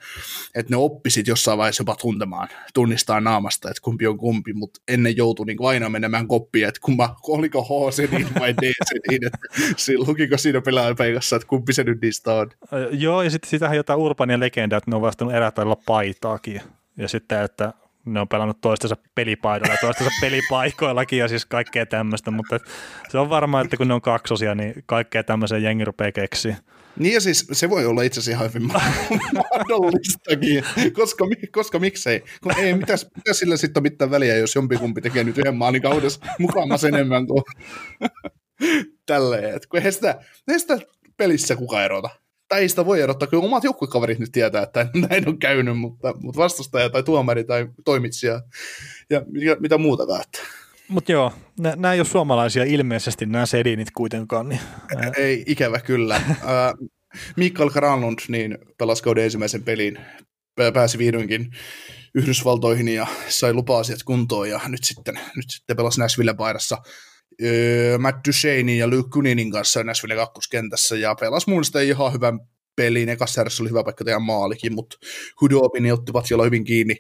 että 0.55 0.70
ne 0.70 0.77
oppisit 0.77 1.27
jossain 1.27 1.59
vaiheessa 1.59 1.81
jopa 1.81 1.97
tuntemaan, 1.97 2.49
tunnistaa 2.75 3.20
naamasta, 3.20 3.70
että 3.70 3.81
kumpi 3.83 4.07
on 4.07 4.18
kumpi, 4.18 4.53
mutta 4.53 4.81
ennen 4.89 5.16
joutui 5.16 5.47
niin 5.47 5.59
aina 5.66 5.89
menemään 5.89 6.29
koppia, 6.29 6.68
että 6.68 6.81
kumma, 6.85 7.16
oliko 7.29 7.62
H 7.62 7.95
se 7.95 8.07
niin 8.07 8.29
vai 8.41 8.55
D 8.57 8.72
se 8.85 8.95
niin, 9.11 9.27
että 9.27 9.39
lukiko 10.07 10.39
siinä 10.39 10.61
pelaajapeikassa, 10.61 11.37
että 11.37 11.49
kumpi 11.49 11.72
se 11.72 11.85
nyt 11.85 12.01
niistä 12.03 12.35
on. 12.35 12.51
Joo, 12.91 13.22
ja 13.22 13.31
sitten 13.31 13.51
sitähän 13.51 13.77
jotain 13.77 13.99
urbania 13.99 14.41
legendaa, 14.41 14.77
että 14.77 14.91
ne 14.91 14.97
on 14.97 15.03
vastannut 15.03 15.35
erätailla 15.35 15.77
paitaakin, 15.87 16.61
ja 16.99 17.09
sitten, 17.09 17.43
että 17.43 17.72
ne 18.05 18.20
on 18.20 18.28
pelannut 18.28 18.61
toistensa 18.61 18.96
pelipaidoilla 19.14 19.74
ja 19.74 19.78
toistensa 19.80 20.12
pelipaikoillakin 20.20 21.18
ja 21.18 21.28
siis 21.28 21.46
kaikkea 21.46 21.86
tämmöistä, 21.86 22.30
mutta 22.30 22.59
se 23.09 23.18
on 23.18 23.30
varmaan, 23.30 23.64
että 23.64 23.76
kun 23.76 23.88
ne 23.88 23.94
on 23.94 24.00
kaksosia, 24.00 24.55
niin 24.55 24.74
kaikkea 24.86 25.24
tämmöisen 25.24 25.62
jengi 25.62 25.84
rupeaa 25.84 26.12
keksiä. 26.12 26.57
Niin 26.98 27.14
ja 27.14 27.20
siis 27.20 27.46
se 27.52 27.70
voi 27.70 27.86
olla 27.86 28.02
itse 28.02 28.20
asiassa 28.20 28.38
ihan 28.38 28.55
hyvin 28.55 28.68
mahdollistakin, 29.52 30.64
koska, 30.92 31.24
koska 31.52 31.78
miksei. 31.78 32.22
Kun 32.42 32.59
ei, 32.59 32.74
mitäs, 32.74 33.07
mitäs 33.16 33.38
sillä 33.38 33.57
sitten 33.57 33.80
ole 33.80 33.90
mitään 33.90 34.11
väliä, 34.11 34.36
jos 34.36 34.55
jompikumpi 34.55 35.00
tekee 35.00 35.24
nyt 35.24 35.38
yhden 35.38 35.57
maalin 35.57 35.82
kaudessa 35.82 36.26
mukamas 36.38 36.84
enemmän 36.84 37.26
kuin 37.26 37.42
tälleen. 39.07 39.61
kun 39.68 39.78
eihän 39.78 39.92
sitä, 39.92 40.20
eihän 40.48 40.61
sitä 40.61 40.78
pelissä 41.16 41.57
kuka 41.57 41.84
erota 41.84 42.24
tai 42.49 42.61
ei 42.61 42.68
sitä 42.68 42.86
voi 42.86 43.01
erottaa, 43.01 43.28
kun 43.28 43.45
omat 43.45 43.64
joukkuekaverit 43.64 44.18
nyt 44.18 44.32
tietää, 44.32 44.62
että 44.62 44.86
näin 45.11 45.28
on 45.28 45.38
käynyt, 45.38 45.78
mutta, 45.78 46.14
mutta 46.20 46.40
vastustaja 46.40 46.90
tai 46.90 47.03
tuomari 47.03 47.45
tai 47.45 47.66
toimitsija 47.84 48.42
ja 49.11 49.22
mitä, 49.26 49.57
mitä 49.61 49.78
muutakaan. 49.78 50.20
Että. 50.20 50.38
Mutta 50.88 51.12
joo, 51.12 51.32
nämä 51.59 51.92
ei 51.92 52.01
ole 52.01 52.07
suomalaisia 52.07 52.64
ilmeisesti, 52.64 53.26
nämä 53.26 53.47
sedinit 53.47 53.88
kuitenkaan. 53.90 54.49
Niin, 54.49 54.61
ei, 55.16 55.45
ikävä 55.47 55.80
kyllä. 55.80 56.20
Mikael 57.36 57.70
Granlund 57.70 58.18
niin 58.28 58.59
pelasi 58.78 59.03
kauden 59.03 59.24
ensimmäisen 59.24 59.62
pelin, 59.62 59.99
pääsi 60.74 60.99
vihdoinkin 60.99 61.51
Yhdysvaltoihin 62.14 62.88
ja 62.88 63.07
sai 63.28 63.53
lupa-asiat 63.53 64.03
kuntoon 64.03 64.51
ja 64.51 64.61
nyt 64.68 64.84
sitten, 64.84 65.14
nyt 65.36 65.51
sitten 65.51 65.76
pelasi 65.76 66.01
Nashville 66.01 66.34
paidassa 66.34 66.78
Matt 67.99 68.26
Duchesnein 68.28 68.78
ja 68.78 68.89
Luke 68.89 69.09
Kuninin 69.12 69.51
kanssa 69.51 69.85
Nashville 69.85 70.14
kakkoskentässä 70.16 70.97
ja 70.97 71.14
pelasi 71.14 71.51
mun 71.51 71.57
mielestä 71.57 71.80
ihan 71.80 72.12
hyvän 72.12 72.41
pelin. 72.76 73.09
Ekassa 73.09 73.45
oli 73.61 73.68
hyvä 73.68 73.85
paikka 73.85 74.05
tehdä 74.05 74.18
maalikin, 74.18 74.74
mutta 74.74 74.97
Hudobin 75.41 75.93
ottivat 75.93 76.26
siellä 76.26 76.45
hyvin 76.45 76.64
kiinni, 76.64 76.97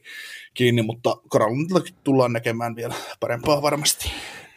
kiinni 0.54 0.82
mutta 0.82 1.16
Granlundillakin 1.30 1.94
tullaan 2.04 2.32
näkemään 2.32 2.76
vielä 2.76 2.94
parempaa 3.20 3.62
varmasti. 3.62 4.12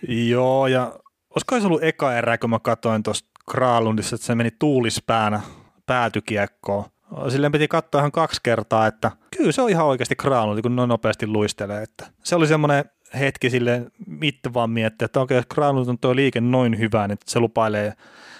Joo, 0.07 0.67
ja 0.67 0.99
olisiko 1.29 1.59
se 1.59 1.65
ollut 1.65 1.83
eka 1.83 2.17
erä, 2.17 2.37
kun 2.37 2.49
mä 2.49 2.59
katsoin 2.59 3.03
tuosta 3.03 3.29
Kralundissa, 3.51 4.15
että 4.15 4.27
se 4.27 4.35
meni 4.35 4.51
tuulispäänä 4.59 5.41
päätykiekkoon. 5.85 6.85
Silleen 7.29 7.51
piti 7.51 7.67
katsoa 7.67 8.01
ihan 8.01 8.11
kaksi 8.11 8.39
kertaa, 8.43 8.87
että 8.87 9.11
kyllä 9.37 9.51
se 9.51 9.61
on 9.61 9.69
ihan 9.69 9.85
oikeasti 9.85 10.15
Kralundi, 10.15 10.61
kun 10.61 10.75
noin 10.75 10.89
nopeasti 10.89 11.27
luistelee. 11.27 11.83
Että 11.83 12.07
se 12.23 12.35
oli 12.35 12.47
semmoinen 12.47 12.85
hetki 13.19 13.49
sille 13.49 13.91
itse 14.21 14.53
vaan 14.53 14.69
miettiä, 14.69 15.05
että 15.05 15.21
okei, 15.21 15.37
okay, 15.37 15.55
Granlund 15.55 15.87
on 15.87 15.99
tuo 15.99 16.15
liike 16.15 16.41
noin 16.41 16.79
hyvä, 16.79 17.07
niin 17.07 17.17
se 17.25 17.39
lupailee 17.39 17.93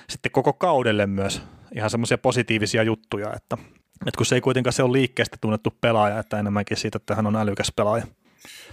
sitten 0.10 0.32
koko 0.32 0.54
kaudelle 0.54 1.08
myös 1.08 1.42
ihan 1.76 1.90
semmoisia 1.90 2.18
positiivisia 2.18 2.84
juttuja, 2.84 3.34
että, 3.34 3.58
että 4.06 4.18
kun 4.18 4.26
se 4.26 4.36
ei 4.36 4.42
kuitenkaan 4.42 4.74
se 4.74 4.84
on 4.84 4.94
liikkeestä 4.94 5.38
tunnettu 5.42 5.74
pelaaja, 5.82 6.20
että 6.20 6.40
enemmänkin 6.40 6.78
siitä, 6.78 6.98
että 6.98 7.16
hän 7.16 7.28
on 7.28 7.36
älykäs 7.36 7.74
pelaaja. 7.76 8.08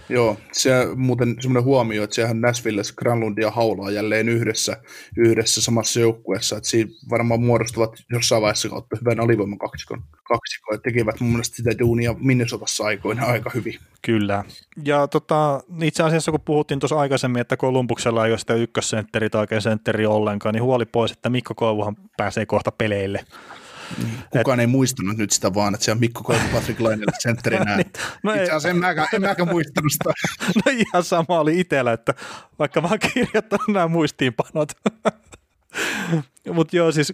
Joo, 0.09 0.37
se 0.51 0.71
muuten 0.95 1.35
semmoinen 1.39 1.63
huomio, 1.63 2.03
että 2.03 2.15
sehän 2.15 2.41
Nashville, 2.41 2.81
Granlund 2.95 3.37
ja 3.37 3.51
Haula 3.51 3.91
jälleen 3.91 4.29
yhdessä, 4.29 4.77
yhdessä 5.17 5.61
samassa 5.61 5.99
joukkueessa, 5.99 6.57
että 6.57 6.69
siinä 6.69 6.91
varmaan 7.09 7.41
muodostuvat 7.41 7.95
jossain 8.11 8.41
vaiheessa 8.41 8.69
kautta 8.69 8.97
hyvän 9.01 9.19
alivoiman 9.19 9.59
kaksikon, 9.59 10.03
kaksikon, 10.23 10.75
että 10.75 10.83
tekivät 10.83 11.19
mun 11.19 11.29
mielestä 11.29 11.55
sitä 11.55 11.79
duunia 11.79 12.15
Minnesotassa 12.19 12.83
aikoina 12.83 13.25
aika 13.25 13.51
hyvin. 13.53 13.79
Kyllä, 14.01 14.43
ja 14.85 15.07
tota, 15.07 15.63
itse 15.83 16.03
asiassa 16.03 16.31
kun 16.31 16.41
puhuttiin 16.41 16.79
tuossa 16.79 16.99
aikaisemmin, 16.99 17.41
että 17.41 17.57
Kolumbuksella 17.57 18.25
ei 18.25 18.31
ole 18.31 18.39
sitä 18.39 18.53
ykkössentteri 18.53 19.29
tai 19.29 19.41
oikein 19.41 19.61
sentteri 19.61 20.05
ollenkaan, 20.05 20.53
niin 20.53 20.63
huoli 20.63 20.85
pois, 20.85 21.11
että 21.11 21.29
Mikko 21.29 21.55
Koivuhan 21.55 21.95
pääsee 22.17 22.45
kohta 22.45 22.71
peleille. 22.71 23.25
Niin. 24.03 24.17
Kukaan 24.29 24.59
ei 24.59 24.67
muistanut 24.67 25.17
nyt 25.17 25.31
sitä 25.31 25.53
vaan, 25.53 25.73
että 25.73 25.85
se 25.85 25.91
on 25.91 25.99
Mikko 25.99 26.23
Koivu 26.23 26.43
Patrick 26.53 26.79
Lainelle 26.79 27.11
sentterinä. 27.19 27.75
niin. 27.77 27.91
no 28.23 28.33
Itse 28.33 28.43
asiassa 28.43 28.69
en 28.69 28.77
mäkään, 28.77 29.07
en 29.13 29.21
mäkään 29.21 29.49
muistanut 29.49 29.91
sitä. 29.91 30.13
no 30.65 30.71
ihan 30.71 31.03
sama 31.03 31.39
oli 31.39 31.59
itsellä, 31.59 31.93
että 31.93 32.13
vaikka 32.59 32.81
mä 32.81 32.87
oon 32.87 32.99
kirjoittanut 33.13 33.67
nämä 33.67 33.87
muistiinpanot. 33.87 34.71
Mutta 36.53 36.75
joo, 36.75 36.91
siis 36.91 37.13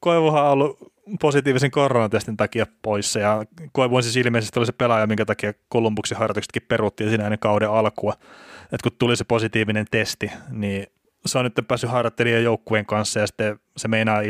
Koivuhan 0.00 0.44
on 0.44 0.50
ollut 0.50 0.92
positiivisen 1.20 1.70
koronatestin 1.70 2.36
takia 2.36 2.66
poissa 2.82 3.18
ja 3.18 3.44
Koivu 3.72 3.96
on 3.96 4.02
siis 4.02 4.16
ilmeisesti 4.16 4.58
oli 4.58 4.66
se 4.66 4.72
pelaaja, 4.72 5.06
minkä 5.06 5.24
takia 5.24 5.52
Kolumbuksen 5.68 6.18
harjoituksetkin 6.18 6.62
peruttiin 6.68 7.10
siinä 7.10 7.24
ennen 7.24 7.38
kauden 7.38 7.70
alkua. 7.70 8.12
että 8.62 8.82
kun 8.82 8.92
tuli 8.98 9.16
se 9.16 9.24
positiivinen 9.24 9.86
testi, 9.90 10.30
niin 10.50 10.86
se 11.26 11.38
on 11.38 11.44
nyt 11.44 11.68
päässyt 11.68 11.90
harjoittelijan 11.90 12.42
joukkueen 12.42 12.86
kanssa 12.86 13.20
ja 13.20 13.26
sitten 13.26 13.58
se 13.76 13.88
meinaa, 13.88 14.20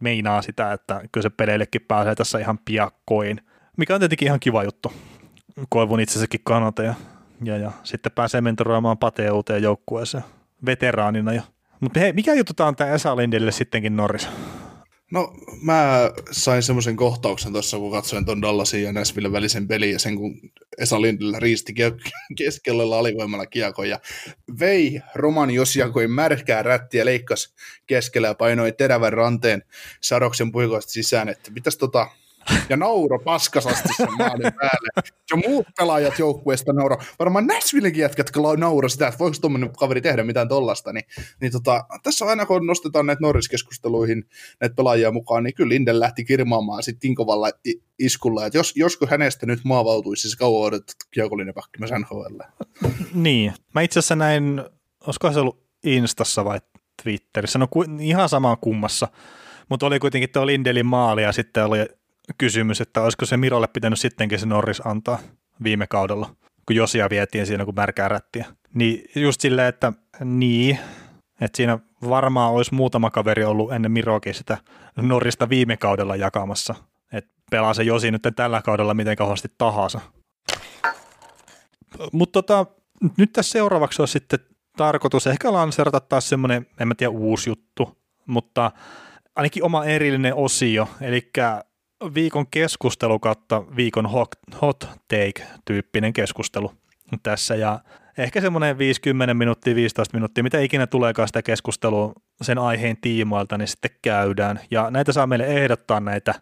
meinaa 0.00 0.42
sitä, 0.42 0.72
että 0.72 1.00
kyllä 1.12 1.22
se 1.22 1.30
peleillekin 1.30 1.84
pääsee 1.88 2.14
tässä 2.14 2.38
ihan 2.38 2.58
piakkoin, 2.64 3.40
mikä 3.76 3.94
on 3.94 4.00
tietenkin 4.00 4.26
ihan 4.26 4.40
kiva 4.40 4.64
juttu. 4.64 4.92
Koivun 5.68 6.00
itsensäkin 6.00 6.40
kannalta 6.44 6.82
ja, 6.82 6.94
ja, 7.44 7.56
ja 7.56 7.72
sitten 7.82 8.12
pääsee 8.12 8.40
mentoroimaan 8.40 8.98
Pateen 8.98 9.32
uuteen 9.32 9.62
joukkueeseen 9.62 10.24
veteraanina. 10.66 11.32
Ja. 11.32 11.42
Mutta 11.80 12.00
hei, 12.00 12.12
mikä 12.12 12.34
juttu 12.34 12.54
tämä 12.54 12.68
on 12.68 12.76
tämä 12.76 12.90
Esa 12.90 13.16
Lindelle 13.16 13.52
sittenkin 13.52 13.96
Norris? 13.96 14.28
No 15.12 15.34
mä 15.62 16.10
sain 16.30 16.62
semmoisen 16.62 16.96
kohtauksen 16.96 17.52
tuossa, 17.52 17.78
kun 17.78 17.92
katsoin 17.92 18.24
ton 18.24 18.42
Dallasin 18.42 18.82
ja 18.82 18.92
Nashville 18.92 19.32
välisen 19.32 19.68
pelin 19.68 19.92
ja 19.92 19.98
sen 19.98 20.16
kun 20.16 20.40
Esa 20.78 21.02
Lindellä 21.02 21.38
riisti 21.40 21.74
keskellä 22.38 22.98
alivoimalla 22.98 23.46
kiekon 23.46 23.88
ja 23.88 24.00
vei 24.58 25.00
Roman 25.14 25.50
Josiakoin 25.50 26.10
märkää 26.10 26.62
rättiä, 26.62 27.04
leikkasi 27.04 27.54
keskellä 27.86 28.28
ja 28.28 28.34
painoi 28.34 28.72
terävän 28.72 29.12
ranteen 29.12 29.62
sadoksen 30.00 30.52
puikoista 30.52 30.92
sisään, 30.92 31.28
että 31.28 31.50
mitäs 31.50 31.76
tota, 31.76 32.10
ja 32.68 32.76
nauro 32.76 33.18
paskasasti 33.18 33.88
sen 33.96 34.08
maalin 34.18 34.52
päälle. 34.60 34.88
Ja 35.30 35.48
muut 35.48 35.66
pelaajat 35.78 36.18
joukkueesta 36.18 36.72
nauro. 36.72 36.96
Varmaan 37.18 37.46
Nashvillekin 37.46 38.00
jätkät 38.00 38.30
nauro 38.56 38.88
sitä, 38.88 39.08
että 39.08 39.18
voiko 39.18 39.36
tuommoinen 39.40 39.72
kaveri 39.78 40.00
tehdä 40.00 40.24
mitään 40.24 40.48
tollasta. 40.48 40.92
Niin, 40.92 41.04
niin 41.40 41.52
tota, 41.52 41.84
tässä 42.02 42.24
aina 42.24 42.46
kun 42.46 42.66
nostetaan 42.66 43.06
näitä 43.06 43.20
Norris-keskusteluihin 43.20 44.24
näitä 44.60 44.74
pelaajia 44.74 45.10
mukaan, 45.10 45.44
niin 45.44 45.54
kyllä 45.54 45.68
Linden 45.68 46.00
lähti 46.00 46.24
kirmaamaan 46.24 46.82
sitten 46.82 47.00
Tinkovalla 47.00 47.50
iskulla, 47.98 48.46
että 48.46 48.58
jos, 48.58 48.72
josko 48.76 49.06
hänestä 49.06 49.46
nyt 49.46 49.60
maavautuisi 49.64 50.30
se 50.30 50.36
kauan 50.36 50.66
odotettu 50.66 51.06
kiekollinen 51.10 51.54
pakki 51.54 51.78
myös 51.78 51.90
NHL. 51.90 52.40
Niin. 53.14 53.52
Mä 53.74 53.80
itse 53.80 53.98
asiassa 53.98 54.16
näin, 54.16 54.62
olisiko 55.06 55.32
se 55.32 55.40
ollut 55.40 55.62
Instassa 55.84 56.44
vai 56.44 56.60
Twitterissä, 57.02 57.58
no 57.58 57.68
ihan 58.00 58.28
sama 58.28 58.56
kummassa, 58.56 59.08
mutta 59.68 59.86
oli 59.86 59.98
kuitenkin 59.98 60.30
tuo 60.30 60.46
Lindelin 60.46 60.86
maali 60.86 61.22
ja 61.22 61.32
sitten 61.32 61.64
oli 61.64 61.78
kysymys, 62.38 62.80
että 62.80 63.02
olisiko 63.02 63.26
se 63.26 63.36
Mirolle 63.36 63.68
pitänyt 63.68 63.98
sittenkin 63.98 64.38
se 64.38 64.46
Norris 64.46 64.86
antaa 64.86 65.18
viime 65.62 65.86
kaudella, 65.86 66.34
kun 66.66 66.76
Josia 66.76 67.10
vietiin 67.10 67.46
siinä 67.46 67.64
kuin 67.64 67.74
märkää 67.74 68.08
rättiä. 68.08 68.46
Niin 68.74 69.04
just 69.14 69.40
silleen, 69.40 69.68
että 69.68 69.92
niin, 70.24 70.78
että 71.40 71.56
siinä 71.56 71.78
varmaan 72.08 72.52
olisi 72.52 72.74
muutama 72.74 73.10
kaveri 73.10 73.44
ollut 73.44 73.72
ennen 73.72 73.92
Mirokin 73.92 74.34
sitä 74.34 74.58
Norrista 74.96 75.48
viime 75.48 75.76
kaudella 75.76 76.16
jakamassa. 76.16 76.74
Että 77.12 77.32
pelaa 77.50 77.74
se 77.74 77.82
Josi 77.82 78.10
nyt 78.10 78.22
tällä 78.36 78.62
kaudella 78.62 78.94
miten 78.94 79.16
kauheasti 79.16 79.48
tahansa. 79.58 80.00
Mutta 82.12 82.42
tota, 82.42 82.66
nyt 83.16 83.32
tässä 83.32 83.52
seuraavaksi 83.52 84.02
on 84.02 84.08
sitten 84.08 84.38
tarkoitus 84.76 85.26
ehkä 85.26 85.52
lanserata 85.52 86.00
taas 86.00 86.28
semmoinen, 86.28 86.66
en 86.80 86.88
mä 86.88 86.94
tiedä, 86.94 87.10
uusi 87.10 87.50
juttu, 87.50 87.98
mutta 88.26 88.70
ainakin 89.36 89.64
oma 89.64 89.84
erillinen 89.84 90.34
osio, 90.34 90.88
eli 91.00 91.30
viikon 92.14 92.46
keskustelu 92.50 93.18
kautta 93.18 93.64
viikon 93.76 94.06
hot, 94.06 94.28
hot 94.62 94.88
take-tyyppinen 95.08 96.12
keskustelu 96.12 96.72
tässä 97.22 97.54
ja 97.54 97.80
ehkä 98.18 98.40
semmoinen 98.40 98.78
50 98.78 99.34
minuuttia, 99.34 99.74
15 99.74 100.16
minuuttia, 100.16 100.44
mitä 100.44 100.60
ikinä 100.60 100.86
tuleekaan 100.86 101.28
sitä 101.28 101.42
keskustelua 101.42 102.12
sen 102.42 102.58
aiheen 102.58 102.96
tiimoilta, 103.00 103.58
niin 103.58 103.68
sitten 103.68 103.90
käydään. 104.02 104.60
Ja 104.70 104.90
näitä 104.90 105.12
saa 105.12 105.26
meille 105.26 105.46
ehdottaa 105.46 106.00
näitä 106.00 106.34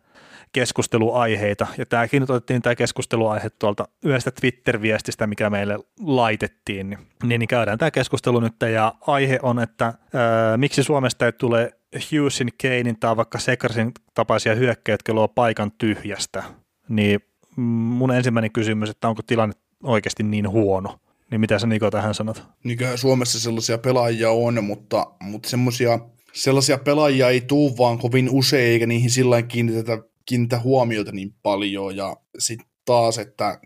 keskusteluaiheita. 0.53 1.67
Ja 1.79 1.87
tämäkin 1.87 2.21
nyt 2.21 2.31
otettiin 2.31 2.63
tämä 2.63 2.75
keskusteluaihe 2.75 3.51
tuolta 3.51 3.89
yhdestä 4.05 4.31
Twitter-viestistä, 4.31 5.27
mikä 5.27 5.51
meille 5.51 5.79
laitettiin. 6.01 6.99
Niin, 7.23 7.39
niin 7.39 7.49
käydään 7.49 7.79
tämä 7.79 7.91
keskustelu 7.91 8.41
nyt. 8.41 8.55
Ja 8.73 8.95
aihe 9.01 9.39
on, 9.43 9.59
että 9.59 9.85
ää, 9.85 10.57
miksi 10.57 10.83
Suomesta 10.83 11.27
ei 11.27 11.33
tule 11.33 11.80
Hughesin, 11.95 12.49
Kanein 12.63 13.01
tai 13.01 13.17
vaikka 13.17 13.39
Sekarsin 13.39 13.93
tapaisia 14.15 14.55
hyökkäjät, 14.55 14.99
jotka 15.01 15.13
luo 15.13 15.29
paikan 15.29 15.73
tyhjästä, 15.79 16.45
niin 16.89 17.21
mun 17.57 18.15
ensimmäinen 18.15 18.53
kysymys, 18.53 18.91
että 18.91 19.09
onko 19.09 19.23
tilanne 19.27 19.55
oikeasti 19.83 20.23
niin 20.23 20.49
huono, 20.49 21.01
niin 21.31 21.41
mitä 21.41 21.59
sä 21.59 21.67
Niko 21.67 21.91
tähän 21.91 22.15
sanot? 22.15 22.43
Niin 22.65 22.79
Suomessa 22.97 23.41
sellaisia 23.41 23.79
pelaajia 23.79 24.31
on, 24.31 24.65
mutta, 24.65 25.07
mutta 25.21 25.49
semmoisia 25.49 25.99
sellaisia 26.33 26.79
pelaajia 26.79 27.29
ei 27.29 27.41
tuu 27.41 27.79
vaan 27.79 27.99
kovin 27.99 28.31
usein, 28.31 28.73
eikä 28.73 28.87
niihin 28.87 29.11
sillä 29.11 29.43
kiinnitetä, 29.43 29.99
kiinnitä 30.27 30.59
huomiota 30.59 31.13
niin 31.13 31.35
paljon, 31.43 31.97
ja 31.97 32.17
sitten 32.39 32.67
taas, 32.85 33.19
että 33.19 33.61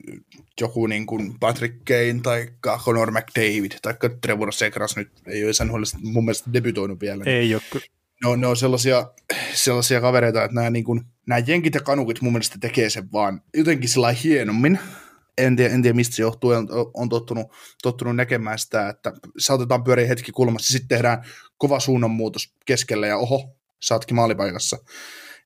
joku 0.60 0.86
niin 0.86 1.06
kuin 1.06 1.34
Patrick 1.40 1.84
Kane 1.84 2.20
tai 2.22 2.48
Conor 2.84 3.10
McDavid 3.10 3.72
tai 3.82 3.94
Trevor 4.20 4.52
Segras 4.52 4.96
nyt 4.96 5.10
ei 5.26 5.44
ole 5.44 5.52
mun 6.02 6.24
mielestä 6.24 6.52
debytoinut 6.52 7.00
vielä. 7.00 7.24
Ei 7.26 7.54
ole 7.54 7.62
ne 8.22 8.28
on, 8.28 8.40
ne 8.40 8.46
on 8.46 8.56
sellaisia, 8.56 9.10
sellaisia 9.54 10.00
kavereita, 10.00 10.44
että 10.44 10.54
nämä, 10.54 10.70
niin 10.70 10.84
kuin, 10.84 11.00
nämä 11.26 11.42
jenkit 11.46 11.74
ja 11.74 11.80
kanukit 11.80 12.20
mun 12.20 12.32
mielestä 12.32 12.58
tekee 12.60 12.90
sen 12.90 13.12
vaan 13.12 13.42
jotenkin 13.56 13.88
sillä 13.88 14.12
hienommin. 14.12 14.78
En 15.38 15.56
tiedä, 15.56 15.74
en 15.74 15.82
tiedä, 15.82 15.96
mistä 15.96 16.16
se 16.16 16.22
johtuu, 16.22 16.50
on, 16.50 16.68
on 16.94 17.08
tottunut, 17.08 17.46
tottunut 17.82 18.16
näkemään 18.16 18.58
sitä, 18.58 18.88
että 18.88 19.12
saatetaan 19.38 19.84
pyöriä 19.84 20.06
hetki 20.06 20.32
kulmassa, 20.32 20.72
sitten 20.72 20.88
tehdään 20.88 21.24
kova 21.56 21.80
suunnanmuutos 21.80 22.54
keskellä 22.66 23.06
ja 23.06 23.16
oho, 23.16 23.56
saatkin 23.82 24.14
maalipaikassa. 24.14 24.78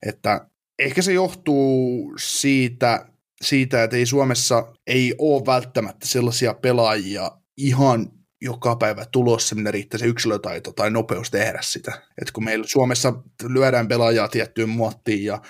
Että 0.05 0.47
ehkä 0.79 1.01
se 1.01 1.13
johtuu 1.13 2.13
siitä, 2.17 3.05
siitä, 3.41 3.83
että 3.83 3.97
ei 3.97 4.05
Suomessa 4.05 4.73
ei 4.87 5.15
ole 5.17 5.45
välttämättä 5.45 6.07
sellaisia 6.07 6.53
pelaajia 6.53 7.31
ihan 7.57 8.18
joka 8.41 8.75
päivä 8.75 9.05
tulossa, 9.11 9.55
minne 9.55 9.71
riittää 9.71 9.97
se 9.97 10.05
yksilötaito 10.05 10.71
tai 10.71 10.91
nopeus 10.91 11.31
tehdä 11.31 11.59
sitä. 11.61 12.01
Et 12.21 12.31
kun 12.31 12.43
meillä 12.43 12.65
Suomessa 12.67 13.13
lyödään 13.43 13.87
pelaajaa 13.87 14.27
tiettyyn 14.27 14.69
muottiin 14.69 15.23
ja 15.23 15.41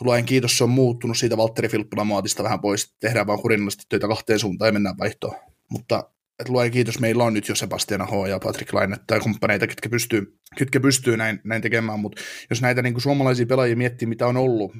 Luen 0.00 0.24
kiitos, 0.24 0.58
se 0.58 0.64
on 0.64 0.70
muuttunut 0.70 1.18
siitä 1.18 1.36
Valtteri 1.36 1.68
Filppula 1.68 2.04
muotista 2.04 2.42
vähän 2.42 2.60
pois, 2.60 2.94
tehdään 3.00 3.26
vaan 3.26 3.42
kurinallisesti 3.42 3.84
töitä 3.88 4.08
kahteen 4.08 4.38
suuntaan 4.38 4.68
ja 4.68 4.72
mennään 4.72 4.98
vaihtoon. 4.98 5.36
Mutta 5.70 6.10
että 6.38 6.52
luen 6.52 6.70
kiitos, 6.70 6.98
meillä 6.98 7.24
on 7.24 7.34
nyt 7.34 7.48
jo 7.48 7.54
Sebastian 7.54 8.08
H. 8.08 8.28
ja 8.28 8.38
Patrick 8.38 8.72
Laine 8.72 8.96
tai 9.06 9.20
kumppaneita, 9.20 9.66
ketkä 9.66 9.88
pystyy, 9.88 10.38
ketkä 10.56 10.80
pystyy 10.80 11.16
näin, 11.16 11.40
näin 11.44 11.62
tekemään, 11.62 12.00
mutta 12.00 12.22
jos 12.50 12.62
näitä 12.62 12.82
niin 12.82 12.94
kuin 12.94 13.02
suomalaisia 13.02 13.46
pelaajia 13.46 13.76
miettii, 13.76 14.08
mitä 14.08 14.26
on 14.26 14.36
ollut, 14.36 14.72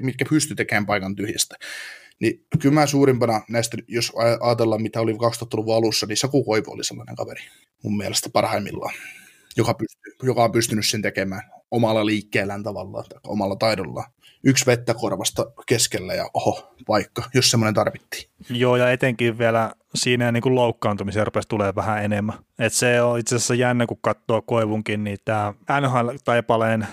mitkä 0.00 0.24
pystyy 0.28 0.56
tekemään 0.56 0.86
paikan 0.86 1.16
tyhjästä, 1.16 1.56
niin 2.20 2.46
kyllä 2.62 2.74
mä 2.74 2.86
suurimpana 2.86 3.40
näistä, 3.48 3.76
jos 3.88 4.12
ajatellaan 4.40 4.82
mitä 4.82 5.00
oli 5.00 5.12
2000-luvun 5.12 5.76
alussa, 5.76 6.06
niin 6.06 6.16
Saku 6.16 6.44
Koivu 6.44 6.72
oli 6.72 6.84
sellainen 6.84 7.16
kaveri 7.16 7.42
mun 7.82 7.96
mielestä 7.96 8.30
parhaimmillaan, 8.32 8.94
joka, 9.56 9.74
pystyy, 9.74 10.12
joka 10.22 10.44
on 10.44 10.52
pystynyt 10.52 10.86
sen 10.86 11.02
tekemään 11.02 11.42
omalla 11.70 12.06
liikkeellään 12.06 12.62
tavallaan 12.62 13.04
tai 13.08 13.18
omalla 13.26 13.56
taidollaan. 13.56 14.12
Yksi 14.46 14.66
vettä 14.66 14.94
korvasta 14.94 15.46
keskellä 15.66 16.14
ja 16.14 16.30
oho, 16.34 16.74
paikka, 16.86 17.22
jos 17.34 17.50
semmoinen 17.50 17.74
tarvittiin. 17.74 18.30
Joo, 18.50 18.76
ja 18.76 18.92
etenkin 18.92 19.38
vielä 19.38 19.74
siinä 19.94 20.32
niin 20.32 20.42
kuin 20.42 20.54
loukkaantumisia 20.54 21.24
rupesi 21.24 21.48
tulee 21.48 21.74
vähän 21.74 22.04
enemmän. 22.04 22.38
Et 22.58 22.72
se 22.72 23.02
on 23.02 23.18
itse 23.18 23.36
asiassa 23.36 23.54
jännä, 23.54 23.86
kun 23.86 23.98
katsoo 24.00 24.42
Koivunkin, 24.42 25.04
niin 25.04 25.18
tämä 25.24 25.54
NHL-taipaleen 25.80 26.86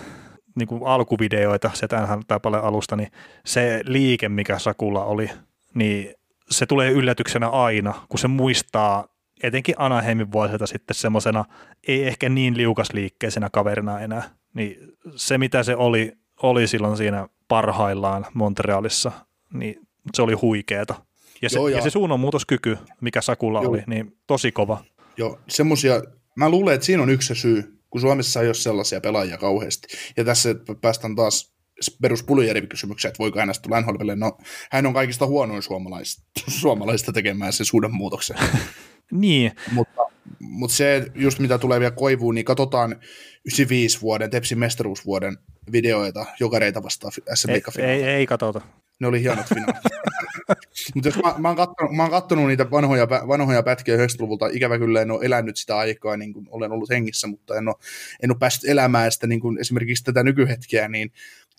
niin 0.55 0.67
kuin 0.67 0.81
alkuvideoita 0.85 1.71
se 1.73 1.87
NHL-taipaleen 1.87 2.63
alusta, 2.63 2.95
niin 2.95 3.11
se 3.45 3.81
liike, 3.85 4.29
mikä 4.29 4.59
Sakulla 4.59 5.05
oli, 5.05 5.29
niin 5.73 6.13
se 6.49 6.65
tulee 6.65 6.91
yllätyksenä 6.91 7.49
aina, 7.49 7.93
kun 8.09 8.19
se 8.19 8.27
muistaa 8.27 9.07
etenkin 9.43 9.75
Anaheimin 9.77 10.31
vuosilta 10.31 10.67
sitten 10.67 10.95
semmoisena 10.95 11.45
ei 11.87 12.07
ehkä 12.07 12.29
niin 12.29 12.57
liukasliikkeisenä 12.57 13.49
kaverina 13.51 13.99
enää. 13.99 14.23
Niin 14.53 14.77
se, 15.15 15.37
mitä 15.37 15.63
se 15.63 15.75
oli, 15.75 16.13
oli 16.43 16.67
silloin 16.67 16.97
siinä 16.97 17.27
parhaillaan 17.47 18.25
Montrealissa, 18.33 19.11
niin 19.53 19.87
se 20.13 20.21
oli 20.21 20.33
huikeeta. 20.33 20.95
Ja 21.41 21.49
se, 21.49 21.59
Joo, 21.59 21.67
ja... 21.67 21.77
ja 21.77 21.83
se 21.83 21.89
suunnanmuutoskyky, 21.89 22.77
mikä 23.01 23.21
Sakulla 23.21 23.61
Joo. 23.61 23.71
oli, 23.71 23.83
niin 23.87 24.17
tosi 24.27 24.51
kova. 24.51 24.83
Joo, 25.17 25.39
semmosia, 25.47 26.01
mä 26.35 26.49
luulen, 26.49 26.75
että 26.75 26.85
siinä 26.85 27.03
on 27.03 27.09
yksi 27.09 27.27
se 27.27 27.35
syy, 27.35 27.80
kun 27.91 28.01
Suomessa 28.01 28.41
ei 28.41 28.47
ole 28.47 28.53
sellaisia 28.53 29.01
pelaajia 29.01 29.37
kauheasti. 29.37 29.87
Ja 30.17 30.25
tässä 30.25 30.55
päästään 30.81 31.15
taas 31.15 31.53
peruspulujärvikysymykseen, 32.01 33.09
että 33.09 33.19
voiko 33.19 33.39
hänestä 33.39 33.63
tulla 33.63 33.81
NHLlle. 33.81 34.15
No, 34.15 34.37
hän 34.71 34.85
on 34.85 34.93
kaikista 34.93 35.25
huonoin 35.25 35.61
suomalaista, 35.61 36.23
suomalaista 36.47 37.13
tekemään 37.13 37.53
sen 37.53 37.65
suunnanmuutoksen. 37.65 38.37
niin. 39.11 39.51
Mutta, 39.71 40.01
mutta 40.39 40.75
se, 40.75 41.07
just 41.15 41.39
mitä 41.39 41.57
tulee 41.57 41.79
vielä 41.79 41.91
koivuun, 41.91 42.35
niin 42.35 42.45
katsotaan 42.45 42.91
95 42.91 44.01
vuoden, 44.01 44.29
Tepsin 44.29 44.59
mestaruusvuoden 44.59 45.37
videoita 45.71 46.25
jokareita 46.39 46.83
vastaan 46.83 47.13
SM 47.35 47.49
ei, 47.49 47.61
ei, 47.77 48.03
ei 48.03 48.25
katsota. 48.25 48.61
Ne 48.99 49.07
oli 49.07 49.21
hienot 49.21 49.45
finaalit. 49.45 49.83
Mutta 50.95 51.07
jos 51.07 51.15
mä, 51.23 51.35
mä, 51.37 51.47
oon 51.47 51.57
kattonut, 51.57 51.95
mä 51.95 52.03
oon 52.03 52.11
kattonut 52.11 52.47
niitä 52.47 52.71
vanhoja, 52.71 53.09
vanhoja 53.09 53.63
pätkiä 53.63 53.97
90-luvulta, 53.97 54.49
ikävä 54.53 54.77
kyllä 54.77 55.01
en 55.01 55.11
ole 55.11 55.25
elänyt 55.25 55.57
sitä 55.57 55.77
aikaa, 55.77 56.17
niin 56.17 56.33
kuin 56.33 56.47
olen 56.49 56.71
ollut 56.71 56.89
hengissä, 56.89 57.27
mutta 57.27 57.55
en 57.55 57.67
ole, 57.67 57.75
en 58.23 58.31
ole 58.31 58.37
päässyt 58.39 58.69
elämään 58.69 59.11
sitä 59.11 59.27
niin 59.27 59.39
kuin 59.39 59.59
esimerkiksi 59.59 60.03
tätä 60.03 60.23
nykyhetkeä, 60.23 60.87
niin, 60.87 61.11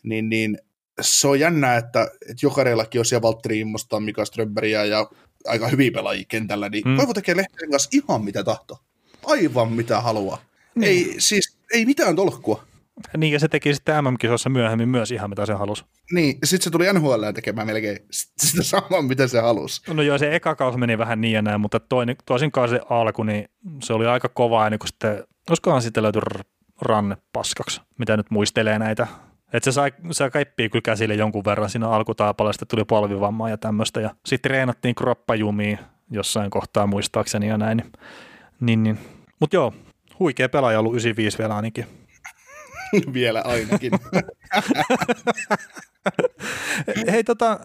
niin, 0.02 0.28
niin 0.28 0.59
se 1.01 1.28
on 1.28 1.40
jännä, 1.40 1.77
että, 1.77 2.02
että 2.02 2.47
jokareillakin 2.47 2.98
on 2.98 3.05
siellä 3.05 3.23
Valtteri 3.23 3.60
Immosta, 3.60 4.01
Mika 4.01 4.24
Strömberiä 4.24 4.85
ja 4.85 5.10
aika 5.47 5.69
hyviä 5.69 5.90
pelaajia 5.90 6.24
kentällä, 6.28 6.69
niin 6.69 6.89
mm. 6.89 6.97
Koivu 6.97 7.14
tekee 7.14 7.36
Lehtisen 7.36 7.70
kanssa 7.70 7.90
ihan 7.93 8.24
mitä 8.24 8.44
tahto. 8.44 8.78
Aivan 9.24 9.73
mitä 9.73 10.01
haluaa. 10.01 10.43
Niin. 10.74 10.89
Ei, 10.89 11.14
siis, 11.19 11.56
ei 11.73 11.86
mitään 11.86 12.16
tolkkua. 12.16 12.64
Niin, 13.16 13.33
ja 13.33 13.41
se 13.41 13.49
teki 13.49 13.74
sitten 13.74 14.05
MM-kisossa 14.05 14.51
myöhemmin 14.51 14.89
myös 14.89 15.11
ihan 15.11 15.31
mitä 15.31 15.47
se 15.47 15.53
halusi. 15.53 15.85
Niin, 16.12 16.39
sitten 16.45 16.65
se 16.65 16.70
tuli 16.70 16.93
NHL 16.93 17.24
tekemään 17.35 17.66
melkein 17.66 17.99
sitä 18.43 18.62
samaa, 18.62 19.03
mitä 19.03 19.27
se 19.27 19.41
halusi. 19.41 19.95
No 19.95 20.03
joo, 20.03 20.19
se 20.19 20.35
eka 20.35 20.55
kausi 20.55 20.79
meni 20.79 20.99
vähän 20.99 21.20
niin 21.20 21.33
ja 21.33 21.43
näin, 21.43 21.61
mutta 21.61 21.81
toinen, 21.81 22.16
toisin 22.27 22.51
se 22.70 22.81
alku, 22.91 23.23
niin 23.23 23.49
se 23.83 23.93
oli 23.93 24.07
aika 24.07 24.29
kova 24.29 24.66
ennen 24.66 24.79
kuin 24.79 24.89
sitten, 24.89 25.24
olisikohan 25.51 25.83
sitten 25.83 26.03
löyty 26.03 26.20
ranne 26.81 27.16
paskaksi, 27.33 27.81
mitä 27.99 28.16
nyt 28.16 28.31
muistelee 28.31 28.79
näitä. 28.79 29.07
Että 29.53 29.70
se 29.70 29.74
sai, 29.74 29.93
sai 30.11 30.31
kaippia 30.31 30.69
kyllä 30.69 30.83
käsille 30.83 31.15
jonkun 31.15 31.45
verran 31.45 31.70
siinä 31.70 31.89
alkutaapaleesta, 31.89 32.66
tuli 32.66 32.85
polvivammaa 32.85 33.51
ja 33.51 33.57
tämmöistä. 33.57 34.01
Ja 34.01 34.11
sitten 34.27 34.51
treenattiin 34.51 34.95
kroppajumiin 34.95 35.79
jossain 36.11 36.51
kohtaa 36.51 36.87
muistaakseni 36.87 37.49
ja 37.49 37.59
näin. 37.59 37.79
Niin, 37.79 37.93
niin. 38.61 38.83
niin. 38.83 38.99
Mutta 39.41 39.57
joo, 39.57 39.73
huikea 40.19 40.49
pelaaja 40.49 40.79
ollut 40.79 40.93
95 40.93 41.39
vielä 41.39 41.57
ainakin. 41.57 41.87
vielä 43.12 43.43
ainakin. 43.44 43.93
Hei 47.12 47.24
tota, 47.24 47.60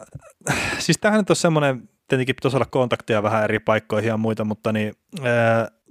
siis 0.79 0.97
tähän 0.97 1.17
nyt 1.17 1.29
on 1.29 1.35
semmoinen, 1.35 1.89
tietenkin 2.07 2.35
pitäisi 2.35 2.57
olla 2.57 2.65
kontakteja 2.65 3.23
vähän 3.23 3.43
eri 3.43 3.59
paikkoihin 3.59 4.07
ja 4.07 4.17
muita, 4.17 4.45
mutta 4.45 4.71
niin, 4.71 4.93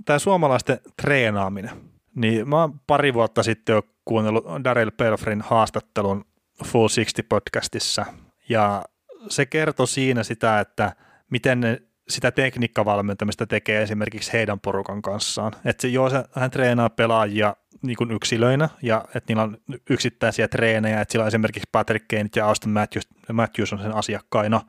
tämä 0.04 0.18
suomalaisten 0.18 0.80
treenaaminen, 1.02 1.70
niin 2.14 2.48
mä 2.48 2.60
oon 2.60 2.80
pari 2.86 3.14
vuotta 3.14 3.42
sitten 3.42 3.74
jo 3.74 3.82
kuunnellut 4.04 4.44
Daryl 4.64 4.90
Pelfrin 4.90 5.40
haastattelun 5.40 6.24
Full 6.64 6.88
60 6.88 7.22
podcastissa, 7.28 8.06
ja 8.48 8.84
se 9.28 9.46
kertoi 9.46 9.86
siinä 9.86 10.22
sitä, 10.22 10.60
että 10.60 10.92
miten 11.30 11.60
ne 11.60 11.82
sitä 12.08 12.30
tekniikkavalmentamista 12.30 13.46
tekee 13.46 13.82
esimerkiksi 13.82 14.32
heidän 14.32 14.60
porukan 14.60 15.02
kanssaan. 15.02 15.52
Että 15.64 15.82
se, 15.82 15.88
joo, 15.88 16.10
hän 16.32 16.50
treenaa 16.50 16.90
pelaajia 16.90 17.56
niin 17.86 17.96
kuin 17.96 18.10
yksilöinä 18.10 18.68
ja 18.82 19.04
että 19.14 19.30
niillä 19.30 19.42
on 19.42 19.58
yksittäisiä 19.90 20.48
treenejä, 20.48 21.00
että 21.00 21.12
sillä 21.12 21.22
on 21.22 21.28
esimerkiksi 21.28 21.68
Patrick 21.72 22.08
Kane 22.08 22.28
ja 22.36 22.46
Austin 22.46 22.72
Matthews, 22.72 23.08
Matthews 23.32 23.72
on 23.72 23.78
sen 23.78 23.94
asiakkaina. 23.94 24.60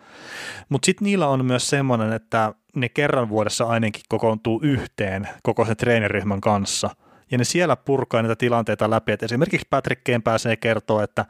Mutta 0.69 0.85
sitten 0.85 1.05
niillä 1.05 1.27
on 1.27 1.45
myös 1.45 1.69
semmoinen, 1.69 2.13
että 2.13 2.53
ne 2.75 2.89
kerran 2.89 3.29
vuodessa 3.29 3.65
ainakin 3.65 4.01
kokoontuu 4.09 4.59
yhteen 4.63 5.27
koko 5.43 5.65
sen 5.65 5.77
treeniryhmän 5.77 6.41
kanssa 6.41 6.89
ja 7.31 7.37
ne 7.37 7.43
siellä 7.43 7.75
purkaa 7.75 8.21
niitä 8.21 8.35
tilanteita 8.35 8.89
läpi, 8.89 9.11
että 9.11 9.25
esimerkiksi 9.25 9.67
Patrick 9.69 10.03
Kane 10.03 10.19
pääsee 10.19 10.55
kertoa, 10.55 11.03
että 11.03 11.25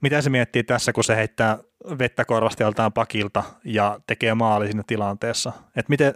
mitä 0.00 0.20
se 0.20 0.30
miettii 0.30 0.64
tässä, 0.64 0.92
kun 0.92 1.04
se 1.04 1.16
heittää 1.16 1.58
vettä 1.98 2.24
korvasta 2.24 2.90
pakilta 2.94 3.42
ja 3.64 4.00
tekee 4.06 4.34
maali 4.34 4.66
siinä 4.66 4.82
tilanteessa. 4.86 5.52
Että 5.76 5.90
miten, 5.90 6.14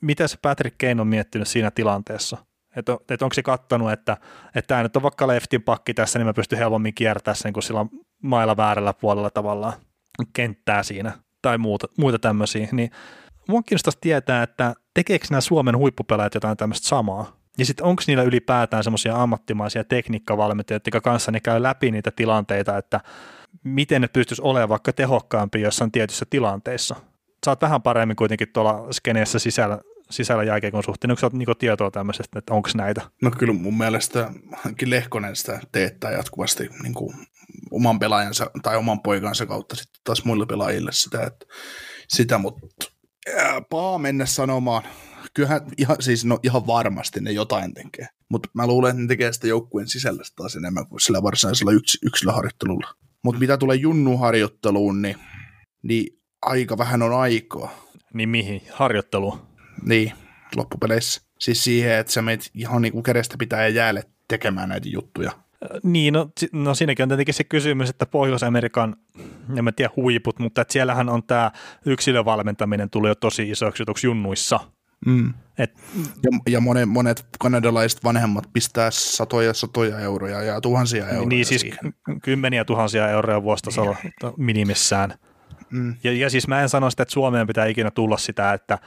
mitä 0.00 0.28
se 0.28 0.38
Patrick 0.42 0.78
Kane 0.78 1.00
on 1.00 1.06
miettinyt 1.06 1.48
siinä 1.48 1.70
tilanteessa? 1.70 2.36
Että 2.76 2.96
et 3.08 3.22
onko 3.22 3.34
se 3.34 3.42
kattanut, 3.42 3.92
että 3.92 4.16
tämä 4.66 4.82
nyt 4.82 4.96
on 4.96 5.02
vaikka 5.02 5.26
leftin 5.26 5.62
pakki 5.62 5.94
tässä, 5.94 6.18
niin 6.18 6.26
mä 6.26 6.34
pystyn 6.34 6.58
helpommin 6.58 6.94
kiertämään 6.94 7.36
sen, 7.36 7.52
kun 7.52 7.62
sillä 7.62 7.86
mailla 8.22 8.56
väärällä 8.56 8.92
puolella 8.92 9.30
tavallaan 9.30 9.72
kenttää 10.32 10.82
siinä 10.82 11.12
tai 11.42 11.58
muuta, 11.58 11.86
muita 11.98 12.18
tämmöisiä. 12.18 12.68
Niin 12.72 12.90
mua 13.48 13.62
kiinnostaisi 13.62 13.98
tietää, 14.00 14.42
että 14.42 14.74
tekeekö 14.94 15.26
nämä 15.30 15.40
Suomen 15.40 15.76
huippupelaajat 15.76 16.34
jotain 16.34 16.56
tämmöistä 16.56 16.88
samaa? 16.88 17.36
Ja 17.58 17.64
sitten 17.64 17.86
onko 17.86 18.02
niillä 18.06 18.22
ylipäätään 18.22 18.84
semmoisia 18.84 19.22
ammattimaisia 19.22 19.84
tekniikkavalmentajia, 19.84 20.76
jotka 20.76 21.00
kanssa 21.00 21.32
ne 21.32 21.40
käy 21.40 21.62
läpi 21.62 21.90
niitä 21.90 22.10
tilanteita, 22.10 22.78
että 22.78 23.00
miten 23.64 24.02
ne 24.02 24.08
pystyisi 24.08 24.42
olemaan 24.42 24.68
vaikka 24.68 24.92
tehokkaampi 24.92 25.60
jossain 25.60 25.92
tietyissä 25.92 26.26
tilanteissa. 26.30 26.96
Saat 27.46 27.62
vähän 27.62 27.82
paremmin 27.82 28.16
kuitenkin 28.16 28.48
tuolla 28.52 28.86
skeneessä 28.92 29.38
sisällä, 29.38 29.78
sisällä 30.10 30.44
jääkeikon 30.44 30.84
suhteen. 30.84 31.10
Onko 31.10 31.20
saat 31.20 31.32
niinku 31.32 31.54
tietoa 31.54 31.90
tämmöisestä, 31.90 32.38
että 32.38 32.54
onko 32.54 32.68
näitä? 32.74 33.00
No 33.22 33.30
kyllä 33.30 33.52
mun 33.52 33.78
mielestä 33.78 34.32
Lehkonen 34.86 35.36
sitä 35.36 35.60
teettää 35.72 36.12
jatkuvasti 36.12 36.68
niin 36.82 36.94
kuin 36.94 37.14
oman 37.70 37.98
pelaajansa 37.98 38.50
tai 38.62 38.76
oman 38.76 39.00
poikansa 39.00 39.46
kautta 39.46 39.76
sitten 39.76 40.00
taas 40.04 40.24
muille 40.24 40.46
pelaajille 40.46 40.92
sitä, 40.92 41.22
että 41.22 41.46
sitä 42.08 42.38
mutta 42.38 42.66
paa 43.70 43.98
mennä 43.98 44.26
sanomaan. 44.26 44.82
Kyllähän 45.34 45.60
ihan, 45.78 45.96
siis 46.00 46.24
no, 46.24 46.38
ihan 46.42 46.66
varmasti 46.66 47.20
ne 47.20 47.32
jotain 47.32 47.74
tekee, 47.74 48.08
mutta 48.30 48.48
mä 48.54 48.66
luulen, 48.66 48.90
että 48.90 49.02
ne 49.02 49.08
tekee 49.08 49.32
sitä 49.32 49.46
joukkueen 49.46 49.88
sisällä 49.88 50.22
taas 50.36 50.56
enemmän 50.56 50.86
kuin 50.86 51.00
sillä 51.00 51.22
varsinaisella 51.22 51.72
yks, 51.72 51.98
yksilöharjoittelulla. 52.02 52.94
Mutta 53.24 53.38
mitä 53.38 53.58
tulee 53.58 53.76
junnuharjoitteluun, 53.76 55.02
niin, 55.02 55.16
niin 55.82 56.20
aika 56.42 56.78
vähän 56.78 57.02
on 57.02 57.20
aikaa. 57.20 57.70
Niin 58.14 58.28
mihin? 58.28 58.62
Harjoitteluun? 58.72 59.51
Niin, 59.86 60.12
loppupeleissä. 60.56 61.22
Siis 61.38 61.64
siihen, 61.64 61.98
että 61.98 62.12
sä 62.12 62.22
menet 62.22 62.50
ihan 62.54 62.82
niin 62.82 62.92
kuin 62.92 63.02
kädestä 63.02 63.36
pitää 63.38 63.62
ja 63.62 63.68
jäälle 63.68 64.02
tekemään 64.28 64.68
näitä 64.68 64.88
juttuja. 64.88 65.32
Niin, 65.82 66.14
no, 66.14 66.30
no 66.52 66.74
siinäkin 66.74 67.02
on 67.02 67.08
tietenkin 67.08 67.34
se 67.34 67.44
kysymys, 67.44 67.90
että 67.90 68.06
Pohjois-Amerikan, 68.06 68.96
en 69.56 69.64
mä 69.64 69.72
tiedä 69.72 69.92
huiput, 69.96 70.38
mutta 70.38 70.60
että 70.62 70.72
siellähän 70.72 71.08
on 71.08 71.22
tämä 71.22 71.50
yksilövalmentaminen 71.86 72.90
tuli 72.90 73.08
jo 73.08 73.14
tosi 73.14 73.50
isoksi 73.50 73.82
jutuksi 73.82 74.06
junnuissa. 74.06 74.60
Mm. 75.06 75.34
Et, 75.58 75.74
ja, 76.22 76.30
ja 76.48 76.60
monet, 76.60 76.88
monet 76.88 77.26
kanadalaiset 77.40 78.04
vanhemmat 78.04 78.44
pistää 78.52 78.90
satoja 78.90 79.54
satoja 79.54 79.98
euroja 79.98 80.42
ja 80.42 80.60
tuhansia 80.60 81.08
euroja 81.08 81.28
Niin 81.28 81.46
siis 81.46 81.60
siihen. 81.60 81.94
kymmeniä 82.22 82.64
tuhansia 82.64 83.08
euroja 83.08 83.42
vuositasolla 83.42 83.96
niin. 84.02 84.12
minimissään. 84.36 85.14
Mm. 85.70 85.94
Ja, 86.04 86.12
ja 86.12 86.30
siis 86.30 86.48
mä 86.48 86.62
en 86.62 86.68
sano 86.68 86.90
sitä, 86.90 87.02
että 87.02 87.12
Suomeen 87.12 87.46
pitää 87.46 87.66
ikinä 87.66 87.90
tulla 87.90 88.16
sitä, 88.16 88.52
että 88.52 88.78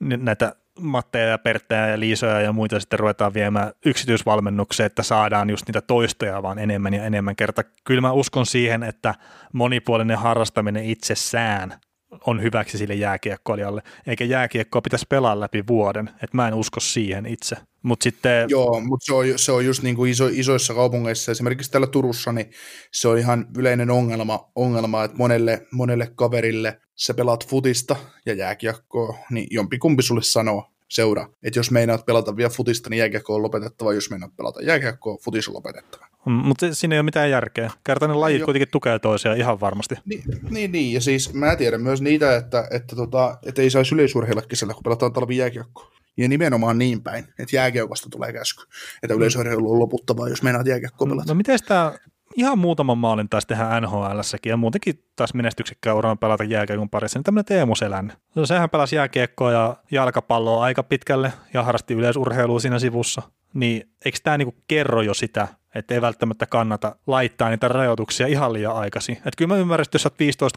näitä 0.00 0.56
Matteja 0.80 1.26
ja 1.26 1.38
Perttejä 1.38 1.88
ja 1.88 2.00
Liisoja 2.00 2.40
ja 2.40 2.52
muita 2.52 2.80
sitten 2.80 2.98
ruvetaan 2.98 3.34
viemään 3.34 3.72
yksityisvalmennukseen, 3.86 4.86
että 4.86 5.02
saadaan 5.02 5.50
just 5.50 5.66
niitä 5.66 5.80
toistoja 5.80 6.42
vaan 6.42 6.58
enemmän 6.58 6.94
ja 6.94 7.04
enemmän 7.04 7.36
kerta. 7.36 7.62
Kyllä 7.84 8.00
mä 8.00 8.12
uskon 8.12 8.46
siihen, 8.46 8.82
että 8.82 9.14
monipuolinen 9.52 10.18
harrastaminen 10.18 10.84
itsessään 10.84 11.80
on 12.26 12.42
hyväksi 12.42 12.78
sille 12.78 12.94
jääkiekkoilijalle, 12.94 13.82
eikä 14.06 14.24
jääkiekkoa 14.24 14.82
pitäisi 14.82 15.06
pelaa 15.08 15.40
läpi 15.40 15.64
vuoden, 15.66 16.08
että 16.08 16.36
mä 16.36 16.48
en 16.48 16.54
usko 16.54 16.80
siihen 16.80 17.26
itse. 17.26 17.56
Mut 17.82 18.02
sitten... 18.02 18.50
Joo, 18.50 18.80
mutta 18.80 19.04
se 19.04 19.14
on, 19.14 19.26
se 19.36 19.52
on 19.52 19.66
just 19.66 19.82
niin 19.82 19.96
kuin 19.96 20.10
iso, 20.10 20.28
isoissa 20.32 20.74
kaupungeissa, 20.74 21.32
esimerkiksi 21.32 21.70
täällä 21.70 21.86
Turussa, 21.86 22.32
niin 22.32 22.50
se 22.92 23.08
on 23.08 23.18
ihan 23.18 23.46
yleinen 23.56 23.90
ongelma, 23.90 24.50
ongelma 24.54 25.04
että 25.04 25.16
monelle, 25.16 25.66
monelle 25.72 26.12
kaverille 26.14 26.80
sä 26.94 27.14
pelaat 27.14 27.46
futista 27.48 27.96
ja 28.26 28.34
jääkiekkoa, 28.34 29.18
niin 29.30 29.46
jompikumpi 29.50 30.02
sulle 30.02 30.22
sanoo, 30.22 30.70
seura, 30.90 31.28
että 31.42 31.58
jos 31.58 31.70
meinaat 31.70 32.06
pelata 32.06 32.36
vielä 32.36 32.50
futista, 32.50 32.90
niin 32.90 32.98
jääkiekko 32.98 33.34
on 33.34 33.42
lopetettava, 33.42 33.92
jos 33.92 34.10
meinaat 34.10 34.36
pelata 34.36 34.62
jääkiekkoa, 34.62 35.18
futis 35.24 35.48
on 35.48 35.54
lopetettava. 35.54 36.06
Mm, 36.26 36.32
mutta 36.32 36.74
siinä 36.74 36.94
ei 36.94 36.98
ole 36.98 37.04
mitään 37.04 37.30
järkeä. 37.30 37.70
Kertainen 37.84 38.20
lajit 38.20 38.44
kuitenkin 38.44 38.68
tukee 38.72 38.98
toisiaan 38.98 39.38
ihan 39.38 39.60
varmasti. 39.60 39.94
Niin, 40.04 40.22
niin, 40.50 40.72
niin, 40.72 40.92
ja 40.92 41.00
siis 41.00 41.34
mä 41.34 41.56
tiedän 41.56 41.82
myös 41.82 42.02
niitä, 42.02 42.36
että, 42.36 42.68
että, 42.70 42.96
tota, 42.96 43.38
että 43.46 43.62
ei 43.62 43.70
saisi 43.70 43.94
yleisurheilla 43.94 44.42
kesällä, 44.42 44.74
kun 44.74 44.82
pelataan 44.82 45.12
talvi 45.12 45.36
jääkiekkoa. 45.36 45.92
Ja 46.16 46.28
nimenomaan 46.28 46.78
niin 46.78 47.02
päin, 47.02 47.24
että 47.38 47.56
jääkiekosta 47.56 48.08
tulee 48.10 48.32
käsky. 48.32 48.64
Että 49.02 49.14
yleisurheilu 49.14 49.72
on 49.72 49.78
loputtavaa, 49.78 50.28
jos 50.28 50.42
meinaat 50.42 50.66
jääkiekkoa 50.66 51.08
pelata. 51.08 51.32
No 51.32 51.34
miten 51.34 51.58
tämä 51.68 51.92
ihan 52.36 52.58
muutaman 52.58 52.98
maalin 52.98 53.28
taas 53.28 53.46
tehdä 53.46 53.80
NHLssäkin 53.80 54.50
ja 54.50 54.56
muutenkin 54.56 55.04
taas 55.16 55.34
menestyksekkään 55.34 55.96
uran 55.96 56.18
pelata 56.18 56.44
jääkiekon 56.44 56.90
parissa, 56.90 57.18
niin 57.18 57.24
tämmöinen 57.24 57.44
Teemu 57.44 57.74
Selän. 57.74 58.12
No, 58.34 58.46
sehän 58.46 58.70
pelasi 58.70 58.96
jääkiekkoa 58.96 59.52
ja 59.52 59.76
jalkapalloa 59.90 60.64
aika 60.64 60.82
pitkälle 60.82 61.32
ja 61.54 61.62
harrasti 61.62 61.94
yleisurheilua 61.94 62.60
siinä 62.60 62.78
sivussa. 62.78 63.22
Niin 63.54 63.90
eikö 64.04 64.18
tämä 64.22 64.38
niinku 64.38 64.54
kerro 64.68 65.02
jo 65.02 65.14
sitä, 65.14 65.48
että 65.74 65.94
ei 65.94 66.00
välttämättä 66.00 66.46
kannata 66.46 66.96
laittaa 67.06 67.50
niitä 67.50 67.68
rajoituksia 67.68 68.26
ihan 68.26 68.52
liian 68.52 68.76
aikaisin. 68.76 69.16
Että 69.16 69.30
kyllä 69.36 69.54
mä 69.54 69.60
ymmärrän, 69.60 69.82
että 69.82 69.94
jos 69.94 70.06
olet 70.06 70.14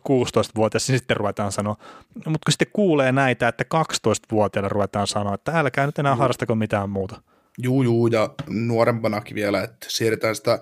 15-16-vuotias, 0.10 0.90
niin 0.90 1.00
sitten 1.00 1.18
ruvetaan 1.18 1.52
sanoa. 1.52 1.76
Mutta 2.16 2.46
kun 2.46 2.52
sitten 2.52 2.68
kuulee 2.74 3.12
näitä, 3.12 3.48
että 3.48 3.64
12-vuotiaille 3.76 4.70
ruvetaan 4.70 5.08
sanoa, 5.08 5.34
että 5.34 5.60
älkää 5.60 5.86
nyt 5.86 6.00
enää 6.00 6.16
harrastako 6.16 6.56
mitään 6.56 6.90
muuta. 6.90 7.22
Juu, 7.58 7.84
juu, 7.84 8.08
ja 8.08 8.30
nuorempanakin 8.50 9.36
vielä, 9.36 9.64
että 9.64 9.88
siirretään 9.90 10.36
sitä 10.36 10.60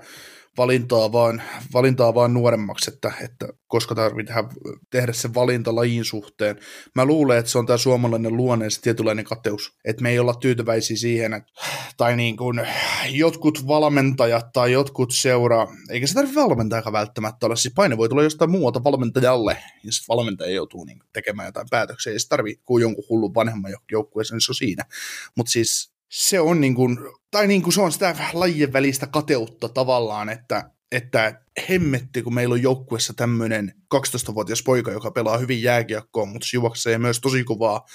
valintaa 0.57 1.11
vaan, 1.11 1.41
valintaa 1.73 2.14
vaan 2.14 2.34
nuoremmaksi, 2.34 2.91
että, 2.94 3.11
että 3.23 3.48
koska 3.68 3.95
tarvitsee 3.95 4.44
tehdä, 4.90 5.14
se 5.14 5.34
valinta 5.34 5.76
lajin 5.76 6.06
suhteen. 6.06 6.60
Mä 6.95 7.06
luulen, 7.06 7.38
että 7.38 7.52
se 7.52 7.57
on 7.57 7.65
tämä 7.65 7.78
suomalainen 7.78 8.38
luonne 8.38 8.69
se 8.69 8.82
tietynlainen 8.82 9.26
kateus, 9.26 9.78
että 9.86 10.03
me 10.03 10.10
ei 10.10 10.19
olla 10.19 10.34
tyytyväisiä 10.34 10.98
siihen, 10.98 11.34
että, 11.34 11.52
tai 11.98 12.15
niin 12.15 12.38
kuin 12.38 12.61
jotkut 13.10 13.68
valmentajat 13.68 14.52
tai 14.53 14.72
jotkut 14.72 15.11
seuraa, 15.11 15.68
eikä 15.90 16.07
se 16.07 16.14
tarvitse 16.14 16.40
valmentajakaan 16.40 16.94
välttämättä 16.94 17.45
olla, 17.45 17.56
siis 17.56 17.73
paine 17.73 17.98
voi 17.98 18.10
tulla 18.10 18.23
jostain 18.23 18.52
muualta 18.52 18.84
valmentajalle, 18.84 19.57
ja 19.84 19.91
sitten 19.91 20.15
valmentaja 20.15 20.52
joutuu 20.52 20.86
niin 20.86 20.99
tekemään 21.14 21.48
jotain 21.48 21.68
päätöksiä, 21.69 22.14
ei 22.14 22.19
se 22.19 22.28
tarvitse 22.28 22.64
kuin 22.65 22.82
jonkun 22.82 23.06
hullun 23.10 23.36
vanhemman 23.36 23.72
joukkueeseen, 23.91 24.36
niin 24.36 24.41
se 24.41 24.52
on 24.52 24.56
siinä. 24.56 24.86
Mutta 25.38 25.52
siis 25.52 25.90
se 26.11 26.39
on 26.39 26.61
niin 26.61 26.75
kuin, 26.75 26.97
tai 27.31 27.47
niin 27.47 27.61
kuin 27.61 27.73
se 27.73 27.81
on 27.81 27.91
sitä 27.91 28.15
lajien 28.33 28.73
välistä 28.73 29.07
kateutta 29.07 29.69
tavallaan, 29.69 30.29
että, 30.29 30.71
että 30.91 31.41
hemmetti, 31.69 32.21
kun 32.21 32.33
meillä 32.33 32.53
on 32.53 32.61
joukkuessa 32.61 33.13
tämmöinen 33.13 33.73
12-vuotias 33.95 34.63
poika, 34.63 34.91
joka 34.91 35.11
pelaa 35.11 35.38
hyvin 35.38 35.63
jääkiekkoa, 35.63 36.25
mutta 36.25 36.47
juoksee 36.53 36.97
myös 36.97 37.19
tosi 37.19 37.43
kovaa 37.43 37.85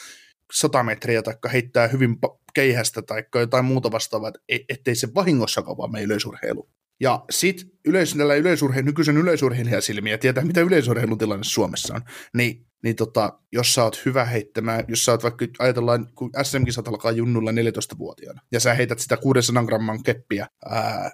100 0.53 0.83
metriä 0.83 1.23
tai 1.23 1.35
heittää 1.53 1.89
hyvin 1.89 2.17
keihästä 2.55 3.03
tai 3.03 3.25
jotain 3.35 3.65
muuta 3.65 3.93
vastaavaa, 3.93 4.33
e-, 4.49 4.59
ettei 4.69 4.95
se 4.95 5.09
vahingossakaan 5.15 5.77
vaan 5.77 5.93
meidän 5.93 6.07
yleisurheilu. 6.07 6.69
Ja 7.01 7.25
sitten 7.31 7.67
yleis, 7.87 8.17
yleisurhe, 8.17 8.83
nykyisen 8.83 9.17
yleisurheilijan 9.17 9.83
silmiä 9.83 10.19
tietää, 10.19 10.45
mitä 10.45 10.61
yleisurheilun 10.61 11.19
tilanne 11.19 11.45
Suomessa 11.45 11.95
on, 11.95 12.03
niin 12.37 12.66
niin 12.83 12.97
tota, 12.97 13.41
jos 13.53 13.75
sä 13.75 13.85
oot 13.85 14.05
hyvä 14.05 14.25
heittämään, 14.25 14.85
jos 14.89 15.05
sä 15.05 15.13
oot 15.13 15.23
vaikka, 15.23 15.47
ajatellaan, 15.59 16.09
kun 16.15 16.31
SM-kisat 16.43 16.89
alkaa 16.89 17.11
junnulla 17.11 17.51
14-vuotiaana, 17.51 18.41
ja 18.53 18.61
sä 18.61 18.75
heität 18.75 18.99
sitä 18.99 19.17
600 19.17 19.65
gramman 19.65 20.03
keppiä 20.03 20.47
ää, 20.71 21.11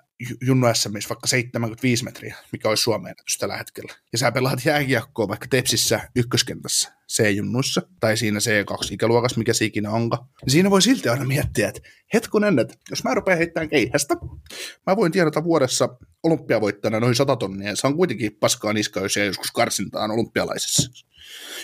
junnu 0.47 0.67
SMissä 0.75 1.09
vaikka 1.09 1.27
75 1.27 2.05
metriä, 2.05 2.37
mikä 2.53 2.69
olisi 2.69 2.83
Suomen 2.83 3.11
ennätys 3.11 3.39
tällä 3.39 3.57
hetkellä, 3.57 3.95
ja 4.13 4.19
sä 4.19 4.33
pelaat 4.33 4.65
jääkiekkoa 4.65 5.29
vaikka 5.29 5.47
Tepsissä 5.51 6.01
ykköskentässä, 6.17 6.93
C-junnuissa, 7.13 7.83
tai 8.01 8.17
siinä 8.17 8.39
C2-ikäluokassa, 8.39 9.39
mikä 9.39 9.53
se 9.53 9.65
ikinä 9.65 9.91
onka, 9.91 10.27
niin 10.45 10.53
siinä 10.53 10.71
voi 10.71 10.83
silti 10.83 11.09
aina 11.09 11.25
miettiä, 11.25 11.69
että 11.69 11.81
hetkonen, 12.15 12.59
että 12.59 12.75
jos 12.91 13.05
mä 13.05 13.15
rupean 13.15 13.39
heittämään 13.39 13.69
keihästä, 13.69 14.17
mä 14.87 14.97
voin 14.97 15.13
tienata 15.13 15.45
vuodessa 15.45 15.89
olympiavoittajana 16.23 17.01
noin 17.01 17.15
100 17.15 17.37
tonnia, 17.37 17.69
ja 17.69 17.77
se 17.77 17.87
on 17.87 17.97
kuitenkin 17.97 18.37
paskaa 18.41 18.73
niskaa, 18.73 19.03
jos 19.03 19.17
joskus 19.17 19.51
karsintaan 19.51 20.11
olympialaisessa. 20.11 21.12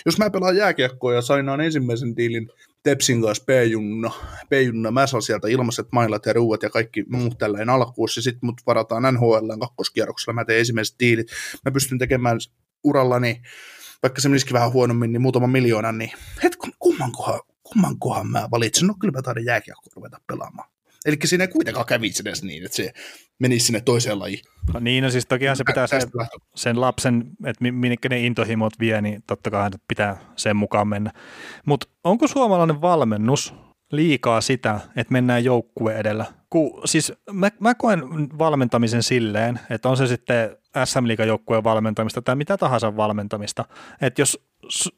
Jos 0.05 0.17
mä 0.17 0.29
pelaan 0.29 0.57
jääkiekkoa 0.57 1.13
ja 1.13 1.21
sainaan 1.21 1.61
ensimmäisen 1.61 2.17
diilin 2.17 2.49
Tepsin 2.83 3.21
kanssa 3.21 3.43
P-junna, 3.47 4.11
P-junna, 4.49 4.91
mä 4.91 5.07
saan 5.07 5.21
sieltä 5.21 5.47
ilmaiset 5.47 5.87
mailat 5.91 6.25
ja 6.25 6.33
ruuat 6.33 6.63
ja 6.63 6.69
kaikki 6.69 7.05
muut 7.09 7.37
tällainen 7.37 7.69
alkuussa, 7.69 8.21
sitten 8.21 8.47
mut 8.47 8.61
varataan 8.67 9.13
NHL 9.13 9.49
kakkoskierroksella, 9.59 10.33
mä 10.33 10.45
teen 10.45 10.59
ensimmäiset 10.59 10.95
diilit, 10.99 11.27
mä 11.65 11.71
pystyn 11.71 11.97
tekemään 11.97 12.37
urallani, 12.83 13.41
vaikka 14.03 14.21
se 14.21 14.29
menisikin 14.29 14.53
vähän 14.53 14.73
huonommin, 14.73 15.11
niin 15.11 15.21
muutaman 15.21 15.49
miljoonan, 15.49 15.97
niin 15.97 16.11
hetkon, 16.43 16.71
kumman 16.79 17.11
kohan, 17.11 17.39
kumman 17.63 17.99
kohan 17.99 18.27
mä 18.27 18.47
valitsen, 18.51 18.87
no 18.87 18.93
kyllä 18.99 19.11
mä 19.11 19.21
taidan 19.21 19.45
jääkiekkoa 19.45 19.93
ruveta 19.95 20.21
pelaamaan. 20.27 20.69
Eli 21.05 21.17
siinä 21.25 21.43
ei 21.43 21.47
kuitenkaan 21.47 21.85
kävisi 21.85 22.23
edes 22.25 22.43
niin, 22.43 22.65
että 22.65 22.75
se 22.75 22.91
menisi 23.39 23.65
sinne 23.65 23.81
toiseen 23.81 24.19
lajiin. 24.19 24.41
No 24.73 24.79
niin, 24.79 25.03
no 25.03 25.09
siis 25.09 25.25
tokihan 25.25 25.57
se 25.57 25.63
pitää 25.63 25.87
sen, 25.87 26.01
sen 26.55 26.81
lapsen, 26.81 27.31
että 27.45 27.63
minne 27.63 27.95
ne 28.09 28.19
intohimot 28.19 28.73
vie, 28.79 29.01
niin 29.01 29.23
totta 29.27 29.51
kai 29.51 29.69
pitää 29.87 30.33
sen 30.35 30.55
mukaan 30.55 30.87
mennä. 30.87 31.11
Mutta 31.65 31.87
onko 32.03 32.27
suomalainen 32.27 32.81
valmennus 32.81 33.53
liikaa 33.91 34.41
sitä, 34.41 34.79
että 34.95 35.11
mennään 35.11 35.43
joukkue 35.43 35.95
edellä? 35.95 36.25
Ku, 36.49 36.81
siis 36.85 37.13
mä, 37.31 37.49
mä 37.59 37.75
koen 37.75 38.03
valmentamisen 38.39 39.03
silleen, 39.03 39.59
että 39.69 39.89
on 39.89 39.97
se 39.97 40.07
sitten 40.07 40.57
SM 40.85 41.05
joukkueen 41.27 41.63
valmentamista 41.63 42.21
tai 42.21 42.35
mitä 42.35 42.57
tahansa 42.57 42.97
valmentamista, 42.97 43.65
että 44.01 44.21
jos 44.21 44.49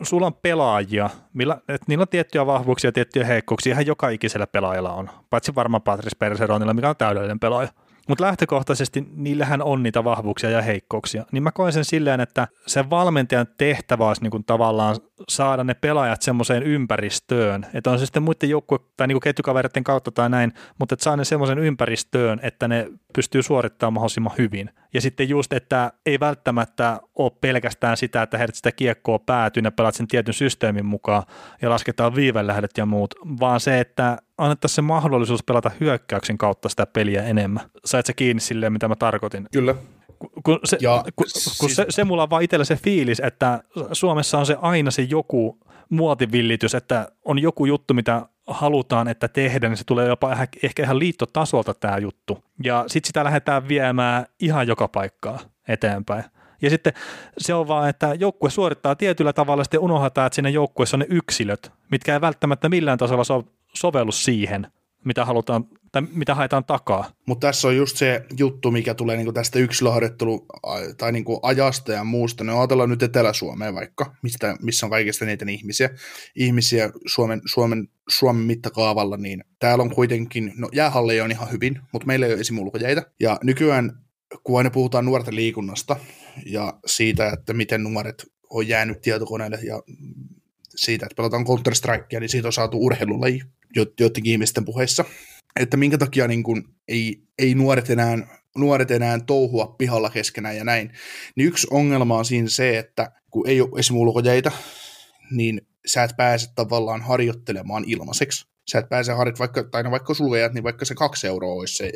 sulla 0.03 0.27
on 0.27 0.33
pelaajia, 0.33 1.09
millä, 1.33 1.57
että 1.67 1.85
niillä 1.87 2.01
on 2.01 2.07
tiettyjä 2.07 2.45
vahvuuksia 2.45 2.87
ja 2.87 2.91
tiettyjä 2.91 3.25
heikkouksia, 3.25 3.73
ihan 3.73 3.85
joka 3.85 4.09
ikisellä 4.09 4.47
pelaajalla 4.47 4.93
on, 4.93 5.09
paitsi 5.29 5.55
varmaan 5.55 5.81
Patrice 5.81 6.17
Perseronilla, 6.19 6.73
mikä 6.73 6.89
on 6.89 6.95
täydellinen 6.95 7.39
pelaaja. 7.39 7.69
Mutta 8.11 8.23
lähtökohtaisesti 8.23 9.07
niillähän 9.15 9.61
on 9.61 9.83
niitä 9.83 10.03
vahvuuksia 10.03 10.49
ja 10.49 10.61
heikkouksia. 10.61 11.25
Niin 11.31 11.43
mä 11.43 11.51
koen 11.51 11.73
sen 11.73 11.85
silleen, 11.85 12.19
että 12.19 12.47
se 12.67 12.89
valmentajan 12.89 13.47
tehtävä 13.57 14.07
olisi 14.07 14.21
niin 14.21 14.31
kuin 14.31 14.43
tavallaan 14.43 14.95
saada 15.29 15.63
ne 15.63 15.73
pelaajat 15.73 16.21
semmoiseen 16.21 16.63
ympäristöön, 16.63 17.65
että 17.73 17.91
on 17.91 17.99
se 17.99 18.05
sitten 18.05 18.23
muiden 18.23 18.49
joukkue- 18.49 18.85
tai 18.97 19.07
niin 19.07 19.19
ketjukavereiden 19.19 19.83
kautta 19.83 20.11
tai 20.11 20.29
näin, 20.29 20.53
mutta 20.79 20.93
että 20.93 21.03
saa 21.03 21.17
ne 21.17 21.25
semmoisen 21.25 21.59
ympäristöön, 21.59 22.39
että 22.43 22.67
ne 22.67 22.87
pystyy 23.13 23.43
suorittamaan 23.43 23.93
mahdollisimman 23.93 24.33
hyvin. 24.37 24.69
Ja 24.93 25.01
sitten 25.01 25.29
just, 25.29 25.53
että 25.53 25.91
ei 26.05 26.19
välttämättä 26.19 26.99
ole 27.15 27.31
pelkästään 27.41 27.97
sitä, 27.97 28.21
että 28.21 28.37
heidät 28.37 28.55
sitä 28.55 28.71
kiekkoa 28.71 29.19
päätyy 29.19 29.63
ja 29.63 29.71
pelaat 29.71 29.95
sen 29.95 30.07
tietyn 30.07 30.33
systeemin 30.33 30.85
mukaan 30.85 31.23
ja 31.61 31.69
lasketaan 31.69 32.15
viivelähdet 32.15 32.71
ja 32.77 32.85
muut, 32.85 33.15
vaan 33.39 33.59
se, 33.59 33.79
että 33.79 34.17
annettaisiin 34.37 34.75
se 34.75 34.81
mahdollisuus 34.81 35.43
pelata 35.43 35.71
hyökkäyksen 35.79 36.37
kautta 36.37 36.69
sitä 36.69 36.85
peliä 36.85 37.23
enemmän. 37.23 37.69
Sait 37.85 38.05
sä 38.05 38.13
kiinni 38.13 38.41
silleen, 38.41 38.73
mitä 38.73 38.87
mä 38.87 38.95
tarkoitin? 38.95 39.47
Kyllä. 39.53 39.75
Kun, 40.43 40.59
se, 40.63 40.77
ja, 40.81 41.03
kun, 41.15 41.25
siis... 41.29 41.57
kun 41.57 41.69
se, 41.69 41.85
se 41.89 42.03
mulla 42.03 42.23
on 42.23 42.29
vaan 42.29 42.43
itsellä 42.43 42.65
se 42.65 42.75
fiilis, 42.75 43.19
että 43.19 43.63
Suomessa 43.91 44.37
on 44.37 44.45
se 44.45 44.57
aina 44.61 44.91
se 44.91 45.01
joku 45.01 45.59
muotivillitys, 45.91 46.75
että 46.75 47.07
on 47.25 47.39
joku 47.39 47.65
juttu, 47.65 47.93
mitä 47.93 48.25
halutaan, 48.47 49.07
että 49.07 49.27
tehdään, 49.27 49.71
niin 49.71 49.77
se 49.77 49.83
tulee 49.83 50.07
jopa 50.07 50.37
ehkä 50.63 50.83
ihan 50.83 50.99
liittotasolta 50.99 51.73
tämä 51.73 51.97
juttu. 51.97 52.43
Ja 52.63 52.83
sitten 52.87 53.07
sitä 53.07 53.23
lähdetään 53.23 53.67
viemään 53.67 54.25
ihan 54.39 54.67
joka 54.67 54.87
paikkaa 54.87 55.39
eteenpäin. 55.67 56.23
Ja 56.61 56.69
sitten 56.69 56.93
se 57.37 57.53
on 57.53 57.67
vaan, 57.67 57.89
että 57.89 58.15
joukkue 58.19 58.49
suorittaa 58.49 58.95
tietyllä 58.95 59.33
tavalla, 59.33 59.63
sitten 59.63 59.79
unohdetaan, 59.79 60.27
että 60.27 60.35
siinä 60.35 60.49
joukkueessa 60.49 60.97
on 60.97 60.99
ne 60.99 61.05
yksilöt, 61.09 61.71
mitkä 61.91 62.13
ei 62.13 62.21
välttämättä 62.21 62.69
millään 62.69 62.97
tasolla 62.97 63.23
so- 63.23 63.47
sovellu 63.73 64.11
siihen, 64.11 64.67
mitä 65.05 65.25
halutaan 65.25 65.65
tai 65.91 66.01
mitä 66.13 66.35
haetaan 66.35 66.65
takaa. 66.65 67.11
Mutta 67.25 67.47
tässä 67.47 67.67
on 67.67 67.75
just 67.77 67.97
se 67.97 68.25
juttu, 68.37 68.71
mikä 68.71 68.93
tulee 68.93 69.17
niinku 69.17 69.33
tästä 69.33 69.59
yksilöharjoittelu 69.59 70.45
tai 70.97 71.11
niinku 71.11 71.39
ajasta 71.43 71.91
ja 71.91 72.03
muusta. 72.03 72.43
No 72.43 72.59
ajatellaan 72.59 72.89
nyt 72.89 73.03
Etelä-Suomea 73.03 73.73
vaikka, 73.73 74.15
mistä, 74.23 74.55
missä 74.61 74.85
on 74.85 74.89
kaikista 74.89 75.25
niitä 75.25 75.45
ihmisiä, 75.49 75.89
ihmisiä 76.35 76.89
Suomen, 77.05 77.41
Suomen, 77.45 77.87
Suomen 78.09 78.43
mittakaavalla, 78.45 79.17
niin 79.17 79.43
täällä 79.59 79.83
on 79.83 79.95
kuitenkin, 79.95 80.53
no 80.57 80.69
jäähalleja 80.73 81.23
on 81.23 81.31
ihan 81.31 81.51
hyvin, 81.51 81.79
mutta 81.93 82.07
meillä 82.07 82.25
ei 82.25 82.33
ole 82.33 82.41
esimulkojäitä. 82.41 83.03
Ja 83.19 83.39
nykyään, 83.43 83.91
kun 84.43 84.57
aina 84.57 84.69
puhutaan 84.69 85.05
nuorten 85.05 85.35
liikunnasta 85.35 85.95
ja 86.45 86.73
siitä, 86.85 87.29
että 87.29 87.53
miten 87.53 87.83
nuoret 87.83 88.25
on 88.49 88.67
jäänyt 88.67 89.01
tietokoneelle 89.01 89.59
ja 89.63 89.81
siitä, 90.75 91.05
että 91.05 91.15
pelataan 91.15 91.45
Counter-Strikea, 91.45 92.19
niin 92.19 92.29
siitä 92.29 92.47
on 92.47 92.53
saatu 92.53 92.85
urheilulaji 92.85 93.41
joidenkin 93.75 94.31
ihmisten 94.31 94.65
puheissa 94.65 95.05
että 95.59 95.77
minkä 95.77 95.97
takia 95.97 96.27
niin 96.27 96.43
kuin 96.43 96.63
ei, 96.87 97.23
ei 97.39 97.55
nuoret, 97.55 97.89
enää, 97.89 98.17
nuoret 98.57 98.91
enää 98.91 99.19
touhua 99.19 99.75
pihalla 99.77 100.09
keskenään 100.09 100.57
ja 100.57 100.63
näin, 100.63 100.91
niin 101.35 101.47
yksi 101.47 101.67
ongelma 101.69 102.17
on 102.17 102.25
siinä 102.25 102.49
se, 102.49 102.77
että 102.77 103.11
kun 103.31 103.47
ei 103.47 103.61
ole 103.61 103.69
esimerkiksi 103.69 103.93
ulkojäitä, 103.93 104.51
niin 105.31 105.61
sä 105.85 106.03
et 106.03 106.11
pääse 106.17 106.47
tavallaan 106.55 107.01
harjoittelemaan 107.01 107.83
ilmaiseksi. 107.87 108.51
Sä 108.71 108.79
et 108.79 108.89
pääse 108.89 109.11
harjoit, 109.11 109.39
vaikka, 109.39 109.63
tai 109.63 109.83
no 109.83 109.91
vaikka 109.91 110.13
sulla 110.13 110.37
jäät, 110.37 110.53
niin 110.53 110.63
vaikka 110.63 110.85
se 110.85 110.95
kaksi 110.95 111.27
euroa 111.27 111.53
olisi 111.53 111.75
se, 111.75 111.91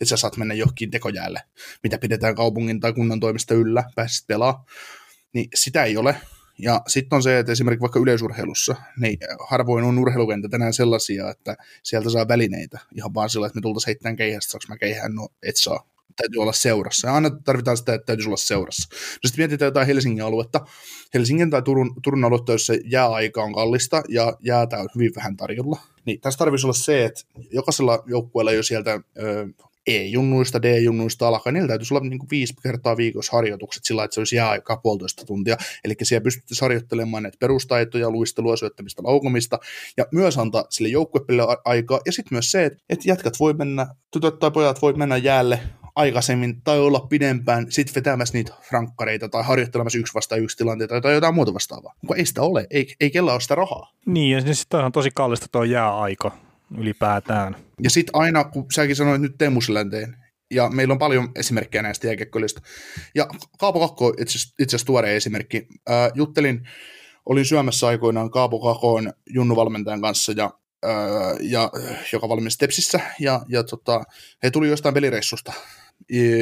että 0.00 0.04
sä 0.04 0.16
saat 0.16 0.36
mennä 0.36 0.54
johonkin 0.54 0.90
tekojäälle, 0.90 1.42
mitä 1.82 1.98
pidetään 1.98 2.34
kaupungin 2.34 2.80
tai 2.80 2.92
kunnan 2.92 3.20
toimista 3.20 3.54
yllä, 3.54 3.84
pääsit 3.94 4.26
pelaa. 4.26 4.64
Niin 5.34 5.48
sitä 5.54 5.84
ei 5.84 5.96
ole. 5.96 6.16
Ja 6.58 6.80
sitten 6.86 7.16
on 7.16 7.22
se, 7.22 7.38
että 7.38 7.52
esimerkiksi 7.52 7.80
vaikka 7.80 8.00
yleisurheilussa, 8.00 8.76
niin 9.00 9.18
harvoin 9.48 9.84
on 9.84 9.98
urheilukentät 9.98 10.54
enää 10.54 10.72
sellaisia, 10.72 11.30
että 11.30 11.56
sieltä 11.82 12.10
saa 12.10 12.28
välineitä. 12.28 12.78
Ihan 12.94 13.14
vaan 13.14 13.30
sillä, 13.30 13.46
että 13.46 13.56
me 13.56 13.62
tultaisiin 13.62 13.86
heittämään 13.86 14.16
keihästä, 14.16 14.50
saanko 14.50 14.66
mä 14.68 14.76
keihään, 14.76 15.14
no 15.14 15.28
et 15.42 15.56
saa. 15.56 15.88
Täytyy 16.16 16.42
olla 16.42 16.52
seurassa. 16.52 17.08
Ja 17.08 17.14
aina 17.14 17.30
tarvitaan 17.30 17.76
sitä, 17.76 17.94
että 17.94 18.06
täytyy 18.06 18.26
olla 18.26 18.36
seurassa. 18.36 18.88
No 18.92 19.26
sitten 19.26 19.42
mietitään 19.42 19.66
jotain 19.66 19.86
Helsingin 19.86 20.24
aluetta. 20.24 20.60
Helsingin 21.14 21.50
tai 21.50 21.62
Turun, 21.62 21.94
Turun 22.02 22.24
aluetta, 22.24 22.52
jossa 22.52 22.74
jääaika 22.84 23.42
on 23.42 23.52
kallista 23.52 24.02
ja 24.08 24.36
jäätä 24.40 24.78
on 24.78 24.88
hyvin 24.94 25.12
vähän 25.16 25.36
tarjolla. 25.36 25.80
Niin 26.04 26.20
tässä 26.20 26.38
tarvitsisi 26.38 26.66
olla 26.66 26.74
se, 26.74 27.04
että 27.04 27.20
jokaisella 27.52 28.02
joukkueella 28.06 28.52
jo 28.52 28.62
sieltä 28.62 29.00
ö, 29.18 29.48
E-junnuista, 29.88 30.62
D-junnuista 30.62 31.28
alkaen, 31.28 31.54
niillä 31.54 31.68
täytyisi 31.68 31.94
olla 31.94 32.08
niin 32.08 32.18
kuin 32.18 32.30
viisi 32.30 32.54
kertaa 32.62 32.96
viikossa 32.96 33.36
harjoitukset 33.36 33.84
sillä, 33.84 34.04
että 34.04 34.14
se 34.14 34.20
olisi 34.20 34.36
jääaikaa 34.36 34.76
puolitoista 34.76 35.26
tuntia. 35.26 35.56
Eli 35.84 35.94
siellä 36.02 36.24
pystyttäisiin 36.24 36.64
harjoittelemaan 36.64 37.22
näitä 37.22 37.38
perustaitoja, 37.40 38.10
luistelua, 38.10 38.56
syöttämistä, 38.56 39.02
laukomista, 39.02 39.58
ja 39.96 40.06
myös 40.12 40.38
antaa 40.38 40.64
sille 40.70 40.88
joukkuepille 40.88 41.42
aikaa. 41.64 42.00
Ja 42.06 42.12
sitten 42.12 42.34
myös 42.34 42.50
se, 42.50 42.64
että, 42.64 43.08
jätkät 43.08 43.34
voi 43.40 43.54
mennä, 43.54 43.86
tytöt 44.10 44.38
tai 44.38 44.50
pojat 44.50 44.82
voi 44.82 44.92
mennä 44.92 45.16
jäälle 45.16 45.60
aikaisemmin 45.94 46.62
tai 46.62 46.78
olla 46.78 47.00
pidempään 47.00 47.66
sitten 47.68 47.94
vetämässä 47.94 48.34
niitä 48.34 48.54
frankkareita 48.68 49.28
tai 49.28 49.44
harjoittelemassa 49.44 49.98
yksi 49.98 50.14
vasta 50.14 50.36
yksi 50.36 50.56
tilanteita 50.56 51.00
tai 51.00 51.14
jotain 51.14 51.34
muuta 51.34 51.54
vastaavaa. 51.54 51.94
Mutta 52.02 52.16
ei 52.16 52.26
sitä 52.26 52.42
ole, 52.42 52.66
ei, 52.70 52.94
ei 53.00 53.10
kellä 53.10 53.32
ole 53.32 53.40
sitä 53.40 53.54
rahaa. 53.54 53.92
Niin, 54.06 54.46
ja 54.46 54.54
sitten 54.54 54.80
on 54.80 54.92
tosi 54.92 55.10
kallista 55.14 55.46
tuo 55.52 55.64
jääaika 55.64 56.47
ylipäätään. 56.78 57.56
Ja 57.82 57.90
sitten 57.90 58.16
aina, 58.16 58.44
kun 58.44 58.66
säkin 58.74 58.96
sanoit 58.96 59.22
nyt 59.22 59.38
Teemusilänteen, 59.38 60.16
ja 60.50 60.68
meillä 60.68 60.92
on 60.92 60.98
paljon 60.98 61.28
esimerkkejä 61.36 61.82
näistä 61.82 62.06
jääkiekkoilista. 62.06 62.60
Ja 63.14 63.28
Kaapo 63.58 63.80
Kakko 63.80 64.14
itse 64.18 64.38
asiassa 64.60 64.86
tuore 64.86 65.16
esimerkki. 65.16 65.66
Ää, 65.88 66.10
juttelin, 66.14 66.68
olin 67.26 67.44
syömässä 67.44 67.86
aikoinaan 67.86 68.30
Kaapo 68.30 68.60
Kakon 68.60 69.12
Junnu-valmentajan 69.30 70.00
kanssa, 70.00 70.32
ja, 70.36 70.50
ää, 70.82 70.92
ja, 71.40 71.70
joka 72.12 72.28
valmisti 72.28 72.58
Tepsissä, 72.66 73.00
ja, 73.20 73.40
ja 73.48 73.64
tota, 73.64 74.02
he 74.42 74.50
tuli 74.50 74.68
jostain 74.68 74.94
pelireissusta 74.94 75.52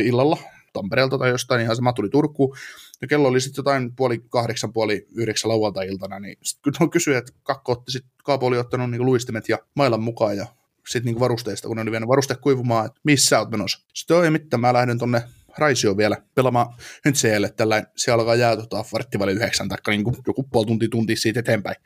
illalla 0.05 0.39
Tampereelta 0.79 1.19
tai 1.19 1.31
jostain, 1.31 1.61
ihan 1.61 1.77
sama 1.77 1.93
tuli 1.93 2.09
Turkuun, 2.09 2.57
ja 3.01 3.09
kello 3.09 3.29
oli 3.29 3.41
sitten 3.41 3.59
jotain 3.59 3.97
puoli 3.97 4.19
kahdeksan, 4.29 4.73
puoli 4.73 5.07
yhdeksän 5.15 5.49
lauantai-iltana, 5.49 6.21
niin 6.21 6.39
sitten 6.43 6.73
kun 6.79 6.91
kysyi, 6.91 7.15
että 7.15 7.33
Kakko 7.43 7.73
otti 7.73 7.93
sit, 7.93 8.05
Kaapo 8.25 8.47
oli 8.47 8.59
ottanut 8.59 8.91
niin 8.91 9.07
luistimet 9.07 9.49
ja 9.49 9.59
mailan 9.75 10.03
mukaan, 10.03 10.37
ja 10.37 10.47
sitten 10.89 11.13
niin 11.13 11.21
varusteista, 11.21 11.69
kun 11.69 11.77
ne 11.77 11.83
oli 11.83 11.91
vienyt 11.91 12.09
varuste 12.09 12.35
kuivumaan, 12.35 12.87
että 12.87 13.01
missä 13.05 13.29
sä 13.29 13.39
oot 13.39 13.51
menossa. 13.51 13.87
Sitten 13.95 14.25
ei 14.25 14.31
mitään, 14.31 14.61
mä 14.61 14.73
lähden 14.73 14.99
tonne 14.99 15.23
Raisio 15.59 15.97
vielä 15.97 16.17
pelaamaan 16.35 16.75
Hyntsejälle, 17.05 17.51
tällä 17.57 17.83
siellä 17.97 18.21
alkaa 18.21 18.35
jää 18.35 18.57
tota, 18.57 18.85
varttivali 18.93 19.33
yhdeksän, 19.33 19.69
tai 19.69 19.79
niin 19.89 20.05
joku 20.27 20.43
puoli 20.43 20.67
tunti 20.67 20.89
tunti 20.89 21.17
siitä 21.17 21.41
eteenpäin. 21.41 21.77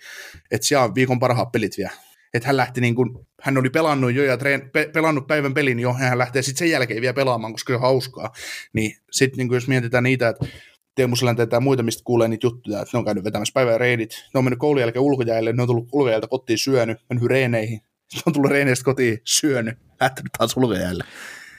Että 0.51 0.67
siellä 0.67 0.85
on 0.85 0.95
viikon 0.95 1.19
parhaat 1.19 1.53
pelit 1.53 1.79
vielä. 1.79 1.91
Että 2.35 2.47
hän 2.47 2.57
lähti 2.57 2.81
niin 2.81 2.95
kuin, 2.95 3.27
hän 3.43 3.59
oli 3.59 3.71
pelannut 3.71 4.13
jo 4.13 4.25
ja 4.25 4.37
treen, 4.37 4.71
pe, 4.71 4.91
pelannut 4.93 5.27
päivän 5.27 5.55
pelin 5.55 5.79
jo, 5.79 5.89
ja 5.89 6.07
hän 6.07 6.19
lähtee 6.19 6.43
sitten 6.43 6.59
sen 6.59 6.71
jälkeen 6.71 7.01
vielä 7.01 7.15
pelaamaan, 7.15 7.53
koska 7.53 7.71
se 7.71 7.75
on 7.75 7.81
hauskaa. 7.81 8.33
Niin 8.73 8.97
sitten 9.11 9.39
niin 9.39 9.55
jos 9.55 9.69
mietitään 9.69 10.05
niitä, 10.05 10.29
että 10.29 10.47
Teemu 10.95 11.17
Selänteitä 11.17 11.57
ja 11.57 11.61
muita, 11.61 11.83
mistä 11.83 12.03
kuulee 12.05 12.29
niitä 12.29 12.47
juttuja, 12.47 12.81
että 12.81 12.91
ne 12.93 12.99
on 12.99 13.05
käynyt 13.05 13.25
vetämässä 13.25 13.53
päivän 13.55 13.81
reidit, 13.81 14.25
ne 14.35 14.39
on 14.39 14.45
mennyt 14.45 14.59
koulun 14.59 14.81
jälkeen 14.81 15.03
ulkojäälle, 15.03 15.53
ne 15.53 15.63
on 15.63 15.69
tullut 15.69 15.89
ulkojäältä 15.93 16.27
kotiin 16.29 16.59
syönyt, 16.59 16.99
mennyt 17.09 17.29
reeneihin, 17.29 17.81
sitten 18.09 18.23
on 18.27 18.33
tullut 18.33 18.51
reeneistä 18.51 18.85
kotiin 18.85 19.21
syönyt, 19.25 19.79
lähtenyt 20.01 20.33
taas 20.39 20.57
ulkojäälle. 20.57 21.05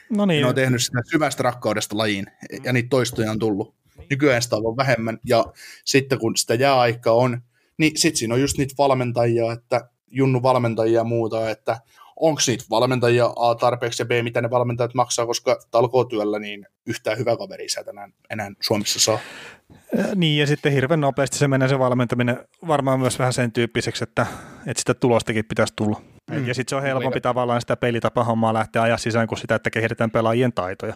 No 0.09 0.25
niin. 0.25 0.41
Ne 0.41 0.47
on 0.47 0.55
tehnyt 0.55 0.83
sitä 0.83 0.99
syvästä 1.11 1.43
rakkaudesta 1.43 1.97
lajiin, 1.97 2.25
ja 2.63 2.73
niitä 2.73 2.89
toistoja 2.89 3.31
on 3.31 3.39
tullut. 3.39 3.75
Nykyään 4.09 4.41
sitä 4.41 4.55
on 4.55 4.77
vähemmän, 4.77 5.19
ja 5.25 5.45
sitten 5.85 6.19
kun 6.19 6.37
sitä 6.37 6.53
jääaikaa 6.53 7.13
on, 7.13 7.41
niin 7.77 7.97
sitten 7.97 8.17
siinä 8.17 8.33
on 8.33 8.41
just 8.41 8.57
niitä 8.57 8.75
valmentajia, 8.77 9.51
että 9.51 9.89
junnu 10.11 10.43
valmentajia 10.43 10.99
ja 10.99 11.03
muuta, 11.03 11.49
että 11.49 11.79
onko 12.15 12.41
niitä 12.47 12.63
valmentajia 12.69 13.33
A 13.35 13.55
tarpeeksi 13.55 14.01
ja 14.01 14.05
B, 14.05 14.11
mitä 14.23 14.41
ne 14.41 14.49
valmentajat 14.49 14.93
maksaa, 14.93 15.25
koska 15.25 15.59
talkootyöllä 15.71 16.39
niin 16.39 16.67
yhtään 16.85 17.17
hyvä 17.17 17.37
kaveri 17.37 17.69
sä 17.69 17.83
enää, 17.89 18.09
enää 18.29 18.51
Suomessa 18.59 18.99
saa. 18.99 19.19
Niin, 20.15 20.39
ja 20.39 20.47
sitten 20.47 20.71
hirveän 20.71 21.01
nopeasti 21.01 21.37
se 21.37 21.47
menee 21.47 21.67
se 21.67 21.79
valmentaminen 21.79 22.47
varmaan 22.67 22.99
myös 22.99 23.19
vähän 23.19 23.33
sen 23.33 23.51
tyyppiseksi, 23.51 24.03
että, 24.03 24.25
että 24.67 24.81
sitä 24.81 24.93
tulostakin 24.93 25.45
pitäisi 25.45 25.73
tulla. 25.75 26.01
Mm. 26.31 26.47
Ja 26.47 26.53
sitten 26.53 26.69
se 26.69 26.75
on 26.75 26.83
helpompi 26.83 27.19
mm. 27.19 27.21
tavallaan 27.21 27.61
sitä 27.61 27.77
pelitapahommaa 27.77 28.53
lähteä 28.53 28.81
ajaa 28.81 28.97
sisään 28.97 29.27
kuin 29.27 29.39
sitä, 29.39 29.55
että 29.55 29.69
kehitetään 29.69 30.11
pelaajien 30.11 30.53
taitoja. 30.53 30.93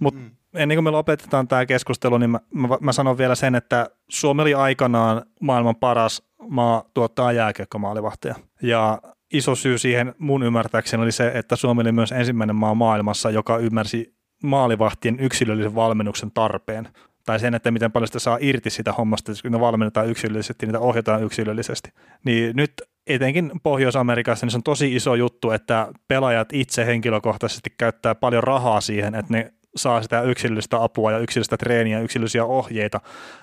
Mutta 0.00 0.20
mm. 0.20 0.30
Ennen 0.54 0.76
kuin 0.76 0.84
me 0.84 0.90
lopetetaan 0.90 1.48
tämä 1.48 1.66
keskustelu, 1.66 2.18
niin 2.18 2.30
mä, 2.30 2.40
mä, 2.54 2.68
mä 2.80 2.92
sanon 2.92 3.18
vielä 3.18 3.34
sen, 3.34 3.54
että 3.54 3.90
Suomi 4.08 4.42
oli 4.42 4.54
aikanaan 4.54 5.22
maailman 5.40 5.76
paras 5.76 6.22
maa 6.48 6.84
tuottaa 6.94 7.32
jääkiekkomaalivahtia. 7.32 8.34
Ja 8.62 9.02
iso 9.32 9.54
syy 9.54 9.78
siihen 9.78 10.14
mun 10.18 10.42
ymmärtääkseni 10.42 11.02
oli 11.02 11.12
se, 11.12 11.32
että 11.34 11.56
Suomi 11.56 11.80
oli 11.80 11.92
myös 11.92 12.12
ensimmäinen 12.12 12.56
maa 12.56 12.74
maailmassa, 12.74 13.30
joka 13.30 13.56
ymmärsi 13.56 14.14
maalivahtien 14.42 15.20
yksilöllisen 15.20 15.74
valmennuksen 15.74 16.30
tarpeen. 16.30 16.88
Tai 17.26 17.40
sen, 17.40 17.54
että 17.54 17.70
miten 17.70 17.92
paljon 17.92 18.06
sitä 18.06 18.18
saa 18.18 18.38
irti 18.40 18.70
sitä 18.70 18.92
hommasta, 18.92 19.32
kun 19.42 19.52
ne 19.52 19.60
valmennetaan 19.60 20.08
yksilöllisesti, 20.08 20.66
niitä 20.66 20.80
ohjataan 20.80 21.22
yksilöllisesti. 21.22 21.90
Niin 22.24 22.56
nyt 22.56 22.72
etenkin 23.06 23.52
Pohjois-Amerikassa 23.62 24.46
niin 24.46 24.50
se 24.50 24.56
on 24.56 24.62
tosi 24.62 24.96
iso 24.96 25.14
juttu, 25.14 25.50
että 25.50 25.88
pelaajat 26.08 26.48
itse 26.52 26.86
henkilökohtaisesti 26.86 27.70
käyttää 27.78 28.14
paljon 28.14 28.44
rahaa 28.44 28.80
siihen, 28.80 29.14
että 29.14 29.32
ne 29.32 29.52
saa 29.76 30.02
sitä 30.02 30.22
yksilöllistä 30.22 30.82
apua 30.82 31.12
ja 31.12 31.18
yksilöllistä 31.18 31.56
treeniä, 31.56 32.00
yksilöllisiä 32.00 32.44
ohjeita 32.44 33.00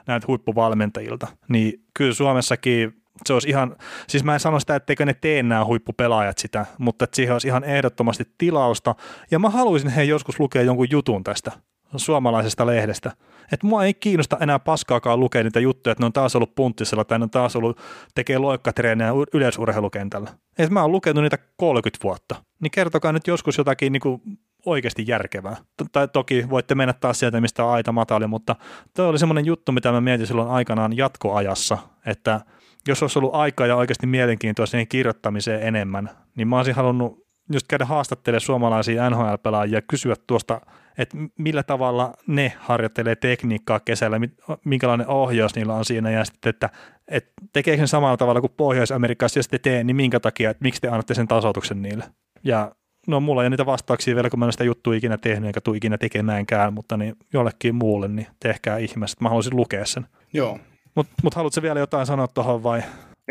näiltä 0.07 0.27
huippuvalmentajilta. 0.27 1.27
Niin 1.47 1.83
kyllä 1.93 2.13
Suomessakin 2.13 2.93
se 3.25 3.33
olisi 3.33 3.49
ihan, 3.49 3.75
siis 4.07 4.23
mä 4.23 4.33
en 4.33 4.39
sano 4.39 4.59
sitä, 4.59 4.75
etteikö 4.75 5.05
ne 5.05 5.13
tee 5.13 5.43
nämä 5.43 5.65
huippupelaajat 5.65 6.37
sitä, 6.37 6.65
mutta 6.77 7.03
että 7.03 7.15
siihen 7.15 7.33
olisi 7.33 7.47
ihan 7.47 7.63
ehdottomasti 7.63 8.23
tilausta. 8.37 8.95
Ja 9.31 9.39
mä 9.39 9.49
haluaisin 9.49 9.89
he 9.89 10.03
joskus 10.03 10.39
lukea 10.39 10.61
jonkun 10.61 10.87
jutun 10.91 11.23
tästä 11.23 11.51
suomalaisesta 11.95 12.65
lehdestä. 12.65 13.11
Että 13.51 13.67
mua 13.67 13.83
ei 13.83 13.93
kiinnosta 13.93 14.37
enää 14.41 14.59
paskaakaan 14.59 15.19
lukea 15.19 15.43
niitä 15.43 15.59
juttuja, 15.59 15.91
että 15.91 16.01
ne 16.01 16.05
on 16.05 16.13
taas 16.13 16.35
ollut 16.35 16.55
punttisella 16.55 17.05
tai 17.05 17.19
ne 17.19 17.23
on 17.23 17.29
taas 17.29 17.55
ollut 17.55 17.79
tekee 18.15 18.37
loikkatreenejä 18.37 19.11
yleisurheilukentällä. 19.33 20.29
Että 20.57 20.73
mä 20.73 20.81
oon 20.81 20.91
lukenut 20.91 21.23
niitä 21.23 21.37
30 21.57 22.03
vuotta. 22.03 22.35
Niin 22.59 22.71
kertokaa 22.71 23.11
nyt 23.11 23.27
joskus 23.27 23.57
jotakin 23.57 23.93
niin 23.93 24.01
kuin 24.01 24.21
oikeasti 24.65 25.03
järkevää. 25.07 25.55
Tai 25.91 26.07
toki 26.07 26.49
voitte 26.49 26.75
mennä 26.75 26.93
taas 26.93 27.19
sieltä, 27.19 27.41
mistä 27.41 27.65
on 27.65 27.71
aita 27.71 27.91
matali, 27.91 28.27
mutta 28.27 28.55
toi 28.93 29.07
oli 29.07 29.19
semmoinen 29.19 29.45
juttu, 29.45 29.71
mitä 29.71 29.91
mä 29.91 30.01
mietin 30.01 30.27
silloin 30.27 30.49
aikanaan 30.49 30.97
jatkoajassa, 30.97 31.77
että– 32.05 32.41
jos 32.87 33.03
olisi 33.03 33.19
ollut 33.19 33.35
aikaa 33.35 33.67
ja 33.67 33.75
oikeasti 33.75 34.07
mielenkiintoa 34.07 34.65
siihen 34.65 34.87
kirjoittamiseen 34.87 35.61
enemmän, 35.61 36.09
niin 36.35 36.47
mä 36.47 36.57
olisin 36.57 36.75
halunnut 36.75 37.25
just 37.53 37.67
käydä 37.67 37.85
haastattelemaan 37.85 38.41
suomalaisia 38.41 39.09
NHL-pelaajia 39.09 39.77
ja 39.77 39.81
kysyä 39.81 40.15
tuosta, 40.27 40.61
että 40.97 41.17
millä 41.37 41.63
tavalla 41.63 42.13
ne 42.27 42.53
harjoittelee 42.59 43.15
tekniikkaa 43.15 43.79
kesällä, 43.79 44.19
minkälainen 44.65 45.07
ohjaus 45.07 45.55
niillä 45.55 45.73
on 45.73 45.85
siinä 45.85 46.11
ja 46.11 46.25
sitten, 46.25 46.49
että, 46.49 46.69
että 47.07 47.31
tekeekö 47.53 47.77
sen 47.77 47.87
samalla 47.87 48.17
tavalla 48.17 48.41
kuin 48.41 48.53
Pohjois-Amerikassa, 48.57 49.39
jos 49.39 49.47
te 49.47 49.57
tee, 49.57 49.83
niin 49.83 49.95
minkä 49.95 50.19
takia, 50.19 50.49
että 50.49 50.63
miksi 50.63 50.81
te 50.81 50.87
annatte 50.87 51.13
sen 51.13 51.27
tasoituksen 51.27 51.81
niille. 51.81 52.03
Ja 52.43 52.71
no 53.09 53.19
mulla 53.19 53.41
ei 53.41 53.43
ole 53.43 53.49
niitä 53.49 53.65
vastauksia 53.65 54.15
vielä, 54.15 54.29
kun 54.29 54.39
mä 54.39 54.45
en 54.45 54.51
sitä 54.51 54.63
juttua 54.63 54.95
ikinä 54.95 55.17
tehnyt 55.17 55.47
eikä 55.47 55.61
tule 55.61 55.77
ikinä 55.77 55.97
tekemäänkään, 55.97 56.73
mutta 56.73 56.97
niin 56.97 57.15
jollekin 57.33 57.75
muulle, 57.75 58.07
niin 58.07 58.27
tehkää 58.39 58.77
ihmeessä, 58.77 59.15
että 59.15 59.25
mä 59.25 59.29
haluaisin 59.29 59.55
lukea 59.55 59.85
sen. 59.85 60.05
Joo, 60.33 60.59
mutta 60.95 61.13
mut 61.23 61.35
haluatko 61.35 61.61
vielä 61.61 61.79
jotain 61.79 62.05
sanoa 62.05 62.27
tuohon 62.27 62.63
vai? 62.63 62.81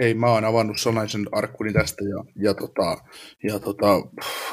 Ei, 0.01 0.15
mä 0.15 0.27
oon 0.27 0.45
avannut 0.45 0.79
sanaisen 0.79 1.27
arkkuni 1.33 1.73
tästä 1.73 2.05
ja, 2.05 2.25
ja, 2.37 2.55
tota, 2.55 2.97
ja 3.43 3.59
tota, 3.59 3.87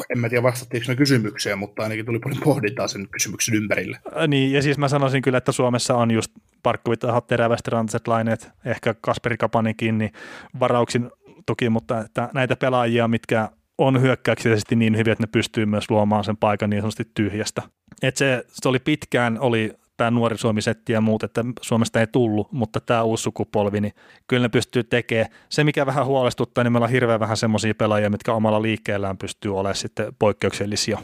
en 0.09 0.19
mä 0.19 0.29
tiedä 0.29 0.43
vastattiinko 0.43 0.85
ne 0.91 0.95
kysymykseen, 0.95 1.59
mutta 1.59 1.83
ainakin 1.83 2.05
tuli 2.05 2.19
paljon 2.19 2.41
pohdintaa 2.43 2.87
sen 2.87 3.07
kysymyksen 3.11 3.55
ympärille. 3.55 3.99
Ä, 4.15 4.27
niin, 4.27 4.53
ja 4.53 4.61
siis 4.61 4.77
mä 4.77 4.87
sanoisin 4.87 5.21
kyllä, 5.21 5.37
että 5.37 5.51
Suomessa 5.51 5.95
on 5.95 6.11
just 6.11 6.31
parkkuvit, 6.63 6.99
terävästi 7.27 7.71
rantiset 7.71 8.07
laineet, 8.07 8.49
ehkä 8.65 8.95
Kasperi 9.01 9.37
Kapanikin, 9.37 9.97
niin 9.97 10.11
varauksin 10.59 11.11
toki, 11.45 11.69
mutta 11.69 11.99
että 11.99 12.29
näitä 12.33 12.55
pelaajia, 12.55 13.07
mitkä 13.07 13.49
on 13.77 14.01
hyökkäyksellisesti 14.01 14.75
niin 14.75 14.97
hyviä, 14.97 15.13
että 15.13 15.23
ne 15.23 15.29
pystyy 15.31 15.65
myös 15.65 15.91
luomaan 15.91 16.23
sen 16.23 16.37
paikan 16.37 16.69
niin 16.69 16.81
sanotusti 16.81 17.11
tyhjästä. 17.13 17.61
Et 18.01 18.17
se, 18.17 18.45
se 18.47 18.69
oli 18.69 18.79
pitkään, 18.79 19.39
oli 19.39 19.73
tämä 19.97 20.11
nuori 20.11 20.37
Suomi-setti 20.37 20.93
ja 20.93 21.01
muut, 21.01 21.23
että 21.23 21.45
Suomesta 21.61 21.99
ei 21.99 22.07
tullut, 22.07 22.51
mutta 22.51 22.79
tämä 22.81 23.03
uusi 23.03 23.23
sukupolvi, 23.23 23.81
niin 23.81 23.93
kyllä 24.27 24.45
ne 24.45 24.49
pystyy 24.49 24.83
tekemään. 24.83 25.31
Se, 25.49 25.63
mikä 25.63 25.85
vähän 25.85 26.05
huolestuttaa, 26.05 26.63
niin 26.63 26.71
meillä 26.71 26.85
on 26.85 26.91
hirveän 26.91 27.19
vähän 27.19 27.37
semmoisia 27.37 27.75
pelaajia, 27.75 28.09
mitkä 28.09 28.33
omalla 28.33 28.61
liikkeellään 28.61 29.17
pystyy 29.17 29.57
olemaan 29.57 29.75
sitten 29.75 30.13
poikkeuksellisia. 30.19 30.99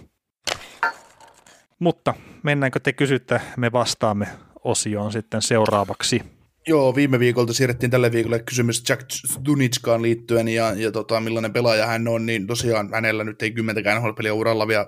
Mutta 1.79 2.13
mennäänkö 2.43 2.79
te 2.79 2.93
kysytte, 2.93 3.41
me 3.57 3.71
vastaamme 3.71 4.27
osioon 4.63 5.11
sitten 5.11 5.41
seuraavaksi. 5.41 6.40
Joo, 6.67 6.95
viime 6.95 7.19
viikolta 7.19 7.53
siirrettiin 7.53 7.91
tälle 7.91 8.11
viikolle 8.11 8.39
kysymys 8.39 8.83
Jack 8.89 9.09
Dunitskaan 9.45 10.01
liittyen 10.01 10.47
ja, 10.47 10.73
ja 10.73 10.91
tota, 10.91 11.19
millainen 11.19 11.53
pelaaja 11.53 11.85
hän 11.85 12.07
on, 12.07 12.25
niin 12.25 12.47
tosiaan 12.47 12.89
hänellä 12.93 13.23
nyt 13.23 13.41
ei 13.41 13.51
kymmentäkään 13.51 14.01
NHL-peliä 14.01 14.33
uralla 14.33 14.67
vielä 14.67 14.87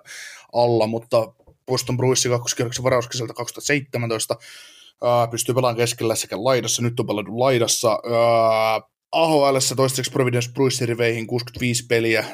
alla, 0.53 0.87
mutta 0.87 1.33
Boston 1.65 1.97
Bruinsin 1.97 2.31
kakkoskierroksen 2.31 2.83
varauskisältä 2.83 3.33
2017 3.33 4.35
ää, 5.03 5.27
pystyy 5.27 5.55
pelaamaan 5.55 5.77
keskellä 5.77 6.15
sekä 6.15 6.43
laidassa, 6.43 6.81
nyt 6.81 6.99
on 6.99 7.07
pelannut 7.07 7.37
laidassa. 7.37 7.89
Ää, 7.89 8.81
AHL 9.11 9.57
toistaiseksi 9.75 10.11
Providence 10.11 10.51
Bruinsin 10.53 10.87
riveihin 10.87 11.27
65 11.27 11.85
peliä, 11.85 12.25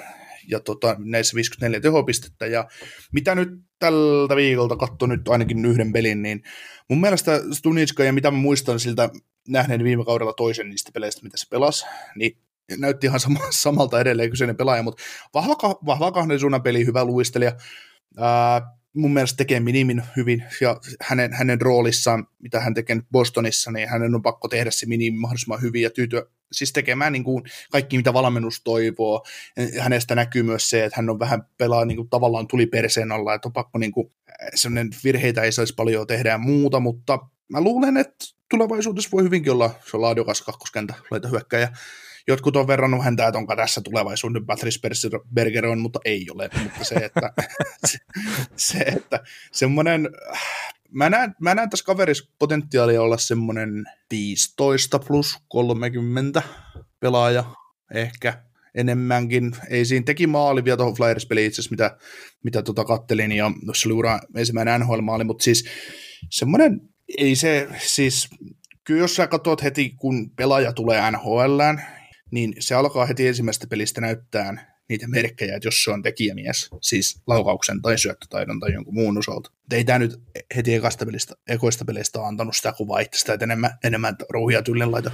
ja 0.49 0.59
tota, 0.59 0.95
näissä 0.99 1.35
54 1.35 1.79
tehopistettä. 1.79 2.45
Ja 2.45 2.67
mitä 3.11 3.35
nyt 3.35 3.49
tältä 3.79 4.35
viikolta 4.35 4.75
katso 4.75 5.05
nyt 5.05 5.27
ainakin 5.27 5.65
yhden 5.65 5.93
pelin, 5.93 6.21
niin 6.21 6.43
mun 6.89 7.01
mielestä 7.01 7.41
Stunitska 7.51 8.03
ja 8.03 8.13
mitä 8.13 8.31
mä 8.31 8.37
muistan 8.37 8.79
siltä 8.79 9.09
nähneen 9.47 9.83
viime 9.83 10.05
kaudella 10.05 10.33
toisen 10.33 10.69
niistä 10.69 10.91
peleistä, 10.93 11.23
mitä 11.23 11.37
se 11.37 11.47
pelasi, 11.49 11.85
niin 12.15 12.37
näytti 12.77 13.07
ihan 13.07 13.19
sama, 13.19 13.39
samalta 13.51 13.99
edelleen 13.99 14.29
kyseinen 14.29 14.57
pelaaja, 14.57 14.83
mutta 14.83 15.03
vahva, 15.33 15.55
vahva 15.85 16.11
kahden 16.11 16.39
suunnan 16.39 16.63
peli, 16.63 16.85
hyvä 16.85 17.05
luistelija. 17.05 17.51
Ää, 18.17 18.61
mun 18.93 19.13
mielestä 19.13 19.37
tekee 19.37 19.59
minimin 19.59 20.03
hyvin, 20.15 20.43
ja 20.61 20.79
hänen, 21.01 21.33
hänen 21.33 21.61
roolissaan, 21.61 22.27
mitä 22.39 22.59
hän 22.59 22.73
tekee 22.73 22.97
Bostonissa, 23.11 23.71
niin 23.71 23.89
hänen 23.89 24.15
on 24.15 24.21
pakko 24.21 24.47
tehdä 24.47 24.71
se 24.71 24.85
minimi 24.85 25.17
mahdollisimman 25.17 25.61
hyvin 25.61 25.81
ja 25.81 25.89
tyytyä 25.89 26.25
siis 26.51 26.73
tekemään 26.73 27.13
niin 27.13 27.23
kuin 27.23 27.43
kaikki, 27.71 27.97
mitä 27.97 28.13
valmennus 28.13 28.61
toivoo. 28.63 29.25
Hänestä 29.79 30.15
näkyy 30.15 30.43
myös 30.43 30.69
se, 30.69 30.85
että 30.85 30.97
hän 30.97 31.09
on 31.09 31.19
vähän 31.19 31.43
pelaa 31.57 31.85
niin 31.85 31.95
kuin 31.95 32.09
tavallaan 32.09 32.47
tuli 32.47 32.65
perseen 32.65 33.11
alla, 33.11 33.33
että 33.33 33.47
on 33.47 33.53
pakko 33.53 33.79
niin 33.79 33.91
kuin, 33.91 34.11
virheitä 35.03 35.41
ei 35.41 35.51
saisi 35.51 35.73
paljon 35.75 36.07
tehdä 36.07 36.29
ja 36.29 36.37
muuta, 36.37 36.79
mutta 36.79 37.19
mä 37.49 37.61
luulen, 37.61 37.97
että 37.97 38.25
tulevaisuudessa 38.49 39.09
voi 39.11 39.23
hyvinkin 39.23 39.51
olla 39.51 39.71
se 39.91 39.97
laadukas 39.97 40.41
kakkoskentä 40.41 40.93
laita 41.11 41.27
hyökkäjä. 41.27 41.69
Jotkut 42.29 42.55
on 42.55 42.67
verrannut 42.67 43.03
häntä, 43.03 43.27
että 43.27 43.37
onko 43.37 43.55
tässä 43.55 43.81
tulevaisuuden 43.81 44.45
Patrice 44.45 44.79
Berger 45.33 45.65
on, 45.65 45.79
mutta 45.79 45.99
ei 46.05 46.25
ole. 46.31 46.49
Mutta 46.63 46.83
se, 46.83 46.95
että, 46.95 47.33
se, 47.87 47.97
se, 48.55 48.77
että 48.77 49.23
semmoinen 49.51 50.09
mä 50.91 51.09
näen, 51.09 51.35
mä 51.39 51.55
näen 51.55 51.69
tässä 51.69 51.85
kaverissa 51.85 52.31
potentiaalia 52.39 53.01
olla 53.01 53.17
semmoinen 53.17 53.85
15 54.11 54.99
plus 54.99 55.37
30 55.47 56.41
pelaaja 56.99 57.43
ehkä 57.93 58.43
enemmänkin. 58.75 59.51
Ei 59.69 59.85
siinä 59.85 60.03
teki 60.03 60.27
maali 60.27 60.65
vielä 60.65 60.77
tuohon 60.77 60.95
Flyers-peliin 60.95 61.47
itse 61.47 61.61
asiassa, 61.61 61.71
mitä, 61.71 61.97
mitä 62.43 62.61
tota 62.63 62.85
kattelin, 62.85 63.31
ja 63.31 63.51
se 63.75 63.87
oli 63.87 63.93
ura 63.93 64.19
ensimmäinen 64.35 64.81
NHL-maali, 64.81 65.23
mutta 65.23 65.43
siis 65.43 65.65
semmoinen, 66.29 66.81
ei 67.17 67.35
se, 67.35 67.67
siis 67.77 68.29
kyllä 68.83 68.99
jos 68.99 69.15
sä 69.15 69.27
katsot 69.27 69.63
heti, 69.63 69.89
kun 69.89 70.29
pelaaja 70.29 70.73
tulee 70.73 71.11
NHLään, 71.11 71.98
niin 72.31 72.53
se 72.59 72.75
alkaa 72.75 73.05
heti 73.05 73.27
ensimmäisestä 73.27 73.67
pelistä 73.67 74.01
näyttää 74.01 74.79
niitä 74.89 75.07
merkkejä, 75.07 75.55
että 75.55 75.67
jos 75.67 75.83
se 75.83 75.91
on 75.91 76.01
tekijämies, 76.01 76.69
siis 76.81 77.21
laukauksen 77.27 77.81
tai 77.81 77.97
syöttötaidon 77.97 78.59
tai 78.59 78.73
jonkun 78.73 78.93
muun 78.93 79.17
osalta. 79.17 79.51
Ei 79.71 79.83
tämä 79.83 79.99
nyt 79.99 80.21
heti 80.55 80.75
ekasta 80.75 81.05
pelistä, 81.05 81.35
ekoista 81.47 81.85
pelistä 81.85 82.27
antanut 82.27 82.55
sitä 82.55 82.73
kuvaa 82.73 82.99
itsestä, 82.99 83.33
että 83.33 83.43
enemmän, 83.43 83.71
enemmän 83.83 84.15
rouhia 84.29 84.61
tyllen 84.61 84.91
laita. 84.91 85.11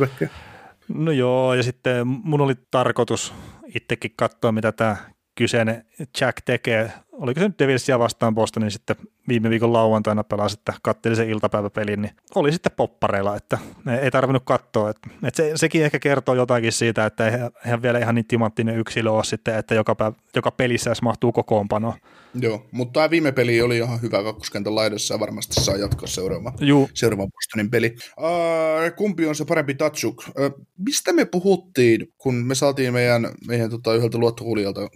No 0.87 1.11
joo, 1.11 1.53
ja 1.53 1.63
sitten 1.63 2.07
mun 2.07 2.41
oli 2.41 2.53
tarkoitus 2.71 3.33
itsekin 3.75 4.13
katsoa, 4.15 4.51
mitä 4.51 4.71
tämä 4.71 4.97
kyseinen 5.35 5.85
Jack 6.21 6.37
tekee. 6.45 6.91
Oliko 7.11 7.39
se 7.39 7.47
nyt 7.47 7.59
Devilsia 7.59 7.99
vastaan 7.99 8.35
Bostonin 8.35 8.71
sitten 8.71 8.95
viime 9.27 9.49
viikon 9.49 9.73
lauantaina 9.73 10.23
pelasi, 10.23 10.55
että 10.59 10.73
katteli 10.81 11.15
sen 11.15 11.29
iltapäiväpelin, 11.29 12.01
niin 12.01 12.11
oli 12.35 12.51
sitten 12.51 12.71
poppareilla, 12.75 13.35
että 13.35 13.57
ei 14.01 14.11
tarvinnut 14.11 14.43
katsoa. 14.45 14.89
Että, 14.89 15.09
että 15.23 15.43
se, 15.43 15.51
sekin 15.55 15.83
ehkä 15.83 15.99
kertoo 15.99 16.35
jotakin 16.35 16.71
siitä, 16.71 17.05
että 17.05 17.51
eihän 17.65 17.81
vielä 17.81 17.99
ihan 17.99 18.15
niin 18.15 18.27
timanttinen 18.27 18.77
yksilö 18.77 19.11
ole 19.11 19.23
sitten, 19.23 19.55
että 19.55 19.75
joka, 19.75 19.95
päivä, 19.95 20.15
joka 20.35 20.51
pelissä 20.51 20.89
edes 20.89 21.01
mahtuu 21.01 21.31
kokoonpano. 21.31 21.93
Joo, 22.41 22.65
mutta 22.71 22.93
tämä 22.93 23.09
viime 23.09 23.31
peli 23.31 23.61
oli 23.61 23.77
ihan 23.77 24.01
hyvä 24.01 24.23
kakkoskentän 24.23 24.75
laidassa 24.75 25.13
ja 25.13 25.19
varmasti 25.19 25.63
saa 25.63 25.75
jatkaa 25.75 26.07
seuraava, 26.07 26.53
Juu. 26.59 26.89
seuraava 26.93 27.27
Bostonin 27.27 27.71
peli. 27.71 27.95
Uh, 28.17 28.95
kumpi 28.95 29.25
on 29.27 29.35
se 29.35 29.45
parempi 29.45 29.73
Tatsuk? 29.73 30.23
Uh, 30.27 30.65
mistä 30.77 31.13
me 31.13 31.25
puhuttiin, 31.25 32.13
kun 32.17 32.35
me 32.35 32.55
saatiin 32.55 32.93
meidän, 32.93 33.27
meidän 33.47 33.69
tota, 33.69 33.95
yhdeltä 33.95 34.17
luottokuulijalta 34.17 34.89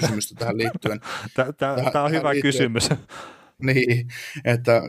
kysymystä 0.00 0.34
tähän 0.38 0.58
liittyen? 0.58 1.00
Tämä 1.92 2.04
on 2.04 2.10
hyvä 2.10 2.30
liittyen. 2.30 2.52
kysymys. 2.52 2.88
Niin, 3.62 4.08
että, 4.44 4.82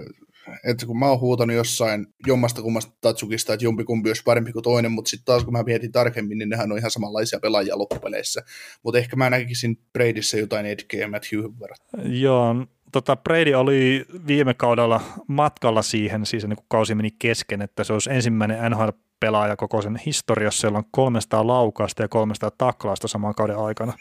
että 0.65 0.85
kun 0.85 0.99
mä 0.99 1.05
oon 1.05 1.19
huutanut 1.19 1.55
jossain 1.55 2.07
jommasta 2.27 2.61
kummasta 2.61 2.93
Tatsukista, 3.01 3.53
että 3.53 3.65
jompikumpi 3.65 4.09
olisi 4.09 4.23
parempi 4.25 4.51
kuin 4.51 4.63
toinen, 4.63 4.91
mutta 4.91 5.09
sitten 5.09 5.25
taas 5.25 5.43
kun 5.43 5.53
mä 5.53 5.63
mietin 5.63 5.91
tarkemmin, 5.91 6.37
niin 6.37 6.49
nehän 6.49 6.71
on 6.71 6.77
ihan 6.77 6.91
samanlaisia 6.91 7.39
pelaajia 7.39 7.77
loppupeleissä. 7.77 8.41
Mutta 8.83 8.97
ehkä 8.99 9.15
mä 9.15 9.29
näkisin 9.29 9.79
Bradyssä 9.93 10.37
jotain 10.37 10.65
Edgeä 10.65 10.99
ja 10.99 11.07
Matthew 11.07 11.43
verran. 11.59 11.77
Joo, 12.19 12.55
tota 12.91 13.15
Brady 13.15 13.53
oli 13.53 14.05
viime 14.27 14.53
kaudella 14.53 15.01
matkalla 15.27 15.81
siihen, 15.81 16.25
siis 16.25 16.47
niin 16.47 16.57
kun 16.57 16.65
kausi 16.67 16.95
meni 16.95 17.11
kesken, 17.19 17.61
että 17.61 17.83
se 17.83 17.93
olisi 17.93 18.11
ensimmäinen 18.11 18.71
NHL-pelaaja 18.71 19.55
koko 19.55 19.81
sen 19.81 19.99
historiassa, 20.05 20.67
jolla 20.67 20.77
on 20.77 20.89
300 20.91 21.47
laukausta 21.47 22.01
ja 22.01 22.07
300 22.07 22.51
taklausta 22.57 23.07
saman 23.07 23.35
kauden 23.35 23.57
aikana. 23.57 23.93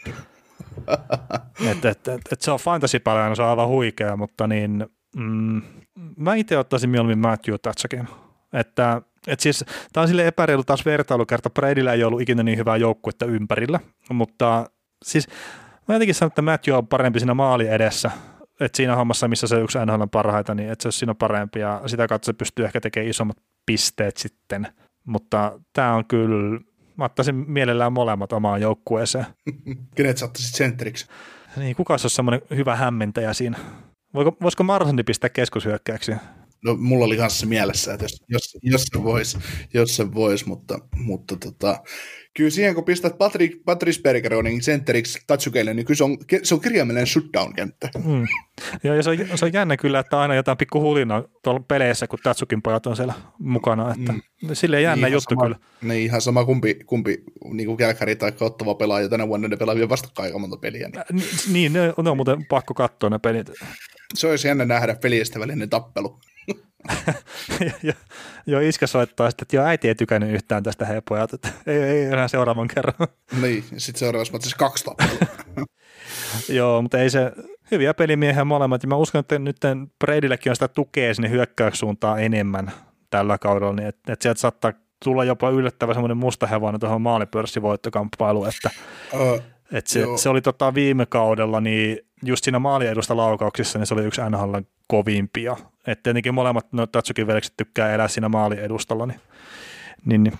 et, 1.71 1.85
et, 1.85 2.07
et, 2.07 2.21
et 2.31 2.41
se 2.41 2.51
on 2.51 2.59
fantasy 2.59 3.01
se 3.35 3.41
on 3.41 3.49
aivan 3.49 3.67
huikea, 3.67 4.17
mutta 4.17 4.47
niin, 4.47 4.85
mm, 5.15 5.61
mä 6.17 6.35
itse 6.35 6.57
ottaisin 6.57 6.89
mieluummin 6.89 7.19
Matthew 7.19 7.55
Tatsakin. 7.61 8.07
Että 8.53 9.01
et 9.27 9.39
siis, 9.39 9.65
tämä 9.93 10.01
on 10.01 10.07
sille 10.07 10.27
epäreilu 10.27 10.63
taas 10.63 10.85
vertailukerta. 10.85 11.49
Bradyllä 11.49 11.93
ei 11.93 12.03
ollut 12.03 12.21
ikinä 12.21 12.43
niin 12.43 12.57
hyvää 12.57 12.77
joukkuetta 12.77 13.25
ympärillä, 13.25 13.79
mutta 14.11 14.69
siis 15.05 15.27
mä 15.87 15.95
jotenkin 15.95 16.15
sanon, 16.15 16.27
että 16.27 16.41
Matthew 16.41 16.77
on 16.77 16.87
parempi 16.87 17.19
siinä 17.19 17.33
maali 17.33 17.67
edessä. 17.67 18.11
että 18.59 18.77
siinä 18.77 18.95
hommassa, 18.95 19.27
missä 19.27 19.47
se 19.47 19.61
yksi 19.61 19.77
NHL 19.85 20.01
on 20.01 20.09
parhaita, 20.09 20.55
niin 20.55 20.69
että 20.69 20.83
se 20.83 20.87
olisi 20.87 20.99
siinä 20.99 21.15
parempi 21.15 21.59
ja 21.59 21.81
sitä 21.85 22.07
kautta 22.07 22.25
se 22.25 22.33
pystyy 22.33 22.65
ehkä 22.65 22.81
tekemään 22.81 23.09
isommat 23.09 23.37
pisteet 23.65 24.17
sitten. 24.17 24.67
Mutta 25.05 25.59
tämä 25.73 25.93
on 25.93 26.05
kyllä 26.05 26.59
Mä 26.97 27.05
ottaisin 27.05 27.35
mielellään 27.35 27.93
molemmat 27.93 28.33
omaan 28.33 28.61
joukkueeseen. 28.61 29.25
Kenet 29.95 30.17
sä 30.17 30.25
ottaisit 30.25 30.55
sentteriksi? 30.55 31.07
Niin, 31.57 31.75
kuka 31.75 31.93
olisi 31.93 32.09
semmoinen 32.09 32.41
hyvä 32.49 32.75
hämmentäjä 32.75 33.33
siinä? 33.33 33.57
Voiko, 34.13 34.37
voisiko 34.41 34.63
Marsandi 34.63 35.03
pistää 35.03 35.29
keskushyökkäyksiä? 35.29 36.19
No, 36.63 36.75
mulla 36.75 37.05
oli 37.05 37.17
kanssa 37.17 37.39
se 37.39 37.45
mielessä, 37.45 37.93
että 37.93 38.05
jos, 38.05 38.23
jos, 38.29 38.57
jos 38.61 38.83
se 38.83 39.03
voisi, 39.03 39.37
jos 39.73 39.95
se 39.95 40.13
vois, 40.13 40.45
mutta, 40.45 40.79
mutta 40.95 41.35
tota, 41.35 41.83
kyllä 42.37 42.49
siihen 42.49 42.75
kun 42.75 42.83
pistät 42.83 43.17
Patrick, 43.17 43.65
Patrice 43.65 44.01
Bergeronin 44.01 44.63
sentteriksi 44.63 45.19
Tatsukeille, 45.27 45.73
niin 45.73 45.85
kyllä 45.85 45.97
se 45.97 46.03
on, 46.03 46.17
se 46.43 46.53
on 46.53 46.61
kirjaimellinen 46.61 47.07
shutdown-kenttä. 47.07 47.89
Mm. 48.05 48.27
Ja, 48.83 48.95
ja 48.95 49.03
se, 49.03 49.09
on, 49.09 49.17
se 49.35 49.45
on 49.45 49.53
jännä 49.53 49.77
kyllä, 49.77 49.99
että 49.99 50.19
aina 50.19 50.35
jotain 50.35 50.57
pikku 50.57 50.81
hulina 50.81 51.23
tuolla 51.43 51.59
peleissä, 51.67 52.07
kun 52.07 52.19
Tatsukin 52.23 52.61
pojat 52.61 52.87
on 52.87 52.95
siellä 52.95 53.13
mukana. 53.39 53.93
Että 53.93 54.13
mm. 54.13 54.21
Silleen 54.53 54.83
jännä 54.83 55.07
niin 55.07 55.13
juttu 55.13 55.35
sama, 55.35 55.43
kyllä. 55.43 55.57
Niin 55.81 56.03
ihan 56.03 56.21
sama 56.21 56.45
kumpi, 56.45 56.75
kumpi 56.85 57.23
niin 57.53 57.67
kuin 57.67 57.77
Kälkäri 57.77 58.15
tai 58.15 58.33
ottava 58.39 58.75
pelaaja 58.75 59.09
tänä 59.09 59.27
vuonna, 59.27 59.47
ne 59.47 59.57
pelaa 59.57 59.75
vielä 59.75 59.89
vastakkain 59.89 60.25
aika 60.25 60.39
monta 60.39 60.57
peliä. 60.57 60.89
Niin, 61.11 61.23
niin 61.51 61.73
ne, 61.73 61.79
ne 62.03 62.09
on 62.09 62.17
muuten 62.17 62.45
pakko 62.45 62.73
katsoa 62.73 63.09
ne 63.09 63.19
pelit. 63.19 63.51
Se 64.13 64.27
olisi 64.27 64.47
jännä 64.47 64.65
nähdä 64.65 64.95
pelistä 64.95 65.39
välinen 65.39 65.69
tappelu. 65.69 66.19
Joo, 68.47 68.61
iskä 68.61 68.87
soittaa 68.87 69.29
sitten, 69.29 69.43
että 69.43 69.55
joo, 69.55 69.65
äiti 69.65 69.87
ei 69.87 69.95
tykännyt 69.95 70.31
yhtään 70.31 70.63
tästä 70.63 70.85
hepojat, 70.85 71.33
että 71.33 71.49
ei, 71.67 71.77
ei 71.77 72.03
enää 72.05 72.27
seuraavan 72.27 72.67
kerran. 72.67 73.07
niin, 73.41 73.63
sitten 73.77 73.99
seuraavassa 73.99 74.33
matsissa 74.33 74.57
kaksi 74.57 74.85
tappelua. 74.85 75.19
joo, 76.49 76.81
mutta 76.81 76.99
ei 76.99 77.09
se, 77.09 77.31
hyviä 77.71 77.93
pelimiehiä 77.93 78.45
molemmat, 78.45 78.83
ja 78.83 78.89
mä 78.89 78.95
uskon, 78.95 79.19
että 79.19 79.39
nyt 79.39 79.57
Bradyllekin 79.99 80.49
on 80.49 80.55
sitä 80.55 80.67
tukea 80.67 81.13
sinne 81.13 81.29
hyökkäyssuuntaan 81.29 82.23
enemmän 82.23 82.71
tällä 83.09 83.37
kaudella, 83.37 83.73
niin 83.73 83.87
että, 83.87 84.13
että 84.13 84.23
sieltä 84.23 84.39
saattaa 84.39 84.73
tulla 85.03 85.23
jopa 85.23 85.49
yllättävä 85.49 85.93
semmoinen 85.93 86.17
musta 86.17 86.47
hevonen 86.47 86.79
tuohon 86.79 87.01
maalipörssivoittokamppailuun, 87.01 88.47
että 88.47 88.69
että 89.71 89.91
se, 89.91 90.05
se, 90.15 90.29
oli 90.29 90.41
tota 90.41 90.73
viime 90.73 91.05
kaudella, 91.05 91.61
niin 91.61 91.99
just 92.23 92.43
siinä 92.43 92.59
maaliedusta 92.59 93.17
laukauksissa, 93.17 93.79
niin 93.79 93.87
se 93.87 93.93
oli 93.93 94.05
yksi 94.05 94.21
NHL 94.29 94.55
kovimpia. 94.87 95.57
Että 95.87 96.03
tietenkin 96.03 96.33
molemmat 96.33 96.73
no, 96.73 96.87
Tatsukin 96.87 97.27
veljekset 97.27 97.53
tykkää 97.57 97.93
elää 97.93 98.07
siinä 98.07 98.29
maaliedustalla, 98.29 99.05
niin, 99.05 99.19
niin, 100.05 100.23
niin 100.23 100.39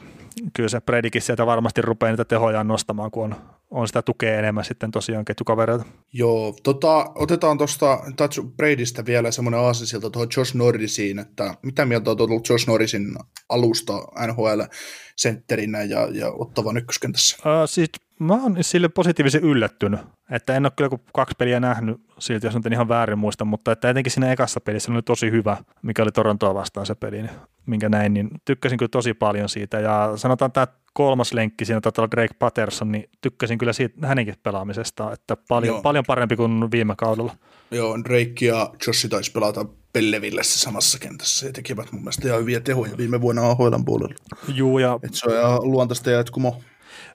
kyllä 0.53 0.69
se 0.69 0.79
Predikin 0.79 1.21
sieltä 1.21 1.45
varmasti 1.45 1.81
rupeaa 1.81 2.11
niitä 2.11 2.25
tehojaan 2.25 2.67
nostamaan, 2.67 3.11
kun 3.11 3.23
on, 3.23 3.35
on 3.71 3.87
sitä 3.87 4.01
tukea 4.01 4.39
enemmän 4.39 4.65
sitten 4.65 4.91
tosiaan 4.91 5.25
ketjukavereita. 5.25 5.85
Joo, 6.13 6.55
tota, 6.63 7.11
otetaan 7.15 7.57
tuosta 7.57 7.99
Tatsu 8.15 8.43
Bradista 8.43 9.05
vielä 9.05 9.31
semmoinen 9.31 9.59
aasisilta 9.59 10.09
tuohon 10.09 10.29
Josh 10.37 10.55
Norrisiin, 10.55 11.19
että 11.19 11.53
mitä 11.61 11.85
mieltä 11.85 12.11
on 12.11 12.17
tullut 12.17 12.49
Josh 12.49 12.67
Norrisin 12.67 13.15
alusta 13.49 13.93
NHL-sentterinä 14.27 15.83
ja, 15.83 16.07
ja 16.11 16.31
ottavan 16.31 16.77
ykköskentässä? 16.77 17.37
Uh, 17.37 17.69
siis 17.69 17.89
mä 18.19 18.33
oon 18.33 18.57
sille 18.61 18.89
positiivisen 18.89 19.43
yllättynyt, 19.43 19.99
että 20.31 20.55
en 20.55 20.65
ole 20.65 20.71
kyllä 20.75 20.89
kuin 20.89 21.01
kaksi 21.13 21.35
peliä 21.37 21.59
nähnyt 21.59 22.01
silti, 22.19 22.47
jos 22.47 22.55
nyt 22.55 22.65
en 22.65 22.73
ihan 22.73 22.87
väärin 22.89 23.19
muista, 23.19 23.45
mutta 23.45 23.71
että 23.71 23.89
etenkin 23.89 24.11
siinä 24.11 24.31
ekassa 24.31 24.61
pelissä 24.61 24.91
oli 24.91 25.01
tosi 25.01 25.31
hyvä, 25.31 25.57
mikä 25.81 26.03
oli 26.03 26.11
Torontoa 26.11 26.53
vastaan 26.53 26.85
se 26.85 26.95
peli, 26.95 27.21
niin 27.21 27.31
minkä 27.65 27.89
näin, 27.89 28.13
niin 28.13 28.29
tykkäsin 28.45 28.77
kyllä 28.77 28.89
tosi 28.89 29.13
paljon 29.13 29.49
siitä 29.49 29.79
ja 29.79 30.13
sanotaan 30.15 30.51
tämä 30.51 30.67
kolmas 30.93 31.33
lenkki 31.33 31.65
siinä 31.65 31.81
taitaa 31.81 32.01
olla 32.01 32.09
Greg 32.09 32.31
Patterson, 32.39 32.91
niin 32.91 33.09
tykkäsin 33.21 33.57
kyllä 33.57 33.73
siitä 33.73 34.07
hänenkin 34.07 34.35
pelaamisesta, 34.43 35.11
että 35.11 35.37
paljon, 35.47 35.81
paljon 35.81 36.03
parempi 36.07 36.35
kuin 36.35 36.71
viime 36.71 36.93
kaudella. 36.97 37.35
Joo, 37.71 37.97
Drake 37.97 38.45
ja 38.45 38.69
Joshi 38.87 39.09
taisi 39.09 39.31
pelata 39.31 39.65
Pellevillessä 39.93 40.59
samassa 40.59 40.99
kentässä 40.99 41.45
ja 41.45 41.53
tekivät 41.53 41.91
mun 41.91 42.01
mielestä 42.01 42.27
ihan 42.27 42.41
hyviä 42.41 42.59
tehoja 42.59 42.97
viime 42.97 43.21
vuonna 43.21 43.49
AHL 43.49 43.75
puolella. 43.85 44.15
Juu, 44.47 44.79
ja... 44.79 44.99
Et 45.03 45.13
se 45.13 45.29
on 45.29 45.35
ihan 45.35 45.59
luontaista 45.71 46.11
jatkumo. 46.11 46.61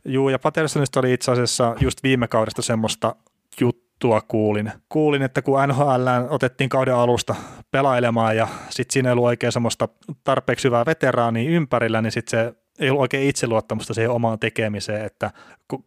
Juu, 0.05 0.29
ja 0.29 0.39
Pattersonista 0.39 1.01
oli 1.01 1.13
itse 1.13 1.33
asiassa 1.33 1.77
just 1.81 2.03
viime 2.03 2.29
kaudesta 2.29 2.63
semmoista 2.63 3.17
juttua 3.61 4.21
kuulin. 4.21 4.73
Kuulin, 4.89 5.23
että 5.23 5.43
kun 5.43 5.69
NHL 5.69 6.07
otettiin 6.31 6.71
kauden 6.71 6.95
alusta 6.95 7.35
pelailemaan 7.71 8.37
ja 8.37 8.49
sitten 8.71 8.93
siinä 8.93 9.09
ei 9.09 9.13
ollut 9.13 9.25
oikein 9.25 9.53
semmoista 9.53 9.89
tarpeeksi 10.25 10.69
hyvää 10.69 10.87
veteraania 10.87 11.51
ympärillä, 11.51 12.03
niin 12.03 12.13
sitten 12.13 12.31
se 12.31 12.55
ei 12.79 12.91
ollut 12.91 13.01
oikein 13.01 13.29
itseluottamusta 13.29 13.95
siihen 13.95 14.11
omaan 14.11 14.39
tekemiseen, 14.39 15.05
että 15.05 15.31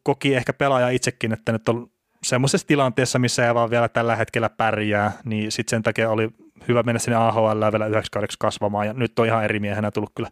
koki 0.03 0.35
ehkä 0.35 0.53
pelaaja 0.53 0.89
itsekin, 0.89 1.33
että 1.33 1.51
nyt 1.51 1.69
on 1.69 1.89
semmoisessa 2.23 2.67
tilanteessa, 2.67 3.19
missä 3.19 3.47
ei 3.47 3.53
vaan 3.53 3.69
vielä 3.69 3.89
tällä 3.89 4.15
hetkellä 4.15 4.49
pärjää, 4.49 5.11
niin 5.25 5.51
sitten 5.51 5.69
sen 5.69 5.83
takia 5.83 6.09
oli 6.09 6.29
hyvä 6.67 6.83
mennä 6.83 6.99
sinne 6.99 7.17
AHL 7.17 7.71
vielä 7.71 7.87
yhdeksi 7.87 8.37
kasvamaan, 8.39 8.87
ja 8.87 8.93
nyt 8.93 9.19
on 9.19 9.25
ihan 9.25 9.43
eri 9.43 9.59
miehenä 9.59 9.91
tullut 9.91 10.11
kyllä 10.15 10.29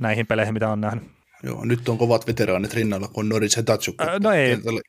näihin 0.00 0.26
peleihin, 0.26 0.54
mitä 0.54 0.68
on 0.68 0.80
nähnyt. 0.80 1.19
Joo, 1.42 1.64
nyt 1.64 1.88
on 1.88 1.98
kovat 1.98 2.26
veteraanit 2.26 2.74
rinnalla, 2.74 3.08
kun 3.08 3.28
Norris 3.28 3.56
ja 3.56 3.62
Tatsuk. 3.62 4.00
Äh, 4.00 4.08
no 4.20 4.32
ei. 4.32 4.50
Kentällä, 4.50 4.80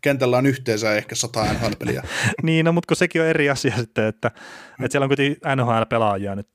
kentällä 0.00 0.36
on 0.36 0.46
yhteensä 0.46 0.94
ehkä 0.94 1.14
sata 1.14 1.44
NHL-peliä. 1.44 2.02
niin, 2.42 2.64
no, 2.64 2.72
mutta 2.72 2.86
kun 2.88 2.96
sekin 2.96 3.22
on 3.22 3.28
eri 3.28 3.50
asia 3.50 3.76
sitten, 3.76 4.04
että, 4.04 4.28
että 4.28 4.92
siellä 4.92 5.04
on 5.04 5.08
kuitenkin 5.08 5.36
NHL-pelaajia 5.56 6.36
nyt 6.36 6.48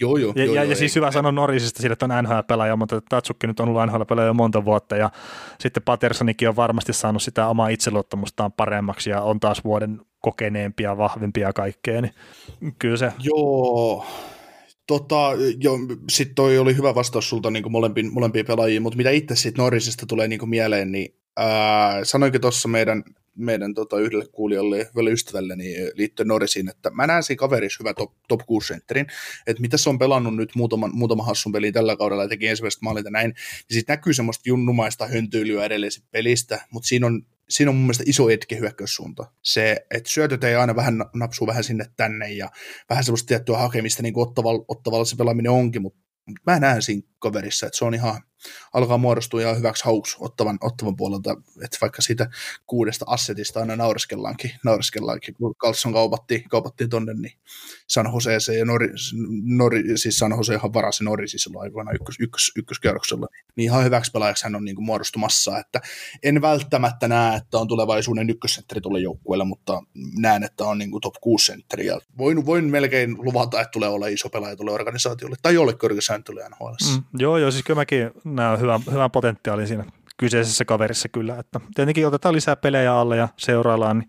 Joo, 0.00 0.16
joo. 0.16 0.32
Ja, 0.36 0.44
joo, 0.44 0.54
ja, 0.54 0.62
joo, 0.62 0.70
ja 0.70 0.76
siis 0.76 0.96
hyvä 0.96 1.10
sanoa 1.10 1.32
Norrisista 1.32 1.82
sille, 1.82 1.92
että 1.92 2.04
on 2.04 2.24
NHL-pelaaja, 2.24 2.76
mutta 2.76 3.00
Tatsukki 3.08 3.46
nyt 3.46 3.60
on 3.60 3.68
ollut 3.68 3.82
NHL-pelaaja 3.86 4.26
jo 4.26 4.34
monta 4.34 4.64
vuotta 4.64 4.96
ja 4.96 5.10
sitten 5.60 5.82
Pattersonikin 5.82 6.48
on 6.48 6.56
varmasti 6.56 6.92
saanut 6.92 7.22
sitä 7.22 7.46
omaa 7.46 7.68
itseluottamustaan 7.68 8.52
paremmaksi 8.52 9.10
ja 9.10 9.22
on 9.22 9.40
taas 9.40 9.64
vuoden 9.64 10.00
kokeneempia, 10.20 10.96
vahvempia 10.96 11.52
kaikkea, 11.52 12.00
niin 12.00 12.12
kyllä 12.78 12.96
se. 12.96 13.12
Joo, 13.18 14.06
Tota, 14.88 15.30
jo, 15.60 15.72
sitten 16.10 16.34
toi 16.34 16.58
oli 16.58 16.76
hyvä 16.76 16.94
vastaus 16.94 17.28
sulta 17.28 17.50
niin 17.50 17.72
molempiin, 17.72 18.12
molempiin 18.12 18.46
pelaajiin, 18.46 18.82
mutta 18.82 18.96
mitä 18.96 19.10
itse 19.10 19.36
sitten 19.36 19.62
Norrisista 19.62 20.06
tulee 20.06 20.28
niin 20.28 20.48
mieleen, 20.48 20.92
niin 20.92 21.14
ää, 21.36 22.04
sanoinkin 22.04 22.40
tuossa 22.40 22.68
meidän 22.68 23.04
meidän 23.38 23.74
tota, 23.74 24.00
yhdelle 24.00 24.26
kuulijalle, 24.32 24.78
yhdelle 24.78 25.10
ystävälleni 25.10 25.74
liittyen 25.94 26.28
Norrisiin, 26.28 26.68
että 26.68 26.90
mä 26.90 27.06
näen 27.06 27.22
siinä 27.22 27.38
kaverissa 27.38 27.78
hyvä 27.80 27.94
top, 27.94 28.12
top 28.28 28.40
6 28.46 28.66
sentterin, 28.66 29.06
että 29.46 29.60
mitä 29.60 29.76
se 29.76 29.90
on 29.90 29.98
pelannut 29.98 30.36
nyt 30.36 30.50
muutaman, 30.54 30.90
muutaman 30.94 31.26
hassun 31.26 31.52
peliin 31.52 31.72
tällä 31.72 31.96
kaudella 31.96 32.22
ja 32.22 32.28
teki 32.28 32.46
ensimmäiset 32.46 32.82
maalit 32.82 33.04
ja 33.04 33.10
näin, 33.10 33.28
niin 33.28 33.36
siitä 33.70 33.92
näkyy 33.92 34.14
semmoista 34.14 34.48
junnumaista 34.48 35.06
höntyilyä 35.06 35.64
edelleen 35.64 35.92
pelistä, 36.10 36.66
mutta 36.70 36.88
siinä 36.88 37.06
on 37.06 37.22
siinä 37.50 37.70
on 37.70 37.76
mun 37.76 37.84
mielestä 37.84 38.04
iso 38.06 38.30
etke 38.30 38.58
hyökkäyssuunta. 38.58 39.32
Se, 39.42 39.86
että 39.90 40.10
syötöt 40.10 40.44
ei 40.44 40.54
aina 40.54 40.76
vähän 40.76 41.04
napsuu 41.14 41.46
vähän 41.46 41.64
sinne 41.64 41.84
tänne 41.96 42.32
ja 42.32 42.50
vähän 42.90 43.04
semmoista 43.04 43.26
tiettyä 43.26 43.58
hakemista, 43.58 44.02
niin 44.02 44.14
kuin 44.14 44.28
ottavalla, 44.28 44.64
ottavalla 44.68 45.04
se 45.04 45.16
pelaaminen 45.16 45.52
onkin, 45.52 45.82
mutta 45.82 45.98
mä 46.46 46.60
näen 46.60 46.82
siinä 46.82 47.02
kaverissa, 47.18 47.66
että 47.66 47.78
se 47.78 47.84
on 47.84 47.94
ihan, 47.94 48.22
alkaa 48.72 48.98
muodostua 48.98 49.40
ihan 49.40 49.56
hyväksi 49.56 49.84
hauks 49.84 50.16
ottavan, 50.20 50.58
ottavan 50.60 50.96
puolelta, 50.96 51.36
että 51.64 51.78
vaikka 51.80 52.02
siitä 52.02 52.30
kuudesta 52.66 53.04
assetista 53.08 53.60
aina 53.60 53.76
naureskellaankin, 53.76 54.50
naureskellaankin 54.64 55.34
kun 55.34 55.54
Carlson 55.54 55.92
kaupattiin, 55.92 56.48
kaupattiin 56.48 56.90
tonne, 56.90 57.14
niin 57.14 57.32
San 57.86 58.10
Joseeseen 58.14 58.58
ja 58.58 58.64
Nori, 58.64 58.88
Nori, 59.44 59.98
siis 59.98 60.18
San 60.18 60.32
Josehan 60.36 60.74
varasi 60.74 61.04
Norisi 61.04 61.38
silloin 61.38 61.62
aikoina 61.62 61.92
ykkös, 61.92 62.16
ykkös, 62.20 62.52
ykköskerroksella, 62.56 63.26
niin 63.56 63.64
ihan 63.64 63.84
hyväksi 63.84 64.10
pelaajaksi 64.10 64.44
hän 64.44 64.54
on 64.54 64.64
niin 64.64 64.76
kuin 64.76 64.86
muodostumassa, 64.86 65.58
että 65.58 65.80
en 66.22 66.42
välttämättä 66.42 67.08
näe, 67.08 67.36
että 67.36 67.58
on 67.58 67.68
tulevaisuuden 67.68 68.30
ykkössentteri 68.30 68.80
tuolle 68.80 69.00
joukkueelle, 69.00 69.44
mutta 69.44 69.82
näen, 70.18 70.42
että 70.42 70.64
on 70.64 70.78
niin 70.78 70.90
kuin 70.90 71.00
top 71.00 71.14
6 71.20 71.46
sentteri, 71.46 71.86
ja 71.86 72.00
voin, 72.18 72.46
voin 72.46 72.64
melkein 72.64 73.16
luvata, 73.18 73.60
että 73.60 73.70
tulee 73.70 73.88
olla 73.88 74.06
iso 74.06 74.28
pelaaja 74.28 74.56
tuolle 74.56 74.72
organisaatiolle, 74.72 75.36
tai 75.42 75.54
jollekin 75.54 75.84
organisaatiolle 75.84 76.48
NHL. 76.48 76.96
Mm, 76.96 77.02
joo, 77.18 77.38
joo, 77.38 77.50
siis 77.50 77.64
kyllä 77.64 77.80
mäkin 77.80 78.10
näen 78.38 78.60
hyvän, 78.60 78.80
hyvän 78.92 79.10
potentiaalin 79.10 79.66
siinä 79.66 79.84
kyseisessä 80.16 80.64
kaverissa 80.64 81.08
kyllä, 81.08 81.38
että 81.38 81.60
tietenkin 81.74 82.06
otetaan 82.06 82.34
lisää 82.34 82.56
pelejä 82.56 82.94
alle 82.94 83.16
ja 83.16 83.28
seuraillaan, 83.36 83.98
niin, 83.98 84.08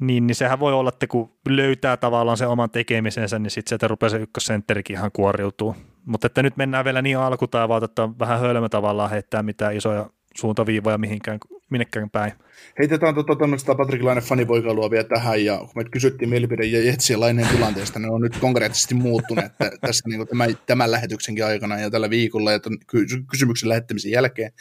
niin, 0.00 0.26
niin 0.26 0.34
sehän 0.34 0.60
voi 0.60 0.72
olla, 0.72 0.88
että 0.88 1.06
kun 1.06 1.32
löytää 1.48 1.96
tavallaan 1.96 2.36
sen 2.36 2.48
oman 2.48 2.70
tekemisensä, 2.70 3.38
niin 3.38 3.50
sitten 3.50 3.68
sieltä 3.68 3.88
rupeaa 3.88 4.10
se 4.10 4.16
ykkössentterikin 4.16 4.96
ihan 4.96 5.10
kuoriutuu. 5.12 5.76
Mutta 6.04 6.26
että 6.26 6.42
nyt 6.42 6.56
mennään 6.56 6.84
vielä 6.84 7.02
niin 7.02 7.18
alkutaivaalta, 7.18 7.84
että 7.84 8.08
vähän 8.18 8.40
hölmö 8.40 8.68
tavallaan 8.68 9.10
heittää 9.10 9.42
mitään 9.42 9.76
isoja 9.76 10.10
suuntaviivoja 10.34 10.98
mihinkään, 10.98 11.38
minnekään 11.70 12.10
päin. 12.10 12.32
Heitetään 12.78 13.14
tuota 13.14 13.36
tämmöistä 13.36 13.74
Patrick 13.74 14.04
Laine 14.04 14.20
fanipoikailua 14.20 14.90
vielä 14.90 15.04
tähän, 15.04 15.44
ja 15.44 15.58
kun 15.58 15.70
me 15.74 15.84
kysyttiin 15.84 16.28
mielipide 16.28 16.64
ja 16.64 16.84
Jetsien 16.84 17.20
Laineen 17.20 17.48
tilanteesta, 17.48 17.98
ne 17.98 18.10
on 18.10 18.20
nyt 18.20 18.36
konkreettisesti 18.36 18.94
muuttuneet 18.94 19.52
tässä 19.80 20.08
niin 20.08 20.28
tämän, 20.28 20.58
tämän 20.66 20.90
lähetyksenkin 20.90 21.44
aikana 21.44 21.80
ja 21.80 21.90
tällä 21.90 22.10
viikolla 22.10 22.52
ja 22.52 22.60
tämän 22.60 22.78
kysymyksen 23.30 23.68
lähettämisen 23.68 24.10
jälkeen. 24.10 24.52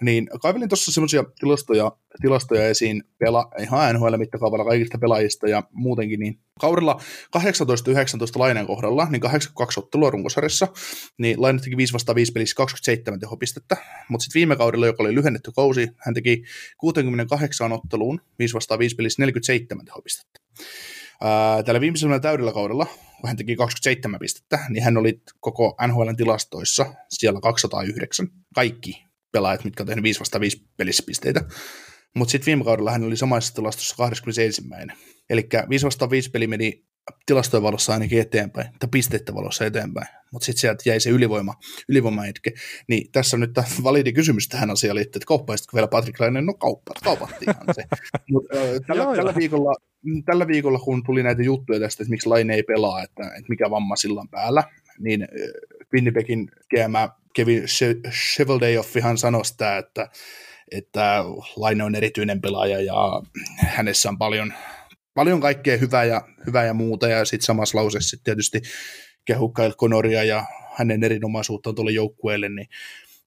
Niin 0.00 0.28
kaivelin 0.42 0.68
tuossa 0.68 0.92
semmoisia 0.92 1.24
tilastoja, 1.40 1.92
tilastoja 2.20 2.68
esiin 2.68 3.02
pela, 3.18 3.50
ihan 3.60 3.94
NHL-mittakaavalla 3.94 4.64
kaikista 4.64 4.98
pelaajista 4.98 5.48
ja 5.48 5.62
muutenkin, 5.72 6.20
niin 6.20 6.38
kaudella 6.60 7.00
18-19 7.36 7.40
Laineen 8.36 8.66
kohdalla, 8.66 9.06
niin 9.10 9.20
82 9.20 9.80
ottelua 9.80 10.10
runkosarjassa, 10.10 10.68
niin 11.18 11.42
Laine 11.42 11.58
teki 11.58 11.76
5 11.76 11.92
vastaan 11.92 12.16
5 12.16 12.32
pelissä 12.32 12.54
27 12.56 13.20
tehopistettä, 13.20 13.76
mutta 14.08 14.24
sitten 14.24 14.40
viime 14.40 14.56
kaudella, 14.56 14.86
joka 14.86 15.02
oli 15.02 15.14
lyhennetty 15.14 15.52
kausi, 15.56 15.88
hän 15.96 16.14
teki 16.14 16.39
68 16.78 17.72
otteluun, 17.72 18.20
5 18.38 18.54
vastaan 18.54 18.78
5 18.78 18.96
pelissä 18.96 19.22
47 19.22 19.84
tehopistettä. 19.84 20.40
Tällä 21.66 21.80
viimeisellä 21.80 22.20
täydellä 22.20 22.52
kaudella, 22.52 22.86
kun 23.20 23.28
hän 23.28 23.36
teki 23.36 23.56
27 23.56 24.20
pistettä, 24.20 24.58
niin 24.68 24.84
hän 24.84 24.96
oli 24.96 25.22
koko 25.40 25.76
NHLn 25.86 26.16
tilastoissa 26.16 26.94
siellä 27.08 27.40
209. 27.40 28.28
Kaikki 28.54 29.04
pelaajat, 29.32 29.64
mitkä 29.64 29.82
on 29.82 29.86
tehnyt 29.86 30.02
5 30.02 30.20
vastaan 30.20 30.40
5 30.40 30.66
pelissä 30.76 31.02
pisteitä. 31.06 31.44
Mutta 32.14 32.32
sitten 32.32 32.46
viime 32.46 32.64
kaudella 32.64 32.90
hän 32.90 33.04
oli 33.04 33.16
samassa 33.16 33.54
tilastossa 33.54 33.96
21. 33.96 34.62
Eli 35.30 35.48
5 35.68 35.86
vastaan 35.86 36.10
5 36.10 36.30
peli 36.30 36.46
meni 36.46 36.84
tilastojen 37.26 37.62
valossa 37.62 37.92
ainakin 37.92 38.20
eteenpäin, 38.20 38.68
tai 38.78 38.88
pisteiden 38.92 39.34
valossa 39.34 39.66
eteenpäin, 39.66 40.06
mutta 40.32 40.46
sitten 40.46 40.60
sieltä 40.60 40.82
jäi 40.86 41.00
se 41.00 41.10
ylivoima, 41.10 41.54
ylivoima 41.88 42.26
etke. 42.26 42.52
Niin 42.88 43.12
tässä 43.12 43.36
on 43.36 43.40
nyt 43.40 43.52
tämä 43.52 43.66
validi 43.82 44.12
kysymys 44.12 44.48
tähän 44.48 44.70
asiaan 44.70 44.96
liittyen, 44.96 45.20
että 45.20 45.26
kauppaisitko 45.26 45.74
vielä 45.74 45.88
Patrick 45.88 46.20
Laine? 46.20 46.40
No 46.40 46.54
kauppa, 46.54 46.92
kaupattiinhan 47.04 47.66
se. 47.74 47.82
Mut, 48.32 48.44
äh, 48.54 48.60
tällä, 48.86 49.02
joo, 49.02 49.16
tällä, 49.16 49.34
viikolla, 49.34 49.74
tällä 50.24 50.46
viikolla, 50.46 50.78
kun 50.78 51.02
tuli 51.06 51.22
näitä 51.22 51.42
juttuja 51.42 51.80
tästä, 51.80 52.02
että 52.02 52.10
miksi 52.10 52.28
Laine 52.28 52.54
ei 52.54 52.62
pelaa, 52.62 53.02
että, 53.02 53.22
että 53.22 53.48
mikä 53.48 53.70
vamma 53.70 53.96
sillä 53.96 54.20
on 54.20 54.28
päällä, 54.28 54.64
niin 54.98 55.28
Winnipegin 55.94 56.50
GM 56.70 56.92
Kevin 57.34 57.62
Cheveldayoff 58.34 58.96
sanoi 59.16 59.44
sitä, 59.44 59.78
että 59.78 60.08
että 60.70 61.24
Laine 61.56 61.84
on 61.84 61.94
erityinen 61.94 62.40
pelaaja 62.40 62.80
ja 62.80 63.22
hänessä 63.58 64.08
on 64.08 64.18
paljon 64.18 64.52
paljon 65.14 65.40
kaikkea 65.40 65.76
hyvää 65.76 66.04
ja, 66.04 66.22
hyvää 66.46 66.64
ja 66.64 66.74
muuta, 66.74 67.08
ja 67.08 67.24
sitten 67.24 67.46
samassa 67.46 67.78
lauseessa 67.78 68.10
sit 68.10 68.24
tietysti 68.24 68.62
kehu 69.24 69.48
Kyle 69.48 69.72
Connoria 69.72 70.24
ja 70.24 70.44
hänen 70.74 71.04
erinomaisuuttaan 71.04 71.74
tuolle 71.74 71.92
joukkueelle, 71.92 72.48
niin 72.48 72.68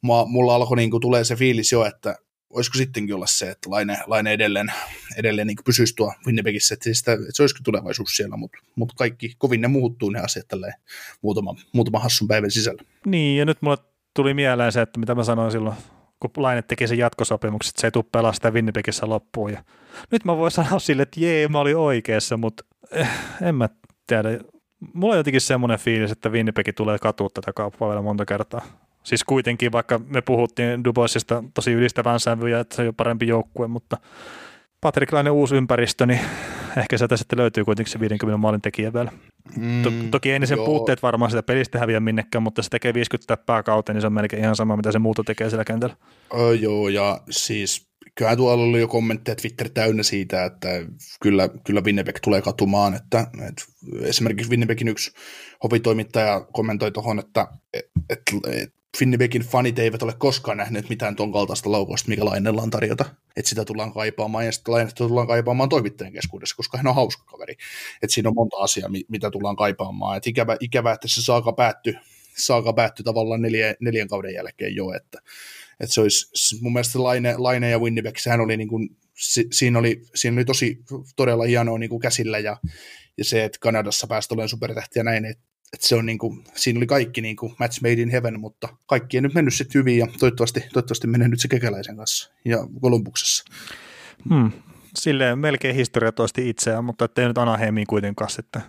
mua, 0.01 0.25
mulla 0.25 0.55
alkoi 0.55 0.77
niin 0.77 0.91
tulee 1.01 1.23
se 1.23 1.35
fiilis 1.35 1.71
jo, 1.71 1.85
että 1.85 2.15
olisiko 2.49 2.77
sittenkin 2.77 3.15
olla 3.15 3.27
se, 3.27 3.49
että 3.49 3.69
Laine, 3.69 3.97
Laine 4.07 4.31
edelleen, 4.31 4.73
edelleen 5.17 5.47
niin 5.47 5.57
pysyisi 5.65 5.95
tuo 5.95 6.13
Winnipegissä, 6.25 6.73
että, 6.73 6.93
sitä, 6.93 7.13
että 7.13 7.25
se 7.31 7.43
olisiko 7.43 7.59
tulevaisuus 7.63 8.15
siellä, 8.15 8.37
mutta, 8.37 8.57
mutta 8.75 8.95
kaikki, 8.97 9.33
kovin 9.37 9.61
ne 9.61 9.67
muuttuu 9.67 10.09
ne 10.09 10.19
asiat 10.19 10.47
tälleen 10.47 10.73
muutama, 11.21 11.55
muutama 11.73 11.99
hassun 11.99 12.27
päivän 12.27 12.51
sisällä. 12.51 12.83
Niin, 13.05 13.37
ja 13.37 13.45
nyt 13.45 13.61
mulle 13.61 13.77
tuli 14.13 14.33
mieleen 14.33 14.71
se, 14.71 14.81
että 14.81 14.99
mitä 14.99 15.15
mä 15.15 15.23
sanoin 15.23 15.51
silloin 15.51 15.75
kun 16.29 16.43
Laine 16.43 16.61
teki 16.61 16.87
sen 16.87 16.97
jatkosopimuksen, 16.97 17.69
että 17.69 17.81
se 17.81 17.87
ei 17.87 17.91
tule 17.91 18.05
pelaa 18.11 18.33
sitä 18.33 18.51
Winnipegissä 18.51 19.09
loppuun. 19.09 19.51
Ja 19.51 19.63
nyt 20.11 20.25
mä 20.25 20.37
voin 20.37 20.51
sanoa 20.51 20.79
sille, 20.79 21.03
että 21.03 21.19
jee, 21.19 21.47
mä 21.47 21.59
olin 21.59 21.77
oikeassa, 21.77 22.37
mutta 22.37 22.63
eh, 22.91 23.09
en 23.41 23.55
mä 23.55 23.69
tiedä. 24.07 24.29
Mulla 24.93 25.13
on 25.13 25.17
jotenkin 25.17 25.41
semmoinen 25.41 25.79
fiilis, 25.79 26.11
että 26.11 26.29
Winnipeg 26.29 26.67
tulee 26.75 26.99
katua 26.99 27.29
tätä 27.33 27.53
kauppaa 27.53 27.89
vielä 27.89 28.01
monta 28.01 28.25
kertaa. 28.25 28.61
Siis 29.03 29.23
kuitenkin, 29.23 29.71
vaikka 29.71 29.99
me 30.07 30.21
puhuttiin 30.21 30.83
Duboisista 30.83 31.43
tosi 31.53 31.71
ylistävän 31.71 32.19
sävyjä, 32.19 32.59
että 32.59 32.75
se 32.75 32.81
on 32.81 32.85
jo 32.85 32.93
parempi 32.93 33.27
joukkue, 33.27 33.67
mutta 33.67 33.97
Patrick 34.81 35.13
Laine 35.13 35.29
uusi 35.29 35.55
ympäristö, 35.55 36.05
niin 36.05 36.19
ehkä 36.77 36.97
sieltä 36.97 37.17
sitten 37.17 37.39
löytyy 37.39 37.65
kuitenkin 37.65 37.91
se 37.91 37.99
50 37.99 38.37
maalin 38.37 38.61
tekijä 38.61 38.93
vielä. 38.93 39.11
Mm, 39.57 39.83
to, 39.83 39.91
toki 40.11 40.31
ei 40.31 40.39
ne 40.39 40.45
sen 40.45 40.55
joo. 40.55 40.65
puutteet 40.65 41.03
varmaan 41.03 41.31
sitä 41.31 41.43
pelistä 41.43 41.79
häviä 41.79 41.99
minnekään, 41.99 42.43
mutta 42.43 42.61
se 42.61 42.69
tekee 42.69 42.93
50 42.93 43.27
täppää 43.27 43.63
kautta, 43.63 43.93
niin 43.93 44.01
se 44.01 44.07
on 44.07 44.13
melkein 44.13 44.43
ihan 44.43 44.55
sama, 44.55 44.75
mitä 44.75 44.91
se 44.91 44.99
muuta 44.99 45.23
tekee 45.23 45.49
siellä 45.49 45.65
kentällä. 45.65 45.95
Ö, 46.39 46.55
joo, 46.55 46.89
ja 46.89 47.21
siis 47.29 47.87
kyllähän 48.15 48.37
tuolla 48.37 48.63
oli 48.63 48.79
jo 48.79 48.87
kommentteja 48.87 49.35
Twitter 49.35 49.69
täynnä 49.69 50.03
siitä, 50.03 50.45
että 50.45 50.69
kyllä, 51.21 51.49
kyllä 51.63 51.81
Winnipeg 51.81 52.17
tulee 52.23 52.41
katumaan, 52.41 52.93
että, 52.93 53.27
että 53.47 53.63
esimerkiksi 54.01 54.49
Winnipegin 54.49 54.87
yksi 54.87 55.11
hobitoimittaja 55.63 56.41
kommentoi 56.53 56.91
tuohon, 56.91 57.19
että, 57.19 57.47
että, 57.73 58.31
että 58.51 58.83
Winnipegin 59.01 59.41
fanit 59.41 59.79
eivät 59.79 60.03
ole 60.03 60.13
koskaan 60.17 60.57
nähneet 60.57 60.89
mitään 60.89 61.15
ton 61.15 61.31
kaltaista 61.31 61.71
laukausta, 61.71 62.09
mikä 62.09 62.25
Lainella 62.25 62.61
on 62.61 62.69
tarjota. 62.69 63.05
Että 63.35 63.49
sitä 63.49 63.65
tullaan 63.65 63.93
kaipaamaan 63.93 64.45
ja 64.45 64.51
sitten 64.51 64.73
Lainetta 64.73 65.07
tullaan 65.07 65.27
kaipaamaan 65.27 65.69
toimittajien 65.69 66.13
keskuudessa, 66.13 66.55
koska 66.55 66.77
hän 66.77 66.87
on 66.87 66.95
hauska 66.95 67.23
kaveri. 67.25 67.53
Että 68.01 68.13
siinä 68.13 68.29
on 68.29 68.35
monta 68.35 68.57
asiaa, 68.57 68.89
mitä 69.07 69.31
tullaan 69.31 69.55
kaipaamaan. 69.55 70.17
Et 70.17 70.27
ikävä, 70.27 70.57
ikävä, 70.59 70.93
että 70.93 71.07
se 71.07 71.21
saaka 71.21 71.53
päättyi 71.53 71.95
saaka 72.37 72.73
päättyi 72.73 73.03
tavallaan 73.03 73.41
neljä, 73.41 73.75
neljän 73.79 74.07
kauden 74.07 74.33
jälkeen 74.33 74.75
jo, 74.75 74.93
että, 74.93 75.19
että 75.79 75.93
se 75.93 76.01
olisi 76.01 76.57
mun 76.61 76.73
mielestä 76.73 77.03
Laine, 77.03 77.35
Laine 77.37 77.69
ja 77.69 77.79
Winnipeg, 77.79 78.17
sehän 78.17 78.41
oli 78.41 78.57
niin 78.57 78.67
kuin, 78.67 78.89
siinä 79.51 79.79
oli, 79.79 80.01
siinä 80.15 80.37
oli 80.37 80.45
tosi 80.45 80.83
todella 81.15 81.43
hienoa 81.43 81.79
niin 81.79 81.89
kuin 81.89 82.01
käsillä 82.01 82.39
ja, 82.39 82.57
ja 83.17 83.25
se, 83.25 83.43
että 83.43 83.57
Kanadassa 83.61 84.07
päästä 84.07 84.33
olemaan 84.33 84.49
supertähtiä 84.49 84.99
ja 84.99 85.03
näin, 85.03 85.25
että 85.25 85.53
että 85.73 85.87
se 85.87 85.95
on 85.95 86.05
niin 86.05 86.17
kuin, 86.17 86.43
siinä 86.55 86.77
oli 86.77 86.87
kaikki 86.87 87.21
niin 87.21 87.35
kuin 87.35 87.55
match 87.59 87.81
made 87.81 88.01
in 88.01 88.09
heaven, 88.09 88.39
mutta 88.39 88.69
kaikki 88.85 89.17
ei 89.17 89.21
nyt 89.21 89.33
mennyt 89.33 89.53
sitten 89.53 89.79
hyvin 89.79 89.97
ja 89.97 90.07
toivottavasti, 90.19 90.59
toivottavasti 90.59 91.07
menee 91.07 91.27
nyt 91.27 91.39
se 91.39 91.47
kekäläisen 91.47 91.97
kanssa 91.97 92.31
ja 92.45 92.57
Kolumbuksessa. 92.81 93.43
Hmm. 94.29 94.51
Silleen 94.95 95.39
melkein 95.39 95.75
historia 95.75 96.11
toisti 96.11 96.49
itseään, 96.49 96.85
mutta 96.85 97.05
ettei 97.05 97.27
nyt 97.27 97.37
Anaheimiin 97.37 97.87
kuitenkaan 97.87 98.29
sitten 98.29 98.61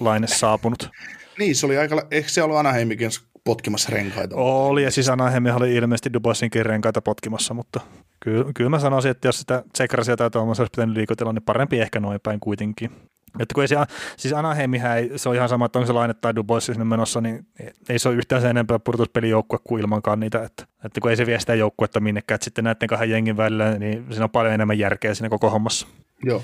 laine 0.00 0.26
saapunut. 0.26 0.90
niin, 1.38 1.56
se 1.56 1.66
oli 1.66 1.78
aika, 1.78 2.06
ehkä 2.10 2.30
se 2.30 2.42
ollut 2.42 2.58
Anaheimikin 2.58 3.10
potkimassa 3.48 3.90
renkaita. 3.92 4.36
Oli, 4.36 4.82
ja 4.82 4.90
siis 4.90 5.08
Anaheimi 5.08 5.50
oli 5.50 5.74
ilmeisesti 5.74 6.12
Duboisinkin 6.12 6.66
renkaita 6.66 7.02
potkimassa, 7.02 7.54
mutta 7.54 7.80
kyllä, 8.20 8.44
kyllä 8.54 8.70
mä 8.70 8.78
sanoisin, 8.78 9.10
että 9.10 9.28
jos 9.28 9.40
sitä 9.40 9.62
Tsekrasia 9.72 10.16
tai 10.16 10.30
Tuomas 10.30 10.60
olisi 10.60 10.70
pitänyt 10.70 10.96
liikutella, 10.96 11.32
niin 11.32 11.42
parempi 11.42 11.80
ehkä 11.80 12.00
noin 12.00 12.20
päin 12.22 12.40
kuitenkin. 12.40 12.90
Että 13.38 13.54
kun 13.54 13.64
ei 13.64 13.68
se, 13.68 13.76
siis 14.16 14.34
Anaheimihän 14.34 14.98
ei, 14.98 15.10
se 15.16 15.28
on 15.28 15.34
ihan 15.34 15.48
sama, 15.48 15.66
että 15.66 15.78
onko 15.78 15.86
se 15.86 15.92
Laine 15.92 16.14
tai 16.14 16.34
Dubois 16.36 16.66
sinne 16.66 16.84
menossa, 16.84 17.20
niin 17.20 17.46
ei 17.88 17.98
se 17.98 18.08
ole 18.08 18.16
yhtään 18.16 18.42
sen 18.42 18.50
enempää 18.50 18.78
purtuspelijoukkue 18.78 19.58
kuin 19.64 19.80
ilmankaan 19.80 20.20
niitä, 20.20 20.44
että, 20.44 20.62
että 20.84 21.00
kun 21.00 21.10
ei 21.10 21.16
se 21.16 21.26
vie 21.26 21.40
sitä 21.40 21.54
joukkuetta 21.54 22.00
minnekään, 22.00 22.36
että 22.36 22.44
sitten 22.44 22.64
näiden 22.64 22.88
kahden 22.88 23.10
jengin 23.10 23.36
välillä, 23.36 23.78
niin 23.78 24.06
siinä 24.10 24.24
on 24.24 24.30
paljon 24.30 24.54
enemmän 24.54 24.78
järkeä 24.78 25.14
siinä 25.14 25.28
koko 25.28 25.50
hommassa. 25.50 25.86
Joo. 26.24 26.42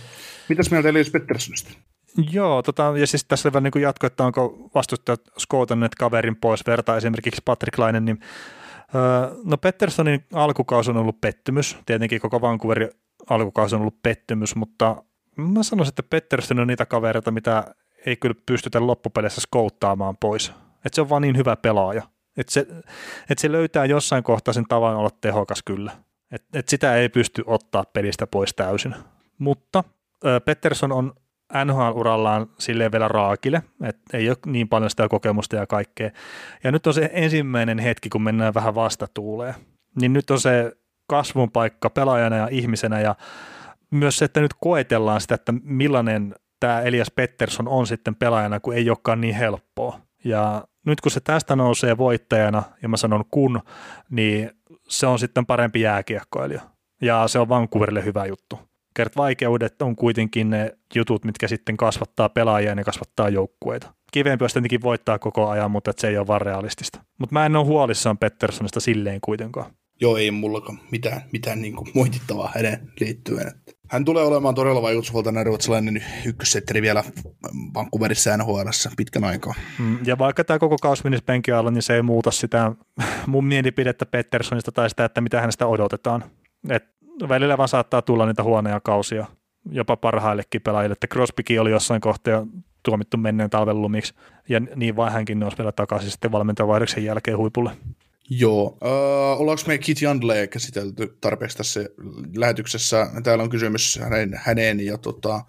Mitäs 0.49 0.71
mieltä 0.71 0.89
Elias 0.89 1.11
Petterssonista? 1.11 1.71
Joo, 2.33 2.63
tota, 2.63 2.93
ja 2.97 3.07
siis 3.07 3.25
tässä 3.25 3.51
oli 3.55 3.61
niin 3.61 3.83
jatko, 3.83 4.07
että 4.07 4.25
onko 4.25 4.71
vastustajat 4.75 5.21
skoutanneet 5.39 5.95
kaverin 5.95 6.37
pois, 6.37 6.67
verta 6.67 6.97
esimerkiksi 6.97 7.43
Patrick 7.45 7.79
Lainen, 7.79 8.05
niin 8.05 8.21
öö, 8.95 9.37
no 9.45 9.57
Petterssonin 9.57 10.25
alkukausi 10.33 10.91
on 10.91 10.97
ollut 10.97 11.21
pettymys, 11.21 11.77
tietenkin 11.87 12.21
koko 12.21 12.41
Vancouverin 12.41 12.91
alkukausi 13.31 13.75
on 13.75 13.81
ollut 13.81 14.03
pettymys, 14.03 14.57
mutta 14.57 15.03
mä 15.37 15.63
sanoisin, 15.63 15.91
että 15.91 16.03
Pettersson 16.03 16.61
on 16.61 16.67
niitä 16.67 16.87
kavereita, 16.87 17.31
mitä 17.31 17.75
ei 18.07 18.17
kyllä 18.17 18.41
pystytä 18.47 18.87
loppupeleissä 18.87 19.41
skouttaamaan 19.41 20.17
pois. 20.17 20.53
Että 20.75 20.95
se 20.95 21.01
on 21.01 21.09
vaan 21.09 21.23
niin 21.23 21.37
hyvä 21.37 21.57
pelaaja. 21.57 22.03
Että 22.37 22.53
se, 22.53 22.61
että 23.31 23.41
se 23.41 23.53
löytää 23.53 23.85
jossain 23.85 24.23
kohtaa 24.23 24.55
sen 24.55 24.65
tavan 24.69 24.97
olla 24.97 25.11
tehokas 25.21 25.63
kyllä. 25.65 25.93
Että 26.33 26.59
et 26.59 26.69
sitä 26.69 26.97
ei 26.97 27.09
pysty 27.09 27.43
ottaa 27.47 27.85
pelistä 27.93 28.27
pois 28.27 28.55
täysin. 28.55 28.95
Mutta 29.39 29.85
Pettersson 30.45 30.93
on 30.93 31.13
NHL-urallaan 31.65 32.47
silleen 32.59 32.93
vielä 32.93 33.09
raakille, 33.09 33.63
että 33.83 34.17
ei 34.17 34.29
ole 34.29 34.37
niin 34.47 34.69
paljon 34.69 34.91
sitä 34.91 35.09
kokemusta 35.09 35.57
ja 35.57 35.67
kaikkea. 35.67 36.11
Ja 36.65 36.73
nyt 36.73 36.87
on 36.87 36.95
se 36.95 37.11
ensimmäinen 37.13 37.79
hetki, 37.79 38.09
kun 38.09 38.23
mennään 38.23 38.55
vähän 38.55 38.75
vastatuuleen. 38.75 39.55
Niin 40.01 40.13
nyt 40.13 40.31
on 40.31 40.41
se 40.41 40.73
kasvun 41.07 41.51
paikka 41.51 41.91
pelaajana 41.91 42.37
ja 42.37 42.49
ihmisenä 42.51 43.01
ja 43.01 43.15
myös 43.91 44.19
se, 44.19 44.25
että 44.25 44.41
nyt 44.41 44.55
koetellaan 44.61 45.21
sitä, 45.21 45.35
että 45.35 45.53
millainen 45.63 46.35
tämä 46.61 46.81
Elias 46.81 47.11
Pettersson 47.11 47.69
on 47.69 47.87
sitten 47.87 48.15
pelaajana, 48.15 48.61
kun 48.61 48.75
ei 48.75 48.91
olekaan 48.91 49.21
niin 49.21 49.35
helppoa. 49.35 50.01
Ja 50.25 50.65
nyt 50.87 51.01
kun 51.01 51.13
se 51.13 51.21
tästä 51.21 51.57
nousee 51.57 51.99
voittajana, 51.99 52.63
ja 52.83 52.89
mä 52.89 52.97
sanon 52.97 53.25
kun, 53.31 53.61
niin 54.11 54.51
se 54.89 55.07
on 55.07 55.19
sitten 55.19 55.47
parempi 55.47 55.81
jääkiekkoilija. 55.81 56.63
Ja 57.03 57.29
se 57.29 57.39
on 57.39 57.49
Vancouverille 57.49 58.05
hyvä 58.05 58.27
juttu. 58.27 58.59
Kert 58.95 59.17
vaikeudet 59.17 59.83
on 59.83 59.97
kuitenkin 59.97 60.51
ne 60.51 60.73
jutut, 60.95 61.25
mitkä 61.25 61.49
sitten 61.49 61.77
kasvattaa 61.77 62.29
pelaajia 62.29 62.71
ja 62.71 62.75
ne 62.75 62.85
kasvattaa 62.85 63.29
joukkueita. 63.29 63.95
Kivempi 64.13 64.43
olisi 64.43 64.53
tietenkin 64.53 64.83
voittaa 64.83 65.19
koko 65.19 65.49
ajan, 65.49 65.71
mutta 65.71 65.93
se 65.97 66.09
ei 66.09 66.19
ole 66.19 66.27
vaan 66.27 66.41
realistista. 66.41 67.01
Mutta 67.19 67.33
mä 67.33 67.47
en 67.47 67.57
ole 67.57 67.67
huolissaan 67.67 68.19
Petterssonista 68.19 68.81
silleen 68.81 69.21
kuitenkaan. 69.21 69.71
Joo, 70.01 70.17
ei 70.17 70.31
mullakaan 70.31 70.79
mitään, 70.91 71.23
mitään 71.33 71.63
niin 71.63 71.77
kuin 71.77 71.89
moitittavaa 71.95 72.53
hänen 72.55 72.93
liittyen. 73.01 73.53
Hän 73.91 74.05
tulee 74.05 74.25
olemaan 74.25 74.55
todella 74.55 74.83
vaikutusvaltainen 74.83 75.47
ruotsalainen 75.47 76.05
ykkössetteri 76.27 76.83
vielä 76.83 77.05
Vancouverissa 77.75 78.37
NHL 78.37 78.69
pitkän 78.97 79.25
aikaa. 79.25 79.55
Mm, 79.79 79.99
ja 80.07 80.19
vaikka 80.19 80.45
tämä 80.45 80.59
koko 80.59 80.77
kausi 80.83 81.05
menisi 81.05 81.25
penkin 81.25 81.55
alla, 81.55 81.71
niin 81.71 81.83
se 81.83 81.95
ei 81.95 82.03
muuta 82.03 82.31
sitä 82.31 82.73
mun 83.27 83.45
mielipidettä 83.45 84.07
Petterssonista 84.07 84.73
tai 84.73 84.91
sitä, 84.91 85.05
että 85.05 85.21
mitä 85.21 85.41
hänestä 85.41 85.67
odotetaan. 85.67 86.25
Et 86.71 86.85
välillä 87.29 87.59
vaan 87.59 87.69
saattaa 87.69 88.03
tulla 88.03 88.27
niitä 88.27 88.43
huonoja 88.43 88.81
kausia, 88.81 89.27
jopa 89.71 89.97
parhaillekin 89.97 90.63
pelaajille. 90.63 90.93
Että 90.93 91.07
Crosbykin 91.07 91.61
oli 91.61 91.71
jossain 91.71 92.01
kohtaa 92.01 92.47
tuomittu 92.83 93.17
menneen 93.17 93.51
talven 93.51 93.83
lumiksi, 93.83 94.15
ja 94.49 94.61
niin 94.61 94.97
vaan 94.97 95.13
hänkin 95.13 95.41
nousi 95.41 95.59
vielä 95.59 95.73
takaisin 95.73 96.11
sitten 96.11 96.33
valmentajavaihdoksen 96.33 97.05
jälkeen 97.05 97.37
huipulle. 97.37 97.71
Joo. 98.31 98.65
Uh, 98.67 99.41
ollaanko 99.41 99.63
me 99.67 99.79
Kit 99.79 100.03
Jandlea 100.03 100.47
käsitelty 100.47 101.17
tarpeeksi 101.21 101.57
tässä 101.57 101.81
lähetyksessä? 102.37 103.07
Täällä 103.23 103.45
on 103.45 103.51
kysymys 103.51 103.99
hänen, 104.03 104.41
hänen 104.45 104.87
ja 104.87 104.99
tota, 104.99 105.41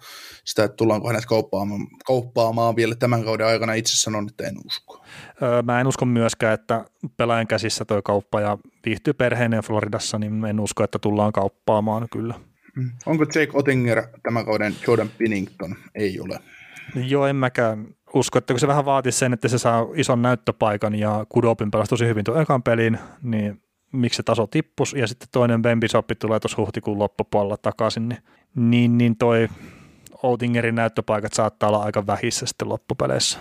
sitä, 0.44 0.64
että 0.64 0.76
tullaanko 0.76 1.08
hänet 1.08 1.26
kauppaamaan, 1.26 1.86
kauppaamaan 2.06 2.76
vielä 2.76 2.94
tämän 2.94 3.24
kauden 3.24 3.46
aikana. 3.46 3.74
Itse 3.74 3.96
sanon, 3.96 4.28
että 4.28 4.46
en 4.46 4.54
usko. 4.66 4.94
Uh, 4.94 5.64
mä 5.64 5.80
en 5.80 5.86
usko 5.86 6.04
myöskään, 6.04 6.54
että 6.54 6.84
pelaajan 7.16 7.46
käsissä 7.46 7.84
toi 7.84 8.02
kauppa 8.04 8.40
ja 8.40 8.58
viihtyy 8.86 9.12
perheeneen 9.12 9.62
Floridassa, 9.62 10.18
niin 10.18 10.44
en 10.44 10.60
usko, 10.60 10.84
että 10.84 10.98
tullaan 10.98 11.32
kauppaamaan 11.32 12.08
kyllä. 12.12 12.34
Mm. 12.76 12.90
Onko 13.06 13.24
Jake 13.24 13.50
Ottinger 13.52 14.02
tämän 14.22 14.44
kauden 14.44 14.74
Jordan 14.86 15.10
Pinnington? 15.18 15.76
Ei 15.94 16.20
ole. 16.20 16.38
Joo, 16.94 17.26
en 17.26 17.36
mäkään 17.36 17.95
usko, 18.14 18.38
että 18.38 18.52
kun 18.52 18.60
se 18.60 18.66
vähän 18.68 18.84
vaatisi 18.84 19.18
sen, 19.18 19.32
että 19.32 19.48
se 19.48 19.58
saa 19.58 19.86
ison 19.94 20.22
näyttöpaikan 20.22 20.94
ja 20.94 21.26
Kudopin 21.28 21.70
pelasi 21.70 21.90
tosi 21.90 22.06
hyvin 22.06 22.24
tuon 22.24 22.40
ekan 22.40 22.62
pelin, 22.62 22.98
niin 23.22 23.62
miksi 23.92 24.16
se 24.16 24.22
taso 24.22 24.46
tippus 24.46 24.92
ja 24.92 25.06
sitten 25.06 25.28
toinen 25.32 25.62
Bembisoppi 25.62 26.14
tulee 26.14 26.40
tuossa 26.40 26.56
huhtikuun 26.56 26.98
loppupuolella 26.98 27.56
takaisin, 27.56 28.08
niin, 28.08 28.22
niin, 28.54 28.98
niin 28.98 29.16
toi 29.16 29.48
Outingerin 30.22 30.74
näyttöpaikat 30.74 31.32
saattaa 31.32 31.68
olla 31.68 31.82
aika 31.82 32.06
vähissä 32.06 32.46
sitten 32.46 32.68
loppupeleissä. 32.68 33.38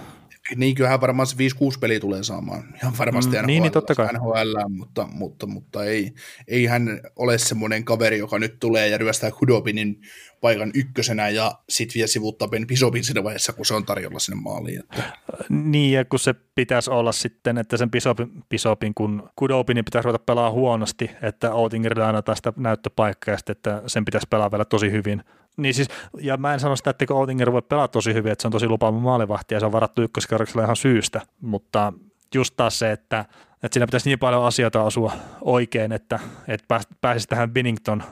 Niin, 0.56 0.76
kyllähän 0.76 1.02
varmaan 1.02 1.28
se 1.28 1.36
5-6 1.36 1.38
peliä 1.80 2.00
tulee 2.00 2.24
saamaan. 2.24 2.64
Ihan 2.76 2.94
varmasti 2.98 3.32
mm, 3.32 3.38
NHL, 3.38 3.48
niin, 3.48 3.64
niin, 3.64 3.72
totta 3.72 3.96
kai. 3.96 4.14
NHL, 4.14 4.70
mutta, 4.70 5.08
mutta, 5.12 5.48
mutta 5.48 5.84
ei, 5.84 6.14
ei 6.48 6.66
hän 6.66 7.02
ole 7.16 7.38
semmoinen 7.38 7.86
kaveri, 7.86 8.18
joka 8.18 8.40
nyt 8.40 8.60
tulee 8.60 8.88
ja 8.88 8.98
ryöstää 8.98 9.32
Hudobinin 9.42 10.02
paikan 10.42 10.72
ykkösenä 10.74 11.30
ja 11.30 11.52
sitten 11.70 11.94
vie 12.00 12.08
sivuuttaa 12.08 12.48
Ben 12.48 12.68
Pisopin 12.68 13.04
siinä 13.04 13.24
vaiheessa, 13.24 13.54
kun 13.54 13.66
se 13.66 13.74
on 13.74 13.86
tarjolla 13.86 14.20
sinne 14.20 14.42
maaliin. 14.42 14.80
Että. 14.80 15.04
Niin, 15.50 15.94
ja 15.94 16.06
kun 16.06 16.20
se 16.20 16.36
pitäisi 16.56 16.92
olla 16.92 17.12
sitten, 17.12 17.58
että 17.58 17.78
sen 17.78 17.92
Pisopin, 17.92 18.28
Pisopin 18.50 18.94
kun 18.94 19.30
Kudopinin 19.36 19.86
pitäisi 19.86 20.06
ruveta 20.06 20.24
pelaa 20.26 20.52
huonosti, 20.52 21.12
että 21.22 21.54
Outingerille 21.54 22.06
annetaan 22.06 22.36
sitä 22.36 22.54
näyttöpaikkaa 22.58 23.34
ja 23.34 23.38
sitten, 23.38 23.56
että 23.56 23.82
sen 23.88 24.06
pitäisi 24.06 24.28
pelaa 24.30 24.52
vielä 24.52 24.66
tosi 24.66 24.92
hyvin, 24.92 25.24
niin 25.58 25.74
siis, 25.74 25.88
ja 26.22 26.38
mä 26.38 26.54
en 26.54 26.60
sano 26.60 26.76
sitä, 26.76 26.90
että 26.90 27.14
Oettinger 27.14 27.52
voi 27.52 27.62
pelata 27.62 27.92
tosi 27.92 28.14
hyvin, 28.14 28.32
että 28.32 28.42
se 28.42 28.48
on 28.48 28.52
tosi 28.52 28.68
lupaava 28.68 29.00
maalivahti 29.00 29.54
ja 29.54 29.60
se 29.60 29.66
on 29.66 29.72
varattu 29.72 30.02
ykköskerroksella 30.02 30.64
ihan 30.64 30.76
syystä, 30.76 31.22
mutta 31.42 31.94
just 32.36 32.54
taas 32.58 32.80
se, 32.80 32.92
että, 32.92 33.26
että 33.64 33.74
siinä 33.74 33.88
pitäisi 33.88 34.10
niin 34.10 34.20
paljon 34.20 34.46
asioita 34.46 34.86
asua 34.86 35.14
oikein, 35.42 35.92
että, 35.92 36.20
että 36.48 36.80
pääsisi 37.02 37.28
tähän 37.28 37.52
Binnington 37.52 38.04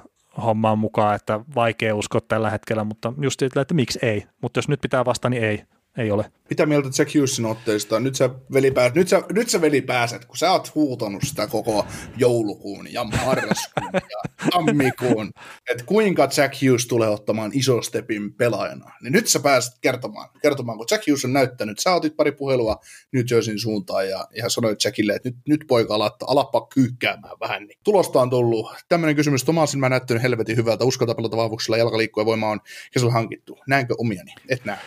hommaan 0.44 0.80
mukaan, 0.80 1.16
että 1.16 1.40
vaikea 1.56 1.96
uskoa 1.96 2.22
tällä 2.28 2.50
hetkellä, 2.50 2.84
mutta 2.84 3.14
just 3.22 3.40
sillä, 3.40 3.62
että 3.62 3.74
miksi 3.74 4.00
ei. 4.02 4.28
Mutta 4.42 4.58
jos 4.58 4.68
nyt 4.68 4.82
pitää 4.82 5.06
vastata, 5.06 5.30
niin 5.30 5.44
ei 5.44 5.64
ei 5.98 6.12
ole. 6.12 6.32
Mitä 6.50 6.66
mieltä 6.66 6.90
Jack 6.98 7.16
Hughesin 7.16 7.46
otteista? 7.46 8.00
Nyt 8.00 8.16
sä, 8.16 8.30
veli 8.54 8.72
pääset, 8.72 8.96
nyt, 8.96 9.08
sä, 9.08 9.22
nyt 9.32 9.50
sä 9.50 9.62
veli 9.62 9.82
pääset, 9.82 10.26
kun 10.26 10.38
sä 10.38 10.52
oot 10.52 10.76
huutanut 10.76 11.24
sitä 11.26 11.48
koko 11.48 11.86
joulukuun 12.18 12.94
ja 12.94 13.04
marraskuun 13.04 13.92
ja 13.94 14.22
tammikuun, 14.52 15.32
että 15.72 15.84
kuinka 15.86 16.30
Jack 16.38 16.54
Hughes 16.62 16.88
tulee 16.88 17.10
ottamaan 17.10 17.52
iso 17.54 17.82
stepin 17.82 18.34
pelaajana. 18.34 18.92
Niin 19.02 19.14
nyt 19.14 19.28
sä 19.28 19.40
pääset 19.40 19.74
kertomaan, 19.82 20.30
kertomaan 20.42 20.78
kun 20.78 20.88
Jack 20.92 21.08
Hughes 21.08 21.26
on 21.26 21.34
näyttänyt, 21.34 21.80
sä 21.80 21.94
otit 21.94 22.16
pari 22.16 22.32
puhelua 22.32 22.78
New 23.14 23.24
Jerseyn 23.32 23.60
suuntaan 23.60 24.10
ja, 24.10 24.28
ja 24.36 24.50
sanoit 24.50 24.84
Jackille, 24.84 25.14
että 25.14 25.30
nyt, 25.30 25.38
nyt 25.48 25.64
poika 25.68 25.96
alatta, 25.96 26.26
alappa 26.30 26.68
kyykkäämään 26.74 27.36
vähän. 27.40 27.64
Niin 27.64 27.80
tulosta 27.84 28.22
on 28.22 28.30
tullut. 28.30 28.72
Tämmöinen 28.90 29.16
kysymys, 29.16 29.44
Tomasin 29.44 29.80
mä 29.80 29.90
näyttänyt 29.90 30.24
helvetin 30.24 30.58
hyvältä, 30.58 30.86
uskalta 30.86 31.16
pelata 31.16 31.38
vahvuuksilla, 31.38 31.78
jalkaliikku 31.78 32.20
ja 32.20 32.26
voima 32.26 32.50
on 32.50 32.60
kesällä 32.94 33.14
hankittu. 33.14 33.60
Näenkö 33.68 33.96
omiani? 33.98 34.32
Et 34.50 34.66
näe. 34.66 34.78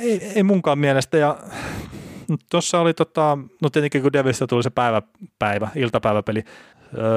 Ei, 0.00 0.32
ei 0.34 0.42
munkaan 0.42 0.78
mielestä. 0.78 1.18
Ja 1.18 1.38
tuossa 2.50 2.80
oli, 2.80 2.94
tota, 2.94 3.38
no 3.62 3.70
tietenkin 3.70 4.02
kun 4.02 4.12
Devistä 4.12 4.46
tuli 4.46 4.62
se 4.62 4.70
päivä, 4.70 5.02
päivä 5.38 5.68
iltapäiväpeli 5.74 6.44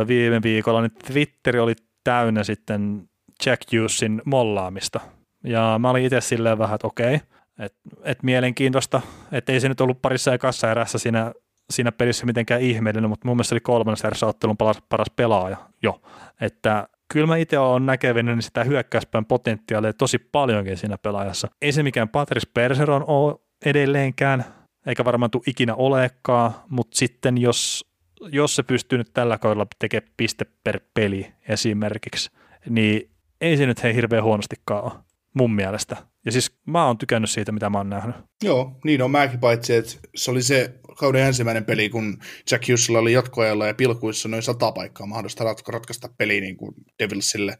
viime 0.07 0.41
viikolla, 0.43 0.81
niin 0.81 0.91
Twitteri 0.91 1.59
oli 1.59 1.75
täynnä 2.03 2.43
sitten 2.43 3.09
Jack 3.45 3.61
Hughesin 3.73 4.21
mollaamista. 4.25 4.99
Ja 5.43 5.79
mä 5.79 5.89
olin 5.89 6.05
itse 6.05 6.21
silleen 6.21 6.57
vähän, 6.57 6.75
että 6.75 6.87
okei, 6.87 7.21
että 7.59 7.79
et 8.03 8.23
mielenkiintoista, 8.23 9.01
että 9.31 9.51
ei 9.51 9.59
se 9.59 9.69
nyt 9.69 9.81
ollut 9.81 10.01
parissa 10.01 10.33
ekassa 10.33 10.71
erässä 10.71 10.97
siinä, 10.97 11.33
siinä 11.69 11.91
pelissä 11.91 12.25
mitenkään 12.25 12.61
ihmeellinen, 12.61 13.09
mutta 13.09 13.27
mun 13.27 13.37
mielestä 13.37 13.55
oli 13.55 13.59
kolmannessa 13.59 14.07
erässä 14.07 14.27
ottelun 14.27 14.57
paras, 14.57 14.81
paras 14.89 15.11
pelaaja 15.15 15.57
jo. 15.83 16.01
Että 16.41 16.87
kyllä 17.13 17.27
mä 17.27 17.37
itse 17.37 17.59
olen 17.59 17.85
näkevinä 17.85 18.41
sitä 18.41 18.63
hyökkäyspään 18.63 19.25
potentiaalia 19.25 19.93
tosi 19.93 20.19
paljonkin 20.19 20.77
siinä 20.77 20.97
pelaajassa. 20.97 21.47
Ei 21.61 21.71
se 21.71 21.83
mikään 21.83 22.09
Patrice 22.09 22.51
Perseron 22.53 23.03
ole 23.07 23.35
edelleenkään, 23.65 24.45
eikä 24.85 25.05
varmaan 25.05 25.31
tule 25.31 25.43
ikinä 25.47 25.75
olekaan, 25.75 26.51
mutta 26.69 26.97
sitten 26.97 27.37
jos, 27.37 27.85
jos 28.31 28.55
se 28.55 28.63
pystyy 28.63 28.97
nyt 28.97 29.13
tällä 29.13 29.37
kaudella 29.37 29.67
tekemään 29.79 30.11
piste 30.17 30.45
per 30.63 30.79
peli 30.93 31.33
esimerkiksi, 31.49 32.31
niin 32.69 33.09
ei 33.41 33.57
se 33.57 33.65
nyt 33.65 33.83
hei 33.83 33.95
hirveän 33.95 34.23
huonostikaan 34.23 34.83
ole 34.83 34.91
mun 35.33 35.55
mielestä. 35.55 35.97
Ja 36.27 36.31
siis 36.31 36.51
mä 36.65 36.85
oon 36.85 36.97
tykännyt 36.97 37.29
siitä, 37.29 37.51
mitä 37.51 37.69
mä 37.69 37.77
oon 37.77 37.89
nähnyt. 37.89 38.15
Joo, 38.43 38.79
niin 38.83 39.01
on 39.01 39.11
mäkin 39.11 39.39
paitsi, 39.39 39.75
että 39.75 39.91
se 40.15 40.31
oli 40.31 40.43
se 40.43 40.79
kauden 40.97 41.25
ensimmäinen 41.25 41.65
peli, 41.65 41.89
kun 41.89 42.17
Jack 42.51 42.63
Hughesilla 42.63 42.99
oli 42.99 43.13
jatkoajalla 43.13 43.67
ja 43.67 43.73
pilkuissa 43.73 44.29
noin 44.29 44.43
sata 44.43 44.71
paikkaa 44.71 45.07
mahdollista 45.07 45.43
ratkaista 45.43 46.09
peli 46.17 46.41
niin 46.41 46.57
kuin 46.57 46.75
Devilsille, 46.99 47.57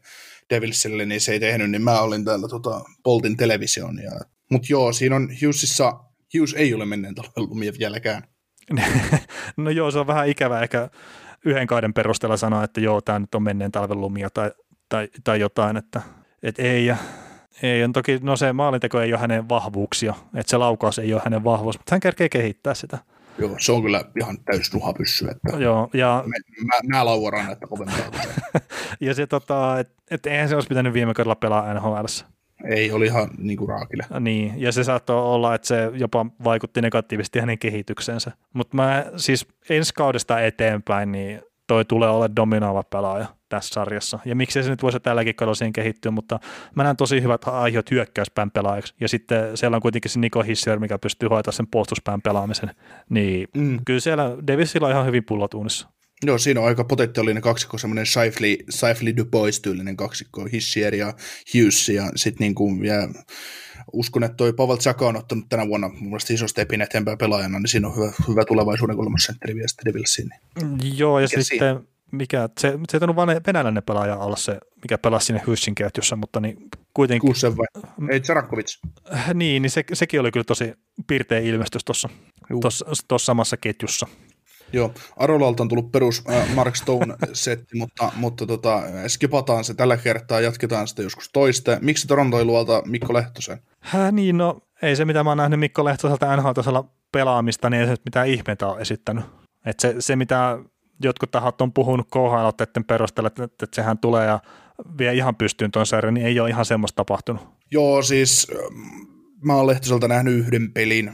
Devilsille, 0.50 1.06
niin 1.06 1.20
se 1.20 1.32
ei 1.32 1.40
tehnyt, 1.40 1.70
niin 1.70 1.82
mä 1.82 2.00
olin 2.00 2.24
täällä 2.24 2.48
tota, 2.48 2.80
Poltin 3.02 3.36
television. 3.36 3.98
Ja... 4.02 4.10
Mutta 4.50 4.66
joo, 4.70 4.92
siinä 4.92 5.16
on 5.16 5.28
Hughesissa, 5.42 5.92
Hughes 6.34 6.54
ei 6.54 6.74
ole 6.74 6.86
menneen 6.86 7.14
talven 7.14 7.50
lumia 7.50 7.72
vieläkään. 7.78 8.22
no 9.56 9.70
joo, 9.70 9.90
se 9.90 9.98
on 9.98 10.06
vähän 10.06 10.28
ikävä 10.28 10.62
ehkä 10.62 10.88
yhden 11.44 11.66
kauden 11.66 11.94
perusteella 11.94 12.36
sanoa, 12.36 12.64
että 12.64 12.80
joo, 12.80 13.00
tämä 13.00 13.18
nyt 13.18 13.34
on 13.34 13.42
menneen 13.42 13.72
talven 13.72 14.00
lumia 14.00 14.30
tai, 14.30 14.50
tai, 14.88 15.08
tai 15.24 15.40
jotain, 15.40 15.76
että, 15.76 16.02
että 16.42 16.62
ei. 16.62 16.86
Ja 16.86 16.96
ei, 17.62 17.84
on 17.84 17.92
toki, 17.92 18.18
no 18.22 18.36
se 18.36 18.52
maalinteko 18.52 19.00
ei 19.00 19.12
ole 19.12 19.20
hänen 19.20 19.48
vahvuuksia, 19.48 20.14
että 20.34 20.50
se 20.50 20.56
laukaus 20.56 20.98
ei 20.98 21.14
ole 21.14 21.22
hänen 21.24 21.44
vahvuus, 21.44 21.78
mutta 21.78 21.94
hän 21.94 22.00
kerkee 22.00 22.28
kehittää 22.28 22.74
sitä. 22.74 22.98
Joo, 23.38 23.56
se 23.60 23.72
on 23.72 23.82
kyllä 23.82 24.04
ihan 24.20 24.38
täys 24.44 24.74
nuhapyssy, 24.74 25.28
että 25.30 25.56
Joo, 25.56 25.90
ja... 25.94 26.24
mä, 26.26 26.34
mä, 26.64 26.96
mä 26.96 27.04
lauvaran, 27.04 27.52
että 27.52 27.66
kovempaa 27.66 27.98
ja 29.00 29.14
se, 29.14 29.26
tota, 29.26 29.78
että 29.78 29.92
et 30.10 30.26
eihän 30.26 30.48
se 30.48 30.54
olisi 30.54 30.68
pitänyt 30.68 30.92
viime 30.92 31.14
kaudella 31.14 31.34
pelaa 31.34 31.74
NHL. 31.74 32.04
Ei, 32.64 32.92
oli 32.92 33.06
ihan 33.06 33.30
niin 33.38 33.58
kuin 33.58 33.68
raakille. 33.68 34.04
Niin, 34.20 34.52
ja 34.56 34.72
se 34.72 34.84
saattoi 34.84 35.22
olla, 35.22 35.54
että 35.54 35.68
se 35.68 35.90
jopa 35.94 36.26
vaikutti 36.44 36.80
negatiivisesti 36.80 37.38
hänen 37.40 37.58
kehityksensä. 37.58 38.32
Mutta 38.52 38.76
mä 38.76 39.06
siis 39.16 39.46
ensi 39.70 39.94
kaudesta 39.94 40.40
eteenpäin, 40.40 41.12
niin 41.12 41.42
toi 41.68 41.84
tulee 41.84 42.08
olla 42.08 42.36
dominoiva 42.36 42.82
pelaaja 42.82 43.26
tässä 43.48 43.74
sarjassa. 43.74 44.18
Ja 44.24 44.36
miksei 44.36 44.62
se 44.62 44.70
nyt 44.70 44.82
voisi 44.82 45.00
tälläkin 45.00 45.34
kaudella 45.34 45.54
siihen 45.54 45.72
kehittyä, 45.72 46.10
mutta 46.10 46.38
mä 46.74 46.82
näen 46.82 46.96
tosi 46.96 47.22
hyvät 47.22 47.48
aiheut 47.48 47.90
hyökkäyspään 47.90 48.50
pelaajaksi. 48.50 48.94
Ja 49.00 49.08
sitten 49.08 49.56
siellä 49.56 49.74
on 49.74 49.82
kuitenkin 49.82 50.10
se 50.10 50.20
Niko 50.20 50.42
Hissier, 50.42 50.78
mikä 50.78 50.98
pystyy 50.98 51.28
hoitamaan 51.28 51.52
sen 51.52 51.66
puolustuspään 51.66 52.22
pelaamisen. 52.22 52.70
Niin 53.10 53.48
mm. 53.56 53.78
kyllä 53.84 54.00
siellä 54.00 54.36
Davisilla 54.46 54.86
on 54.86 54.92
ihan 54.92 55.06
hyvin 55.06 55.24
pullotuunissa. 55.24 55.88
Joo, 56.26 56.38
siinä 56.38 56.60
on 56.60 56.66
aika 56.66 56.84
potentiaalinen 56.84 57.42
kaksikko, 57.42 57.78
semmoinen 57.78 58.06
Shifley, 58.06 58.56
Shifley 58.70 59.16
Dubois-tyylinen 59.16 59.96
kaksikko, 59.96 60.44
Hissier 60.52 60.94
ja 60.94 61.14
Hughes, 61.54 61.88
ja 61.88 62.10
sitten 62.16 62.44
niin 62.44 62.54
kuin, 62.54 62.84
ja 62.84 63.08
uskon, 63.92 64.24
että 64.24 64.36
toi 64.36 64.52
Pavel 64.52 64.76
Tsaka 64.76 65.08
on 65.08 65.16
ottanut 65.16 65.48
tänä 65.48 65.68
vuonna 65.68 65.88
mun 65.88 66.08
mielestä 66.08 66.34
iso 66.34 66.48
stepin 66.48 66.80
eteenpäin 66.80 67.18
pelaajana, 67.18 67.58
niin 67.58 67.68
siinä 67.68 67.88
on 67.88 67.96
hyvä, 67.96 68.12
hyvä 68.28 68.44
tulevaisuuden 68.44 68.96
kolmas 68.96 69.22
sentteri 69.22 69.54
vielä 69.54 69.68
sitten 69.68 69.84
Devilsiin. 69.84 70.28
Niin. 70.56 70.98
Joo, 70.98 71.18
ja 71.18 71.26
mikä 71.26 71.42
sitten 71.42 71.74
siinä? 71.74 71.80
mikä, 72.12 72.48
se, 72.60 72.78
se 72.90 72.98
on 73.02 73.16
vain 73.16 73.40
venäläinen 73.46 73.82
pelaaja 73.82 74.16
olla 74.16 74.36
se, 74.36 74.58
mikä 74.82 74.98
pelasi 74.98 75.26
sinne 75.26 75.42
Hyssin 75.46 75.74
ketjussa, 75.74 76.16
mutta 76.16 76.40
niin 76.40 76.56
kuitenkin. 76.94 77.26
Kuusen 77.26 77.56
vai? 77.56 77.66
Ei, 78.10 78.20
Tsarakovic. 78.20 78.78
Niin, 79.34 79.62
niin 79.62 79.70
se, 79.70 79.84
sekin 79.92 80.20
oli 80.20 80.30
kyllä 80.30 80.44
tosi 80.44 80.72
pirteä 81.06 81.38
ilmestys 81.38 81.84
tuossa 81.84 82.08
samassa 83.16 83.56
ketjussa. 83.56 84.06
Joo, 84.72 84.94
Arolalta 85.16 85.62
on 85.62 85.68
tullut 85.68 85.92
perus 85.92 86.22
äh, 86.30 86.54
Mark 86.54 86.76
Stone-setti, 86.76 87.76
mutta, 87.78 88.12
mutta 88.16 88.46
tota, 88.46 88.82
skipataan 89.08 89.64
se 89.64 89.74
tällä 89.74 89.96
kertaa, 89.96 90.40
jatketaan 90.40 90.88
sitä 90.88 91.02
joskus 91.02 91.30
toista. 91.32 91.78
Miksi 91.80 92.06
Toronto 92.06 92.38
ei 92.38 92.44
luolta 92.44 92.82
Mikko 92.86 93.14
Lehtosen? 93.14 93.58
Hä, 93.80 94.12
niin, 94.12 94.38
no 94.38 94.60
ei 94.82 94.96
se 94.96 95.04
mitä 95.04 95.24
mä 95.24 95.30
oon 95.30 95.36
nähnyt 95.36 95.60
Mikko 95.60 95.84
Lehtoselta 95.84 96.36
NHL-tasolla 96.36 96.84
pelaamista, 97.12 97.70
niin 97.70 97.80
ei 97.80 97.86
se 97.86 97.94
mitään 98.04 98.28
ihmeitä 98.28 98.66
ole 98.66 98.80
esittänyt. 98.80 99.24
Et 99.66 99.80
se, 99.80 99.94
se, 99.98 100.16
mitä 100.16 100.58
jotkut 101.02 101.30
tahot 101.30 101.60
on 101.60 101.72
puhunut 101.72 102.08
KHL-otteiden 102.10 102.84
perusteella, 102.84 103.26
että, 103.26 103.44
että 103.44 103.66
sehän 103.72 103.98
tulee 103.98 104.26
ja 104.26 104.40
vie 104.98 105.14
ihan 105.14 105.36
pystyyn 105.36 105.70
tuon 105.70 105.86
sarjan, 105.86 106.14
niin 106.14 106.26
ei 106.26 106.40
ole 106.40 106.48
ihan 106.48 106.64
semmoista 106.64 106.96
tapahtunut. 106.96 107.42
Joo, 107.70 108.02
siis 108.02 108.52
mä 109.44 109.54
oon 109.54 109.66
Lehtoselta 109.66 110.08
nähnyt 110.08 110.34
yhden 110.34 110.72
pelin 110.72 111.12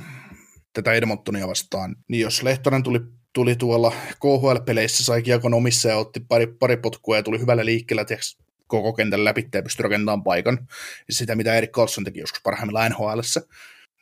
tätä 0.73 0.93
Edmontonia 0.93 1.49
vastaan, 1.49 1.97
niin 2.09 2.21
jos 2.21 2.43
Lehtonen 2.43 2.83
tuli 2.83 3.01
tuli 3.35 3.57
tuolla 3.57 3.93
KHL-peleissä, 4.21 5.05
sai 5.05 5.23
kiekon 5.23 5.55
omissa 5.55 5.89
ja 5.89 5.97
otti 5.97 6.21
pari, 6.29 6.47
pari 6.47 6.77
potkua 6.77 7.17
ja 7.17 7.23
tuli 7.23 7.41
hyvällä 7.41 7.65
liikkeellä 7.65 8.05
tiiäks, 8.05 8.39
koko 8.67 8.93
kentän 8.93 9.25
läpi 9.25 9.49
ja 9.55 9.63
pystyi 9.63 9.83
rakentamaan 9.83 10.25
paikan. 10.25 10.69
Sitä, 11.11 11.35
mitä 11.35 11.55
Erik 11.55 11.73
Karlsson 11.73 12.05
teki 12.05 12.21
joskus 12.21 12.43
parhaimmillaan 12.43 12.91
nhl 12.91 13.21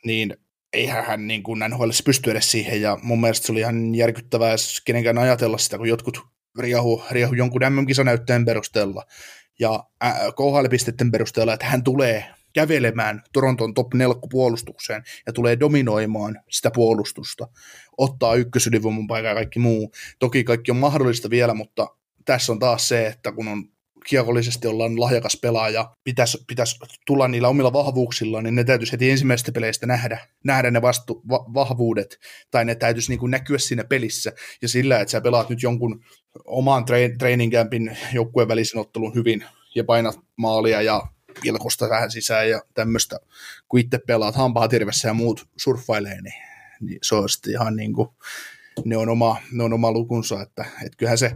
niin 0.05 0.37
eihän 0.73 1.05
hän 1.05 1.27
niin 1.27 1.43
kuin 1.43 1.59
NHL 1.69 1.89
pysty 2.05 2.31
edes 2.31 2.51
siihen, 2.51 2.81
ja 2.81 2.97
mun 3.01 3.21
mielestä 3.21 3.45
se 3.45 3.51
oli 3.51 3.59
ihan 3.59 3.95
järkyttävää 3.95 4.55
kenenkään 4.85 5.17
ajatella 5.17 5.57
sitä, 5.57 5.77
kun 5.77 5.87
jotkut 5.87 6.21
riahu, 6.59 7.03
riahu 7.11 7.33
jonkun 7.33 7.61
MM-kisanäytteen 7.69 8.45
perusteella 8.45 9.05
ja 9.59 9.83
KHL-pisteiden 10.35 11.11
perusteella, 11.11 11.53
että 11.53 11.65
hän 11.65 11.83
tulee 11.83 12.25
kävelemään 12.53 13.21
Toronton 13.33 13.73
top 13.73 13.93
4 13.93 14.15
puolustukseen 14.31 15.03
ja 15.27 15.33
tulee 15.33 15.59
dominoimaan 15.59 16.39
sitä 16.49 16.71
puolustusta, 16.71 17.47
ottaa 17.97 18.35
ykkösylivoiman 18.35 19.07
paikan 19.07 19.29
ja 19.29 19.35
kaikki 19.35 19.59
muu. 19.59 19.91
Toki 20.19 20.43
kaikki 20.43 20.71
on 20.71 20.77
mahdollista 20.77 21.29
vielä, 21.29 21.53
mutta 21.53 21.87
tässä 22.25 22.51
on 22.51 22.59
taas 22.59 22.87
se, 22.87 23.07
että 23.07 23.31
kun 23.31 23.47
on 23.47 23.73
kiekollisesti 24.05 24.67
ollaan 24.67 24.99
lahjakas 24.99 25.37
pelaaja, 25.41 25.95
pitäisi, 26.03 26.43
pitäisi 26.47 26.79
tulla 27.05 27.27
niillä 27.27 27.47
omilla 27.47 27.73
vahvuuksillaan, 27.73 28.43
niin 28.43 28.55
ne 28.55 28.63
täytyisi 28.63 28.91
heti 28.91 29.11
ensimmäisestä 29.11 29.51
peleistä 29.51 29.85
nähdä, 29.85 30.27
nähdä 30.43 30.71
ne 30.71 30.81
vastu, 30.81 31.21
va, 31.29 31.45
vahvuudet, 31.53 32.19
tai 32.51 32.65
ne 32.65 32.75
täytyisi 32.75 33.11
niin 33.11 33.19
kuin 33.19 33.31
näkyä 33.31 33.57
siinä 33.57 33.83
pelissä, 33.83 34.31
ja 34.61 34.67
sillä, 34.67 34.99
että 34.99 35.11
sä 35.11 35.21
pelaat 35.21 35.49
nyt 35.49 35.63
jonkun 35.63 36.03
oman 36.45 36.85
train, 36.85 37.17
training 37.17 37.53
campin 37.53 37.97
joukkueen 38.13 38.47
välisen 38.47 38.81
ottelun 38.81 39.15
hyvin, 39.15 39.45
ja 39.75 39.83
maalia 40.35 40.81
ja 40.81 41.01
pilkosta 41.41 41.89
vähän 41.89 42.11
sisään 42.11 42.49
ja 42.49 42.61
tämmöistä, 42.73 43.19
kun 43.69 43.79
itse 43.79 43.99
pelaat 44.07 44.35
hampaatirvessä 44.35 45.07
ja 45.07 45.13
muut 45.13 45.47
surffailee, 45.57 46.21
niin, 46.21 46.33
niin 46.81 46.99
se 47.01 47.15
on 47.15 47.29
sitten 47.29 47.51
ihan 47.51 47.75
niin 47.75 47.93
kuin, 47.93 48.09
ne 48.85 48.97
on 48.97 49.09
oma, 49.09 49.37
ne 49.51 49.63
on 49.63 49.73
oma 49.73 49.91
lukunsa, 49.91 50.41
että, 50.41 50.65
että 50.85 50.97
kyllähän 50.97 51.17
se 51.17 51.35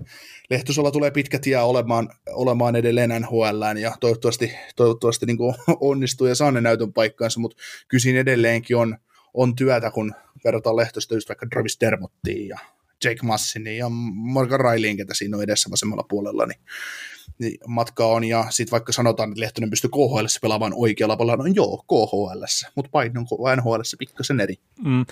Lehtosolla 0.50 0.92
tulee 0.92 1.12
pitkä 1.12 1.40
tie 1.40 1.58
olemaan, 1.58 2.10
olemaan 2.30 2.76
edelleen 2.76 3.22
NHL 3.22 3.62
ja 3.82 3.98
toivottavasti, 4.00 4.54
toivottavasti 4.76 5.26
niin 5.26 5.38
kuin 5.38 5.56
onnistuu 5.80 6.28
ja 6.28 6.36
saa 6.36 6.52
ne 6.52 6.62
näytön 6.62 6.94
paikkaansa, 6.94 7.40
mutta 7.40 7.58
kyllä 7.88 8.20
edelleenkin 8.20 8.78
on, 8.78 8.98
on 9.34 9.56
työtä, 9.56 9.92
kun 9.92 10.16
verrataan 10.44 10.76
Lehtosta 10.76 11.14
just 11.14 11.30
vaikka 11.30 11.48
Travis 11.54 11.78
Dermottiin 11.82 12.48
ja 12.48 12.58
Jake 13.04 13.20
Massinin 13.24 13.78
ja 13.78 13.90
Morgan 14.14 14.60
Railiin, 14.60 14.98
ketä 14.98 15.14
siinä 15.14 15.38
on 15.38 15.44
edessä 15.44 15.72
vasemmalla 15.72 16.06
puolella, 16.10 16.46
niin 16.46 16.62
matkaa 17.68 18.08
on, 18.08 18.24
ja 18.24 18.46
sitten 18.50 18.72
vaikka 18.72 18.92
sanotaan, 18.92 19.30
että 19.30 19.42
Lehtonen 19.42 19.70
pystyy 19.70 19.90
KHL 19.90 20.26
pelaamaan 20.42 20.74
oikealla 20.76 21.18
palalla, 21.18 21.44
no 21.44 21.52
joo, 21.54 21.78
KHL, 21.78 22.44
mutta 22.76 22.92
paino 22.92 23.26
on 23.32 23.58
NHL 23.58 23.82
pikkasen 24.00 24.40
eri. 24.40 24.56
Mm, 24.86 25.06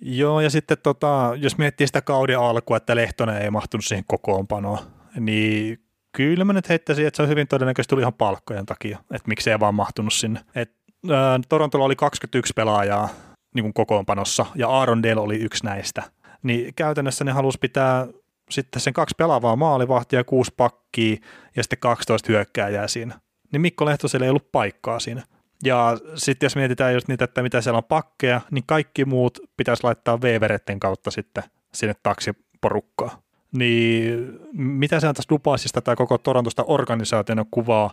joo, 0.00 0.40
ja 0.40 0.50
sitten 0.50 0.76
tota, 0.82 1.32
jos 1.36 1.58
miettii 1.58 1.86
sitä 1.86 2.00
kauden 2.02 2.38
alkua, 2.38 2.76
että 2.76 2.96
Lehtonen 2.96 3.42
ei 3.42 3.50
mahtunut 3.50 3.84
siihen 3.84 4.04
kokoonpanoon, 4.06 4.78
niin 5.20 5.80
kyllä 6.12 6.44
mä 6.44 6.52
nyt 6.52 6.68
heittäisin, 6.68 7.06
että 7.06 7.16
se 7.16 7.22
on 7.22 7.28
hyvin 7.28 7.48
todennäköisesti 7.48 7.90
tuli 7.90 8.02
ihan 8.02 8.14
palkkojen 8.14 8.66
takia, 8.66 8.98
että 8.98 9.28
miksei 9.28 9.52
ei 9.52 9.60
vaan 9.60 9.74
mahtunut 9.74 10.12
sinne. 10.12 10.40
Et, 10.54 10.72
ää, 11.10 11.40
Torontolla 11.48 11.84
oli 11.84 11.96
21 11.96 12.52
pelaajaa 12.56 13.08
niin 13.54 13.62
kuin 13.64 13.74
kokoonpanossa, 13.74 14.46
ja 14.54 14.68
Aaron 14.68 15.02
Dale 15.02 15.20
oli 15.20 15.36
yksi 15.36 15.64
näistä. 15.64 16.02
Niin 16.42 16.74
käytännössä 16.74 17.24
ne 17.24 17.32
halusi 17.32 17.58
pitää 17.58 18.06
sitten 18.50 18.82
sen 18.82 18.92
kaksi 18.92 19.14
pelaavaa 19.18 19.56
maalivahtia, 19.56 20.24
kuusi 20.24 20.52
pakkia 20.56 21.16
ja 21.56 21.62
sitten 21.62 21.78
12 21.78 22.32
hyökkääjää 22.32 22.88
siinä. 22.88 23.20
Niin 23.52 23.60
Mikko 23.60 23.84
Lehtoselle 23.84 24.26
ei 24.26 24.30
ollut 24.30 24.52
paikkaa 24.52 25.00
siinä. 25.00 25.22
Ja 25.64 25.98
sitten 26.14 26.46
jos 26.46 26.56
mietitään 26.56 26.94
just 26.94 27.08
niitä, 27.08 27.24
että 27.24 27.42
mitä 27.42 27.60
siellä 27.60 27.78
on 27.78 27.84
pakkeja, 27.84 28.40
niin 28.50 28.64
kaikki 28.66 29.04
muut 29.04 29.38
pitäisi 29.56 29.84
laittaa 29.84 30.20
Weveretten 30.20 30.80
kautta 30.80 31.10
sitten 31.10 31.44
sinne 31.72 31.94
taksiporukkaan. 32.02 33.18
Niin 33.52 34.38
mitä 34.52 35.00
se 35.00 35.06
antaisi 35.06 35.28
Dubasista 35.28 35.80
tai 35.80 35.96
koko 35.96 36.18
Torontosta 36.18 36.64
organisaationa 36.66 37.44
kuvaa, 37.50 37.90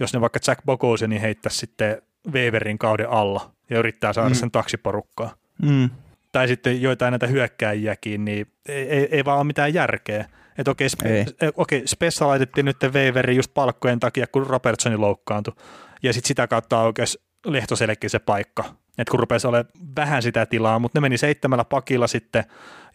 jos 0.00 0.14
ne 0.14 0.20
vaikka 0.20 0.38
Jack 0.46 0.64
Bogosianin 0.64 1.20
heittäisi 1.20 1.58
sitten 1.58 2.02
Weverin 2.32 2.78
kauden 2.78 3.10
alla 3.10 3.50
ja 3.70 3.78
yrittää 3.78 4.12
saada 4.12 4.28
mm. 4.28 4.34
sen 4.34 4.50
taksiporukkaa. 4.50 5.34
Mm 5.62 5.90
tai 6.32 6.48
sitten 6.48 6.82
joitain 6.82 7.12
näitä 7.12 7.26
hyökkääjiäkin, 7.26 8.24
niin 8.24 8.46
ei, 8.68 8.88
ei, 8.90 9.08
ei 9.10 9.24
vaan 9.24 9.38
ole 9.38 9.44
mitään 9.44 9.74
järkeä. 9.74 10.24
Että 10.58 10.70
okei, 10.70 10.88
spe, 10.88 11.26
okei, 11.56 11.82
Spessa 11.86 12.28
laitettiin 12.28 12.64
nyt 12.64 12.76
Waveriin 12.82 13.36
just 13.36 13.54
palkkojen 13.54 14.00
takia, 14.00 14.26
kun 14.26 14.46
Robertsoni 14.46 14.96
loukkaantui. 14.96 15.54
Ja 16.02 16.12
sitten 16.12 16.28
sitä 16.28 16.46
kautta 16.46 16.80
oikeus 16.80 17.18
Lehtosellekin 17.46 18.10
se 18.10 18.18
paikka. 18.18 18.64
Että 18.98 19.10
kun 19.10 19.20
rupesi 19.20 19.46
olemaan 19.46 19.72
vähän 19.96 20.22
sitä 20.22 20.46
tilaa, 20.46 20.78
mutta 20.78 20.96
ne 20.96 21.00
meni 21.00 21.18
seitsemällä 21.18 21.64
pakilla 21.64 22.06
sitten 22.06 22.44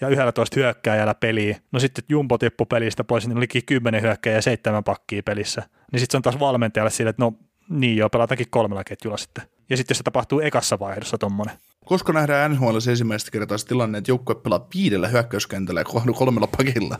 ja 0.02 0.08
11 0.08 0.60
hyökkääjällä 0.60 1.16
peliin. 1.16 1.56
No 1.72 1.80
sitten 1.80 2.06
Jumbo 2.10 2.38
tippui 2.38 2.66
pelistä 2.70 3.04
pois, 3.04 3.28
niin 3.28 3.38
olikin 3.38 3.66
kymmenen 3.66 4.02
hyökkääjää 4.02 4.38
ja 4.38 4.42
seitsemän 4.42 4.84
pakkia 4.84 5.24
pelissä. 5.24 5.64
Niin 5.92 6.00
sitten 6.00 6.14
se 6.14 6.18
on 6.18 6.22
taas 6.22 6.40
valmentajalle 6.40 6.90
sille, 6.90 7.10
että 7.10 7.24
no 7.24 7.34
niin 7.70 7.98
joo, 7.98 8.10
pelataankin 8.10 8.50
kolmella 8.50 8.84
ketjulla 8.84 9.18
sitten. 9.18 9.44
Ja 9.70 9.78
sitten 9.78 9.96
se 9.96 10.04
tapahtuu 10.04 10.40
ekassa 10.40 10.80
vaihdossa 10.80 11.18
tommonen. 11.18 11.56
Koska 11.86 12.14
nähdään 12.14 12.52
NHL 12.52 12.78
ensimmäistä 12.90 13.32
kertaa 13.32 13.58
se 13.58 13.66
tilanne, 13.66 13.98
että 13.98 14.12
joukkue 14.12 14.36
pelaa 14.36 14.68
viidellä 14.76 15.08
hyökkäyskentällä 15.08 15.82
ja 15.82 16.14
kolmella 16.14 16.48
pakilla? 16.48 16.98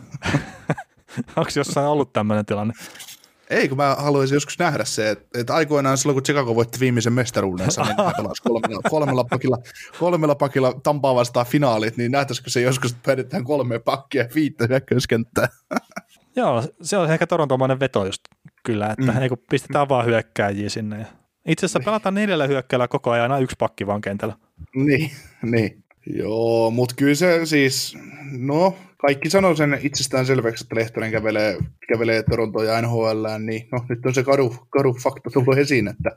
Onko 1.36 1.50
jossain 1.56 1.86
ollut 1.86 2.12
tämmöinen 2.12 2.46
tilanne? 2.46 2.74
Ei, 3.50 3.68
kun 3.68 3.76
mä 3.76 3.96
haluaisin 3.98 4.36
joskus 4.36 4.58
nähdä 4.58 4.84
se, 4.84 5.10
että, 5.10 5.40
että 5.40 5.54
aikoinaan 5.54 5.98
silloin, 5.98 6.14
kun 6.14 6.22
Chicago 6.22 6.54
voitti 6.54 6.80
viimeisen 6.80 7.12
mestaruudensa, 7.12 7.82
niin 7.82 7.96
pelasi 7.96 8.42
kolmella, 8.42 8.80
kolmella, 8.90 9.24
pakilla, 9.24 9.58
kolmella 9.98 10.34
pakilla 10.34 10.72
Tampaa 10.82 11.14
vastaan 11.14 11.46
finaalit, 11.46 11.96
niin 11.96 12.12
nähtäisikö 12.12 12.50
se 12.50 12.60
joskus, 12.60 12.90
että 12.90 13.02
päädetään 13.06 13.44
kolme 13.44 13.78
pakkia 13.78 14.22
ja 14.22 14.28
viittä 14.34 14.66
hyökkäyskenttää? 14.66 15.48
Joo, 16.36 16.62
se 16.82 16.96
on 16.96 17.10
ehkä 17.10 17.26
torontomainen 17.26 17.80
veto 17.80 18.04
just 18.04 18.22
kyllä, 18.64 18.86
että 18.98 19.12
mm. 19.12 19.22
ei 19.22 19.28
kun 19.28 19.38
pistetään 19.50 19.88
vaan 19.88 20.06
hyökkääjiä 20.06 20.68
sinne. 20.68 21.06
Itse 21.48 21.66
asiassa 21.66 21.78
niin. 21.78 21.84
pelataan 21.84 22.14
neljällä 22.14 22.46
hyökkäällä 22.46 22.88
koko 22.88 23.10
ajan, 23.10 23.22
aina 23.22 23.42
yksi 23.42 23.56
pakki 23.58 23.86
vaan 23.86 24.00
kentällä. 24.00 24.34
Niin, 24.74 25.10
niin. 25.52 25.84
Joo, 26.06 26.70
mutta 26.70 26.94
kyllä 26.94 27.14
se 27.14 27.46
siis, 27.46 27.98
no 28.38 28.76
kaikki 28.96 29.30
sanoo 29.30 29.56
sen 29.56 29.78
itsestään 29.82 30.26
selväksi, 30.26 30.64
että 30.64 30.74
Lehtonen 30.74 31.10
kävelee, 31.10 31.58
kävelee 31.88 32.22
Torontoon 32.22 32.66
ja 32.66 32.82
NHL, 32.82 33.26
niin 33.38 33.68
no, 33.72 33.84
nyt 33.88 34.06
on 34.06 34.14
se 34.14 34.22
kadu, 34.22 34.56
kadu 34.70 34.96
fakta 35.02 35.30
tullut 35.32 35.58
esiin, 35.58 35.88
että, 35.88 36.10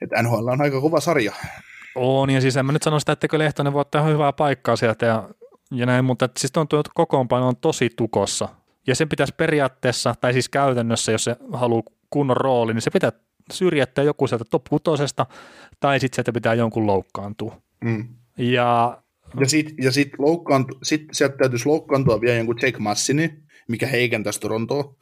että 0.00 0.22
NHL 0.22 0.48
on 0.48 0.60
aika 0.60 0.80
kova 0.80 1.00
sarja. 1.00 1.32
On, 1.94 2.30
ja 2.30 2.40
siis 2.40 2.56
en 2.56 2.66
mä 2.66 2.72
nyt 2.72 2.82
sano 2.82 3.00
sitä, 3.00 3.12
että 3.12 3.38
Lehtonen 3.38 3.72
voi 3.72 3.80
ottaa 3.80 4.02
hyvää 4.02 4.32
paikkaa 4.32 4.76
sieltä 4.76 5.06
ja, 5.06 5.28
ja 5.70 5.86
näin, 5.86 6.04
mutta 6.04 6.28
siis 6.38 6.52
tuo 6.52 6.82
kokoonpano 6.94 7.48
on 7.48 7.56
tosi 7.56 7.90
tukossa. 7.96 8.48
Ja 8.86 8.94
sen 8.94 9.08
pitäisi 9.08 9.34
periaatteessa, 9.36 10.14
tai 10.20 10.32
siis 10.32 10.48
käytännössä, 10.48 11.12
jos 11.12 11.24
se 11.24 11.36
haluaa 11.52 11.82
kunnon 12.10 12.36
rooli, 12.36 12.74
niin 12.74 12.82
se 12.82 12.90
pitää 12.90 13.12
syrjättää 13.52 14.04
joku 14.04 14.26
sieltä 14.26 14.44
top 14.50 14.64
tai 15.80 16.00
sitten 16.00 16.16
sieltä 16.16 16.32
pitää 16.32 16.54
jonkun 16.54 16.86
loukkaantua. 16.86 17.63
Mm. 17.84 18.08
Ja 18.38 18.98
ja 19.40 19.48
sitten 19.48 19.74
ja 19.84 19.92
sit 19.92 20.08
loukkaantu, 20.18 20.78
sit 20.82 21.04
sieltä 21.12 21.36
täytyisi 21.36 21.68
loukkaantua 21.68 22.20
vielä 22.20 22.36
jonkun 22.36 22.58
Jake 22.62 22.78
Massini, 22.78 23.43
mikä 23.68 23.86
heikentäisi 23.86 24.40
Torontoa. 24.40 24.94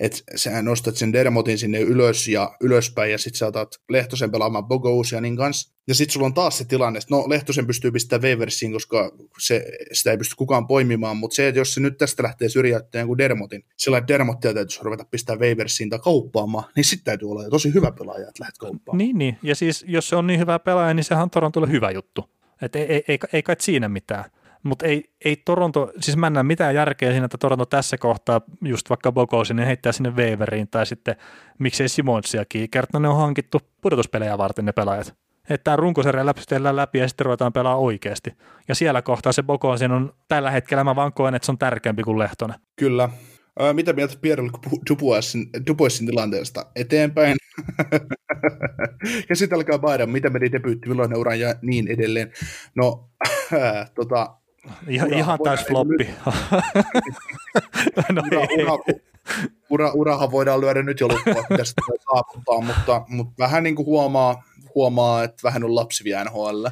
Että 0.00 0.18
sä 0.36 0.62
nostat 0.62 0.96
sen 0.96 1.12
Dermotin 1.12 1.58
sinne 1.58 1.80
ylös 1.80 2.28
ja 2.28 2.56
ylöspäin 2.60 3.12
ja 3.12 3.18
sitten 3.18 3.38
sä 3.38 3.46
otat 3.46 3.68
Lehtosen 3.88 4.30
pelaamaan 4.30 4.64
Bogosianin 4.64 5.36
kanssa. 5.36 5.74
Ja 5.88 5.94
sitten 5.94 6.12
sulla 6.12 6.26
on 6.26 6.34
taas 6.34 6.58
se 6.58 6.64
tilanne, 6.64 6.98
että 6.98 7.14
no 7.14 7.28
Lehtosen 7.28 7.66
pystyy 7.66 7.90
pistämään 7.90 8.22
Waversiin, 8.22 8.72
koska 8.72 9.12
se, 9.38 9.66
sitä 9.92 10.10
ei 10.10 10.18
pysty 10.18 10.34
kukaan 10.36 10.66
poimimaan, 10.66 11.16
mutta 11.16 11.34
se, 11.34 11.48
että 11.48 11.58
jos 11.58 11.74
se 11.74 11.80
nyt 11.80 11.98
tästä 11.98 12.22
lähtee 12.22 12.48
syrjäyttämään 12.48 13.02
jonkun 13.02 13.18
Dermotin, 13.18 13.64
sillä 13.76 13.98
että 13.98 14.08
Dermottia 14.08 14.54
täytyisi 14.54 14.80
ruveta 14.82 15.04
pistää 15.10 15.36
Waversiin 15.36 15.90
tai 15.90 15.98
kauppaamaan, 15.98 16.64
niin 16.76 16.84
sitten 16.84 17.04
täytyy 17.04 17.30
olla 17.30 17.50
tosi 17.50 17.74
hyvä 17.74 17.92
pelaaja, 17.92 18.28
että 18.28 18.40
lähdet 18.40 18.58
kauppaamaan. 18.58 18.98
Niin, 18.98 19.18
niin, 19.18 19.38
ja 19.42 19.54
siis 19.54 19.84
jos 19.88 20.08
se 20.08 20.16
on 20.16 20.26
niin 20.26 20.40
hyvä 20.40 20.58
pelaaja, 20.58 20.94
niin 20.94 21.04
sehän 21.04 21.22
on 21.22 21.30
Torontolle 21.30 21.70
hyvä 21.70 21.90
juttu. 21.90 22.30
Et 22.62 22.76
ei, 22.76 22.86
ei, 22.92 23.04
ei, 23.08 23.18
ei 23.32 23.42
kai 23.42 23.56
siinä 23.60 23.88
mitään. 23.88 24.24
Mutta 24.62 24.86
ei, 24.86 25.12
ei 25.24 25.36
Toronto, 25.36 25.92
siis 26.00 26.16
mä 26.16 26.26
en 26.26 26.32
näe 26.32 26.42
mitään 26.42 26.74
järkeä 26.74 27.10
siinä, 27.10 27.24
että 27.24 27.38
Toronto 27.38 27.66
tässä 27.66 27.98
kohtaa 27.98 28.40
just 28.64 28.90
vaikka 28.90 29.12
Bogosin, 29.12 29.56
niin 29.56 29.66
heittää 29.66 29.92
sinne 29.92 30.10
Waveriin 30.10 30.68
tai 30.68 30.86
sitten 30.86 31.16
miksei 31.58 31.88
Simonsiakin. 31.88 32.70
Kertaa 32.70 33.00
ne 33.00 33.08
on 33.08 33.16
hankittu 33.16 33.58
pudotuspelejä 33.80 34.38
varten 34.38 34.64
ne 34.64 34.72
pelaajat. 34.72 35.14
Että 35.50 35.64
tämä 35.64 35.76
runkosarja 35.76 36.26
läpistellään 36.26 36.76
läpi 36.76 36.98
ja 36.98 37.08
sitten 37.08 37.24
ruvetaan 37.24 37.52
pelaa 37.52 37.76
oikeasti. 37.76 38.30
Ja 38.68 38.74
siellä 38.74 39.02
kohtaa 39.02 39.32
se 39.32 39.42
Bogosin 39.42 39.92
on 39.92 40.14
tällä 40.28 40.50
hetkellä 40.50 40.84
mä 40.84 40.96
vaan 40.96 41.12
koen, 41.12 41.34
että 41.34 41.46
se 41.46 41.52
on 41.52 41.58
tärkeämpi 41.58 42.02
kuin 42.02 42.18
Lehtonen. 42.18 42.56
Kyllä. 42.76 43.08
mitä 43.72 43.92
mieltä 43.92 44.14
Pierre 44.20 44.44
Duboisin, 44.90 45.50
Duboisin 45.66 46.06
tilanteesta 46.06 46.66
eteenpäin? 46.76 47.36
Käsitelkää 49.28 49.78
Biden, 49.78 50.10
mitä 50.10 50.30
meni 50.30 50.52
debyytti, 50.52 50.88
milloin 50.88 51.16
ura 51.16 51.34
ja 51.34 51.54
niin 51.62 51.88
edelleen. 51.88 52.32
No, 52.74 53.10
äh, 53.52 53.90
tota, 53.94 54.39
Ihan, 54.88 55.08
ura, 55.08 55.16
ihan 55.16 55.38
täys 55.44 55.66
floppi. 55.66 56.10
no 58.12 58.22
ura, 58.32 58.42
ura, 58.42 58.78
ura, 59.70 59.92
urahan 59.92 60.30
voidaan 60.30 60.60
lyödä 60.60 60.82
nyt 60.82 61.00
jo 61.00 61.08
lukkoon, 61.08 61.44
mitä 61.50 61.64
sitä 61.64 61.82
saavuttaa, 62.10 62.60
mutta, 62.60 63.02
mutta 63.08 63.34
vähän 63.38 63.62
niin 63.62 63.76
kuin 63.76 63.86
huomaa, 63.86 64.42
huomaa, 64.74 65.24
että 65.24 65.42
vähän 65.44 65.64
on 65.64 65.74
lapsi 65.74 66.04
vielä 66.04 66.24
NHL. 66.24 66.66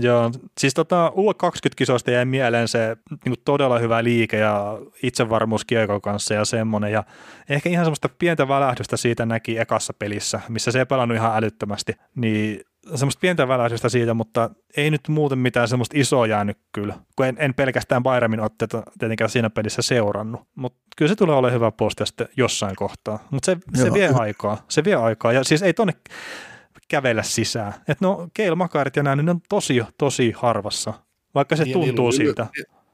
Joo, 0.00 0.30
siis 0.60 0.74
tota, 0.74 1.12
U20-kisoista 1.16 2.10
jäi 2.10 2.24
mieleen 2.24 2.68
se 2.68 2.96
niin 3.24 3.34
todella 3.44 3.78
hyvä 3.78 4.04
liike 4.04 4.36
ja 4.36 4.78
itsevarmuus 5.02 5.64
Kiekon 5.64 6.00
kanssa 6.00 6.34
ja 6.34 6.44
semmoinen. 6.44 6.92
Ja 6.92 7.04
ehkä 7.48 7.68
ihan 7.68 7.84
semmoista 7.84 8.08
pientä 8.18 8.48
välähdystä 8.48 8.96
siitä 8.96 9.26
näki 9.26 9.58
ekassa 9.58 9.92
pelissä, 9.98 10.40
missä 10.48 10.70
se 10.70 10.78
ei 10.78 10.86
pelannut 10.86 11.16
ihan 11.16 11.36
älyttömästi. 11.36 11.92
Niin 12.14 12.60
semmoista 12.94 13.20
pientä 13.20 13.48
välähdystä 13.48 13.88
siitä, 13.88 14.14
mutta 14.14 14.50
ei 14.76 14.90
nyt 14.90 15.08
muuten 15.08 15.38
mitään 15.38 15.68
semmoista 15.68 15.98
isoa 15.98 16.26
jäänyt 16.26 16.58
kyllä, 16.72 16.98
kun 17.16 17.26
en, 17.26 17.36
en 17.38 17.54
pelkästään 17.54 18.02
Bayramin 18.02 18.40
otteita 18.40 18.82
tietenkään 18.98 19.30
siinä 19.30 19.50
pelissä 19.50 19.82
seurannut. 19.82 20.40
Mutta 20.54 20.78
kyllä 20.96 21.08
se 21.08 21.16
tulee 21.16 21.36
olemaan 21.36 21.54
hyvä 21.54 21.70
posti 21.70 22.06
sitten 22.06 22.28
jossain 22.36 22.76
kohtaa. 22.76 23.28
Mutta 23.30 23.46
se, 23.46 23.56
se 23.82 23.92
vie 23.92 24.08
aikaa, 24.14 24.64
se 24.68 24.84
vie 24.84 24.94
aikaa. 24.94 25.32
Ja 25.32 25.44
siis 25.44 25.62
ei 25.62 25.74
tonne, 25.74 25.92
kävellä 26.88 27.22
sisään. 27.22 27.74
Et 27.88 28.00
no 28.00 28.28
Keil 28.34 28.54
Makarit 28.54 28.96
ja 28.96 29.02
näin, 29.02 29.16
niin 29.16 29.26
ne 29.26 29.30
on 29.30 29.40
tosi, 29.48 29.80
tosi 29.98 30.32
harvassa, 30.36 30.94
vaikka 31.34 31.56
se 31.56 31.64
niin 31.64 31.72
tuntuu 31.72 32.12
siltä. 32.12 32.46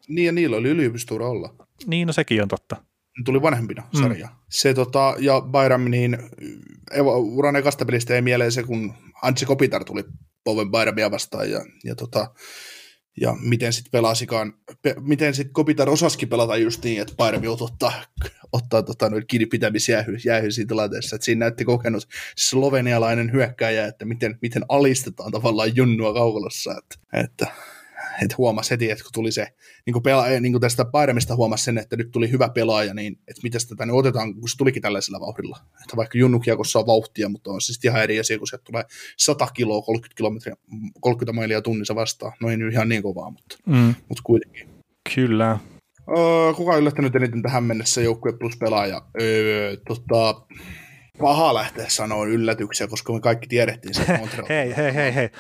Niin 0.09 0.27
ja 0.27 0.33
niillä 0.33 0.57
oli 0.57 0.69
yliopistoura 0.69 1.29
olla. 1.29 1.55
Niin, 1.87 2.07
no 2.07 2.13
sekin 2.13 2.43
on 2.43 2.49
totta. 2.49 2.77
Tuli 3.25 3.43
vanhempina 3.43 3.83
mm. 3.83 4.01
sarja. 4.01 4.29
Se 4.51 4.75
tota, 4.75 5.15
ja 5.19 5.41
Bayram, 5.41 5.85
niin 5.91 6.19
uran 7.19 7.57
ekasta 7.57 7.85
pelistä 7.85 8.15
ei 8.15 8.23
mieleen 8.23 8.53
se, 8.53 8.63
kun 8.63 8.95
Antsi 9.23 9.47
Kopitar 9.47 9.85
tuli 9.85 10.05
Bowen 10.45 10.71
Bayramia 10.71 11.11
vastaan 11.11 11.51
ja, 11.51 11.61
ja 11.85 11.95
tota, 11.95 12.35
ja 13.21 13.37
miten 13.41 13.73
sitten 13.73 13.91
pelasikaan, 13.91 14.55
pe, 14.83 14.95
miten 15.01 15.35
sitten 15.35 15.53
Kopitar 15.53 15.91
osaskin 15.91 16.29
pelata 16.29 16.57
just 16.57 16.85
niin, 16.85 17.03
että 17.03 17.15
Bayern 17.17 17.45
joutui 17.45 17.65
ottaa, 17.65 17.93
ottaa 18.53 18.83
tota, 18.83 19.11
kiinni 19.29 19.47
pitämisjäähyisiä 19.47 20.67
tilanteessa, 20.69 21.17
että 21.17 21.25
siinä 21.25 21.39
näytti 21.39 21.65
kokenut 21.65 22.09
slovenialainen 22.37 23.33
hyökkääjä, 23.33 23.87
että 23.87 24.05
miten, 24.05 24.39
miten 24.43 24.65
alistetaan 24.69 25.33
tavallaan 25.33 25.77
junnua 25.77 26.15
kaukalossa, 26.15 26.71
että, 26.79 27.23
että 27.23 27.47
että 28.23 28.35
huomasi 28.39 28.71
heti, 28.71 28.91
että 28.91 29.05
kun 29.05 29.13
tuli 29.15 29.33
se, 29.33 29.47
niin 29.87 29.93
kuin, 29.93 30.03
pela, 30.03 30.27
niin 30.27 30.53
kuin 30.53 30.61
tästä 30.61 30.85
Bayernista 30.85 31.37
huomasi 31.37 31.65
sen, 31.65 31.79
että 31.79 31.97
nyt 31.97 32.11
tuli 32.11 32.31
hyvä 32.31 32.49
pelaaja, 32.49 32.95
niin 32.95 33.19
että 33.29 33.41
miten 33.43 33.61
tätä 33.69 33.87
nyt 33.87 33.97
otetaan, 33.97 34.35
kun 34.35 34.49
se 34.49 34.57
tulikin 34.57 34.83
tällaisella 34.83 35.21
vauhdilla. 35.21 35.59
Että 35.83 35.97
vaikka 35.97 36.19
Junnukiakossa 36.19 36.79
on 36.79 36.87
vauhtia, 36.87 37.29
mutta 37.29 37.51
on 37.51 37.61
siis 37.61 37.85
ihan 37.85 38.03
eri 38.03 38.21
asia, 38.21 38.39
kun 38.39 38.47
se 38.47 38.59
tulee 38.59 38.85
100 39.17 39.47
kiloa, 39.55 39.83
30 39.83 40.17
kilometriä, 40.17 40.57
30 41.01 41.33
mailia 41.33 41.63
tunnissa 41.63 41.95
vastaan. 41.95 42.33
No 42.41 42.51
ei 42.51 42.57
nyt 42.57 42.73
ihan 42.73 42.89
niin 42.89 43.03
kovaa, 43.03 43.31
mutta, 43.31 43.59
mm. 43.67 43.95
mutta 44.09 44.23
kuitenkin. 44.25 44.69
Kyllä. 45.15 45.59
Öö, 46.19 46.55
kuka 46.55 46.73
on 46.73 46.79
yllättänyt 46.79 47.17
eniten 47.17 47.43
tähän 47.43 47.65
mennessä 47.65 48.01
joukkue 48.01 48.33
plus 48.33 48.57
pelaaja? 48.57 49.03
Öö, 49.21 49.77
tota, 49.89 50.47
paha 51.19 51.55
lähteä 51.55 51.89
sanoa 51.89 52.27
yllätyksiä, 52.27 52.87
koska 52.87 53.13
me 53.13 53.21
kaikki 53.21 53.47
tiedettiin 53.47 53.95
sen 53.95 54.21
Montreal. 54.21 54.47
hei, 54.49 54.77
hei, 54.77 54.95
hei, 54.95 55.15
hei. 55.15 55.31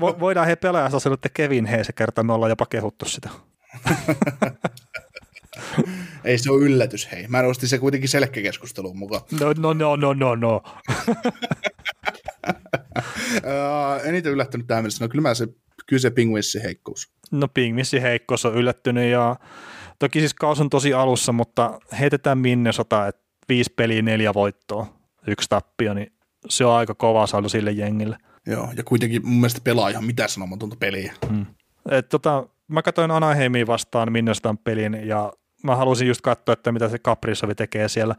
Vo, 0.00 0.16
voidaan 0.20 0.46
he 0.46 0.56
pelaajasta 0.56 1.00
sanoa, 1.00 1.14
että 1.14 1.28
Kevin 1.28 1.66
hei 1.66 1.84
se 1.84 1.92
kertaa, 1.92 2.24
me 2.24 2.32
ollaan 2.32 2.50
jopa 2.50 2.66
kehuttu 2.66 3.04
sitä. 3.04 3.30
Ei 6.24 6.38
se 6.38 6.52
ole 6.52 6.62
yllätys, 6.64 7.10
hei. 7.12 7.28
Mä 7.28 7.42
nostin 7.42 7.68
se 7.68 7.78
kuitenkin 7.78 8.08
selkeäkeskusteluun 8.08 8.98
mukaan. 8.98 9.22
No, 9.40 9.52
no, 9.58 9.72
no, 9.72 9.96
no, 9.96 10.12
no, 10.12 10.34
no. 10.34 10.62
uh, 12.48 14.06
eniten 14.06 14.32
yllättynyt 14.32 14.66
tähän 14.66 14.84
mennessä, 14.84 15.04
no 15.04 15.08
kyllä 15.08 15.22
mä 15.22 15.34
se, 15.34 15.48
kyllä 15.86 16.00
se 16.00 16.10
Pingvissin 16.10 16.62
heikkous. 16.62 17.12
No 17.30 17.48
Pingvissin 17.48 18.02
heikkous 18.02 18.44
on 18.44 18.54
yllättynyt 18.54 19.10
ja 19.10 19.36
toki 19.98 20.18
siis 20.18 20.34
kaus 20.34 20.60
on 20.60 20.70
tosi 20.70 20.94
alussa, 20.94 21.32
mutta 21.32 21.78
heitetään 22.00 22.38
Minnesota, 22.38 23.06
että 23.06 23.27
viisi 23.48 23.72
peliä, 23.76 24.02
neljä 24.02 24.34
voittoa, 24.34 24.86
yksi 25.26 25.48
tappio, 25.48 25.94
niin 25.94 26.12
se 26.48 26.64
on 26.64 26.74
aika 26.74 26.94
kova 26.94 27.26
saldo 27.26 27.48
sille 27.48 27.70
jengille. 27.70 28.16
Joo, 28.46 28.68
ja 28.76 28.84
kuitenkin 28.84 29.26
mun 29.26 29.36
mielestä 29.36 29.60
pelaa 29.64 29.88
ihan 29.88 30.04
mitä 30.04 30.28
sanomatonta 30.28 30.76
peliä. 30.80 31.14
Hmm. 31.28 31.46
Et 31.90 32.08
tota, 32.08 32.48
mä 32.68 32.82
katsoin 32.82 33.10
Anaheimiin 33.10 33.66
vastaan 33.66 34.12
Minnesotan 34.12 34.58
pelin, 34.58 35.00
ja 35.04 35.32
mä 35.62 35.76
halusin 35.76 36.08
just 36.08 36.20
katsoa, 36.20 36.52
että 36.52 36.72
mitä 36.72 36.88
se 36.88 36.98
Caprisovi 36.98 37.54
tekee 37.54 37.88
siellä. 37.88 38.14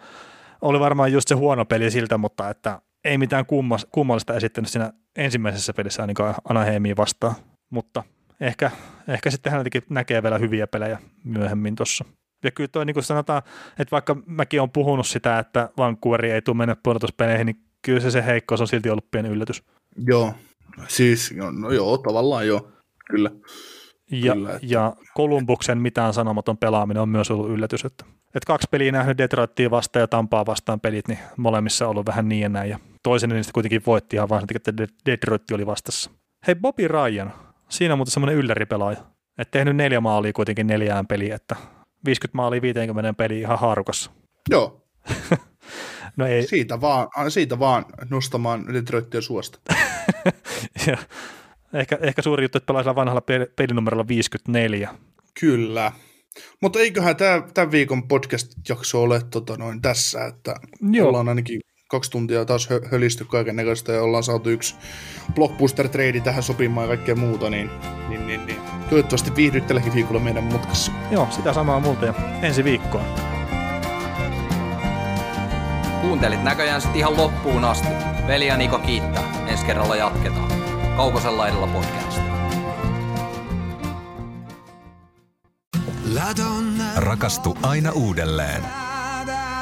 Oli 0.61 0.79
varmaan 0.79 1.11
just 1.11 1.27
se 1.27 1.35
huono 1.35 1.65
peli 1.65 1.91
siltä, 1.91 2.17
mutta 2.17 2.49
että 2.49 2.81
ei 3.03 3.17
mitään 3.17 3.45
kummas, 3.45 3.87
kummallista 3.91 4.33
esittänyt 4.33 4.69
siinä 4.69 4.93
ensimmäisessä 5.15 5.73
pelissä 5.73 6.07
niin 6.07 6.15
Anaheimiin 6.49 6.97
vastaan. 6.97 7.35
Mutta 7.69 8.03
ehkä, 8.41 8.71
ehkä 9.07 9.31
sitten 9.31 9.51
häneltäkin 9.51 9.83
näkee 9.89 10.23
vielä 10.23 10.37
hyviä 10.37 10.67
pelejä 10.67 10.99
myöhemmin 11.23 11.75
tuossa. 11.75 12.05
Ja 12.43 12.51
kyllä 12.51 12.67
toi 12.67 12.85
niin 12.85 12.93
kuin 12.93 13.03
sanotaan, 13.03 13.41
että 13.79 13.91
vaikka 13.91 14.15
mäkin 14.25 14.59
olen 14.59 14.69
puhunut 14.69 15.07
sitä, 15.07 15.39
että 15.39 15.69
Vancouver 15.77 16.25
ei 16.25 16.41
tule 16.41 16.57
mennä 16.57 16.75
pudotuspeleihin, 16.83 17.45
niin 17.45 17.59
kyllä 17.81 17.99
se, 17.99 18.11
se 18.11 18.25
heikkous 18.25 18.61
on 18.61 18.67
silti 18.67 18.89
ollut 18.89 19.11
pieni 19.11 19.29
yllätys. 19.29 19.63
Joo, 20.07 20.33
siis 20.87 21.33
no 21.51 21.71
joo, 21.71 21.97
tavallaan 21.97 22.47
joo, 22.47 22.71
kyllä. 23.09 23.31
Ja, 24.11 24.33
kyllä, 24.33 24.59
ja 24.61 24.93
Kolumbuksen 25.13 25.77
mitään 25.77 26.13
sanomaton 26.13 26.57
pelaaminen 26.57 27.01
on 27.01 27.09
myös 27.09 27.31
ollut 27.31 27.49
yllätys, 27.49 27.85
että, 27.85 28.05
että 28.25 28.47
kaksi 28.47 28.67
peliä 28.71 28.91
nähnyt 28.91 29.17
Detroittia 29.17 29.71
vastaan 29.71 30.01
ja 30.01 30.07
Tampaa 30.07 30.45
vastaan 30.45 30.79
pelit, 30.79 31.07
niin 31.07 31.19
molemmissa 31.37 31.85
on 31.85 31.91
ollut 31.91 32.05
vähän 32.05 32.29
niin 32.29 32.41
ja 32.41 32.49
näin. 32.49 32.69
Ja 32.69 32.79
toisen 33.03 33.29
niistä 33.29 33.53
kuitenkin 33.53 33.81
voitti 33.85 34.15
ihan 34.15 34.29
vaan 34.29 34.43
että 34.55 34.73
Detroit 35.05 35.51
oli 35.51 35.65
vastassa. 35.65 36.11
Hei, 36.47 36.55
Bobby 36.55 36.87
Ryan, 36.87 37.33
siinä 37.69 37.93
on 37.93 37.97
muuten 37.97 38.11
semmoinen 38.11 38.35
ylläripelaaja. 38.35 38.97
Että 39.37 39.51
tehnyt 39.51 39.75
neljä 39.75 40.01
maalia 40.01 40.33
kuitenkin 40.33 40.67
neljään 40.67 41.07
peliä, 41.07 41.35
että 41.35 41.55
50 42.05 42.37
maalia 42.37 42.61
50 42.61 43.13
peliä 43.13 43.39
ihan 43.39 43.59
haarukassa. 43.59 44.11
Joo. 44.49 44.87
no 46.17 46.25
ei. 46.25 46.47
Siitä, 46.47 46.81
vaan, 46.81 47.07
siitä 47.29 47.59
vaan 47.59 47.85
nostamaan 48.09 48.73
Detroitia 48.73 49.21
suosta. 49.21 49.59
ja, 50.87 50.97
ehkä, 51.73 51.97
ehkä 52.01 52.21
suuri 52.21 52.43
juttu, 52.43 52.57
että 52.57 52.67
pelaisella 52.67 52.95
vanhalla 52.95 53.23
pelinumerolla 53.55 54.07
54. 54.07 54.89
Kyllä. 55.39 55.91
Mutta 56.61 56.79
eiköhän 56.79 57.15
tämä, 57.15 57.43
tämän 57.53 57.71
viikon 57.71 58.07
podcast-jakso 58.07 59.01
ole 59.01 59.21
tota, 59.31 59.57
noin 59.57 59.81
tässä, 59.81 60.25
että 60.25 60.55
Joo. 60.91 61.07
ollaan 61.07 61.29
ainakin 61.29 61.59
kaksi 61.89 62.11
tuntia 62.11 62.45
taas 62.45 62.69
hö- 62.69 62.89
hölisty 62.91 63.25
kaiken 63.25 63.55
näköistä 63.55 63.91
ja 63.91 64.01
ollaan 64.01 64.23
saatu 64.23 64.49
yksi 64.49 64.75
blockbuster-trade 65.33 66.21
tähän 66.23 66.43
sopimaan 66.43 66.89
ja 66.89 66.95
kaikkea 66.95 67.15
muuta, 67.15 67.49
niin, 67.49 67.71
niin, 68.09 68.27
niin, 68.27 68.45
niin. 68.45 68.61
toivottavasti 68.89 69.35
viihdyt 69.35 69.67
tälläkin 69.67 69.93
viikolla 69.93 70.19
meidän 70.19 70.43
mutkassa. 70.43 70.91
Joo, 71.11 71.27
sitä 71.31 71.53
samaa 71.53 71.79
multa 71.79 72.05
ja 72.05 72.13
ensi 72.41 72.63
viikkoon. 72.63 73.05
Kuuntelit 76.01 76.43
näköjään 76.43 76.81
sitten 76.81 76.99
ihan 76.99 77.17
loppuun 77.17 77.65
asti. 77.65 77.87
Veli 78.27 78.47
ja 78.47 78.57
Niko 78.57 78.79
kiittää. 78.79 79.45
Ensi 79.47 79.65
kerralla 79.65 79.95
jatketaan. 79.95 80.51
Kaukosella 80.97 81.47
edellä 81.47 81.67
podcast. 81.67 82.19
Rakastu 86.95 87.57
aina 87.61 87.91
uudelleen. 87.91 88.88